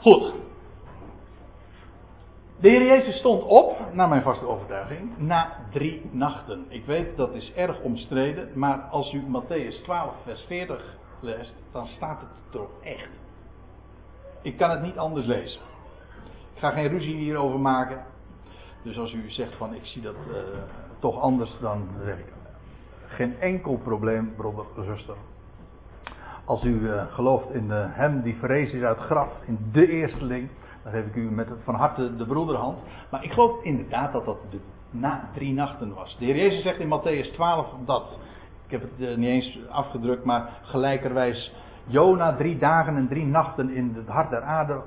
Goed, 0.00 0.32
de 2.60 2.68
Heer 2.68 2.86
Jezus 2.86 3.18
stond 3.18 3.42
op, 3.42 3.76
naar 3.92 4.08
mijn 4.08 4.22
vaste 4.22 4.46
overtuiging, 4.46 5.18
na 5.18 5.56
drie 5.70 6.10
nachten. 6.10 6.64
Ik 6.68 6.84
weet 6.84 7.16
dat 7.16 7.34
is 7.34 7.52
erg 7.54 7.80
omstreden, 7.80 8.48
maar 8.54 8.78
als 8.78 9.12
u 9.12 9.22
Matthäus 9.22 9.82
12, 9.82 10.12
vers 10.24 10.44
40 10.46 10.96
leest, 11.20 11.54
dan 11.72 11.86
staat 11.86 12.20
het 12.20 12.50
toch 12.50 12.70
echt. 12.82 13.10
Ik 14.42 14.56
kan 14.56 14.70
het 14.70 14.82
niet 14.82 14.96
anders 14.96 15.26
lezen. 15.26 15.60
Ik 16.54 16.60
ga 16.60 16.70
geen 16.70 16.88
ruzie 16.88 17.16
hierover 17.16 17.60
maken. 17.60 18.04
Dus 18.82 18.98
als 18.98 19.12
u 19.12 19.30
zegt 19.30 19.54
van 19.56 19.74
ik 19.74 19.84
zie 19.84 20.02
dat 20.02 20.14
uh, 20.14 20.36
toch 20.98 21.20
anders, 21.20 21.56
dan 21.60 21.88
zeg 22.04 22.18
ik 22.18 22.32
geen 23.06 23.40
enkel 23.40 23.76
probleem, 23.76 24.34
broeder, 24.36 24.64
zuster. 24.84 25.16
Als 26.44 26.64
u 26.64 26.80
uh, 26.80 27.02
gelooft 27.12 27.50
in 27.50 27.64
uh, 27.64 27.84
hem 27.88 28.22
die 28.22 28.36
verrees 28.36 28.72
is 28.72 28.82
uit 28.82 28.98
graf, 28.98 29.32
in 29.46 29.58
de 29.72 29.88
eersteling, 29.88 30.48
dan 30.90 31.00
geef 31.00 31.10
ik 31.10 31.16
u 31.16 31.30
met 31.30 31.48
van 31.64 31.74
harte 31.74 32.16
de 32.16 32.26
broederhand. 32.26 32.78
Maar 33.10 33.24
ik 33.24 33.32
geloof 33.32 33.62
inderdaad 33.62 34.12
dat 34.12 34.24
dat 34.24 34.38
de, 34.50 34.58
na 34.90 35.28
drie 35.34 35.52
nachten 35.52 35.94
was. 35.94 36.16
De 36.18 36.24
Heer 36.24 36.36
Jezus 36.36 36.62
zegt 36.62 36.78
in 36.78 37.00
Matthäus 37.00 37.32
12 37.32 37.66
dat. 37.84 38.18
Ik 38.64 38.70
heb 38.70 38.82
het 38.82 39.16
niet 39.16 39.28
eens 39.28 39.58
afgedrukt, 39.70 40.24
maar 40.24 40.48
gelijkerwijs. 40.62 41.54
Jona 41.86 42.36
drie 42.36 42.58
dagen 42.58 42.96
en 42.96 43.08
drie 43.08 43.26
nachten 43.26 43.70
in 43.70 43.92
het 43.96 44.06
hart 44.06 44.30
der 44.30 44.42
aarde 44.42 44.80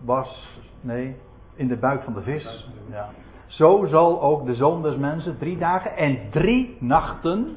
was. 0.00 0.58
Nee, 0.80 1.16
in 1.54 1.68
de 1.68 1.76
buik 1.76 2.02
van 2.02 2.12
de 2.12 2.22
vis. 2.22 2.68
Ja. 2.90 3.08
Zo 3.46 3.86
zal 3.86 4.22
ook 4.22 4.46
de 4.46 4.54
zoon 4.54 4.82
des 4.82 4.96
mensen 4.96 5.38
drie 5.38 5.58
dagen 5.58 5.96
en 5.96 6.30
drie 6.30 6.76
nachten 6.80 7.56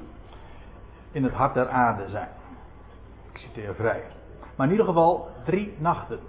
in 1.12 1.24
het 1.24 1.34
hart 1.34 1.54
der 1.54 1.68
aarde 1.68 2.10
zijn. 2.10 2.30
Ik 3.32 3.38
citeer 3.38 3.76
vrij. 3.76 4.04
Maar 4.56 4.66
in 4.66 4.72
ieder 4.72 4.88
geval 4.88 5.28
drie 5.46 5.74
nachten. 5.78 6.20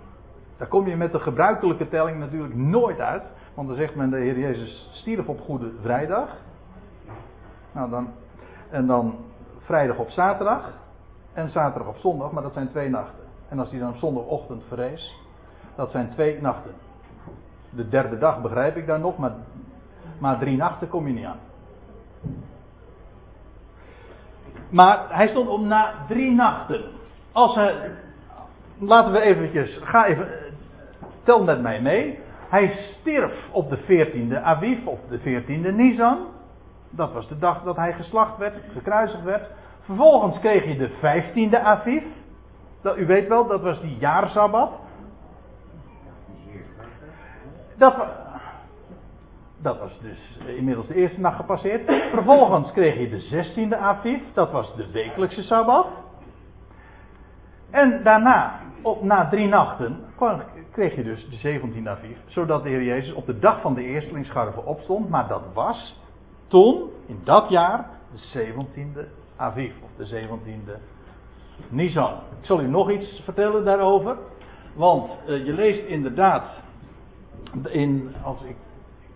Daar 0.61 0.69
kom 0.69 0.87
je 0.87 0.97
met 0.97 1.13
de 1.13 1.19
gebruikelijke 1.19 1.89
telling 1.89 2.19
natuurlijk 2.19 2.55
nooit 2.55 3.01
uit. 3.01 3.25
Want 3.55 3.69
dan 3.69 3.77
zegt 3.77 3.95
men 3.95 4.11
de 4.11 4.17
Heer 4.17 4.39
Jezus 4.39 4.91
stierf 4.93 5.27
op 5.29 5.41
Goede 5.41 5.71
Vrijdag. 5.83 6.29
Nou 7.73 7.91
dan, 7.91 8.09
en 8.71 8.87
dan 8.87 9.15
vrijdag 9.59 9.97
op 9.97 10.11
zaterdag. 10.11 10.73
En 11.33 11.49
zaterdag 11.49 11.89
op 11.89 11.97
zondag, 11.97 12.33
maar 12.33 12.43
dat 12.43 12.53
zijn 12.53 12.69
twee 12.69 12.89
nachten. 12.89 13.25
En 13.49 13.59
als 13.59 13.71
hij 13.71 13.81
dan 13.81 13.89
op 13.89 13.97
zondagochtend 13.97 14.63
verrees, 14.69 15.17
dat 15.77 15.91
zijn 15.91 16.11
twee 16.11 16.41
nachten. 16.41 16.73
De 17.71 17.89
derde 17.89 18.19
dag 18.19 18.41
begrijp 18.41 18.77
ik 18.77 18.87
dan 18.87 19.01
nog, 19.01 19.19
maar, 19.19 19.33
maar 20.19 20.39
drie 20.39 20.57
nachten 20.57 20.89
kom 20.89 21.07
je 21.07 21.13
niet 21.13 21.27
aan. 21.27 21.41
Maar 24.71 25.07
hij 25.09 25.29
stond 25.29 25.49
op 25.49 25.61
na 25.61 25.95
drie 26.09 26.33
nachten. 26.33 26.85
Als 27.33 27.55
hij, 27.55 27.91
laten 28.79 29.13
we 29.13 29.21
eventjes, 29.21 29.81
ga 29.83 30.07
even, 30.07 30.29
tel 31.23 31.45
met 31.45 31.63
mij 31.63 31.81
mee. 31.81 32.19
Hij 32.49 32.69
stierf 32.69 33.33
op 33.51 33.71
de 33.71 33.79
14e 33.79 34.43
Aviv, 34.43 34.87
of 34.87 34.99
de 35.09 35.19
14e 35.21 35.75
Nisan. 35.75 36.19
Dat 36.91 37.13
was 37.13 37.29
de 37.29 37.39
dag 37.39 37.63
dat 37.63 37.77
hij 37.77 37.93
geslacht 37.93 38.39
werd, 38.39 38.55
gekruisigd 38.73 39.23
werd. 39.23 39.51
Vervolgens 39.81 40.39
kreeg 40.39 40.65
je 40.65 40.77
de 40.77 40.91
15e 40.91 41.63
Aviv. 41.63 42.03
Dat, 42.83 42.99
u 42.99 43.07
weet 43.07 43.29
wel, 43.29 43.47
dat 43.47 43.61
was 43.61 43.81
die 43.81 43.97
jaarsabbat. 43.99 44.71
Dat, 47.77 47.95
dat 49.63 49.79
was 49.79 50.01
dus 50.01 50.39
inmiddels 50.47 50.87
de 50.87 50.95
eerste 50.95 51.21
nacht 51.21 51.37
gepasseerd. 51.37 51.85
Vervolgens 52.11 52.73
kreeg 52.73 52.99
je 52.99 53.09
de 53.09 53.45
16e 53.69 53.79
Aviv. 53.79 54.21
Dat 54.33 54.51
was 54.51 54.77
de 54.77 54.91
wekelijkse 54.91 55.43
sabbat. 55.43 55.87
En 57.71 58.03
daarna, 58.03 58.61
op, 58.83 59.03
na 59.03 59.29
drie 59.29 59.49
nachten, 59.49 60.05
kreeg 60.73 60.95
je 60.95 61.03
dus 61.03 61.29
de 61.29 61.61
17e 61.61 61.89
Aviv. 61.89 62.17
Zodat 62.27 62.63
de 62.63 62.69
Heer 62.69 62.83
Jezus 62.83 63.13
op 63.13 63.27
de 63.27 63.39
dag 63.39 63.61
van 63.61 63.75
de 63.75 63.83
eerstelingsscharven 63.83 64.67
opstond. 64.67 65.09
Maar 65.09 65.29
dat 65.29 65.43
was 65.55 66.01
toen, 66.47 66.91
in 67.07 67.21
dat 67.25 67.49
jaar, 67.49 67.91
de 68.13 68.53
17e 68.53 69.01
Aviv. 69.37 69.73
Of 69.83 69.91
de 69.97 70.27
17e 70.27 70.79
Nisan. 71.69 72.13
Ik 72.13 72.47
zal 72.47 72.61
u 72.61 72.69
nog 72.69 72.91
iets 72.91 73.21
vertellen 73.25 73.65
daarover. 73.65 74.17
Want 74.75 75.11
uh, 75.27 75.45
je 75.47 75.53
leest 75.53 75.87
inderdaad, 75.87 76.45
in, 77.69 78.15
als 78.23 78.43
ik, 78.43 78.57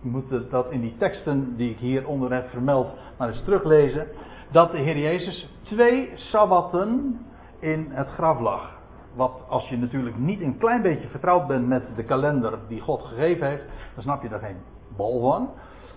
ik 0.01 0.11
moet 0.11 0.51
dat 0.51 0.71
in 0.71 0.81
die 0.81 0.95
teksten 0.97 1.55
die 1.57 1.71
ik 1.71 1.77
hier 1.77 2.07
onder 2.07 2.33
heb 2.33 2.49
vermeld, 2.49 2.87
maar 3.17 3.27
eens 3.27 3.43
teruglezen. 3.43 4.07
Dat 4.51 4.71
de 4.71 4.77
Heer 4.77 4.97
Jezus 4.97 5.49
twee 5.61 6.11
sabbatten 6.15 7.19
in 7.59 7.87
het 7.89 8.07
graf 8.07 8.39
lag. 8.39 8.74
Wat 9.15 9.31
als 9.47 9.69
je 9.69 9.77
natuurlijk 9.77 10.17
niet 10.17 10.41
een 10.41 10.57
klein 10.57 10.81
beetje 10.81 11.07
vertrouwd 11.07 11.47
bent 11.47 11.67
met 11.67 11.83
de 11.95 12.03
kalender 12.03 12.59
die 12.67 12.81
God 12.81 13.01
gegeven 13.01 13.47
heeft, 13.47 13.63
dan 13.93 14.03
snap 14.03 14.21
je 14.21 14.29
daar 14.29 14.39
geen 14.39 14.61
bal 14.97 15.19
van. 15.19 15.49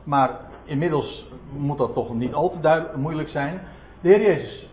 Maar 0.04 0.30
inmiddels 0.64 1.26
moet 1.52 1.78
dat 1.78 1.94
toch 1.94 2.14
niet 2.14 2.34
al 2.34 2.50
te 2.60 2.90
moeilijk 2.96 3.28
zijn. 3.28 3.60
De 4.00 4.08
Heer 4.08 4.22
Jezus 4.22 4.68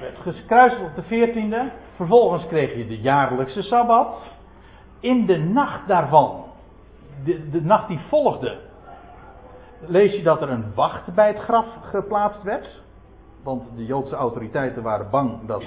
werd 0.00 0.18
gekruisigd 0.18 0.82
op 0.82 0.94
de 0.94 1.02
14e. 1.02 1.72
Vervolgens 1.96 2.46
kreeg 2.46 2.76
je 2.76 2.86
de 2.86 3.00
jaarlijkse 3.00 3.62
sabbat. 3.62 4.16
In 5.00 5.26
de 5.26 5.38
nacht 5.38 5.88
daarvan, 5.88 6.44
de, 7.24 7.50
de 7.50 7.62
nacht 7.62 7.88
die 7.88 8.00
volgde, 8.08 8.58
lees 9.80 10.12
je 10.12 10.22
dat 10.22 10.42
er 10.42 10.50
een 10.50 10.74
wacht 10.74 11.14
bij 11.14 11.28
het 11.28 11.38
graf 11.38 11.66
geplaatst 11.82 12.42
werd. 12.42 12.84
Want 13.46 13.76
de 13.76 13.84
Joodse 13.84 14.14
autoriteiten 14.14 14.82
waren 14.82 15.10
bang 15.10 15.46
dat 15.46 15.64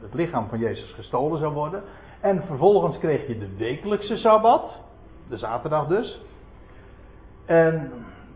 het 0.00 0.14
lichaam 0.14 0.48
van 0.48 0.58
Jezus 0.58 0.92
gestolen 0.92 1.38
zou 1.38 1.52
worden. 1.52 1.82
En 2.20 2.42
vervolgens 2.46 2.98
kreeg 2.98 3.26
je 3.26 3.38
de 3.38 3.56
wekelijkse 3.56 4.16
sabbat, 4.16 4.80
de 5.28 5.36
zaterdag 5.36 5.86
dus. 5.86 6.20
En 7.44 7.90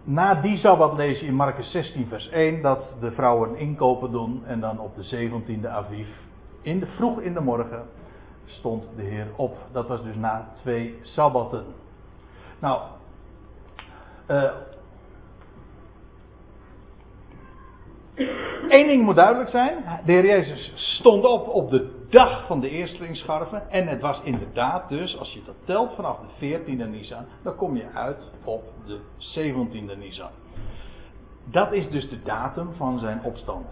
na 0.05 0.35
die 0.35 0.59
sabbat 0.59 0.97
lees 0.97 1.21
je 1.21 1.27
in 1.27 1.35
Marcus 1.35 1.71
16, 1.71 2.07
vers 2.07 2.29
1 2.29 2.63
dat 2.63 2.83
de 3.01 3.11
vrouwen 3.11 3.57
inkopen 3.57 4.11
doen. 4.11 4.43
En 4.47 4.61
dan 4.61 4.79
op 4.79 4.95
de 4.95 5.31
17e 5.31 5.69
aviv, 5.69 6.09
in 6.63 6.79
de, 6.79 6.87
vroeg 6.87 7.21
in 7.21 7.33
de 7.33 7.41
morgen, 7.41 7.87
stond 8.45 8.89
de 8.97 9.03
Heer 9.03 9.27
op. 9.37 9.57
Dat 9.73 9.89
was 9.89 10.03
dus 10.03 10.17
na 10.17 10.49
twee 10.61 10.99
sabbatten. 11.03 11.65
Nou, 12.59 12.81
uh, 14.31 14.51
Eén 18.69 18.87
ding 18.87 19.05
moet 19.05 19.15
duidelijk 19.15 19.51
zijn. 19.51 19.85
De 20.05 20.13
Heer 20.13 20.27
Jezus 20.27 20.73
stond 20.75 21.25
op 21.25 21.49
op 21.49 21.71
de 21.71 22.07
dag 22.11 22.47
van 22.47 22.61
de 22.61 22.69
eerstelingsscharven. 22.69 23.71
En 23.71 23.87
het 23.87 24.01
was 24.01 24.21
inderdaad 24.25 24.89
dus, 24.89 25.19
als 25.19 25.33
je 25.33 25.43
dat 25.47 25.55
telt 25.65 25.95
vanaf 25.95 26.19
de 26.39 26.59
14e 26.59 26.91
Nisan, 26.91 27.25
dan 27.43 27.57
kom 27.57 27.77
je 27.77 27.87
uit 27.95 28.31
op 28.45 28.63
de 28.87 28.99
17e 29.19 29.99
Nisan. 29.99 30.31
Dat 31.45 31.73
is 31.73 31.91
dus 31.91 32.09
de 32.09 32.23
datum 32.23 32.73
van 32.77 32.99
zijn 32.99 33.21
opstanding. 33.23 33.71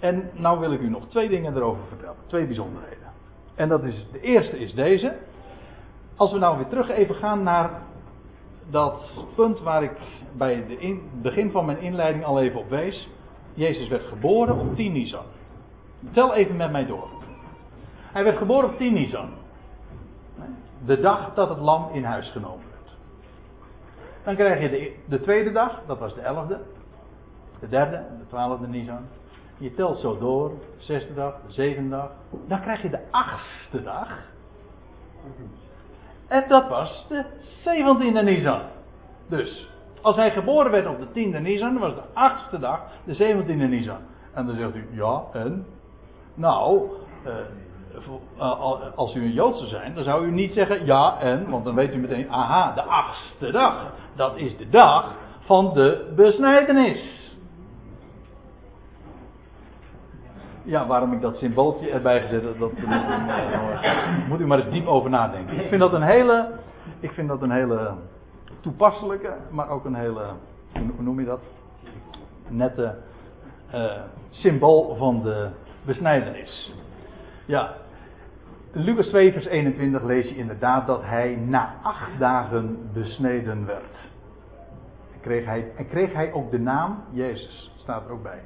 En 0.00 0.30
nou 0.34 0.60
wil 0.60 0.72
ik 0.72 0.80
u 0.80 0.88
nog 0.88 1.08
twee 1.08 1.28
dingen 1.28 1.56
erover 1.56 1.84
vertellen. 1.88 2.16
Twee 2.26 2.46
bijzonderheden. 2.46 3.12
En 3.54 3.68
dat 3.68 3.84
is, 3.84 4.06
de 4.12 4.20
eerste 4.20 4.58
is 4.58 4.74
deze. 4.74 5.16
Als 6.16 6.32
we 6.32 6.38
nou 6.38 6.56
weer 6.56 6.68
terug 6.68 6.90
even 6.90 7.14
gaan 7.14 7.42
naar 7.42 7.70
dat 8.70 9.10
punt 9.34 9.60
waar 9.60 9.82
ik 9.82 9.96
bij 10.36 10.54
het 10.54 11.22
begin 11.22 11.50
van 11.50 11.64
mijn 11.64 11.80
inleiding 11.80 12.24
al 12.24 12.40
even 12.40 12.60
op 12.60 12.68
wees. 12.68 13.08
Jezus 13.56 13.88
werd 13.88 14.04
geboren 14.06 14.58
op 14.58 14.76
10 14.76 14.92
Nisan. 14.92 15.24
Tel 16.12 16.34
even 16.34 16.56
met 16.56 16.70
mij 16.70 16.86
door. 16.86 17.08
Hij 18.12 18.24
werd 18.24 18.36
geboren 18.36 18.68
op 18.68 18.76
10 18.76 18.92
Nisan. 18.92 19.28
De 20.84 21.00
dag 21.00 21.34
dat 21.34 21.48
het 21.48 21.58
lam 21.58 21.88
in 21.92 22.04
huis 22.04 22.30
genomen 22.30 22.64
werd. 22.70 22.96
Dan 24.24 24.34
krijg 24.34 24.60
je 24.60 24.68
de, 24.68 24.94
de 25.08 25.20
tweede 25.20 25.52
dag, 25.52 25.82
dat 25.86 25.98
was 25.98 26.14
de 26.14 26.20
11e. 26.20 26.56
De 27.60 27.68
derde, 27.68 28.04
de 28.18 28.26
twaalfde 28.26 28.66
Nisan. 28.66 29.06
Je 29.58 29.74
telt 29.74 29.98
zo 29.98 30.18
door, 30.18 30.48
de 30.48 30.84
zesde 30.84 31.14
dag, 31.14 31.34
de 31.46 31.52
zevende 31.52 31.90
dag. 31.90 32.10
Dan 32.46 32.60
krijg 32.60 32.82
je 32.82 32.90
de 32.90 33.00
achtste 33.10 33.82
dag. 33.82 34.24
En 36.26 36.44
dat 36.48 36.68
was 36.68 37.06
de 37.08 37.24
zeventiende 37.62 38.22
Nisan. 38.22 38.62
Dus, 39.28 39.70
als 40.06 40.16
hij 40.16 40.30
geboren 40.30 40.70
werd 40.70 40.86
op 40.86 40.98
de 40.98 41.10
tiende 41.12 41.38
Nisan, 41.38 41.78
was 41.78 41.94
de 41.94 42.02
achtste 42.12 42.58
dag 42.58 42.80
de 43.04 43.14
zeventiende 43.14 43.66
Nisan. 43.66 43.98
En 44.34 44.46
dan 44.46 44.56
zegt 44.56 44.74
u, 44.74 44.88
ja, 44.90 45.22
en? 45.32 45.66
Nou, 46.34 46.90
eh, 47.24 47.32
eh, 48.38 48.76
als 48.96 49.14
u 49.14 49.22
een 49.22 49.32
Jood 49.32 49.56
zou 49.56 49.68
zijn, 49.68 49.94
dan 49.94 50.04
zou 50.04 50.26
u 50.26 50.30
niet 50.30 50.52
zeggen 50.52 50.84
ja 50.84 51.18
en, 51.20 51.50
want 51.50 51.64
dan 51.64 51.74
weet 51.74 51.94
u 51.94 51.98
meteen, 51.98 52.30
aha, 52.30 52.72
de 52.74 52.82
achtste 52.82 53.50
dag. 53.50 53.92
Dat 54.16 54.36
is 54.36 54.56
de 54.56 54.68
dag 54.68 55.14
van 55.40 55.74
de 55.74 56.12
besnijdenis. 56.16 57.34
Ja, 60.62 60.86
waarom 60.86 61.12
ik 61.12 61.20
dat 61.20 61.36
symbooltje 61.36 61.90
erbij 61.90 62.20
gezet 62.20 62.42
heb, 62.42 62.58
dat 62.58 62.72
moet 64.28 64.40
u 64.40 64.46
maar 64.46 64.58
eens 64.58 64.70
diep 64.70 64.86
over 64.86 65.10
nadenken. 65.10 65.60
Ik 65.60 65.68
vind 65.68 65.80
dat 65.80 65.92
een 65.92 66.02
hele, 66.02 66.48
ik 67.00 67.10
vind 67.10 67.28
dat 67.28 67.42
een 67.42 67.50
hele 67.50 67.90
toepasselijke, 68.66 69.36
maar 69.50 69.68
ook 69.68 69.84
een 69.84 69.94
hele, 69.94 70.24
hoe 70.72 71.02
noem 71.02 71.20
je 71.20 71.26
dat? 71.26 71.40
Nette 72.48 72.98
uh, 73.74 74.02
symbool 74.30 74.96
van 74.96 75.22
de 75.22 75.50
besnijdenis. 75.84 76.74
Ja, 77.44 77.74
Lucas 78.72 79.06
2, 79.06 79.32
vers 79.32 79.46
21 79.46 80.02
lees 80.02 80.28
je 80.28 80.36
inderdaad 80.36 80.86
dat 80.86 81.02
hij 81.02 81.36
na 81.36 81.74
acht 81.82 82.18
dagen 82.18 82.90
besneden 82.92 83.66
werd. 83.66 83.94
En 85.12 85.20
kreeg 85.20 85.44
hij, 85.44 85.72
en 85.76 85.88
kreeg 85.88 86.12
hij 86.12 86.32
ook 86.32 86.50
de 86.50 86.58
naam 86.58 87.02
Jezus, 87.10 87.72
staat 87.76 88.04
er 88.04 88.12
ook 88.12 88.22
bij. 88.22 88.42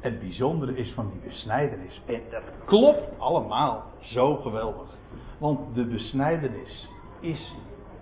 Het 0.00 0.18
bijzondere 0.18 0.76
is 0.76 0.92
van 0.92 1.10
die 1.10 1.30
besnijdenis. 1.30 2.02
En 2.06 2.20
dat 2.30 2.42
klopt 2.64 3.18
allemaal 3.18 3.84
zo 4.00 4.36
geweldig. 4.36 4.88
Want 5.38 5.74
de 5.74 5.84
besnijdenis 5.84 6.88
is 7.20 7.54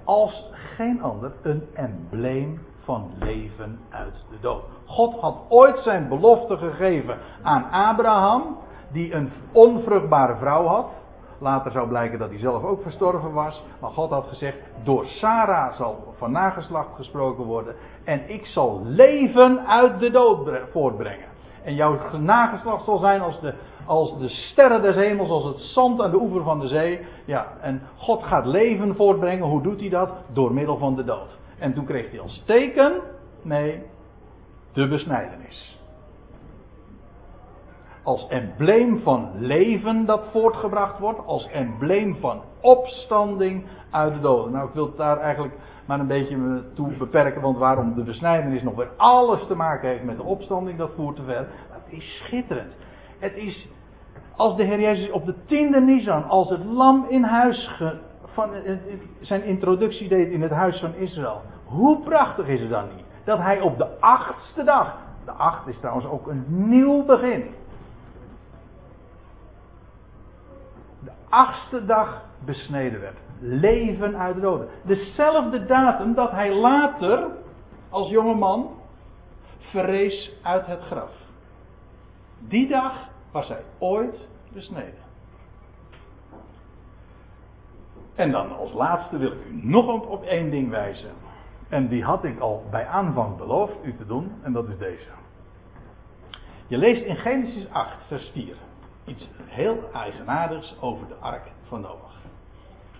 als 0.09 0.45
geen 0.77 1.03
ander 1.03 1.33
een 1.43 1.63
embleem 1.75 2.61
van 2.85 3.11
leven 3.19 3.81
uit 3.91 4.25
de 4.31 4.37
dood. 4.41 4.63
God 4.87 5.21
had 5.21 5.37
ooit 5.49 5.79
zijn 5.79 6.09
belofte 6.09 6.57
gegeven 6.57 7.19
aan 7.43 7.71
Abraham 7.71 8.57
die 8.93 9.15
een 9.15 9.31
onvruchtbare 9.53 10.37
vrouw 10.37 10.67
had. 10.67 10.87
Later 11.39 11.73
zou 11.73 11.89
blijken 11.89 12.19
dat 12.19 12.29
hij 12.29 12.39
zelf 12.39 12.65
ook 12.65 12.83
verstorven 12.83 13.33
was. 13.33 13.63
Maar 13.81 13.91
God 13.91 14.11
had 14.11 14.27
gezegd: 14.27 14.57
Door 14.83 15.07
Sarah 15.07 15.73
zal 15.73 16.15
van 16.17 16.33
nageslacht 16.33 16.95
gesproken 16.97 17.45
worden. 17.45 17.75
En 18.05 18.31
ik 18.31 18.47
zal 18.47 18.81
leven 18.85 19.67
uit 19.67 20.01
de 20.01 20.11
dood 20.11 20.51
voortbrengen. 20.73 21.28
En 21.69 21.75
jouw 21.75 22.19
nageslacht 22.19 22.85
zal 22.85 22.99
zijn 22.99 23.21
als 23.21 23.41
de, 23.41 23.55
als 23.87 24.19
de 24.19 24.29
sterren 24.29 24.83
des 24.83 24.95
hemels, 24.95 25.31
als 25.31 25.45
het 25.45 25.59
zand 25.59 26.01
aan 26.01 26.11
de 26.11 26.21
oever 26.21 26.43
van 26.43 26.61
de 26.61 26.69
zee. 26.69 27.01
Ja, 27.25 27.47
en 27.61 27.83
God 27.97 28.23
gaat 28.23 28.47
leven 28.47 28.97
voortbrengen. 28.97 29.47
Hoe 29.47 29.63
doet 29.63 29.81
hij 29.81 29.89
dat? 29.89 30.11
Door 30.33 30.53
middel 30.53 30.77
van 30.77 30.97
de 30.97 31.05
dood. 31.05 31.39
En 31.59 31.75
toen 31.75 31.85
kreeg 31.85 32.11
hij 32.11 32.21
als 32.21 32.43
teken, 32.47 33.01
nee, 33.43 33.83
de 34.73 34.89
besnijdenis 34.89 35.79
als 38.03 38.27
embleem 38.29 39.01
van 39.03 39.31
leven 39.39 40.07
dat 40.07 40.23
voortgebracht 40.31 40.99
wordt, 40.99 41.27
als 41.27 41.47
embleem 41.47 42.17
van 42.21 42.43
opstanding 42.61 43.65
uit 43.91 44.13
de 44.13 44.21
doden. 44.21 44.53
Nou, 44.53 44.69
ik 44.69 44.75
wil 44.75 44.95
daar 44.97 45.19
eigenlijk 45.19 45.55
maar 45.89 46.01
een 46.01 46.07
beetje 46.07 46.63
toe 46.75 46.97
beperken, 46.97 47.41
want 47.41 47.59
waarom 47.59 47.95
de 47.95 48.03
besnijdenis 48.03 48.63
nog 48.63 48.75
weer 48.75 48.91
alles 48.97 49.47
te 49.47 49.55
maken 49.55 49.89
heeft 49.89 50.05
met 50.05 50.17
de 50.17 50.23
opstanding, 50.23 50.79
dat 50.79 50.91
voert 50.97 51.17
te 51.17 51.23
ver. 51.23 51.47
Maar 51.69 51.79
het 51.85 51.93
is 51.99 52.17
schitterend. 52.17 52.73
Het 53.19 53.37
is, 53.37 53.69
als 54.37 54.57
de 54.57 54.63
Heer 54.63 54.81
Jezus 54.81 55.11
op 55.11 55.27
de 55.27 55.35
tiende 55.47 55.81
Nisan, 55.81 56.29
als 56.29 56.51
het 56.51 56.65
lam 56.65 57.07
in 57.09 57.23
huis, 57.23 57.81
van, 58.25 58.55
eh, 58.55 58.73
eh, 58.73 58.79
zijn 59.21 59.45
introductie 59.45 60.09
deed 60.09 60.31
in 60.31 60.43
het 60.43 60.51
huis 60.51 60.81
van 60.81 60.95
Israël. 60.95 61.41
Hoe 61.65 62.01
prachtig 62.01 62.47
is 62.47 62.61
het 62.61 62.71
dan 62.71 62.85
niet? 62.97 63.05
Dat 63.25 63.39
hij 63.39 63.61
op 63.61 63.79
de 63.79 64.01
achtste 64.01 64.65
dag, 64.65 64.97
de 65.25 65.33
acht 65.33 65.67
is 65.67 65.79
trouwens 65.79 66.07
ook 66.07 66.27
een 66.27 66.45
nieuw 66.49 67.05
begin. 67.05 67.45
achtste 71.29 71.85
dag 71.85 72.23
besneden 72.45 73.01
werd. 73.01 73.17
Leven 73.41 74.19
uit 74.19 74.35
de 74.35 74.41
doden. 74.41 74.69
Dezelfde 74.83 75.67
datum 75.67 76.15
dat 76.15 76.31
hij 76.31 76.55
later, 76.55 77.27
als 77.89 78.09
jonge 78.09 78.35
man, 78.35 78.71
verrees 79.59 80.33
uit 80.43 80.67
het 80.67 80.81
graf. 80.81 81.11
Die 82.39 82.69
dag 82.69 83.09
was 83.33 83.49
hij 83.49 83.63
ooit 83.79 84.17
besneden. 84.53 85.07
En 88.15 88.31
dan 88.31 88.57
als 88.57 88.73
laatste 88.73 89.19
wil 89.19 89.33
ik 89.33 89.45
u 89.47 89.67
nog 89.67 90.07
op, 90.07 90.23
één 90.23 90.51
ding 90.51 90.71
wijzen. 90.71 91.11
En 91.69 91.89
die 91.89 92.05
had 92.05 92.25
ik 92.25 92.41
al 92.41 92.65
bij 92.71 92.87
aanvang 92.87 93.37
beloofd 93.37 93.75
u 93.83 93.97
te 93.97 94.07
doen, 94.07 94.33
en 94.43 94.53
dat 94.53 94.69
is 94.69 94.79
deze. 94.79 95.11
Je 96.67 96.79
leest 96.79 97.03
in 97.05 97.17
Genesis 97.17 97.71
8, 97.71 97.97
vers 98.07 98.31
4 98.33 98.57
iets 99.09 99.29
heel 99.45 99.91
eigenaardigs 99.93 100.77
over 100.81 101.09
de 101.09 101.15
ark 101.15 101.51
van 101.69 101.81
Noach. 101.81 102.08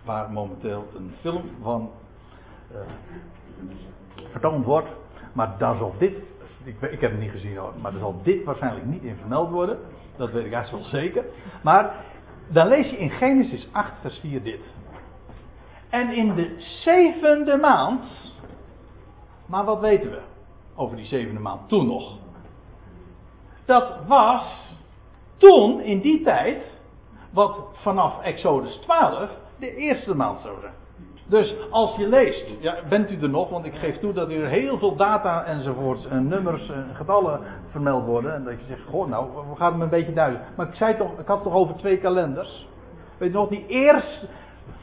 Waar 0.09 0.31
momenteel 0.31 0.87
een 0.97 1.15
film 1.21 1.43
van 1.63 1.91
uh, 2.73 2.79
vertoond 4.31 4.65
wordt. 4.65 4.89
Maar 5.33 5.59
daar 5.59 5.77
zal 5.77 5.95
dit, 5.99 6.17
ik, 6.65 6.81
ik, 6.81 7.01
heb 7.01 7.11
het 7.11 7.21
niet 7.21 7.31
gezien 7.31 7.57
hoor, 7.57 7.73
maar 7.81 7.91
daar 7.91 8.01
zal 8.01 8.21
dit 8.23 8.45
waarschijnlijk 8.45 8.87
niet 8.87 9.03
in 9.03 9.17
vermeld 9.17 9.51
worden. 9.51 9.79
Dat 10.17 10.31
weet 10.31 10.45
ik 10.45 10.53
eigenlijk 10.53 10.85
wel 10.85 11.01
zeker. 11.01 11.25
Maar 11.63 12.05
dan 12.49 12.69
lees 12.69 12.91
je 12.91 12.99
in 12.99 13.11
Genesis 13.11 13.69
8, 13.73 13.93
vers 14.01 14.19
4 14.19 14.43
dit. 14.43 14.61
En 15.89 16.13
in 16.13 16.35
de 16.35 16.57
zevende 16.59 17.57
maand. 17.57 18.03
Maar 19.47 19.65
wat 19.65 19.81
weten 19.81 20.11
we 20.11 20.21
over 20.75 20.97
die 20.97 21.07
zevende 21.07 21.41
maand 21.41 21.69
toen 21.69 21.87
nog? 21.87 22.19
Dat 23.65 24.07
was 24.07 24.75
toen, 25.37 25.81
in 25.81 26.01
die 26.01 26.23
tijd, 26.23 26.63
wat 27.31 27.59
vanaf 27.73 28.23
Exodus 28.23 28.77
12 28.77 29.31
de 29.59 29.77
eerste 29.77 30.15
maand 30.15 30.41
zou. 30.41 30.57
Dus 31.29 31.55
als 31.71 31.97
je 31.97 32.09
leest, 32.09 32.47
ja, 32.61 32.77
bent 32.89 33.11
u 33.11 33.23
er 33.23 33.29
nog, 33.29 33.51
want 33.51 33.65
ik 33.65 33.75
geef 33.75 33.99
toe 33.99 34.13
dat 34.13 34.31
er 34.31 34.47
heel 34.47 34.79
veel 34.79 34.97
data 34.97 35.45
enzovoorts, 35.45 36.07
en 36.07 36.29
nummers 36.29 36.71
en 36.71 36.91
getallen 36.95 37.41
vermeld 37.71 38.05
worden. 38.05 38.35
En 38.35 38.45
dat 38.45 38.61
je 38.61 38.67
zegt, 38.67 38.83
goh, 38.89 39.09
nou, 39.09 39.27
we 39.51 39.57
gaan 39.57 39.73
het 39.73 39.83
een 39.83 39.89
beetje 39.89 40.13
duiden. 40.13 40.41
Maar 40.57 40.67
ik 40.69 40.75
zei 40.75 40.97
toch, 40.97 41.19
ik 41.19 41.27
had 41.27 41.43
toch 41.43 41.53
over 41.53 41.77
twee 41.77 41.99
kalenders. 41.99 42.67
Weet 43.19 43.33
je 43.33 43.39
nog, 43.39 43.49
die 43.49 43.67
eerste, 43.67 44.27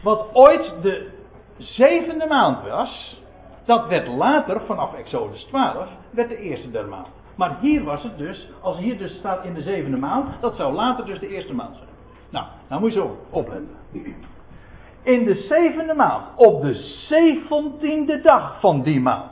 wat 0.03 0.29
ooit 0.33 0.73
de 0.81 1.09
zevende 1.57 2.25
maand 2.27 2.67
was, 2.69 3.23
dat 3.65 3.87
werd 3.87 4.07
later, 4.07 4.61
vanaf 4.61 4.93
Exodus 4.93 5.43
12, 5.43 5.89
werd 6.09 6.29
de 6.29 6.37
eerste 6.37 6.71
der 6.71 6.87
maand. 6.87 7.07
Maar 7.35 7.57
hier 7.59 7.83
was 7.83 8.03
het 8.03 8.17
dus, 8.17 8.49
als 8.61 8.77
hier 8.77 8.97
dus 8.97 9.17
staat 9.17 9.45
in 9.45 9.53
de 9.53 9.61
zevende 9.61 9.97
maand, 9.97 10.41
dat 10.41 10.55
zou 10.55 10.73
later 10.73 11.05
dus 11.05 11.19
de 11.19 11.27
eerste 11.27 11.53
maand 11.53 11.75
zijn. 11.75 11.89
Nou, 12.29 12.45
nou 12.69 12.81
moet 12.81 12.93
je 12.93 12.99
zo 12.99 13.17
opletten. 13.29 13.69
In 15.05 15.23
de 15.23 15.35
zevende 15.35 15.93
maand, 15.93 16.25
op 16.35 16.61
de 16.61 16.73
zeventiende 17.07 18.21
dag 18.21 18.59
van 18.59 18.81
die 18.81 18.99
maand, 18.99 19.31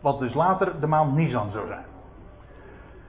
wat 0.00 0.18
dus 0.18 0.34
later 0.34 0.80
de 0.80 0.86
maand 0.86 1.14
Nisan 1.14 1.50
zou 1.50 1.66
zijn, 1.66 1.84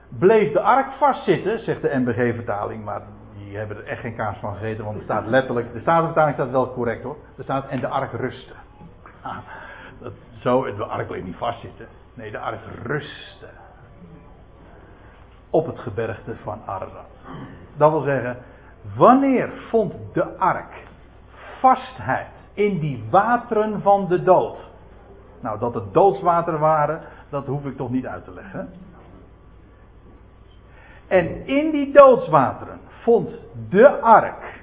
bleef 0.08 0.52
de 0.52 0.60
ark 0.60 0.92
vastzitten, 0.92 1.60
zegt 1.60 1.82
de 1.82 1.98
NBG-vertaling, 1.98 2.84
maar 2.84 3.02
die 3.36 3.56
hebben 3.56 3.76
er 3.76 3.84
echt 3.84 4.00
geen 4.00 4.16
kaas 4.16 4.36
van 4.36 4.54
gegeten, 4.54 4.84
want 4.84 4.96
er 4.96 5.02
staat 5.02 5.26
letterlijk, 5.26 5.72
de 5.72 5.80
Statenvertaling 5.80 6.34
staat 6.34 6.50
wel 6.50 6.72
correct 6.72 7.02
hoor, 7.02 7.16
er 7.36 7.42
staat 7.42 7.68
en 7.68 7.80
de 7.80 7.88
ark 7.88 8.12
rustte. 8.12 8.54
Ah, 9.22 9.36
dat, 10.00 10.12
zo, 10.38 10.74
de 10.74 10.84
ark 10.84 11.06
bleef 11.06 11.22
niet 11.24 11.36
vastzitten, 11.36 11.86
nee, 12.14 12.30
de 12.30 12.38
ark 12.38 12.60
rustte. 12.82 13.46
Op 15.50 15.66
het 15.66 15.78
gebergte 15.78 16.36
van 16.42 16.60
Ararat. 16.66 17.08
Dat 17.76 17.90
wil 17.90 18.02
zeggen, 18.02 18.36
wanneer 18.96 19.50
vond 19.68 19.94
de 20.12 20.36
ark 20.38 20.88
vastheid 21.60 22.26
in 22.54 22.78
die 22.78 23.04
wateren 23.10 23.82
van 23.82 24.08
de 24.08 24.22
dood? 24.22 24.56
Nou, 25.40 25.58
dat 25.58 25.74
het 25.74 25.94
doodswateren 25.94 26.60
waren, 26.60 27.00
dat 27.28 27.46
hoef 27.46 27.64
ik 27.64 27.76
toch 27.76 27.90
niet 27.90 28.06
uit 28.06 28.24
te 28.24 28.32
leggen. 28.32 28.68
En 31.06 31.46
in 31.46 31.70
die 31.70 31.92
doodswateren 31.92 32.80
vond 33.02 33.30
de 33.68 34.00
ark. 34.00 34.62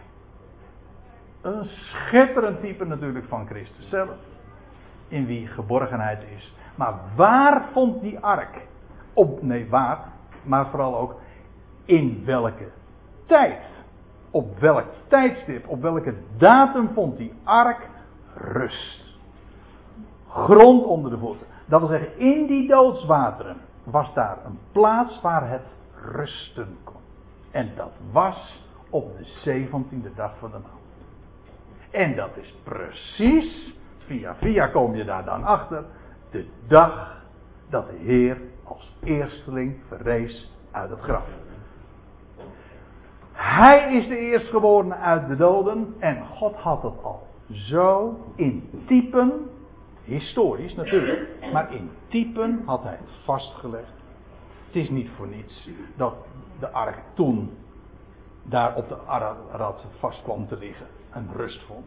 Een 1.42 1.64
schitterend 1.66 2.62
type 2.62 2.86
natuurlijk 2.86 3.26
van 3.26 3.46
Christus 3.46 3.90
zelf. 3.90 4.10
In 5.08 5.26
wie 5.26 5.48
geborgenheid 5.48 6.24
is. 6.36 6.56
Maar 6.76 6.94
waar 7.16 7.64
vond 7.72 8.02
die 8.02 8.20
ark? 8.20 8.62
Op, 9.14 9.42
nee, 9.42 9.70
waar, 9.70 10.00
maar 10.44 10.70
vooral 10.70 10.98
ook 10.98 11.16
in 11.86 12.24
welke 12.26 12.68
tijd? 13.26 13.60
Op 14.38 14.60
welk 14.60 14.86
tijdstip, 15.08 15.68
op 15.68 15.82
welke 15.82 16.14
datum 16.38 16.90
vond 16.94 17.18
die 17.18 17.34
ark 17.44 17.90
rust? 18.34 19.18
Grond 20.30 20.84
onder 20.86 21.12
de 21.12 21.18
voeten. 21.18 21.48
Dat 21.66 21.80
wil 21.80 21.90
zeggen, 21.90 22.18
in 22.20 22.48
die 22.48 22.68
doodswateren 22.68 23.58
was 23.84 24.14
daar 24.14 24.38
een 24.46 24.60
plaats 24.72 25.22
waar 25.22 25.50
het 25.50 25.66
rusten 26.12 26.78
kon. 26.84 27.02
En 27.52 27.72
dat 27.76 27.92
was 28.12 28.64
op 28.90 29.18
de 29.18 29.26
zeventiende 29.26 30.14
dag 30.16 30.38
van 30.40 30.52
de 30.52 30.58
maand. 30.58 31.12
En 31.92 32.16
dat 32.16 32.38
is 32.38 32.56
precies, 32.64 33.74
via 33.98 34.36
via 34.36 34.68
kom 34.68 34.96
je 34.96 35.06
daar 35.06 35.26
dan 35.26 35.44
achter, 35.44 35.84
de 36.32 36.48
dag 36.68 37.22
dat 37.70 37.88
de 37.88 37.98
Heer 37.98 38.38
als 38.64 38.98
eersteling 39.04 39.76
verrees 39.88 40.54
uit 40.72 40.90
het 40.90 41.00
graf. 41.00 41.28
Hij 43.38 43.94
is 43.94 44.08
de 44.08 44.18
eerstgeborene 44.18 44.96
uit 44.96 45.28
de 45.28 45.36
doden 45.36 45.96
en 46.00 46.26
God 46.26 46.56
had 46.56 46.84
het 46.84 47.04
al 47.04 47.28
zo 47.50 48.18
in 48.36 48.84
typen, 48.86 49.50
historisch 50.04 50.76
natuurlijk, 50.76 51.30
maar 51.52 51.74
in 51.74 51.90
typen 52.08 52.64
had 52.66 52.84
hij 52.84 52.92
het 53.00 53.10
vastgelegd. 53.24 53.94
Het 54.66 54.76
is 54.76 54.90
niet 54.90 55.10
voor 55.16 55.28
niets 55.28 55.70
dat 55.96 56.16
de 56.60 56.70
ark 56.70 56.98
toen 57.14 57.58
daar 58.44 58.76
op 58.76 58.88
de 58.88 58.98
Ararat 59.06 59.86
vast 60.00 60.24
kwam 60.24 60.48
te 60.48 60.58
liggen 60.58 60.88
en 61.10 61.30
rust 61.36 61.64
vond. 61.64 61.86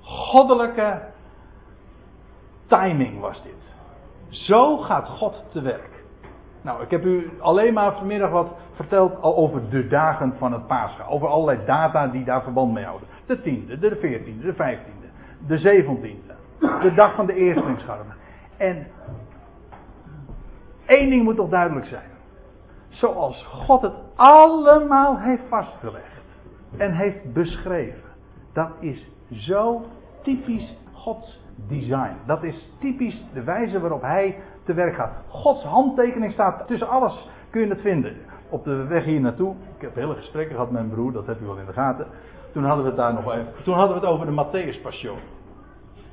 Goddelijke 0.00 1.02
timing 2.66 3.20
was 3.20 3.42
dit. 3.42 3.52
Zo 4.28 4.76
gaat 4.76 5.08
God 5.08 5.44
te 5.50 5.60
werk. 5.60 5.97
Nou, 6.62 6.82
ik 6.82 6.90
heb 6.90 7.04
u 7.04 7.30
alleen 7.40 7.74
maar 7.74 7.92
vanmiddag 7.92 8.30
wat 8.30 8.48
verteld 8.72 9.22
over 9.22 9.70
de 9.70 9.88
dagen 9.88 10.34
van 10.38 10.52
het 10.52 10.66
Pascha. 10.66 11.04
Over 11.04 11.28
allerlei 11.28 11.66
data 11.66 12.06
die 12.06 12.24
daar 12.24 12.42
verband 12.42 12.72
mee 12.72 12.84
houden. 12.84 13.08
De 13.26 13.40
tiende, 13.40 13.78
de 13.78 13.96
veertiende, 14.00 14.46
de 14.46 14.54
vijftiende, 14.54 15.06
de 15.46 15.58
zeventiende. 15.58 16.34
De 16.58 16.92
dag 16.94 17.14
van 17.14 17.26
de 17.26 17.34
eerstelingsscharmen. 17.34 18.14
En 18.56 18.86
één 20.86 21.10
ding 21.10 21.22
moet 21.22 21.36
toch 21.36 21.48
duidelijk 21.48 21.86
zijn. 21.86 22.10
Zoals 22.88 23.44
God 23.44 23.82
het 23.82 23.94
allemaal 24.14 25.18
heeft 25.18 25.42
vastgelegd 25.48 26.22
en 26.76 26.92
heeft 26.92 27.32
beschreven. 27.32 28.08
Dat 28.52 28.70
is 28.80 29.10
zo 29.30 29.84
typisch 30.22 30.76
Gods 30.98 31.40
design. 31.68 32.16
Dat 32.26 32.42
is 32.42 32.70
typisch 32.78 33.24
de 33.32 33.42
wijze 33.42 33.80
waarop 33.80 34.02
hij 34.02 34.36
te 34.64 34.74
werk 34.74 34.94
gaat. 34.94 35.12
Gods 35.28 35.64
handtekening 35.64 36.32
staat 36.32 36.66
tussen 36.66 36.88
alles, 36.88 37.28
kun 37.50 37.60
je 37.60 37.68
het 37.68 37.80
vinden. 37.80 38.16
Op 38.48 38.64
de 38.64 38.86
weg 38.86 39.04
hier 39.04 39.20
naartoe, 39.20 39.54
ik 39.76 39.80
heb 39.80 39.94
hele 39.94 40.14
gesprekken 40.14 40.54
gehad 40.54 40.70
met 40.70 40.80
mijn 40.82 40.94
broer, 40.94 41.12
dat 41.12 41.26
heb 41.26 41.40
u 41.40 41.44
wel 41.44 41.58
in 41.58 41.66
de 41.66 41.72
gaten. 41.72 42.06
Toen 42.52 42.64
hadden 42.64 42.84
we 42.84 42.90
het 42.90 42.98
daar 42.98 43.14
nog 43.14 43.32
even, 43.32 43.52
toen 43.64 43.74
hadden 43.74 44.00
we 44.00 44.06
het 44.06 44.10
over 44.14 44.26
de 44.26 44.44
Matthäus 44.44 44.82
Passion. 44.82 45.18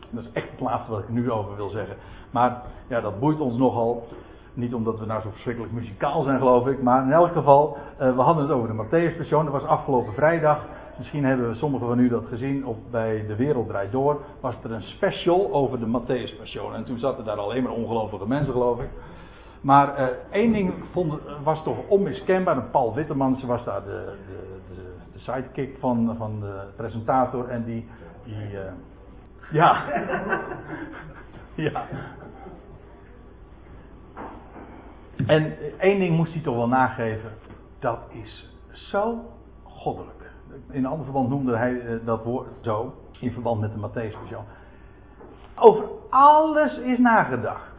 Dat 0.10 0.24
is 0.24 0.32
echt 0.32 0.52
het 0.52 0.60
laatste 0.60 0.92
wat 0.92 1.00
ik 1.00 1.10
nu 1.10 1.32
over 1.32 1.56
wil 1.56 1.70
zeggen. 1.70 1.96
Maar 2.32 2.62
ja, 2.88 3.02
dat 3.02 3.20
boeit 3.20 3.40
ons 3.40 3.58
nogal. 3.58 4.08
Niet 4.54 4.74
omdat 4.74 5.00
we 5.00 5.06
nou 5.06 5.22
zo 5.22 5.30
verschrikkelijk 5.30 5.74
muzikaal 5.74 6.24
zijn, 6.24 6.38
geloof 6.38 6.68
ik. 6.68 6.82
Maar 6.82 7.04
in 7.04 7.12
elk 7.12 7.32
geval, 7.32 7.78
uh, 8.02 8.16
we 8.16 8.22
hadden 8.22 8.44
het 8.44 8.52
over 8.52 8.68
de 8.68 8.84
Matthäus 8.84 9.18
Passion. 9.18 9.44
Dat 9.44 9.54
was 9.54 9.64
afgelopen 9.64 10.14
vrijdag. 10.14 10.66
Misschien 10.98 11.26
hebben 11.26 11.56
sommigen 11.56 11.88
van 11.88 12.00
u 12.00 12.10
dat 12.10 12.26
gezien. 12.30 12.66
Of 12.66 12.78
bij 12.92 13.26
De 13.28 13.36
Wereld 13.36 13.68
Draait 13.68 13.92
Door. 13.92 14.22
Was 14.40 14.56
er 14.64 14.72
een 14.72 14.84
special 14.84 15.54
over 15.54 15.80
de 15.80 15.86
Matthäus 15.86 16.38
Passion. 16.38 16.76
En 16.76 16.84
toen 16.86 17.00
zaten 17.00 17.26
daar 17.26 17.38
alleen 17.38 17.64
maar 17.64 17.72
ongelovige 17.72 18.28
mensen, 18.28 18.54
geloof 18.54 18.80
ik. 18.80 18.90
Maar 19.62 20.00
uh, 20.00 20.08
één 20.32 20.52
ding 20.52 20.74
vond, 20.92 21.20
was 21.44 21.64
toch 21.64 21.78
onmiskenbaar. 21.88 22.62
Paul 22.62 22.94
Wittemans 22.94 23.44
was 23.44 23.64
daar 23.64 23.84
de, 23.84 24.14
de, 24.28 24.60
de, 24.76 24.96
de 25.14 25.20
sidekick 25.20 25.78
van, 25.80 26.16
van 26.18 26.40
de 26.40 26.62
presentator. 26.76 27.50
En 27.50 27.64
die. 27.64 27.88
die 28.24 28.52
uh, 28.52 28.60
ja. 29.52 29.84
ja. 31.56 31.86
En 35.28 35.54
één 35.80 36.00
ding 36.00 36.16
moest 36.16 36.34
hij 36.34 36.42
toch 36.42 36.56
wel 36.56 36.68
nageven. 36.68 37.32
Dat 37.80 38.00
is 38.10 38.50
zo 38.72 39.20
goddelijk. 39.64 40.15
In 40.70 40.84
een 40.84 40.86
ander 40.86 41.04
verband 41.04 41.30
noemde 41.30 41.58
hij 41.58 42.00
dat 42.06 42.24
woord 42.24 42.48
zo. 42.62 42.94
In 43.20 43.32
verband 43.32 43.62
met 43.62 43.72
de 43.74 43.90
Matthäus 43.90 44.36
Over 45.56 45.84
alles 46.10 46.78
is 46.78 46.98
nagedacht. 46.98 47.76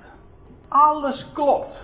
Alles 0.68 1.30
klopt. 1.34 1.76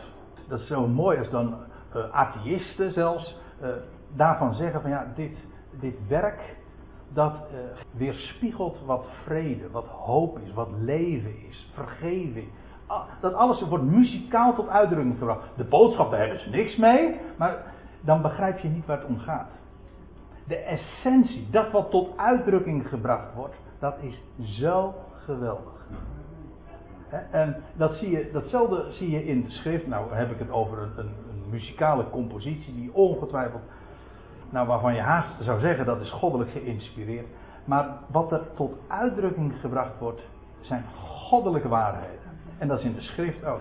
Dat 0.48 0.60
is 0.60 0.66
zo 0.66 0.86
mooi 0.86 1.18
als 1.18 1.30
dan 1.30 1.54
uh, 1.96 2.14
atheïsten 2.14 2.92
zelfs 2.92 3.36
uh, 3.62 3.68
daarvan 4.16 4.54
zeggen 4.54 4.80
van 4.80 4.90
ja, 4.90 5.12
dit, 5.14 5.36
dit 5.70 6.08
werk 6.08 6.56
dat 7.12 7.32
uh, 7.32 7.58
weerspiegelt 7.90 8.78
wat 8.84 9.06
vrede, 9.24 9.70
wat 9.70 9.86
hoop 9.86 10.38
is, 10.38 10.52
wat 10.52 10.68
leven 10.78 11.46
is, 11.48 11.70
vergeving. 11.74 12.48
Dat 13.20 13.34
alles 13.34 13.62
wordt 13.68 13.84
muzikaal 13.84 14.54
tot 14.54 14.68
uitdrukking 14.68 15.18
gebracht. 15.18 15.48
De 15.56 15.64
boodschap, 15.64 16.10
daar 16.10 16.20
hebben 16.20 16.40
ze 16.40 16.50
niks 16.50 16.76
mee, 16.76 17.20
maar 17.38 17.72
dan 18.00 18.22
begrijp 18.22 18.58
je 18.58 18.68
niet 18.68 18.86
waar 18.86 18.98
het 18.98 19.06
om 19.06 19.18
gaat. 19.18 19.48
De 20.46 20.56
essentie, 20.56 21.50
dat 21.50 21.70
wat 21.70 21.90
tot 21.90 22.16
uitdrukking 22.16 22.88
gebracht 22.88 23.34
wordt, 23.34 23.54
dat 23.78 23.94
is 24.00 24.22
zo 24.58 24.94
geweldig. 25.24 25.86
En 27.30 27.62
dat 27.74 27.94
zie 27.94 28.10
je, 28.10 28.30
datzelfde 28.32 28.86
zie 28.90 29.10
je 29.10 29.24
in 29.24 29.42
de 29.44 29.50
schrift. 29.50 29.86
Nou 29.86 30.14
heb 30.14 30.30
ik 30.30 30.38
het 30.38 30.50
over 30.50 30.78
een, 30.78 30.92
een, 30.96 31.06
een, 31.06 31.50
muzikale 31.50 32.10
compositie 32.10 32.74
die 32.74 32.94
ongetwijfeld, 32.94 33.62
nou 34.50 34.66
waarvan 34.66 34.94
je 34.94 35.00
haast 35.00 35.42
zou 35.42 35.60
zeggen 35.60 35.86
dat 35.86 36.00
is 36.00 36.10
goddelijk 36.10 36.50
geïnspireerd. 36.50 37.26
Maar 37.64 37.98
wat 38.06 38.32
er 38.32 38.42
tot 38.54 38.74
uitdrukking 38.86 39.54
gebracht 39.60 39.98
wordt, 39.98 40.20
zijn 40.60 40.84
goddelijke 41.04 41.68
waarheden. 41.68 42.30
En 42.58 42.68
dat 42.68 42.78
is 42.78 42.84
in 42.84 42.94
de 42.94 43.00
schrift 43.00 43.44
ook. 43.44 43.60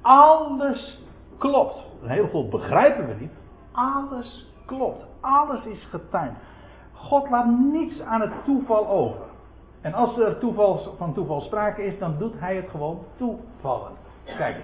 Alles 0.00 1.02
klopt. 1.38 1.78
Heel 2.02 2.28
veel 2.28 2.48
begrijpen 2.48 3.06
we 3.06 3.14
niet. 3.14 3.32
Alles 3.72 4.53
klopt. 4.64 5.04
Alles 5.20 5.64
is 5.64 5.84
getimed. 5.90 6.36
God 6.92 7.30
laat 7.30 7.46
niets 7.46 8.00
aan 8.00 8.20
het 8.20 8.44
toeval 8.44 8.88
over. 8.88 9.24
En 9.80 9.94
als 9.94 10.18
er 10.18 10.38
toeval, 10.38 10.94
van 10.96 11.14
toeval 11.14 11.40
sprake 11.40 11.82
is, 11.82 11.98
dan 11.98 12.18
doet 12.18 12.40
hij 12.40 12.56
het 12.56 12.70
gewoon 12.70 13.04
toevallen. 13.16 13.92
Kijk, 14.24 14.56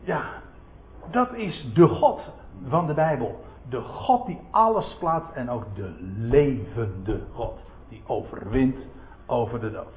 ja, 0.00 0.22
dat 1.10 1.32
is 1.34 1.72
de 1.74 1.88
God 1.88 2.20
van 2.66 2.86
de 2.86 2.94
Bijbel. 2.94 3.40
De 3.68 3.80
God 3.80 4.26
die 4.26 4.40
alles 4.50 4.96
plaatst 4.98 5.32
en 5.34 5.50
ook 5.50 5.64
de 5.74 5.94
levende 6.16 7.20
God. 7.32 7.58
Die 7.88 8.02
overwint 8.06 8.76
over 9.26 9.60
de 9.60 9.70
dood. 9.70 9.94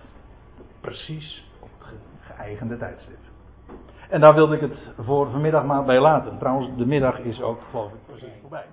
Precies 0.82 1.52
op 1.60 1.70
het 1.80 1.99
geëigende 2.20 2.78
tijdstip. 2.78 3.24
En 4.10 4.22
daar 4.22 4.34
wilde 4.34 4.56
ik 4.56 4.61
het 4.61 4.77
voor 4.99 5.30
vanmiddag 5.30 5.65
maar 5.65 5.84
bij 5.84 5.99
laten. 5.99 6.38
Trouwens, 6.38 6.77
de 6.77 6.86
middag 6.86 7.19
is 7.19 7.41
ook, 7.41 7.60
geloof 7.69 7.91
ik, 7.91 7.99
precies 8.06 8.34
voorbij. 8.41 8.65